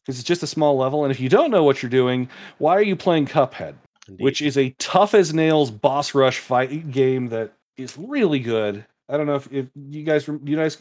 because 0.00 0.18
it's 0.18 0.26
just 0.26 0.42
a 0.42 0.46
small 0.46 0.76
level. 0.76 1.04
And 1.04 1.10
if 1.10 1.20
you 1.20 1.28
don't 1.28 1.50
know 1.50 1.64
what 1.64 1.82
you're 1.82 1.90
doing, 1.90 2.28
why 2.58 2.74
are 2.76 2.82
you 2.82 2.96
playing 2.96 3.26
Cuphead? 3.26 3.74
Indeed. 4.08 4.24
Which 4.24 4.42
is 4.42 4.58
a 4.58 4.70
tough 4.78 5.14
as 5.14 5.32
nails 5.32 5.70
boss 5.70 6.14
rush 6.14 6.38
fight 6.38 6.90
game 6.90 7.28
that 7.28 7.52
is 7.76 7.96
really 7.96 8.40
good. 8.40 8.84
I 9.08 9.16
don't 9.16 9.26
know 9.26 9.36
if, 9.36 9.52
if 9.52 9.66
you 9.74 10.04
guys 10.04 10.28
rem- 10.28 10.42
you 10.44 10.56
guys 10.56 10.78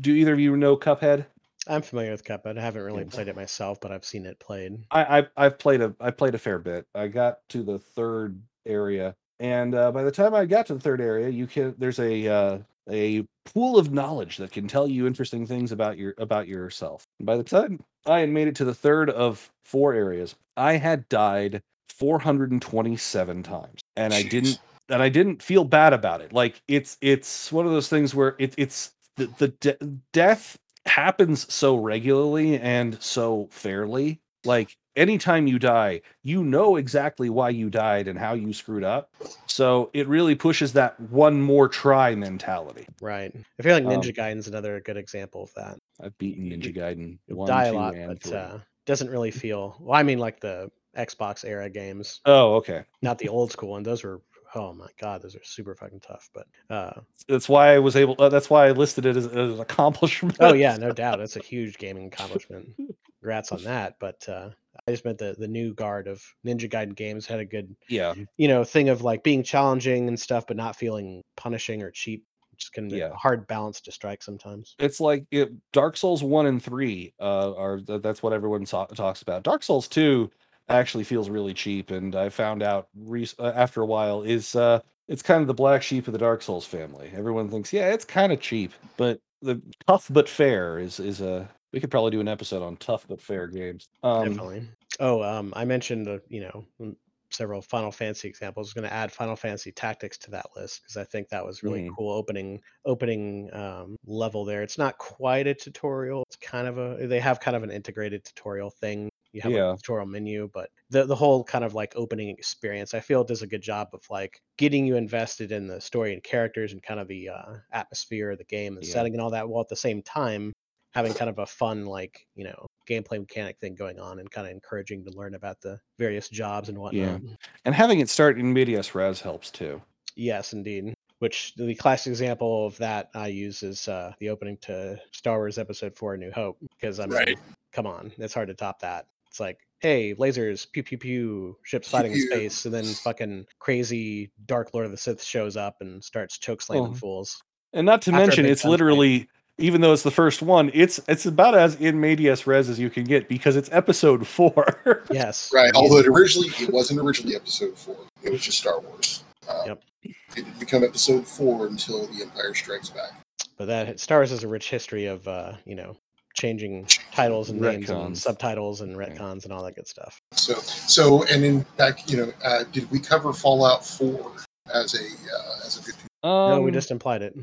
do 0.00 0.14
either 0.14 0.32
of 0.32 0.40
you 0.40 0.56
know 0.56 0.76
Cuphead? 0.76 1.26
I'm 1.66 1.82
familiar 1.82 2.10
with 2.10 2.24
Cuphead. 2.24 2.58
I 2.58 2.62
haven't 2.62 2.82
really 2.82 3.04
played 3.04 3.28
it 3.28 3.36
myself, 3.36 3.80
but 3.80 3.92
I've 3.92 4.04
seen 4.04 4.26
it 4.26 4.38
played. 4.40 4.84
I, 4.90 5.18
I 5.18 5.26
I've 5.36 5.58
played 5.58 5.80
a 5.80 5.94
I 6.00 6.10
played 6.10 6.34
a 6.34 6.38
fair 6.38 6.58
bit. 6.58 6.86
I 6.94 7.08
got 7.08 7.48
to 7.50 7.62
the 7.62 7.78
third 7.78 8.40
area, 8.66 9.14
and 9.38 9.74
uh, 9.74 9.92
by 9.92 10.02
the 10.02 10.10
time 10.10 10.34
I 10.34 10.46
got 10.46 10.66
to 10.66 10.74
the 10.74 10.80
third 10.80 11.00
area, 11.00 11.28
you 11.28 11.46
can 11.46 11.74
there's 11.78 12.00
a 12.00 12.26
uh, 12.26 12.58
a 12.90 13.24
pool 13.52 13.78
of 13.78 13.92
knowledge 13.92 14.36
that 14.38 14.52
can 14.52 14.68
tell 14.68 14.88
you 14.88 15.06
interesting 15.06 15.46
things 15.46 15.72
about 15.72 15.98
your 15.98 16.14
about 16.18 16.48
yourself. 16.48 17.04
And 17.18 17.26
by 17.26 17.36
the 17.36 17.42
time 17.44 17.80
I 18.06 18.20
had 18.20 18.30
made 18.30 18.48
it 18.48 18.56
to 18.56 18.64
the 18.64 18.74
third 18.74 19.10
of 19.10 19.50
four 19.62 19.94
areas, 19.94 20.34
I 20.56 20.74
had 20.74 21.08
died 21.08 21.62
427 21.88 23.42
times, 23.42 23.80
and 23.96 24.12
I 24.14 24.22
didn't 24.22 24.58
and 24.88 25.02
I 25.02 25.08
didn't 25.08 25.42
feel 25.42 25.64
bad 25.64 25.92
about 25.92 26.20
it. 26.20 26.32
Like 26.32 26.62
it's 26.68 26.98
it's 27.00 27.52
one 27.52 27.66
of 27.66 27.72
those 27.72 27.88
things 27.88 28.14
where 28.14 28.36
it, 28.38 28.54
it's 28.56 28.92
the 29.16 29.26
the 29.38 29.48
de- 29.48 29.78
death 30.12 30.58
happens 30.86 31.52
so 31.52 31.76
regularly 31.76 32.58
and 32.58 33.00
so 33.02 33.48
fairly. 33.50 34.20
Like 34.44 34.76
anytime 34.96 35.46
you 35.46 35.58
die, 35.58 36.00
you 36.22 36.44
know 36.44 36.76
exactly 36.76 37.30
why 37.30 37.50
you 37.50 37.70
died 37.70 38.08
and 38.08 38.18
how 38.18 38.32
you 38.34 38.52
screwed 38.52 38.84
up. 38.84 39.12
So 39.46 39.90
it 39.92 40.06
really 40.08 40.34
pushes 40.34 40.72
that 40.74 40.98
one 41.10 41.40
more 41.40 41.68
try 41.68 42.14
mentality. 42.14 42.86
Right. 43.00 43.32
I 43.58 43.62
feel 43.62 43.74
like 43.74 43.84
Um, 43.84 43.92
Ninja 43.92 44.14
Gaiden's 44.14 44.48
another 44.48 44.80
good 44.80 44.96
example 44.96 45.42
of 45.44 45.54
that. 45.54 45.78
I've 46.02 46.16
beaten 46.18 46.50
Ninja 46.50 46.74
Gaiden 46.74 47.18
You'll 47.26 47.38
one, 47.38 47.48
die 47.48 47.66
a 47.66 47.72
lot, 47.72 47.94
but 47.94 48.32
uh, 48.32 48.58
doesn't 48.86 49.10
really 49.10 49.30
feel. 49.30 49.76
Well, 49.80 49.98
I 49.98 50.02
mean, 50.02 50.18
like 50.18 50.40
the 50.40 50.70
Xbox 50.96 51.44
era 51.44 51.70
games, 51.70 52.20
oh, 52.26 52.54
okay. 52.56 52.84
not 53.02 53.18
the 53.18 53.28
old 53.28 53.52
school 53.52 53.70
one. 53.70 53.82
Those 53.82 54.02
were. 54.02 54.20
Oh 54.56 54.72
my 54.72 54.88
god, 55.00 55.22
those 55.22 55.36
are 55.36 55.44
super 55.44 55.76
fucking 55.76 56.00
tough. 56.00 56.28
But 56.34 56.48
uh, 56.68 57.00
That's 57.28 57.48
why 57.48 57.72
I 57.72 57.78
was 57.78 57.94
able. 57.94 58.16
Uh, 58.18 58.28
that's 58.28 58.50
why 58.50 58.66
I 58.66 58.72
listed 58.72 59.06
it 59.06 59.16
as, 59.16 59.26
as 59.26 59.52
an 59.52 59.60
accomplishment. 59.68 60.38
oh 60.40 60.54
yeah, 60.54 60.76
no 60.76 60.90
doubt, 60.90 61.18
that's 61.20 61.36
a 61.36 61.40
huge 61.40 61.78
gaming 61.78 62.06
accomplishment. 62.06 62.68
Congrats 63.20 63.52
on 63.52 63.62
that. 63.62 63.94
But 64.00 64.28
uh, 64.28 64.50
I 64.86 64.92
just 64.92 65.04
meant 65.04 65.18
the 65.18 65.34
the 65.38 65.48
new 65.48 65.74
guard 65.74 66.06
of 66.08 66.22
Ninja 66.46 66.68
Gaiden 66.70 66.94
games 66.96 67.26
had 67.26 67.40
a 67.40 67.44
good 67.44 67.74
yeah. 67.88 68.14
you 68.36 68.48
know 68.48 68.64
thing 68.64 68.88
of 68.88 69.02
like 69.02 69.22
being 69.22 69.42
challenging 69.42 70.08
and 70.08 70.18
stuff, 70.18 70.46
but 70.46 70.56
not 70.56 70.76
feeling 70.76 71.22
punishing 71.36 71.82
or 71.82 71.90
cheap. 71.90 72.24
Which 72.52 72.72
can 72.74 72.88
be 72.88 72.96
Yeah. 72.96 73.06
a 73.08 73.14
hard 73.14 73.46
balance 73.46 73.80
to 73.82 73.92
strike 73.92 74.22
sometimes. 74.22 74.74
it's 74.78 75.00
like 75.00 75.24
it, 75.30 75.50
Dark 75.72 75.96
Souls 75.96 76.22
one 76.22 76.44
and 76.44 76.62
three 76.62 77.14
uh, 77.18 77.54
are 77.56 77.78
th- 77.80 78.02
that's 78.02 78.22
what 78.22 78.34
everyone 78.34 78.66
ta- 78.66 78.84
talks 78.84 79.22
about. 79.22 79.44
Dark 79.44 79.62
Souls 79.62 79.88
two 79.88 80.30
actually 80.68 81.04
feels 81.04 81.30
really 81.30 81.54
cheap, 81.54 81.90
and 81.90 82.14
I 82.14 82.28
found 82.28 82.62
out 82.62 82.88
re- 82.94 83.26
uh, 83.38 83.52
after 83.54 83.80
a 83.80 83.86
while 83.86 84.22
is 84.22 84.54
uh, 84.54 84.80
it's 85.08 85.22
kind 85.22 85.40
of 85.40 85.46
the 85.46 85.54
black 85.54 85.82
sheep 85.82 86.06
of 86.06 86.12
the 86.12 86.18
Dark 86.18 86.42
Souls 86.42 86.66
family. 86.66 87.10
Everyone 87.16 87.48
thinks, 87.48 87.72
yeah, 87.72 87.92
it's 87.94 88.04
kind 88.04 88.30
of 88.30 88.40
cheap, 88.42 88.72
but 88.98 89.18
the 89.40 89.62
tough 89.88 90.08
but 90.10 90.28
fair 90.28 90.78
is 90.78 91.00
is 91.00 91.22
a. 91.22 91.48
We 91.72 91.80
could 91.80 91.90
probably 91.90 92.10
do 92.10 92.20
an 92.20 92.28
episode 92.28 92.62
on 92.62 92.76
tough 92.76 93.06
but 93.08 93.20
fair 93.20 93.46
games. 93.46 93.88
Um, 94.02 94.24
Definitely. 94.24 94.68
Oh, 94.98 95.22
um, 95.22 95.52
I 95.56 95.64
mentioned 95.64 96.08
uh, 96.08 96.18
you 96.28 96.40
know 96.40 96.66
mm, 96.80 96.96
several 97.30 97.62
Final 97.62 97.92
Fantasy 97.92 98.28
examples. 98.28 98.66
I 98.66 98.68
was 98.68 98.74
going 98.74 98.88
to 98.88 98.92
add 98.92 99.12
Final 99.12 99.36
Fantasy 99.36 99.70
Tactics 99.72 100.18
to 100.18 100.30
that 100.32 100.46
list 100.56 100.82
because 100.82 100.96
I 100.96 101.04
think 101.04 101.28
that 101.28 101.44
was 101.44 101.62
really 101.62 101.82
Mhm. 101.82 101.94
cool 101.96 102.12
opening 102.12 102.60
opening 102.84 103.52
um, 103.54 103.96
level 104.04 104.44
there. 104.44 104.62
It's 104.62 104.78
not 104.78 104.98
quite 104.98 105.46
a 105.46 105.54
tutorial. 105.54 106.24
It's 106.28 106.36
kind 106.36 106.66
of 106.66 106.78
a 106.78 107.06
they 107.06 107.20
have 107.20 107.40
kind 107.40 107.56
of 107.56 107.62
an 107.62 107.70
integrated 107.70 108.24
tutorial 108.24 108.70
thing. 108.70 109.08
You 109.32 109.40
have 109.42 109.52
Yeah. 109.52 109.74
a 109.74 109.76
tutorial 109.76 110.06
menu, 110.06 110.50
but 110.52 110.70
the 110.90 111.04
the 111.06 111.14
whole 111.14 111.44
kind 111.44 111.64
of 111.64 111.72
like 111.74 111.92
opening 111.94 112.30
experience, 112.30 112.94
I 112.94 113.00
feel 113.00 113.20
it 113.20 113.28
does 113.28 113.42
a 113.42 113.46
good 113.46 113.62
job 113.62 113.88
of 113.92 114.02
like 114.10 114.40
getting 114.58 114.84
you 114.86 114.96
invested 114.96 115.52
in 115.52 115.68
the 115.68 115.80
story 115.80 116.12
and 116.12 116.22
characters 116.22 116.72
and 116.72 116.82
kind 116.82 116.98
of 116.98 117.06
the 117.06 117.28
uh, 117.28 117.54
atmosphere 117.72 118.32
of 118.32 118.38
the 118.38 118.44
game 118.44 118.76
and 118.76 118.84
Yeah. 118.84 118.92
setting 118.92 119.14
and 119.14 119.20
all 119.22 119.30
that, 119.30 119.48
while 119.48 119.60
at 119.62 119.68
the 119.68 119.76
same 119.76 120.02
time 120.02 120.52
having 120.92 121.14
kind 121.14 121.30
of 121.30 121.38
a 121.38 121.46
fun 121.46 121.86
like 121.86 122.26
you 122.34 122.44
know 122.44 122.66
gameplay 122.88 123.18
mechanic 123.20 123.58
thing 123.60 123.74
going 123.74 124.00
on 124.00 124.18
and 124.18 124.30
kind 124.30 124.46
of 124.46 124.52
encouraging 124.52 125.04
to 125.04 125.10
learn 125.12 125.34
about 125.34 125.60
the 125.60 125.78
various 125.98 126.28
jobs 126.28 126.68
and 126.68 126.78
whatnot. 126.78 127.22
Yeah. 127.22 127.34
and 127.64 127.74
having 127.74 128.00
it 128.00 128.08
start 128.08 128.38
in 128.38 128.52
medias 128.52 128.94
res 128.94 129.20
helps 129.20 129.50
too. 129.50 129.80
Yes, 130.16 130.52
indeed. 130.52 130.92
Which 131.20 131.54
the 131.56 131.74
classic 131.74 132.10
example 132.10 132.66
of 132.66 132.76
that 132.78 133.10
I 133.14 133.28
use 133.28 133.62
is 133.62 133.86
uh, 133.88 134.12
the 134.20 134.30
opening 134.30 134.56
to 134.62 134.98
Star 135.12 135.36
Wars 135.38 135.58
Episode 135.58 135.94
Four: 135.94 136.14
A 136.14 136.18
New 136.18 136.32
Hope. 136.32 136.56
Because 136.80 136.98
I'm 136.98 137.10
Right. 137.10 137.38
come 137.72 137.86
on, 137.86 138.10
it's 138.18 138.32
hard 138.34 138.48
to 138.48 138.54
top 138.54 138.80
that. 138.80 139.06
It's 139.28 139.38
like, 139.38 139.58
hey, 139.80 140.14
lasers, 140.14 140.66
pew 140.72 140.82
pew 140.82 140.96
pew, 140.98 141.56
ships 141.62 141.88
Pew, 141.88 141.92
fighting 141.98 142.12
in 142.12 142.20
space, 142.22 142.64
and 142.64 142.74
then 142.74 142.84
fucking 142.84 143.44
crazy 143.60 144.32
Dark 144.46 144.72
Lord 144.74 144.86
of 144.86 144.90
the 144.92 144.96
Sith 144.96 145.22
shows 145.22 145.56
up 145.58 145.76
and 145.80 146.02
starts 146.02 146.38
choke 146.38 146.62
slamming 146.62 146.92
Oh. 146.92 146.94
fools. 146.94 147.40
And 147.74 147.86
not 147.86 148.02
to 148.02 148.10
After 148.10 148.26
mention, 148.26 148.46
it's 148.46 148.62
gunfight. 148.62 148.68
literally 148.70 149.28
even 149.60 149.80
though 149.80 149.92
it's 149.92 150.02
the 150.02 150.10
first 150.10 150.42
one, 150.42 150.70
it's 150.74 150.98
it's 151.08 151.26
about 151.26 151.54
as 151.54 151.74
in 151.76 152.00
medias 152.00 152.46
res 152.46 152.68
as 152.68 152.78
you 152.78 152.90
can 152.90 153.04
get 153.04 153.28
because 153.28 153.56
it's 153.56 153.68
episode 153.72 154.26
four. 154.36 155.02
Yes, 155.10 155.50
Right. 155.54 155.70
Although 155.74 155.98
it 155.98 156.06
originally 156.06 156.48
it 156.58 156.72
wasn't 156.72 157.00
originally 157.00 157.36
episode 157.36 157.76
four. 157.78 157.96
It 158.22 158.30
was 158.32 158.40
just 158.42 158.58
Star 158.58 158.80
Wars. 158.80 159.22
Um, 159.48 159.56
Yep. 159.66 159.82
It 160.02 160.14
didn't 160.34 160.58
become 160.58 160.82
episode 160.84 161.26
four 161.26 161.66
until 161.66 162.06
The 162.06 162.22
Empire 162.22 162.54
Strikes 162.54 162.88
Back. 162.90 163.10
but 163.58 163.66
that 163.66 164.00
Star 164.00 164.18
Wars 164.20 164.30
has 164.30 164.42
a 164.44 164.48
rich 164.48 164.70
history 164.70 165.06
of 165.06 165.26
uh, 165.28 165.52
you 165.66 165.74
know 165.74 165.96
changing 166.34 166.86
titles 167.12 167.50
and 167.50 167.60
names 167.60 167.90
and 167.90 168.16
subtitles 168.16 168.80
and 168.80 168.96
Okay. 168.96 169.10
retcons 169.12 169.44
and 169.44 169.52
all 169.52 169.62
that 169.64 169.74
good 169.74 169.88
stuff. 169.88 170.18
So 170.32 170.54
so 170.54 171.24
and 171.24 171.44
in 171.44 171.66
back, 171.76 172.10
you 172.10 172.16
know, 172.16 172.32
uh, 172.44 172.64
did 172.72 172.90
we 172.90 172.98
cover 172.98 173.32
Fallout 173.32 173.84
Four 173.84 174.32
as 174.72 174.94
a 174.94 174.98
uh, 175.04 175.66
as 175.66 175.78
a 175.78 175.82
good? 175.82 175.94
Um, 176.22 176.50
no, 176.50 176.60
we 176.62 176.70
just 176.70 176.90
implied 176.90 177.22
it. 177.22 177.34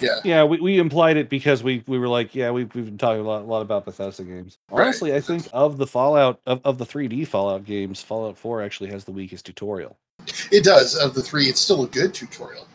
Yeah. 0.00 0.20
yeah, 0.24 0.44
we, 0.44 0.60
we 0.60 0.78
implied 0.78 1.16
it 1.16 1.28
because 1.28 1.62
we 1.62 1.82
we 1.86 1.98
were 1.98 2.08
like, 2.08 2.34
yeah, 2.34 2.50
we've 2.50 2.72
we've 2.74 2.84
been 2.86 2.98
talking 2.98 3.20
a 3.20 3.24
lot, 3.24 3.42
a 3.42 3.44
lot 3.44 3.62
about 3.62 3.84
Bethesda 3.84 4.24
games. 4.24 4.58
Right. 4.70 4.84
Honestly, 4.84 5.14
I 5.14 5.20
think 5.20 5.46
of 5.52 5.78
the 5.78 5.86
Fallout 5.86 6.40
of, 6.46 6.60
of 6.64 6.78
the 6.78 6.84
3D 6.84 7.26
Fallout 7.26 7.64
games, 7.64 8.02
Fallout 8.02 8.36
4 8.36 8.62
actually 8.62 8.90
has 8.90 9.04
the 9.04 9.12
weakest 9.12 9.46
tutorial. 9.46 9.96
It 10.50 10.64
does. 10.64 10.96
Of 10.96 11.14
the 11.14 11.22
three, 11.22 11.46
it's 11.46 11.60
still 11.60 11.84
a 11.84 11.88
good 11.88 12.12
tutorial 12.12 12.66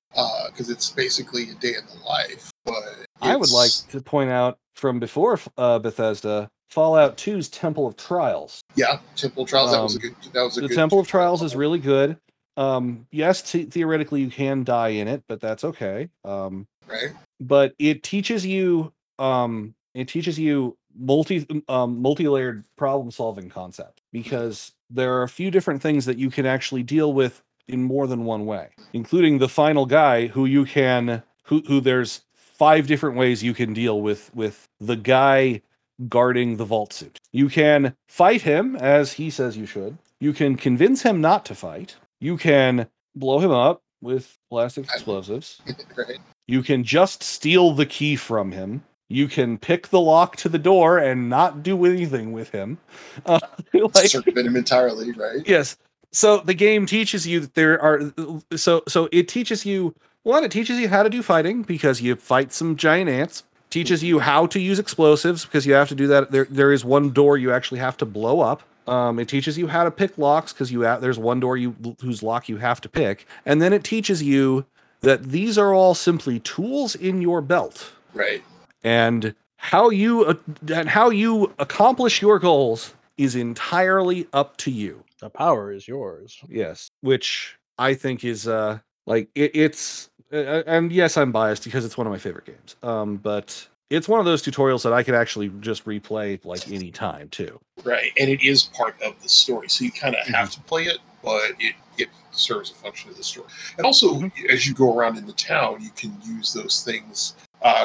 because 0.48 0.70
it's 0.70 0.90
basically 0.90 1.50
a 1.52 1.56
day 1.56 1.76
in 1.76 1.86
the 1.88 2.04
life. 2.08 2.52
But 2.66 2.76
I 3.22 3.36
would 3.36 3.52
like 3.52 3.72
to 3.90 4.02
point 4.02 4.30
out 4.32 4.58
from 4.76 5.00
before 5.00 5.40
uh, 5.58 5.80
Bethesda, 5.80 6.50
Fallout 6.70 7.18
2's 7.18 7.50
Temple 7.50 7.86
of 7.88 7.98
Trials. 7.98 8.62
yeah, 8.76 9.00
Temple 9.16 9.46
Trials. 9.46 9.72
that 9.72 9.82
was 9.84 9.96
a 9.96 10.00
Um, 10.00 10.02
good. 10.02 10.34
That 10.34 10.44
was 10.44 10.58
a 10.58 10.62
the 10.62 10.68
good 10.70 10.76
Temple 10.76 11.00
of. 11.00 11.08
Trials 11.08 11.44
is 11.44 11.56
really 11.56 11.80
good. 11.80 12.18
Um, 12.58 13.06
yes, 13.12 13.52
the- 13.52 13.66
theoretically 13.66 14.22
you 14.22 14.30
can 14.30 14.64
die 14.64 14.90
in 14.90 15.08
it, 15.08 15.24
but 15.28 15.40
that's 15.42 15.64
okay. 15.64 16.10
Um, 16.24 16.68
right. 16.92 17.12
but 17.40 17.74
it 17.80 18.04
teaches 18.04 18.46
you 18.46 18.92
um 19.20 19.74
it 19.94 20.08
teaches 20.08 20.38
you 20.38 20.78
multi 20.98 21.46
um 21.70 22.02
multi-layered 22.02 22.64
problem 22.76 23.12
solving 23.12 23.50
concept 23.50 24.02
because 24.12 24.74
there 24.90 25.14
are 25.14 25.24
a 25.24 25.30
few 25.30 25.52
different 25.52 25.82
things 25.82 26.06
that 26.06 26.18
you 26.18 26.30
can 26.30 26.46
actually 26.46 26.84
deal 26.84 27.14
with 27.14 27.42
in 27.68 27.82
more 27.84 28.08
than 28.08 28.26
one 28.26 28.46
way 28.46 28.70
including 28.94 29.38
the 29.38 29.50
final 29.50 29.86
guy 29.86 30.28
who 30.28 30.46
you 30.46 30.66
can 30.66 31.24
who 31.44 31.62
who 31.68 31.80
there's 31.80 32.22
five 32.34 32.88
different 32.88 33.16
ways 33.16 33.42
you 33.42 33.54
can 33.54 33.74
deal 33.74 34.02
with 34.02 34.34
with 34.36 34.68
the 34.80 34.96
guy 34.96 35.62
guarding 36.10 36.58
the 36.58 36.66
vault 36.66 36.92
suit 36.92 37.20
you 37.32 37.48
can 37.48 37.96
fight 38.08 38.42
him 38.42 38.76
as 38.78 39.14
he 39.14 39.30
says 39.30 39.56
you 39.56 39.66
should 39.66 39.98
you 40.20 40.34
can 40.34 40.56
convince 40.56 41.04
him 41.04 41.22
not 41.22 41.46
to 41.46 41.56
fight 41.56 41.96
you 42.20 42.38
can 42.38 42.88
blow 43.16 43.40
him 43.40 43.52
up 43.52 43.82
with 44.02 44.38
plastic 44.50 44.84
explosives 44.86 45.62
right. 45.98 46.20
You 46.52 46.62
can 46.62 46.84
just 46.84 47.24
steal 47.24 47.72
the 47.72 47.86
key 47.86 48.16
from 48.16 48.52
him. 48.52 48.84
You 49.08 49.28
can 49.28 49.58
pick 49.58 49.88
the 49.88 50.00
lock 50.00 50.36
to 50.38 50.50
the 50.50 50.60
door 50.60 50.98
and 50.98 51.30
not 51.30 51.64
do 51.64 51.86
anything 51.86 52.34
with 52.34 52.50
him. 52.50 52.78
Uh, 53.26 53.40
like, 53.74 54.08
Circumvent 54.08 54.48
him 54.48 54.56
entirely. 54.56 55.12
Right. 55.12 55.46
yes. 55.46 55.78
So 56.14 56.40
the 56.40 56.54
game 56.54 56.86
teaches 56.86 57.28
you 57.28 57.42
that 57.42 57.56
there 57.56 57.82
are 57.82 58.14
so 58.56 58.84
so 58.88 59.10
it 59.12 59.28
teaches 59.28 59.66
you 59.66 59.94
one. 60.24 60.44
It 60.44 60.52
teaches 60.52 60.80
you 60.80 60.88
how 60.88 61.04
to 61.04 61.10
do 61.10 61.22
fighting 61.22 61.62
because 61.64 62.02
you 62.02 62.16
fight 62.16 62.54
some 62.54 62.76
giant 62.76 63.10
ants. 63.10 63.44
Teaches 63.70 64.04
you 64.04 64.20
how 64.20 64.46
to 64.48 64.60
use 64.60 64.80
explosives 64.80 65.46
because 65.46 65.66
you 65.66 65.74
have 65.74 65.90
to 65.90 65.96
do 65.96 66.08
that. 66.08 66.32
There 66.32 66.48
there 66.50 66.72
is 66.72 66.84
one 66.86 67.12
door 67.12 67.38
you 67.38 67.52
actually 67.52 67.80
have 67.80 67.98
to 67.98 68.06
blow 68.06 68.42
up. 68.42 68.64
Um, 68.88 69.20
it 69.20 69.28
teaches 69.28 69.58
you 69.58 69.68
how 69.68 69.84
to 69.84 69.92
pick 69.92 70.18
locks 70.18 70.52
because 70.54 70.72
you 70.72 70.84
ha- 70.84 71.00
there's 71.00 71.20
one 71.20 71.40
door 71.40 71.56
you 71.58 71.76
whose 72.02 72.24
lock 72.24 72.50
you 72.50 72.58
have 72.58 72.82
to 72.82 72.90
pick, 72.90 73.26
and 73.46 73.62
then 73.62 73.74
it 73.74 73.84
teaches 73.84 74.24
you 74.24 74.66
that 75.02 75.24
these 75.32 75.58
are 75.58 75.74
all 75.74 75.94
simply 75.94 76.40
tools 76.40 76.96
in 76.96 77.22
your 77.22 77.42
belt 77.42 77.92
Right. 78.14 78.44
and 78.84 79.34
how 79.58 79.90
you 79.90 80.26
uh, 80.26 80.34
and 80.74 80.90
how 80.90 81.10
you 81.10 81.54
accomplish 81.60 82.22
your 82.22 82.40
goals 82.40 82.94
is 83.18 83.36
entirely 83.36 84.28
up 84.34 84.58
to 84.58 84.72
you 84.72 85.04
The 85.20 85.30
power 85.30 85.72
is 85.72 85.88
yours. 85.88 86.40
yes 86.50 86.90
which 87.02 87.58
i 87.78 87.94
think 87.94 88.24
is 88.24 88.48
uh 88.48 88.80
like 89.06 89.30
it, 89.36 89.52
it's 89.56 90.10
uh, 90.34 90.64
and 90.66 90.92
yes 90.92 91.18
i'm 91.18 91.32
biased 91.32 91.64
because 91.64 91.86
it's 91.86 91.98
one 91.98 92.08
of 92.08 92.12
my 92.12 92.20
favorite 92.20 92.46
games 92.46 92.76
um 92.84 93.18
but 93.18 93.68
it's 93.92 94.08
one 94.08 94.20
of 94.20 94.26
those 94.26 94.42
tutorials 94.42 94.82
that 94.84 94.94
i 94.94 95.04
could 95.04 95.14
actually 95.16 95.50
just 95.60 95.86
replay 95.86 96.44
like 96.46 96.68
any 96.72 96.90
time 96.92 97.30
too 97.30 97.60
Right. 97.84 98.12
And 98.20 98.30
it 98.30 98.44
is 98.44 98.64
part 98.64 98.96
of 99.02 99.20
the 99.24 99.30
story. 99.30 99.68
So 99.70 99.84
you 99.86 99.92
kind 99.92 100.14
of 100.14 100.22
Mm-hmm. 100.26 100.34
have 100.34 100.52
to 100.52 100.60
play 100.62 100.84
it, 100.84 101.00
but 101.24 101.54
it, 101.60 101.74
it 101.98 102.10
serves 102.32 102.70
a 102.70 102.76
function 102.76 103.10
of 103.10 103.18
the 103.18 103.24
story. 103.24 103.48
And 103.78 103.88
also, 103.88 104.16
Mm-hmm. 104.16 104.46
as 104.52 104.68
you 104.68 104.76
go 104.76 104.96
around 104.96 105.18
in 105.18 105.26
the 105.26 105.34
town, 105.34 105.82
you 105.82 105.90
can 105.96 106.16
use 106.24 106.54
those 106.54 106.84
things 106.84 107.34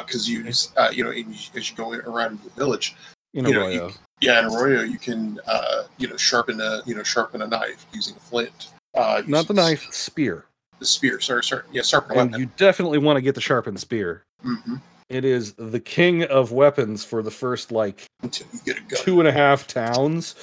because 0.05 0.29
you 0.29 0.45
uh, 0.75 0.89
you 0.93 1.03
know 1.03 1.09
in, 1.11 1.33
as 1.55 1.71
you 1.71 1.75
go 1.75 1.93
around 1.93 2.33
in 2.33 2.39
the 2.43 2.49
village, 2.51 2.95
In 3.33 3.47
You 3.47 3.53
know, 3.53 3.61
Arroyo. 3.61 3.93
yeah, 4.21 4.39
in 4.39 4.45
Arroyo 4.45 4.81
you 4.83 4.99
can 4.99 5.39
uh, 5.47 5.83
you 5.97 6.07
know 6.07 6.17
sharpen 6.17 6.61
a 6.61 6.81
you 6.85 6.93
know 6.93 7.01
sharpen 7.03 7.41
a 7.41 7.47
knife 7.47 7.85
using 7.91 8.15
a 8.15 8.19
flint. 8.19 8.69
Uh, 8.93 9.23
Not 9.25 9.47
the 9.47 9.53
knife, 9.55 9.87
spear. 9.91 10.45
the 10.79 10.85
spear. 10.85 11.19
Sorry, 11.21 11.43
sorry, 11.43 11.63
yeah, 11.71 11.81
sharpen 11.81 12.15
And 12.17 12.29
weapon. 12.29 12.39
you 12.41 12.49
definitely 12.57 12.99
want 12.99 13.17
to 13.17 13.21
get 13.21 13.33
the 13.33 13.41
sharpened 13.41 13.79
spear. 13.79 14.23
hmm 14.43 14.75
It 15.09 15.23
is 15.23 15.53
the 15.53 15.79
king 15.79 16.23
of 16.23 16.51
weapons 16.51 17.05
for 17.05 17.21
the 17.23 17.31
first 17.31 17.71
like 17.71 18.05
Until 18.23 18.47
you 18.51 18.59
get 18.65 18.77
a 18.77 18.81
gun, 18.81 18.99
two 19.03 19.19
and 19.21 19.27
a 19.27 19.31
half 19.31 19.65
towns. 19.65 20.35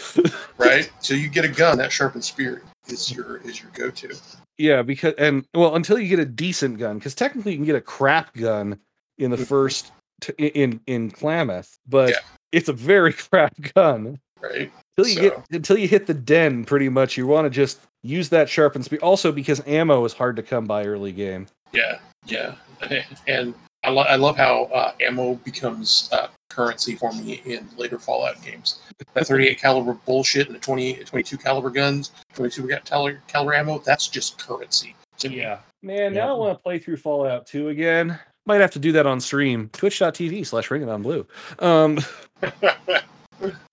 right? 0.59 0.91
Till 1.03 1.19
you 1.19 1.29
get 1.29 1.45
a 1.45 1.49
gun, 1.49 1.77
that 1.79 1.93
sharpened 1.93 2.25
spear 2.25 2.63
is 2.89 3.13
your 3.13 3.37
is 3.39 3.61
your 3.61 3.71
go 3.75 3.91
to. 3.91 4.15
yeah, 4.57 4.81
because 4.81 5.13
and 5.19 5.45
well, 5.55 5.75
until 5.77 5.99
you 5.99 6.09
get 6.09 6.19
a 6.19 6.25
decent 6.25 6.79
gun, 6.79 6.99
because 6.99 7.15
technically 7.15 7.53
you 7.53 7.59
can 7.59 7.67
get 7.67 7.77
a 7.77 7.81
crap 7.81 8.33
gun 8.35 8.79
in 9.19 9.31
the 9.31 9.37
Mhm. 9.37 9.47
first 9.47 9.93
t- 10.23 10.33
in 10.39 10.81
in 10.87 11.11
Klamath, 11.11 11.77
but 11.87 12.11
Yeah. 12.11 12.17
it's 12.53 12.69
a 12.71 12.73
very 12.75 13.13
crap 13.31 13.55
gun. 13.75 14.19
Right? 14.41 14.73
Until 14.97 15.11
you 15.11 15.15
So- 15.17 15.21
get 15.37 15.45
until 15.51 15.79
you 15.79 15.89
hit 15.89 16.07
the 16.07 16.15
den, 16.15 16.65
pretty 16.65 16.89
much 16.89 17.19
you 17.19 17.27
want 17.27 17.45
to 17.45 17.51
just 17.51 17.81
use 18.03 18.31
that 18.31 18.49
sharpened 18.49 18.87
spear. 18.87 18.99
Also, 19.03 19.31
because 19.31 19.61
ammo 19.67 20.05
is 20.07 20.15
hard 20.15 20.37
to 20.37 20.43
come 20.43 20.65
by 20.65 20.87
early 20.87 21.13
game. 21.13 21.49
Yeah, 21.73 21.99
yeah, 22.25 22.55
and 23.27 23.55
I, 23.85 23.91
lo- 23.91 24.03
I 24.03 24.17
love 24.17 24.37
how 24.37 24.65
uh, 24.65 24.93
ammo 25.01 25.35
becomes 25.37 26.09
uh, 26.13 26.29
currency 26.49 26.95
for 26.97 27.13
me 27.13 27.43
in 27.45 27.69
later 27.77 27.99
Fallout 27.99 28.43
games. 28.43 28.81
That 29.15 29.27
38 29.29 29.59
caliber 29.61 29.95
bullshit 30.07 30.47
and 30.47 30.57
the 30.57 30.61
20, 30.61 30.95
22 31.05 31.37
caliber 31.39 31.71
guns, 31.71 32.13
22 32.35 32.69
ga- 32.69 32.81
caliber, 32.85 33.23
caliber 33.27 33.55
ammo, 33.55 33.79
that's 33.81 34.09
just 34.09 34.39
currency. 34.39 34.95
to 35.19 35.29
me. 35.29 35.37
Man, 35.83 36.15
Yeah. 36.15 36.25
now 36.25 36.35
I 36.35 36.39
want 36.39 36.59
to 36.59 36.63
play 36.63 36.79
through 36.79 36.97
Fallout 36.97 37.47
2 37.47 37.69
again. 37.69 38.19
Might 38.47 38.61
have 38.61 38.71
to 38.73 38.79
do 38.79 38.93
that 38.93 39.07
on 39.07 39.21
stream. 39.21 39.71
Twitch.tv 39.73 40.47
slash 40.47 40.71
ring 40.71 40.83
it 40.83 40.89
on 40.89 41.03
blue. 41.03 41.27
Um 41.61 41.99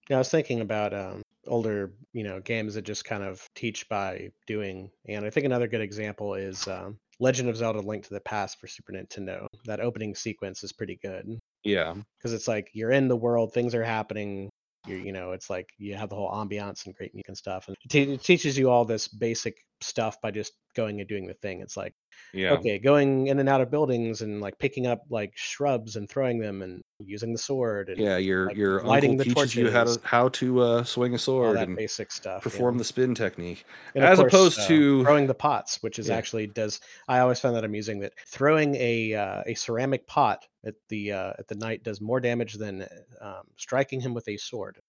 Yeah, 0.09 0.15
I 0.17 0.17
was 0.17 0.29
thinking 0.29 0.59
about 0.59 0.93
um, 0.93 1.21
older, 1.47 1.93
you 2.11 2.23
know, 2.23 2.41
games 2.41 2.73
that 2.73 2.81
just 2.81 3.05
kind 3.05 3.23
of 3.23 3.47
teach 3.55 3.87
by 3.87 4.29
doing, 4.45 4.89
and 5.07 5.23
I 5.25 5.29
think 5.29 5.45
another 5.45 5.67
good 5.67 5.79
example 5.79 6.33
is 6.33 6.67
um, 6.67 6.97
Legend 7.21 7.47
of 7.47 7.55
Zelda: 7.55 7.79
Link 7.79 8.03
to 8.07 8.13
the 8.13 8.19
Past 8.19 8.59
for 8.59 8.67
Super 8.67 8.91
Nintendo. 8.91 9.45
That 9.65 9.79
opening 9.79 10.15
sequence 10.15 10.63
is 10.63 10.73
pretty 10.73 10.99
good 11.01 11.39
yeah. 11.63 11.95
because 12.17 12.33
it's 12.33 12.47
like 12.47 12.69
you're 12.73 12.91
in 12.91 13.07
the 13.07 13.15
world, 13.15 13.53
things 13.53 13.75
are 13.75 13.83
happening. 13.83 14.49
You 14.87 14.95
you 14.95 15.11
know, 15.11 15.31
it's 15.33 15.49
like 15.49 15.69
you 15.77 15.95
have 15.95 16.09
the 16.09 16.15
whole 16.15 16.31
ambiance 16.31 16.85
and 16.85 16.95
great 16.95 17.13
music 17.13 17.27
and 17.27 17.37
stuff, 17.37 17.67
and 17.67 17.77
it, 17.85 17.89
te- 17.89 18.13
it 18.13 18.23
teaches 18.23 18.57
you 18.57 18.69
all 18.69 18.83
this 18.85 19.07
basic 19.07 19.57
stuff 19.81 20.19
by 20.21 20.31
just 20.31 20.53
going 20.75 20.99
and 20.99 21.09
doing 21.09 21.25
the 21.27 21.33
thing. 21.35 21.59
It's 21.61 21.75
like 21.77 21.93
Yeah. 22.33 22.51
okay, 22.53 22.79
going 22.79 23.27
in 23.27 23.39
and 23.39 23.49
out 23.49 23.61
of 23.61 23.69
buildings 23.71 24.21
and 24.21 24.39
like 24.41 24.57
picking 24.59 24.87
up 24.87 25.01
like 25.09 25.33
shrubs 25.35 25.95
and 25.97 26.07
throwing 26.09 26.39
them 26.39 26.61
and 26.61 26.81
using 26.99 27.31
the 27.31 27.37
sword 27.39 27.89
and 27.89 27.99
Yeah, 27.99 28.17
your 28.17 28.47
like, 28.47 28.57
your 28.57 28.83
lighting 28.83 29.11
uncle 29.11 29.25
the 29.25 29.33
teaches 29.35 29.55
you 29.55 29.69
how 29.71 29.83
to 29.85 29.99
how 30.03 30.29
to 30.29 30.59
uh, 30.61 30.83
swing 30.83 31.11
a 31.11 31.15
all 31.15 31.17
sword 31.19 31.57
that 31.57 31.67
and 31.67 31.75
basic 31.77 32.11
stuff. 32.11 32.41
perform 32.43 32.75
yeah. 32.75 32.79
the 32.79 32.83
spin 32.85 33.13
technique. 33.15 33.65
And 33.95 34.03
as 34.03 34.17
course, 34.19 34.33
opposed 34.33 34.59
uh, 34.61 34.67
to- 34.67 35.03
throwing 35.03 35.27
the 35.27 35.33
pots, 35.35 35.81
which 35.81 35.99
is 35.99 36.07
Yeah. 36.09 36.15
actually 36.15 36.47
does. 36.47 36.79
I 37.07 37.19
always 37.19 37.39
found 37.39 37.55
that 37.55 37.63
amusing 37.65 37.99
that 37.99 38.13
throwing 38.27 38.75
a 38.75 39.13
uh, 39.13 39.43
a 39.45 39.53
ceramic 39.55 40.07
pot 40.07 40.45
at 40.65 40.75
the 40.89 41.11
uh, 41.11 41.33
at 41.39 41.47
the 41.47 41.55
knight 41.55 41.83
does 41.83 42.01
more 42.01 42.19
damage 42.19 42.53
than 42.53 42.87
um, 43.19 43.43
striking 43.57 43.99
him 44.01 44.13
with 44.13 44.27
a 44.27 44.37
sword. 44.37 44.79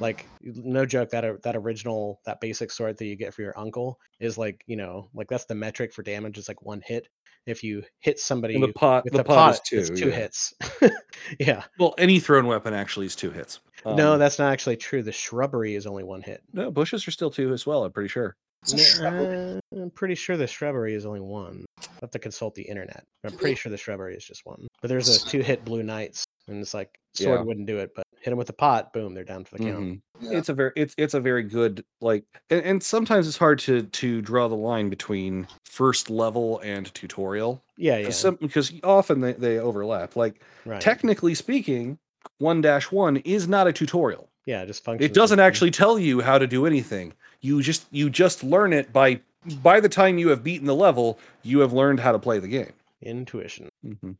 Like 0.00 0.26
no 0.42 0.84
joke, 0.84 1.10
that 1.10 1.24
o- 1.24 1.38
that 1.44 1.54
original 1.54 2.20
that 2.26 2.40
basic 2.40 2.72
sword 2.72 2.98
that 2.98 3.04
you 3.06 3.14
get 3.14 3.32
for 3.34 3.42
your 3.42 3.56
uncle 3.58 3.98
is 4.18 4.36
like 4.36 4.64
you 4.66 4.76
know 4.76 5.08
like 5.14 5.28
that's 5.28 5.44
the 5.44 5.54
metric 5.54 5.92
for 5.92 6.02
damage 6.02 6.38
is 6.38 6.48
like 6.48 6.60
one 6.62 6.82
hit. 6.84 7.08
If 7.46 7.62
you 7.62 7.84
hit 8.00 8.18
somebody 8.18 8.54
And 8.54 8.64
the 8.64 8.72
pot 8.72 9.04
with 9.04 9.12
the, 9.12 9.18
the, 9.18 9.24
pot, 9.24 9.60
is 9.70 9.88
it's 9.90 9.90
two. 9.90 10.06
two 10.06 10.08
yeah. 10.10 10.16
hits. 10.16 10.54
yeah, 11.38 11.62
Well, 11.78 11.94
any 11.96 12.18
thrown 12.18 12.48
weapon 12.48 12.74
actually 12.74 13.06
is 13.06 13.14
two 13.14 13.30
hits. 13.30 13.60
no, 13.84 14.14
Um, 14.14 14.18
that's 14.18 14.40
not 14.40 14.52
actually 14.52 14.78
true. 14.78 15.04
The 15.04 15.12
shrubbery 15.12 15.76
is 15.76 15.86
only 15.86 16.02
one 16.02 16.22
hit. 16.22 16.42
no 16.52 16.72
bushes 16.72 17.06
are 17.06 17.12
still 17.12 17.30
two 17.30 17.52
as 17.52 17.64
well, 17.64 17.84
I'm 17.84 17.92
pretty 17.92 18.08
sure. 18.08 18.34
It's 18.62 18.72
a 18.72 18.76
Nah, 18.76 18.82
shrubbery. 18.82 19.36
uh, 19.76 19.80
I'm 19.82 19.90
pretty 19.90 20.14
sure 20.14 20.36
the 20.36 20.46
shrubbery 20.46 20.94
is 20.94 21.06
only 21.06 21.20
one. 21.20 21.64
I 21.80 21.86
have 22.00 22.10
to 22.10 22.18
consult 22.18 22.54
the 22.54 22.62
internet. 22.62 23.04
I'm 23.24 23.36
pretty 23.36 23.54
sure 23.54 23.70
the 23.70 23.76
shrubbery 23.78 24.16
is 24.16 24.24
just 24.24 24.44
one. 24.44 24.66
But 24.82 24.88
there's 24.88 25.08
a 25.08 25.28
two 25.28 25.40
hit 25.40 25.64
blue 25.64 25.82
knights, 25.82 26.24
and 26.48 26.60
it's 26.60 26.74
like 26.74 26.98
sword 27.14 27.40
Yeah. 27.40 27.44
wouldn't 27.44 27.66
do 27.66 27.78
it, 27.78 27.92
but 27.94 28.04
hit 28.20 28.30
them 28.30 28.38
with 28.38 28.48
the 28.48 28.52
pot, 28.52 28.92
boom, 28.92 29.14
they're 29.14 29.24
down 29.24 29.44
for 29.44 29.56
the 29.56 29.64
count. 29.64 29.84
Mhm. 29.84 30.00
Yeah. 30.20 30.38
It's 30.38 30.48
a 30.48 30.54
very 30.54 30.72
it's 30.74 30.94
it's 30.98 31.14
a 31.14 31.20
very 31.20 31.42
good 31.44 31.84
like 32.00 32.24
and, 32.50 32.62
and 32.64 32.82
sometimes 32.82 33.28
it's 33.28 33.36
hard 33.36 33.58
to 33.60 33.82
to 33.84 34.20
draw 34.22 34.48
the 34.48 34.56
line 34.56 34.90
between 34.90 35.46
first 35.64 36.10
level 36.10 36.58
and 36.60 36.92
tutorial. 36.94 37.62
Yeah, 37.76 37.98
yeah, 37.98 38.04
'Cause 38.06 38.18
some- 38.18 38.38
because 38.40 38.72
often 38.82 39.20
they, 39.20 39.32
they 39.34 39.58
overlap. 39.58 40.16
Like 40.16 40.42
right. 40.64 40.80
technically 40.80 41.34
speaking, 41.34 41.98
one 42.38 42.60
dash 42.62 42.90
one 42.90 43.18
is 43.18 43.46
not 43.46 43.66
a 43.68 43.72
tutorial. 43.72 44.28
yeah, 44.46 44.62
it 44.62 44.66
just 44.66 44.82
functions. 44.84 45.08
It 45.10 45.14
doesn't 45.14 45.40
actually 45.40 45.70
tell 45.70 45.98
you 45.98 46.20
how 46.20 46.38
to 46.38 46.46
do 46.46 46.66
anything. 46.66 47.12
You 47.40 47.62
just 47.62 47.86
you 47.90 48.10
just 48.10 48.42
learn 48.42 48.72
it 48.72 48.92
by 48.92 49.20
by 49.62 49.80
the 49.80 49.88
time 49.88 50.18
you 50.18 50.28
have 50.30 50.42
beaten 50.42 50.66
the 50.66 50.74
level, 50.74 51.18
you 51.42 51.60
have 51.60 51.72
learned 51.72 52.00
how 52.00 52.12
to 52.12 52.18
play 52.18 52.38
the 52.38 52.48
game. 52.48 52.72
intuition. 53.02 53.68
hmm 53.82 54.12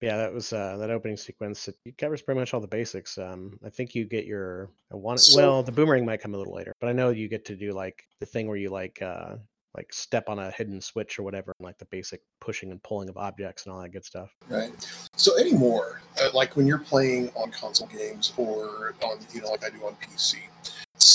Yeah, 0.00 0.16
that 0.16 0.32
was 0.32 0.52
uh, 0.52 0.76
that 0.76 0.90
opening 0.90 1.16
sequence. 1.16 1.66
It, 1.68 1.76
it 1.84 1.98
covers 1.98 2.22
pretty 2.22 2.38
much 2.38 2.54
all 2.54 2.60
the 2.60 2.68
basics. 2.68 3.18
Um, 3.18 3.58
I 3.64 3.70
think 3.70 3.94
you 3.94 4.04
get 4.04 4.26
your 4.26 4.68
I 4.92 4.96
want 4.96 5.20
So- 5.20 5.36
well, 5.36 5.62
the 5.62 5.72
boomerang 5.72 6.04
might 6.06 6.20
come 6.22 6.34
a 6.34 6.38
little 6.38 6.54
later, 6.54 6.72
but 6.80 6.88
I 6.88 6.92
know 6.92 7.10
you 7.10 7.28
get 7.28 7.44
to 7.46 7.56
do 7.56 7.72
like 7.72 8.04
the 8.20 8.26
thing 8.26 8.46
where 8.46 8.56
you 8.56 8.70
like 8.70 9.00
uh 9.02 9.36
like 9.76 9.92
step 9.92 10.28
on 10.28 10.40
a 10.40 10.50
hidden 10.50 10.80
switch 10.80 11.18
or 11.18 11.22
whatever, 11.22 11.52
and 11.58 11.64
like 11.64 11.78
the 11.78 11.84
basic 11.86 12.20
pushing 12.40 12.72
and 12.72 12.82
pulling 12.82 13.08
of 13.08 13.16
objects 13.16 13.64
and 13.66 13.72
all 13.72 13.80
that 13.80 13.90
good 13.92 14.04
stuff. 14.04 14.34
right? 14.48 14.72
So 15.16 15.38
anymore, 15.38 16.00
uh, 16.20 16.30
like 16.34 16.56
when 16.56 16.66
you're 16.66 16.78
playing 16.80 17.30
on 17.36 17.52
console 17.52 17.86
games 17.86 18.32
or 18.36 18.94
on, 19.02 19.18
you 19.32 19.42
know, 19.42 19.48
like 19.50 19.64
I 19.64 19.70
do 19.70 19.84
on 19.86 19.94
PC, 20.02 20.38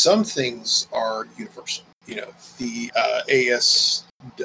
some 0.06 0.24
things 0.24 0.88
are 0.94 1.28
universal. 1.36 1.84
You 2.06 2.18
know, 2.18 2.28
the 2.60 2.92
uh, 2.96 3.22
AS, 3.28 4.04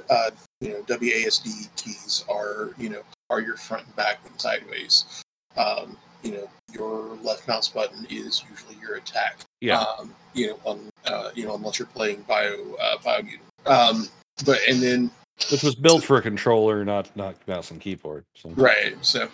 uh, 0.08 0.30
you 0.62 0.70
know, 0.70 0.82
WASD 0.84 1.68
keys 1.76 2.24
are, 2.30 2.70
you 2.78 2.88
know, 2.88 3.02
are 3.28 3.42
your 3.42 3.56
front 3.58 3.84
and 3.84 3.94
back 3.94 4.20
and 4.24 4.40
sideways. 4.40 5.22
Um, 5.58 5.98
you 6.22 6.32
know, 6.32 6.48
your 6.72 7.18
left 7.22 7.46
mouse 7.46 7.68
button 7.68 8.06
is 8.08 8.42
usually 8.48 8.76
your 8.80 8.96
attack. 8.96 9.40
Yeah. 9.60 9.80
Um, 9.80 10.14
you 10.32 10.46
know, 10.46 10.58
on, 10.64 10.88
uh, 11.04 11.28
you 11.34 11.44
know, 11.44 11.54
unless 11.56 11.78
you're 11.78 11.88
playing 11.88 12.24
Bio, 12.26 12.74
uh, 12.80 12.96
Biomutant. 12.98 13.40
Um, 13.66 14.08
but 14.46 14.60
and 14.66 14.80
then 14.80 15.10
Which 15.50 15.62
was 15.62 15.74
built 15.74 16.02
for 16.02 16.16
a 16.16 16.22
controller, 16.22 16.86
not 16.86 17.14
not 17.14 17.36
mouse 17.46 17.70
and 17.70 17.78
keyboard. 17.78 18.24
So 18.34 18.48
right, 18.50 18.94
so 19.02 19.24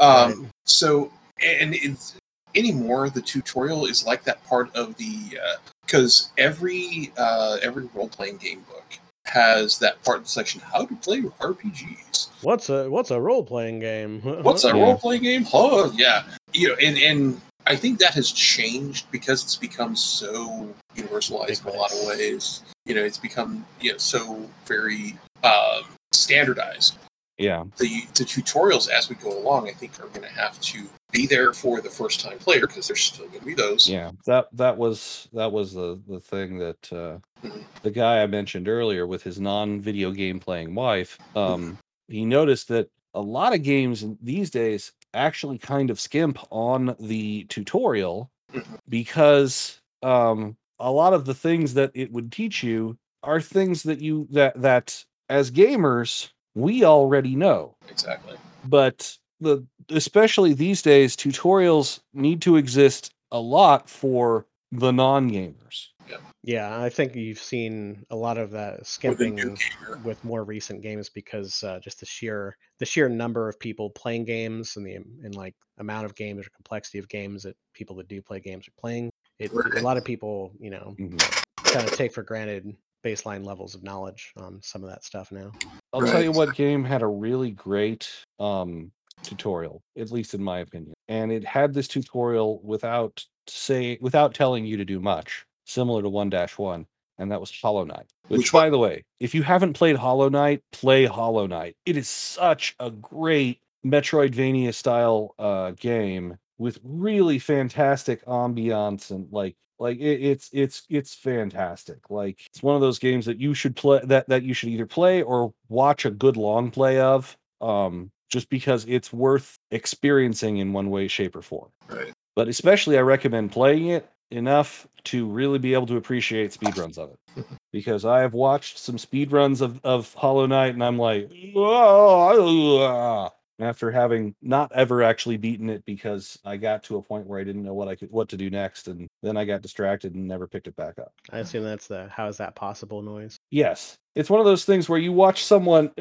um, 0.00 0.42
Right. 0.42 0.50
so 0.64 1.12
and 1.40 1.76
it's 1.76 2.16
anymore 2.56 3.10
the 3.10 3.20
tutorial 3.20 3.86
is 3.86 4.04
like 4.04 4.24
that 4.24 4.42
part 4.44 4.74
of 4.74 4.96
the 4.96 5.38
because 5.86 6.30
every 6.36 7.12
uh 7.16 7.58
every 7.62 7.88
role-playing 7.94 8.36
game 8.38 8.60
book 8.68 8.98
has 9.26 9.78
that 9.78 10.02
part 10.04 10.18
of 10.18 10.24
the 10.24 10.28
section 10.30 10.60
how 10.60 10.84
to 10.84 10.94
play 10.96 11.20
rpgs 11.22 12.28
What's 12.42 12.68
a 12.68 12.88
what's 12.90 13.10
a 13.10 13.20
role 13.20 13.42
playing 13.42 13.80
game? 13.80 14.20
what's 14.42 14.64
a 14.64 14.68
Yeah. 14.68 14.82
role-playing 14.82 15.22
game? 15.22 15.46
Oh 15.52 15.90
yeah. 15.96 16.24
You 16.52 16.68
know 16.68 16.74
and 16.74 16.96
and 16.98 17.40
i 17.66 17.74
think 17.74 17.98
that 17.98 18.14
has 18.14 18.30
changed 18.30 19.10
because 19.10 19.42
it's 19.42 19.56
become 19.56 19.96
so 19.96 20.68
universalized 20.94 21.66
in 21.66 21.74
a 21.74 21.76
lot 21.76 21.92
of 21.92 22.06
ways. 22.06 22.62
You 22.84 22.94
know 22.94 23.02
it's 23.02 23.18
become 23.18 23.64
you 23.80 23.92
know 23.92 23.98
so 23.98 24.48
very 24.66 25.18
um 25.42 25.84
standardized. 26.12 26.98
Yeah, 27.38 27.64
the 27.78 28.06
the 28.14 28.24
tutorials 28.24 28.88
as 28.88 29.08
we 29.10 29.16
go 29.16 29.36
along, 29.36 29.68
I 29.68 29.72
think, 29.72 29.98
are 30.00 30.06
going 30.08 30.22
to 30.22 30.32
have 30.34 30.58
to 30.60 30.88
be 31.16 31.26
there 31.26 31.52
for 31.52 31.80
the 31.80 31.88
first 31.90 32.20
time 32.20 32.38
player 32.38 32.66
because 32.66 32.86
there's 32.88 33.00
still 33.02 33.26
going 33.28 33.40
to 33.40 33.46
be 33.46 33.54
those. 33.54 33.88
yeah. 33.88 34.10
That 34.26 34.48
that 34.52 34.76
was 34.76 35.28
that 35.32 35.50
was 35.50 35.72
the 35.72 36.00
the 36.08 36.20
thing 36.20 36.58
that 36.58 36.92
uh, 36.92 37.18
Mhm. 37.44 37.64
the 37.82 37.90
guy 37.90 38.22
I 38.22 38.26
mentioned 38.26 38.68
earlier 38.68 39.06
with 39.06 39.22
his 39.22 39.38
non-video 39.38 40.10
game 40.10 40.40
playing 40.40 40.74
wife. 40.74 41.18
Um, 41.34 41.78
he 42.08 42.24
noticed 42.24 42.68
that 42.68 42.88
a 43.14 43.20
lot 43.20 43.54
of 43.54 43.62
games 43.62 44.04
these 44.22 44.50
days 44.50 44.92
actually 45.14 45.58
kind 45.58 45.90
of 45.90 46.00
skimp 46.00 46.38
on 46.50 46.96
the 47.00 47.44
tutorial 47.44 48.30
Mhm. 48.54 48.78
because 48.88 49.80
um, 50.02 50.56
a 50.78 50.90
lot 50.90 51.12
of 51.14 51.24
the 51.24 51.34
things 51.34 51.74
that 51.74 51.90
it 51.94 52.12
would 52.12 52.30
teach 52.32 52.62
you 52.62 52.96
are 53.22 53.40
things 53.40 53.82
that 53.84 54.00
you 54.00 54.26
that 54.30 54.60
that 54.60 55.04
as 55.28 55.50
gamers 55.50 56.30
we 56.54 56.84
already 56.84 57.34
know 57.36 57.76
Exactly. 57.90 58.36
but 58.64 59.18
the 59.40 59.66
especially 59.90 60.52
these 60.54 60.82
days 60.82 61.16
tutorials 61.16 62.00
need 62.14 62.40
to 62.42 62.56
exist 62.56 63.12
a 63.32 63.38
lot 63.40 63.88
for 63.88 64.46
the 64.72 64.90
non-gamers 64.92 65.88
Yeah, 66.08 66.16
yeah 66.42 66.80
I 66.80 66.88
think 66.88 67.14
you've 67.14 67.38
seen 67.38 68.04
a 68.10 68.16
lot 68.16 68.38
of 68.38 68.50
that 68.52 68.72
For 68.74 68.78
the 68.78 68.84
skimping 68.84 69.34
new 69.36 69.56
with 70.04 70.22
more 70.24 70.44
recent 70.44 70.82
games 70.82 71.08
because 71.08 71.62
uh, 71.62 71.78
just 71.80 72.00
the 72.00 72.06
sheer 72.06 72.56
the 72.78 72.84
sheer 72.86 73.08
number 73.08 73.48
of 73.48 73.58
people 73.58 73.90
playing 73.90 74.24
games 74.24 74.76
and 74.76 74.86
the 74.86 74.94
and 74.94 75.34
like 75.34 75.54
amount 75.78 76.04
of 76.06 76.14
games 76.14 76.46
or 76.46 76.50
complexity 76.54 76.98
of 76.98 77.08
games 77.08 77.42
that 77.44 77.56
people 77.72 77.96
that 77.96 78.08
do 78.08 78.20
play 78.22 78.40
games 78.40 78.66
are 78.68 78.80
playing. 78.80 79.10
It, 79.38 79.52
a 79.52 79.80
lot 79.80 79.96
of 79.98 80.04
people, 80.04 80.52
you 80.58 80.70
know, 80.70 80.94
Mhm. 80.98 81.18
kind 81.64 81.86
of 81.86 81.94
take 81.94 82.12
for 82.12 82.22
granted 82.22 82.74
baseline 83.04 83.44
levels 83.44 83.74
of 83.74 83.82
knowledge 83.82 84.32
on 84.36 84.60
some 84.62 84.82
of 84.82 84.90
that 84.90 85.04
stuff 85.04 85.30
now. 85.30 85.52
i'll 85.92 86.00
tell 86.00 86.22
you 86.22 86.32
what 86.32 86.52
game 86.54 86.82
had 86.84 87.02
a 87.02 87.06
really 87.06 87.50
great 87.52 88.10
um 88.40 88.90
tutorial, 89.22 89.82
at 89.96 90.10
least 90.10 90.34
in 90.34 90.42
my 90.42 90.60
opinion. 90.60 90.94
And 91.08 91.32
it 91.32 91.44
had 91.44 91.74
this 91.74 91.88
tutorial 91.88 92.60
without 92.62 93.24
say 93.48 93.98
without 94.00 94.34
telling 94.34 94.64
you 94.64 94.76
to 94.76 94.84
do 94.84 95.00
much, 95.00 95.44
similar 95.64 96.02
to 96.02 96.08
1-1, 96.08 96.84
and 97.18 97.32
that 97.32 97.40
was 97.40 97.50
Hollow 97.50 97.84
Knight. 97.84 98.06
Which, 98.28 98.38
Which 98.38 98.52
by 98.52 98.70
the 98.70 98.78
way, 98.78 99.04
if 99.20 99.34
you 99.34 99.42
haven't 99.42 99.74
played 99.74 99.96
Hollow 99.96 100.28
Knight, 100.28 100.62
play 100.72 101.06
Hollow 101.06 101.46
Knight. 101.46 101.76
It 101.86 101.96
is 101.96 102.08
such 102.08 102.74
a 102.80 102.90
great 102.90 103.60
Metroidvania 103.84 104.74
style 104.74 105.34
uh, 105.38 105.72
game 105.72 106.36
with 106.58 106.78
really 106.82 107.38
fantastic 107.38 108.24
ambiance 108.24 109.10
and 109.10 109.30
like 109.30 109.54
like 109.78 109.98
it, 109.98 110.22
it's 110.22 110.50
it's 110.52 110.84
it's 110.88 111.14
fantastic. 111.14 112.10
Like 112.10 112.40
it's 112.46 112.62
one 112.62 112.74
of 112.74 112.80
those 112.80 112.98
games 112.98 113.26
that 113.26 113.38
you 113.38 113.54
should 113.54 113.76
play 113.76 114.00
that 114.04 114.28
that 114.28 114.42
you 114.42 114.54
should 114.54 114.70
either 114.70 114.86
play 114.86 115.22
or 115.22 115.52
watch 115.68 116.04
a 116.04 116.10
good 116.10 116.36
long 116.36 116.70
play 116.70 116.98
of. 116.98 117.36
Um, 117.60 118.10
just 118.30 118.48
because 118.50 118.84
it's 118.86 119.12
worth 119.12 119.56
experiencing 119.70 120.58
in 120.58 120.72
one 120.72 120.90
way, 120.90 121.08
shape, 121.08 121.36
or 121.36 121.42
form. 121.42 121.70
Right. 121.88 122.12
But 122.34 122.48
especially, 122.48 122.98
I 122.98 123.02
recommend 123.02 123.52
playing 123.52 123.88
it 123.88 124.08
enough 124.30 124.86
to 125.04 125.26
really 125.26 125.58
be 125.58 125.74
able 125.74 125.86
to 125.86 125.96
appreciate 125.96 126.50
speedruns 126.50 126.98
of 126.98 127.10
it. 127.10 127.46
because 127.72 128.04
I 128.04 128.20
have 128.20 128.34
watched 128.34 128.78
some 128.78 128.96
speedruns 128.96 129.60
of, 129.60 129.80
of 129.84 130.12
Hollow 130.14 130.46
Knight 130.46 130.74
and 130.74 130.82
I'm 130.82 130.98
like, 130.98 131.30
"Ah," 131.56 133.30
after 133.58 133.90
having 133.90 134.34
not 134.42 134.70
ever 134.74 135.02
actually 135.02 135.36
beaten 135.36 135.70
it 135.70 135.84
because 135.84 136.38
I 136.44 136.56
got 136.56 136.82
to 136.84 136.96
a 136.96 137.02
point 137.02 137.26
where 137.26 137.40
I 137.40 137.44
didn't 137.44 137.62
know 137.62 137.74
what 137.74 137.88
I 137.88 137.94
could 137.94 138.10
what 138.10 138.28
to 138.30 138.36
do 138.36 138.50
next 138.50 138.88
and 138.88 139.08
then 139.22 139.36
I 139.36 139.44
got 139.44 139.62
distracted 139.62 140.14
and 140.14 140.26
never 140.26 140.46
picked 140.46 140.68
it 140.68 140.76
back 140.76 140.98
up. 140.98 141.12
I 141.30 141.38
assume 141.38 141.64
that's 141.64 141.86
the 141.86 142.08
how 142.08 142.28
is 142.28 142.36
that 142.38 142.54
possible 142.54 143.02
noise. 143.02 143.36
Yes. 143.50 143.96
It's 144.14 144.30
one 144.30 144.40
of 144.40 144.46
those 144.46 144.64
things 144.64 144.88
where 144.88 144.98
you 144.98 145.12
watch 145.12 145.44
someone 145.44 145.92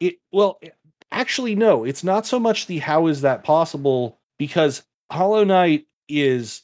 it 0.00 0.16
well 0.32 0.58
actually 1.12 1.54
no, 1.54 1.84
it's 1.84 2.04
not 2.04 2.26
so 2.26 2.38
much 2.38 2.66
the 2.66 2.78
how 2.78 3.06
is 3.06 3.20
that 3.22 3.44
possible 3.44 4.18
because 4.38 4.82
Hollow 5.10 5.44
Knight 5.44 5.86
is 6.08 6.62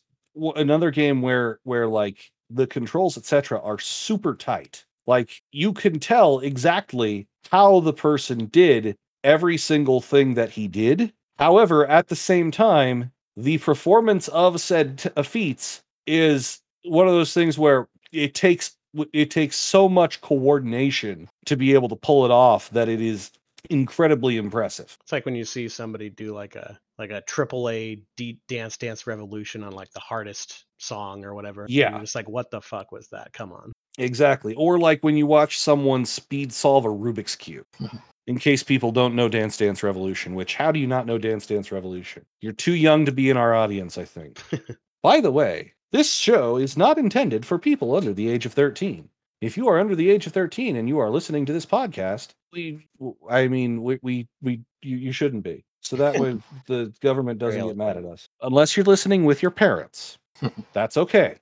another 0.56 0.90
game 0.90 1.22
where 1.22 1.60
where 1.64 1.88
like 1.88 2.30
the 2.50 2.66
controls 2.66 3.16
etc 3.16 3.60
are 3.60 3.78
super 3.78 4.34
tight. 4.34 4.84
Like 5.06 5.42
you 5.52 5.72
can 5.72 5.98
tell 5.98 6.40
exactly 6.40 7.28
how 7.50 7.80
the 7.80 7.92
person 7.92 8.46
did 8.46 8.96
every 9.24 9.56
single 9.56 10.00
thing 10.00 10.34
that 10.34 10.50
he 10.50 10.68
did. 10.68 11.12
However, 11.38 11.86
at 11.86 12.08
the 12.08 12.16
same 12.16 12.50
time, 12.50 13.12
the 13.36 13.58
performance 13.58 14.28
of 14.28 14.60
said 14.60 14.98
t- 14.98 15.22
feats 15.22 15.82
is 16.06 16.60
one 16.84 17.06
of 17.06 17.14
those 17.14 17.34
things 17.34 17.58
where 17.58 17.88
it 18.12 18.34
takes 18.34 18.76
it 19.12 19.30
takes 19.30 19.56
so 19.56 19.88
much 19.88 20.22
coordination 20.22 21.28
to 21.44 21.56
be 21.56 21.74
able 21.74 21.88
to 21.88 21.96
pull 21.96 22.24
it 22.24 22.30
off 22.30 22.70
that 22.70 22.88
it 22.88 23.00
is 23.00 23.30
incredibly 23.70 24.36
impressive. 24.36 24.96
It's 25.02 25.12
like 25.12 25.24
when 25.24 25.34
you 25.34 25.44
see 25.44 25.68
somebody 25.68 26.10
do 26.10 26.34
like 26.34 26.56
a 26.56 26.78
like 26.98 27.10
a 27.10 27.20
triple 27.22 27.68
A 27.68 28.00
D 28.16 28.38
Dance 28.48 28.76
Dance 28.76 29.06
Revolution 29.06 29.62
on 29.62 29.72
like 29.72 29.90
the 29.92 30.00
hardest 30.00 30.64
song 30.78 31.24
or 31.24 31.34
whatever. 31.34 31.66
Yeah. 31.68 31.98
Just 32.00 32.14
like, 32.14 32.28
what 32.28 32.50
the 32.50 32.60
fuck 32.60 32.92
was 32.92 33.08
that? 33.08 33.32
Come 33.32 33.52
on. 33.52 33.72
Exactly. 33.98 34.54
Or 34.54 34.78
like 34.78 35.02
when 35.02 35.16
you 35.16 35.26
watch 35.26 35.58
someone 35.58 36.04
speed 36.04 36.52
solve 36.52 36.84
a 36.84 36.88
Rubik's 36.88 37.36
cube. 37.36 37.66
Mm-hmm. 37.80 37.96
In 38.26 38.38
case 38.38 38.64
people 38.64 38.90
don't 38.90 39.14
know 39.14 39.28
Dance 39.28 39.56
Dance 39.56 39.84
Revolution, 39.84 40.34
which 40.34 40.56
how 40.56 40.72
do 40.72 40.80
you 40.80 40.86
not 40.88 41.06
know 41.06 41.16
Dance 41.16 41.46
Dance 41.46 41.70
Revolution? 41.70 42.24
You're 42.40 42.52
too 42.52 42.74
young 42.74 43.04
to 43.04 43.12
be 43.12 43.30
in 43.30 43.36
our 43.36 43.54
audience, 43.54 43.98
I 43.98 44.04
think. 44.04 44.42
By 45.02 45.20
the 45.20 45.30
way, 45.30 45.74
this 45.92 46.12
show 46.12 46.56
is 46.56 46.76
not 46.76 46.98
intended 46.98 47.46
for 47.46 47.58
people 47.58 47.94
under 47.94 48.12
the 48.12 48.28
age 48.28 48.44
of 48.44 48.52
13. 48.52 49.08
If 49.40 49.56
you 49.56 49.68
are 49.68 49.78
under 49.78 49.94
the 49.94 50.10
age 50.10 50.26
of 50.26 50.32
13 50.32 50.76
and 50.76 50.88
you 50.88 50.98
are 50.98 51.10
listening 51.10 51.44
to 51.46 51.52
this 51.52 51.66
podcast, 51.66 52.30
we 52.52 52.86
I 53.28 53.48
mean 53.48 53.82
we 53.82 53.98
we, 54.02 54.28
we 54.42 54.62
you, 54.82 54.96
you 54.96 55.12
shouldn't 55.12 55.44
be. 55.44 55.64
So 55.80 55.96
that 55.96 56.18
way 56.18 56.38
the 56.66 56.92
government 57.00 57.38
doesn't 57.38 57.64
get 57.64 57.76
mad 57.76 57.96
at 57.96 58.04
us. 58.04 58.28
Unless 58.42 58.76
you're 58.76 58.84
listening 58.84 59.24
with 59.24 59.42
your 59.42 59.50
parents. 59.50 60.18
That's 60.72 60.96
okay. 60.96 61.36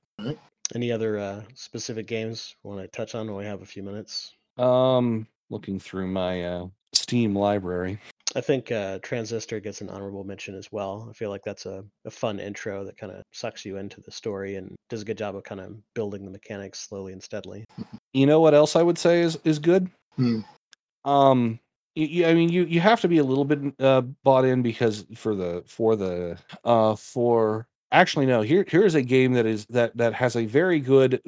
Any 0.74 0.90
other 0.90 1.18
uh, 1.18 1.42
specific 1.54 2.06
games 2.06 2.56
want 2.62 2.80
to 2.80 2.88
touch 2.88 3.14
on 3.14 3.26
when 3.26 3.36
we 3.36 3.44
have 3.44 3.62
a 3.62 3.66
few 3.66 3.82
minutes? 3.82 4.32
Um, 4.56 5.26
looking 5.50 5.78
through 5.78 6.08
my 6.08 6.44
uh, 6.44 6.66
Steam 7.04 7.36
library. 7.36 7.98
I 8.34 8.40
think 8.40 8.72
uh, 8.72 8.98
Transistor 9.02 9.60
gets 9.60 9.82
an 9.82 9.90
honorable 9.90 10.24
mention 10.24 10.54
as 10.54 10.72
well. 10.72 11.06
I 11.10 11.12
feel 11.12 11.28
like 11.28 11.44
that's 11.44 11.66
a, 11.66 11.84
a 12.06 12.10
fun 12.10 12.40
intro 12.40 12.82
that 12.82 12.96
kind 12.96 13.12
of 13.12 13.22
sucks 13.30 13.66
you 13.66 13.76
into 13.76 14.00
the 14.00 14.10
story 14.10 14.56
and 14.56 14.74
does 14.88 15.02
a 15.02 15.04
good 15.04 15.18
job 15.18 15.36
of 15.36 15.44
kind 15.44 15.60
of 15.60 15.76
building 15.92 16.24
the 16.24 16.30
mechanics 16.30 16.80
slowly 16.80 17.12
and 17.12 17.22
steadily. 17.22 17.66
You 18.14 18.24
know 18.24 18.40
what 18.40 18.54
else 18.54 18.74
I 18.74 18.82
would 18.82 18.96
say 18.96 19.20
is 19.20 19.38
is 19.44 19.58
good? 19.58 19.90
Hmm. 20.16 20.40
Um, 21.04 21.60
I 21.94 22.32
mean, 22.32 22.48
you 22.48 22.64
you 22.64 22.80
have 22.80 23.02
to 23.02 23.08
be 23.08 23.18
a 23.18 23.24
little 23.24 23.44
bit 23.44 23.60
uh, 23.78 24.00
bought 24.00 24.46
in 24.46 24.62
because 24.62 25.04
for 25.14 25.34
the 25.34 25.62
for 25.66 25.94
the 25.94 26.38
uh 26.64 26.96
for 26.96 27.68
actually 27.92 28.24
no 28.26 28.40
here 28.40 28.64
here's 28.66 28.94
a 28.94 29.02
game 29.02 29.34
that 29.34 29.46
is 29.46 29.66
that 29.66 29.94
that 29.98 30.14
has 30.14 30.36
a 30.36 30.46
very 30.46 30.80
good 30.80 31.20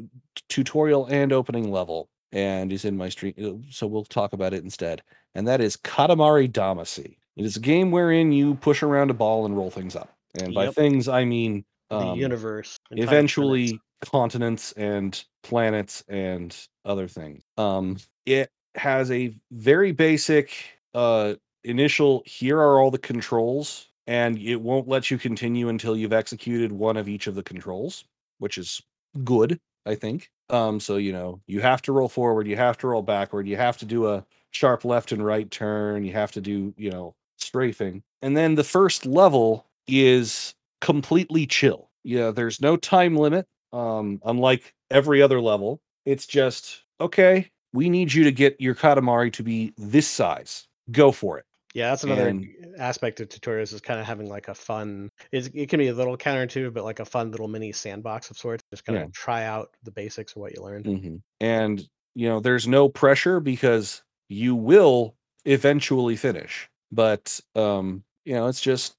tutorial 0.49 1.07
and 1.07 1.35
opening 1.35 1.71
level 1.71 2.09
and 2.33 2.73
is 2.73 2.85
in 2.85 2.97
my 2.97 3.09
stream 3.09 3.35
uh, 3.43 3.53
so 3.71 3.87
we'll 3.87 4.05
talk 4.05 4.33
about 4.33 4.53
it 4.53 4.63
instead 4.65 5.03
and 5.35 5.47
that 5.47 5.61
is 5.61 5.77
katamari 5.77 6.51
damacy 6.51 7.17
it 7.37 7.45
is 7.45 7.57
a 7.57 7.61
game 7.61 7.91
wherein 7.91 8.33
you 8.33 8.55
push 8.57 8.83
around 8.83 9.11
a 9.11 9.15
ball 9.15 9.45
and 9.47 9.57
roll 9.57 9.71
things 9.71 9.95
up 9.97 10.15
and 10.41 10.55
by 10.55 10.65
Yep. 10.65 10.75
things 10.75 11.09
i 11.09 11.25
mean 11.25 11.65
The 11.91 11.97
um, 11.99 12.19
universe. 12.19 12.77
eventually 12.91 13.81
continents 14.05 14.73
and 14.73 15.25
planets 15.43 16.03
and 16.09 16.55
other 16.85 17.09
things. 17.09 17.43
Um, 17.57 17.97
it 18.27 18.51
has 18.75 19.11
a 19.11 19.33
very 19.53 19.93
basic 19.93 20.53
uh, 20.95 21.35
initial. 21.65 22.23
Here 22.27 22.59
are 22.59 22.79
all 22.81 22.91
the 22.91 22.99
controls, 22.99 23.87
and 24.07 24.37
it 24.39 24.57
won't 24.61 24.87
let 24.89 25.11
you 25.11 25.17
continue 25.19 25.69
until 25.71 25.97
you've 25.97 26.13
executed 26.13 26.73
one 26.73 26.97
of 26.99 27.09
each 27.09 27.27
of 27.27 27.35
the 27.37 27.43
controls, 27.43 28.05
which 28.39 28.59
is 28.59 28.83
good, 29.25 29.59
I 29.87 29.95
think. 29.95 30.31
Um, 30.51 30.81
so 30.81 30.97
you 30.97 31.13
know 31.13 31.41
you 31.47 31.61
have 31.61 31.83
to 31.83 31.93
roll 31.93 32.09
forward, 32.09 32.47
you 32.47 32.57
have 32.57 32.79
to 32.79 32.89
roll 32.89 33.03
backward, 33.03 33.49
you 33.49 33.57
have 33.57 33.79
to 33.79 33.87
do 33.87 34.09
a 34.09 34.25
sharp 34.51 34.85
left 34.85 35.13
and 35.13 35.25
right 35.25 35.51
turn, 35.51 36.05
you 36.05 36.13
have 36.13 36.33
to 36.33 36.41
do 36.41 36.75
you 36.77 36.91
know 36.91 37.15
strafing, 37.39 38.03
and 38.23 38.37
then 38.37 38.55
the 38.55 38.65
first 38.65 39.07
level 39.07 39.67
is 39.89 40.55
completely 40.81 41.47
chill. 41.47 41.91
Yeah, 42.05 42.31
there's 42.31 42.61
no 42.61 42.77
time 42.77 43.17
limit. 43.17 43.47
Um, 43.73 44.21
unlike 44.25 44.75
every 44.91 45.21
other 45.23 45.41
level, 45.41 45.81
it's 46.05 46.27
just 46.27 46.83
okay. 47.01 47.51
We 47.73 47.91
need 47.91 48.13
you 48.13 48.25
to 48.25 48.33
get 48.33 48.61
your 48.61 48.75
Katamari 48.75 49.33
to 49.35 49.43
be 49.43 49.75
this 49.77 50.07
size. 50.09 50.67
Go 50.91 51.13
for 51.13 51.39
it. 51.39 51.45
Yeah, 51.77 51.91
that's 51.91 52.05
another 52.05 52.29
and- 52.29 52.49
aspect 52.79 53.21
of 53.21 53.29
tutorials 53.29 53.75
is 53.75 53.83
kind 53.83 54.01
of 54.01 54.07
having 54.07 54.31
like 54.31 54.49
a 54.49 54.55
fun. 54.55 55.11
It 55.31 55.69
can 55.69 55.79
be 55.79 55.89
a 55.89 55.95
little 55.95 56.17
counterintuitive, 56.17 56.73
but 56.73 56.85
like 56.85 57.01
a 57.01 57.05
fun 57.05 57.31
little 57.31 57.49
mini 57.49 57.71
sandbox 57.71 58.31
of 58.31 58.39
sorts. 58.39 58.65
Just 58.73 58.87
kind 58.87 58.99
of 58.99 59.13
try 59.13 59.45
out 59.45 59.77
the 59.83 59.91
basics 59.91 60.33
of 60.33 60.39
what 60.39 60.55
you 60.57 60.63
learned. 60.63 60.87
Mhm. 60.87 61.21
And 61.41 61.87
you 62.15 62.29
know, 62.31 62.41
there's 62.41 62.67
no 62.67 62.89
pressure 62.89 63.41
because 63.41 64.03
you 64.31 64.55
will 64.55 65.17
eventually 65.45 66.17
finish. 66.17 66.71
But 66.91 67.39
um, 67.55 68.05
you 68.25 68.33
know, 68.33 68.47
it's 68.47 68.63
just 68.63 68.97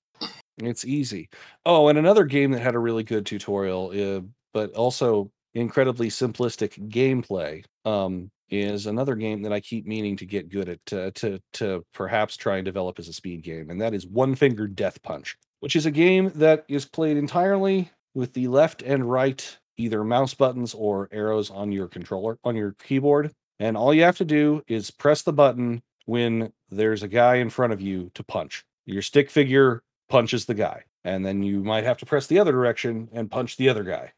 it's 0.59 0.85
easy. 0.85 1.29
Oh, 1.65 1.87
and 1.87 1.97
another 1.97 2.25
game 2.25 2.51
that 2.51 2.61
had 2.61 2.75
a 2.75 2.79
really 2.79 3.03
good 3.03 3.25
tutorial, 3.25 3.89
uh, 3.89 4.21
but 4.53 4.71
also 4.73 5.31
incredibly 5.55 6.09
simplistic 6.09 6.77
gameplay, 6.89 7.65
um, 7.85 8.29
is 8.49 8.85
another 8.85 9.15
game 9.15 9.41
that 9.43 9.53
I 9.53 9.59
keep 9.59 9.85
meaning 9.85 10.15
to 10.17 10.25
get 10.25 10.49
good 10.49 10.69
at 10.69 10.85
to 10.87 11.11
to, 11.11 11.39
to 11.53 11.85
perhaps 11.93 12.37
try 12.37 12.57
and 12.57 12.65
develop 12.65 12.99
as 12.99 13.07
a 13.07 13.13
speed 13.13 13.43
game, 13.43 13.69
and 13.69 13.81
that 13.81 13.93
is 13.93 14.07
One 14.07 14.35
Finger 14.35 14.67
Death 14.67 15.01
Punch, 15.03 15.37
which 15.59 15.75
is 15.75 15.85
a 15.85 15.91
game 15.91 16.31
that 16.35 16.65
is 16.67 16.85
played 16.85 17.17
entirely 17.17 17.91
with 18.13 18.33
the 18.33 18.47
left 18.47 18.81
and 18.81 19.09
right 19.09 19.57
either 19.77 20.03
mouse 20.03 20.33
buttons 20.33 20.73
or 20.73 21.07
arrows 21.11 21.51
on 21.51 21.71
your 21.71 21.87
controller 21.87 22.39
on 22.43 22.55
your 22.55 22.75
keyboard 22.83 23.31
and 23.59 23.75
all 23.75 23.93
you 23.93 24.03
have 24.03 24.17
to 24.17 24.25
do 24.25 24.63
is 24.67 24.91
press 24.91 25.23
the 25.23 25.33
button 25.33 25.81
when 26.05 26.51
there's 26.69 27.03
a 27.03 27.07
guy 27.07 27.35
in 27.35 27.49
front 27.49 27.73
of 27.73 27.81
you 27.81 28.11
to 28.13 28.23
punch. 28.23 28.63
Your 28.85 29.01
stick 29.01 29.29
figure 29.29 29.83
punches 30.09 30.45
the 30.45 30.53
guy 30.53 30.83
and 31.03 31.25
then 31.25 31.43
you 31.43 31.63
might 31.63 31.83
have 31.83 31.97
to 31.97 32.05
press 32.05 32.27
the 32.27 32.39
other 32.39 32.51
direction 32.51 33.09
and 33.11 33.31
punch 33.31 33.57
the 33.57 33.69
other 33.69 33.83
guy. 33.83 34.13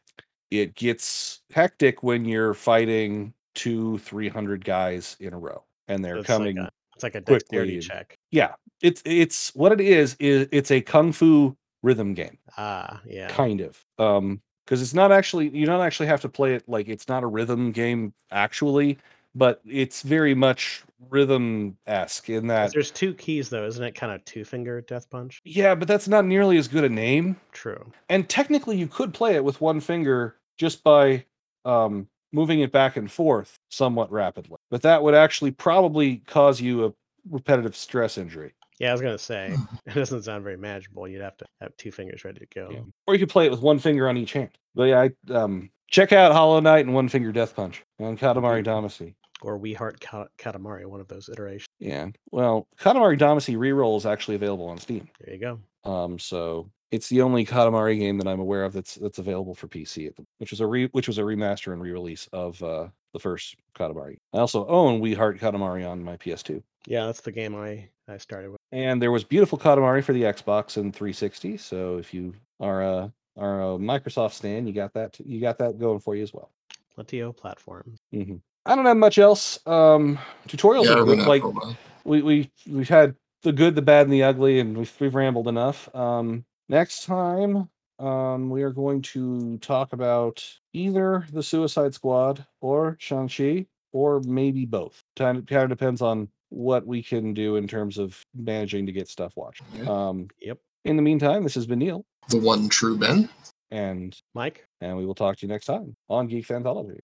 It 0.51 0.75
gets 0.75 1.41
hectic 1.51 2.03
when 2.03 2.25
you're 2.25 2.53
fighting 2.53 3.33
two 3.59 3.97
300 3.99 4.63
guys 4.63 5.17
in 5.19 5.33
a 5.33 5.37
row 5.37 5.63
and 5.87 6.03
they're 6.03 6.17
It's 6.17 6.27
coming 6.27 6.57
Like 6.57 6.67
a, 6.67 6.71
it's 6.95 7.03
like 7.03 7.15
a 7.15 7.21
quickly 7.21 7.35
dexterity 7.39 7.73
and- 7.75 7.83
check. 7.83 8.17
yeah 8.31 8.53
it's 8.81 9.01
it's 9.05 9.53
what 9.55 9.71
it 9.73 9.81
is 9.81 10.15
is 10.19 10.47
it's 10.51 10.71
a 10.71 10.79
kung 10.81 11.11
fu 11.11 11.55
rhythm 11.83 12.13
game 12.13 12.37
Ah, 12.57 13.01
yeah. 13.05 13.27
kind 13.27 13.61
of 13.61 13.83
um 13.97 14.41
because 14.65 14.81
it's 14.81 14.93
not 14.93 15.11
actually 15.11 15.49
you 15.49 15.65
don't 15.65 15.81
actually 15.81 16.07
have 16.07 16.21
to 16.21 16.29
play 16.29 16.53
it 16.53 16.63
like 16.67 16.87
it's 16.87 17.07
not 17.09 17.23
a 17.23 17.27
rhythm 17.27 17.71
game 17.71 18.13
actually 18.31 18.97
but 19.35 19.61
it's 19.67 20.01
very 20.01 20.33
much 20.33 20.83
rhythm 21.09 21.77
esque 21.87 22.29
in 22.29 22.47
that 22.47 22.71
There's 22.73 22.91
two 22.91 23.13
keys 23.13 23.47
though, 23.49 23.65
isn't 23.65 23.83
it? 23.83 23.93
Kind 23.95 24.11
of 24.11 24.25
two 24.25 24.43
finger 24.43 24.81
death 24.81 25.09
punch. 25.09 25.41
yeah 25.45 25.75
but 25.75 25.87
that's 25.87 26.07
not 26.07 26.25
nearly 26.25 26.57
as 26.57 26.67
good 26.67 26.83
a 26.83 26.89
name 26.89 27.35
True. 27.51 27.91
and 28.09 28.27
technically 28.29 28.77
you 28.77 28.87
could 28.87 29.13
play 29.13 29.35
it 29.35 29.43
with 29.43 29.59
one 29.61 29.79
finger 29.81 30.35
just 30.57 30.83
by 30.83 31.25
um 31.65 32.07
moving 32.31 32.59
it 32.59 32.71
back 32.71 32.95
and 32.97 33.11
forth 33.11 33.57
somewhat 33.69 34.11
rapidly 34.11 34.57
but 34.69 34.81
that 34.81 35.01
would 35.03 35.15
actually 35.15 35.51
probably 35.51 36.17
cause 36.27 36.61
you 36.61 36.85
a 36.85 36.93
repetitive 37.29 37.75
stress 37.75 38.17
injury 38.17 38.53
Yeah, 38.79 38.89
I 38.89 38.91
was 38.93 39.01
gonna 39.01 39.17
say 39.17 39.53
it 39.85 39.93
doesn't 39.93 40.23
sound 40.23 40.43
very 40.43 40.57
manageable. 40.57 41.07
You'd 41.07 41.21
have 41.21 41.37
to 41.37 41.45
have 41.61 41.75
two 41.77 41.91
fingers 41.91 42.23
ready 42.23 42.39
to 42.39 42.47
go. 42.53 42.69
Yeah. 42.71 42.79
Or 43.07 43.13
you 43.13 43.19
could 43.19 43.29
play 43.29 43.45
it 43.45 43.51
with 43.51 43.61
one 43.61 43.77
finger 43.79 44.07
on 44.07 44.15
each 44.17 44.33
hand. 44.33 44.51
But 44.73 44.83
yeah, 44.83 45.07
I, 45.29 45.33
um, 45.33 45.69
check 45.89 46.13
out 46.13 46.31
Hollow 46.31 46.59
Knight 46.61 46.85
and 46.85 46.93
One 46.95 47.09
Finger 47.09 47.31
Death 47.33 47.55
Punch 47.55 47.83
and 47.99 48.17
Katamari 48.17 48.65
Damacy. 48.65 49.15
Or 49.41 49.57
We 49.57 49.73
Heart 49.73 49.99
Ka- 49.99 50.27
Katamari, 50.37 50.85
one 50.85 51.01
of 51.01 51.07
those 51.07 51.27
iterations. 51.29 51.67
Yeah. 51.79 52.07
Well, 52.31 52.67
Katamari 52.79 53.19
Damacy 53.19 53.57
reroll 53.57 53.97
is 53.97 54.05
actually 54.05 54.35
available 54.35 54.67
on 54.67 54.77
Steam. 54.77 55.09
There 55.19 55.33
you 55.33 55.39
go. 55.41 55.59
Um, 55.89 56.17
so 56.19 56.69
it's 56.91 57.09
the 57.09 57.21
only 57.21 57.45
Katamari 57.45 57.99
game 57.99 58.17
that 58.17 58.27
I'm 58.27 58.39
aware 58.39 58.63
of 58.65 58.73
that's 58.73 58.95
that's 58.95 59.19
available 59.19 59.53
for 59.55 59.67
PC, 59.67 60.11
which 60.39 60.51
was 60.51 60.59
a 60.61 60.65
re, 60.67 60.87
which 60.91 61.07
was 61.07 61.17
a 61.17 61.21
remaster 61.21 61.71
and 61.73 61.81
re-release 61.81 62.27
of 62.33 62.61
uh, 62.63 62.87
the 63.13 63.19
first 63.19 63.55
Katamari. 63.77 64.17
I 64.33 64.39
also 64.39 64.65
own 64.67 64.99
We 64.99 65.13
Heart 65.13 65.39
Katamari 65.39 65.87
on 65.89 66.03
my 66.03 66.17
PS2, 66.17 66.61
Yeah, 66.87 67.05
that's 67.05 67.21
the 67.21 67.31
game 67.31 67.55
I 67.55 67.87
I 68.07 68.17
started 68.17 68.49
with. 68.51 68.59
and 68.71 69.01
there 69.01 69.11
was 69.11 69.23
beautiful 69.23 69.57
Katamari 69.57 70.03
for 70.03 70.13
the 70.13 70.23
Xbox 70.23 70.77
and 70.77 70.93
360. 70.95 71.57
So 71.57 71.97
if 71.97 72.13
you 72.13 72.33
are 72.59 72.81
a 72.83 73.13
are 73.37 73.61
a 73.61 73.77
Microsoft 73.77 74.33
stan, 74.33 74.65
you 74.67 74.73
got 74.73 74.93
that 74.93 75.19
you 75.19 75.39
got 75.39 75.57
that 75.59 75.79
going 75.79 75.99
for 75.99 76.15
you 76.15 76.23
as 76.23 76.33
well. 76.33 76.49
Plenty 76.95 77.19
of 77.19 77.37
platforms. 77.37 77.99
hmm 78.11 78.35
I 78.65 78.75
don't 78.75 78.85
have 78.85 78.97
much 78.97 79.17
else. 79.17 79.57
Um, 79.65 80.19
tutorials 80.47 80.85
Yeah, 80.85 80.99
are 80.99 81.05
good. 81.05 81.19
Like 81.19 81.41
for 81.41 81.47
a 81.47 81.51
while. 81.51 81.77
we 82.03 82.21
we 82.21 82.51
we've 82.67 82.89
had 82.89 83.15
the 83.43 83.53
good, 83.53 83.73
the 83.73 83.81
bad, 83.81 84.05
and 84.05 84.13
the 84.13 84.23
ugly, 84.23 84.59
and 84.59 84.77
we've 84.77 84.93
we've 84.99 85.15
rambled 85.15 85.47
enough. 85.47 85.93
Um, 85.95 86.43
next 86.69 87.05
time, 87.05 87.69
um, 87.99 88.49
we 88.49 88.63
are 88.63 88.71
going 88.71 89.01
to 89.01 89.57
talk 89.57 89.91
about 89.93 90.43
either 90.73 91.25
the 91.33 91.43
Suicide 91.43 91.93
Squad 91.93 92.45
or 92.61 92.95
Shang 92.99 93.27
Chi, 93.27 93.65
or 93.91 94.21
maybe 94.21 94.65
both. 94.65 95.03
Kind 95.17 95.37
of, 95.39 95.45
kind 95.47 95.63
of 95.63 95.69
depends 95.69 96.01
on 96.01 96.29
what 96.49 96.85
we 96.87 97.03
can 97.03 97.33
do 97.33 97.57
in 97.57 97.67
terms 97.67 97.97
of 97.97 98.23
managing 98.35 98.85
to 98.85 98.91
get 98.91 99.07
stuff 99.09 99.35
watched. 99.35 99.61
Um, 99.87 100.27
Yep. 100.41 100.59
in 100.85 100.95
the 100.95 101.01
meantime, 101.01 101.43
this 101.43 101.55
has 101.55 101.67
been 101.67 101.79
Neil, 101.79 102.05
The 102.29 102.39
one 102.39 102.69
true 102.69 102.97
Ben. 102.97 103.29
and 103.71 104.15
Mike? 104.33 104.65
and 104.81 104.95
we 104.97 105.05
will 105.05 105.13
talk 105.15 105.35
to 105.37 105.45
you 105.45 105.51
next 105.51 105.65
time 105.65 105.95
on 106.09 106.27
Geek 106.27 106.49
Anthology. 106.49 106.99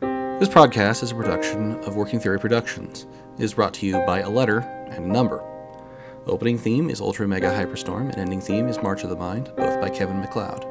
This 0.00 0.48
podcast 0.48 1.02
is 1.04 1.12
a 1.12 1.14
production 1.14 1.74
of 1.84 1.94
Working 1.94 2.18
Theory 2.18 2.40
Productions. 2.40 3.06
It 3.38 3.44
is 3.44 3.54
brought 3.54 3.74
to 3.74 3.86
you 3.86 4.00
by 4.06 4.20
a 4.20 4.30
letter 4.30 4.60
and 4.90 5.04
a 5.04 5.08
number. 5.08 5.44
Opening 6.28 6.56
theme 6.56 6.88
is 6.88 7.00
Ultra 7.00 7.26
Mega 7.26 7.50
Hyperstorm, 7.50 8.10
and 8.10 8.18
ending 8.18 8.40
theme 8.40 8.68
is 8.68 8.80
March 8.80 9.02
of 9.02 9.10
the 9.10 9.16
Mind, 9.16 9.50
both 9.56 9.80
by 9.80 9.90
Kevin 9.90 10.20
MacLeod. 10.20 10.64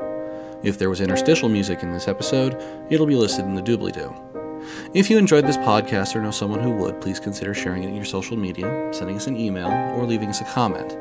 If 0.64 0.80
there 0.80 0.90
was 0.90 1.02
interstitial 1.02 1.50
music 1.50 1.84
in 1.84 1.92
this 1.92 2.08
episode, 2.08 2.56
it'll 2.90 3.06
be 3.06 3.16
listed 3.16 3.44
in 3.44 3.56
the 3.56 3.62
doobly 3.62 3.92
doo. 3.92 4.16
If 4.94 5.10
you 5.10 5.18
enjoyed 5.18 5.46
this 5.46 5.58
podcast 5.58 6.16
or 6.16 6.22
know 6.22 6.32
someone 6.32 6.62
who 6.62 6.72
would, 6.78 7.02
please 7.02 7.20
consider 7.20 7.54
sharing 7.54 7.84
it 7.84 7.90
in 7.90 7.96
your 7.96 8.06
social 8.06 8.38
media, 8.38 8.90
sending 8.94 9.18
us 9.18 9.28
an 9.28 9.36
email, 9.36 9.68
or 10.00 10.06
leaving 10.06 10.30
us 10.30 10.40
a 10.40 10.46
comment. 10.46 10.98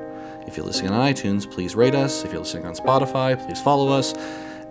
If 0.49 0.57
you're 0.57 0.67
listening 0.67 0.91
on 0.91 1.13
iTunes, 1.13 1.49
please 1.49 1.77
rate 1.77 1.95
us. 1.95 2.25
If 2.25 2.33
you're 2.33 2.41
listening 2.41 2.67
on 2.67 2.75
Spotify, 2.75 3.39
please 3.47 3.61
follow 3.61 3.93
us, 3.93 4.15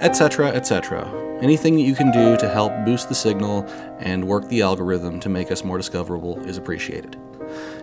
etc., 0.01 0.49
etc. 0.49 1.07
Anything 1.41 1.75
that 1.75 1.83
you 1.83 1.95
can 1.95 2.11
do 2.11 2.35
to 2.35 2.49
help 2.49 2.73
boost 2.83 3.07
the 3.07 3.15
signal 3.15 3.63
and 3.99 4.27
work 4.27 4.49
the 4.49 4.61
algorithm 4.61 5.21
to 5.21 5.29
make 5.29 5.51
us 5.51 5.63
more 5.63 5.77
discoverable 5.77 6.37
is 6.45 6.57
appreciated. 6.57 7.15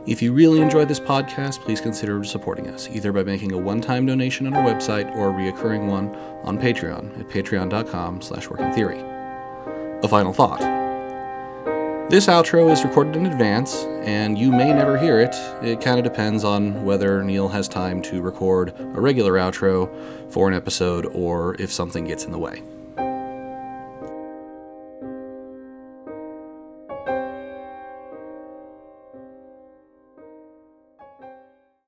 If 0.06 0.22
you 0.22 0.32
really 0.32 0.60
enjoyed 0.60 0.86
this 0.86 1.00
podcast, 1.00 1.62
please 1.62 1.80
consider 1.80 2.22
supporting 2.22 2.68
us, 2.68 2.88
either 2.92 3.12
by 3.12 3.24
making 3.24 3.50
a 3.50 3.58
one-time 3.58 4.06
donation 4.06 4.46
on 4.46 4.54
our 4.54 4.62
website 4.62 5.12
or 5.16 5.30
a 5.30 5.32
reoccurring 5.32 5.88
one 5.88 6.14
on 6.44 6.56
Patreon 6.56 7.18
at 7.18 7.28
patreon.com 7.28 8.22
slash 8.22 8.46
workingtheory. 8.46 9.02
A 10.04 10.08
final 10.08 10.32
thought. 10.32 10.60
This 12.08 12.28
outro 12.28 12.70
is 12.70 12.84
recorded 12.84 13.16
in 13.16 13.26
advance, 13.26 13.74
and 14.04 14.38
you 14.38 14.52
may 14.52 14.72
never 14.72 14.96
hear 14.96 15.18
it. 15.18 15.34
It 15.60 15.80
kind 15.80 15.98
of 15.98 16.04
depends 16.04 16.44
on 16.44 16.84
whether 16.84 17.24
Neil 17.24 17.48
has 17.48 17.66
time 17.66 18.00
to 18.02 18.22
record 18.22 18.74
a 18.78 19.00
regular 19.00 19.32
outro 19.32 19.90
for 20.30 20.46
an 20.46 20.54
episode 20.54 21.06
or 21.06 21.56
if 21.60 21.72
something 21.72 22.04
gets 22.04 22.24
in 22.24 22.30
the 22.30 22.38
way. 22.38 22.62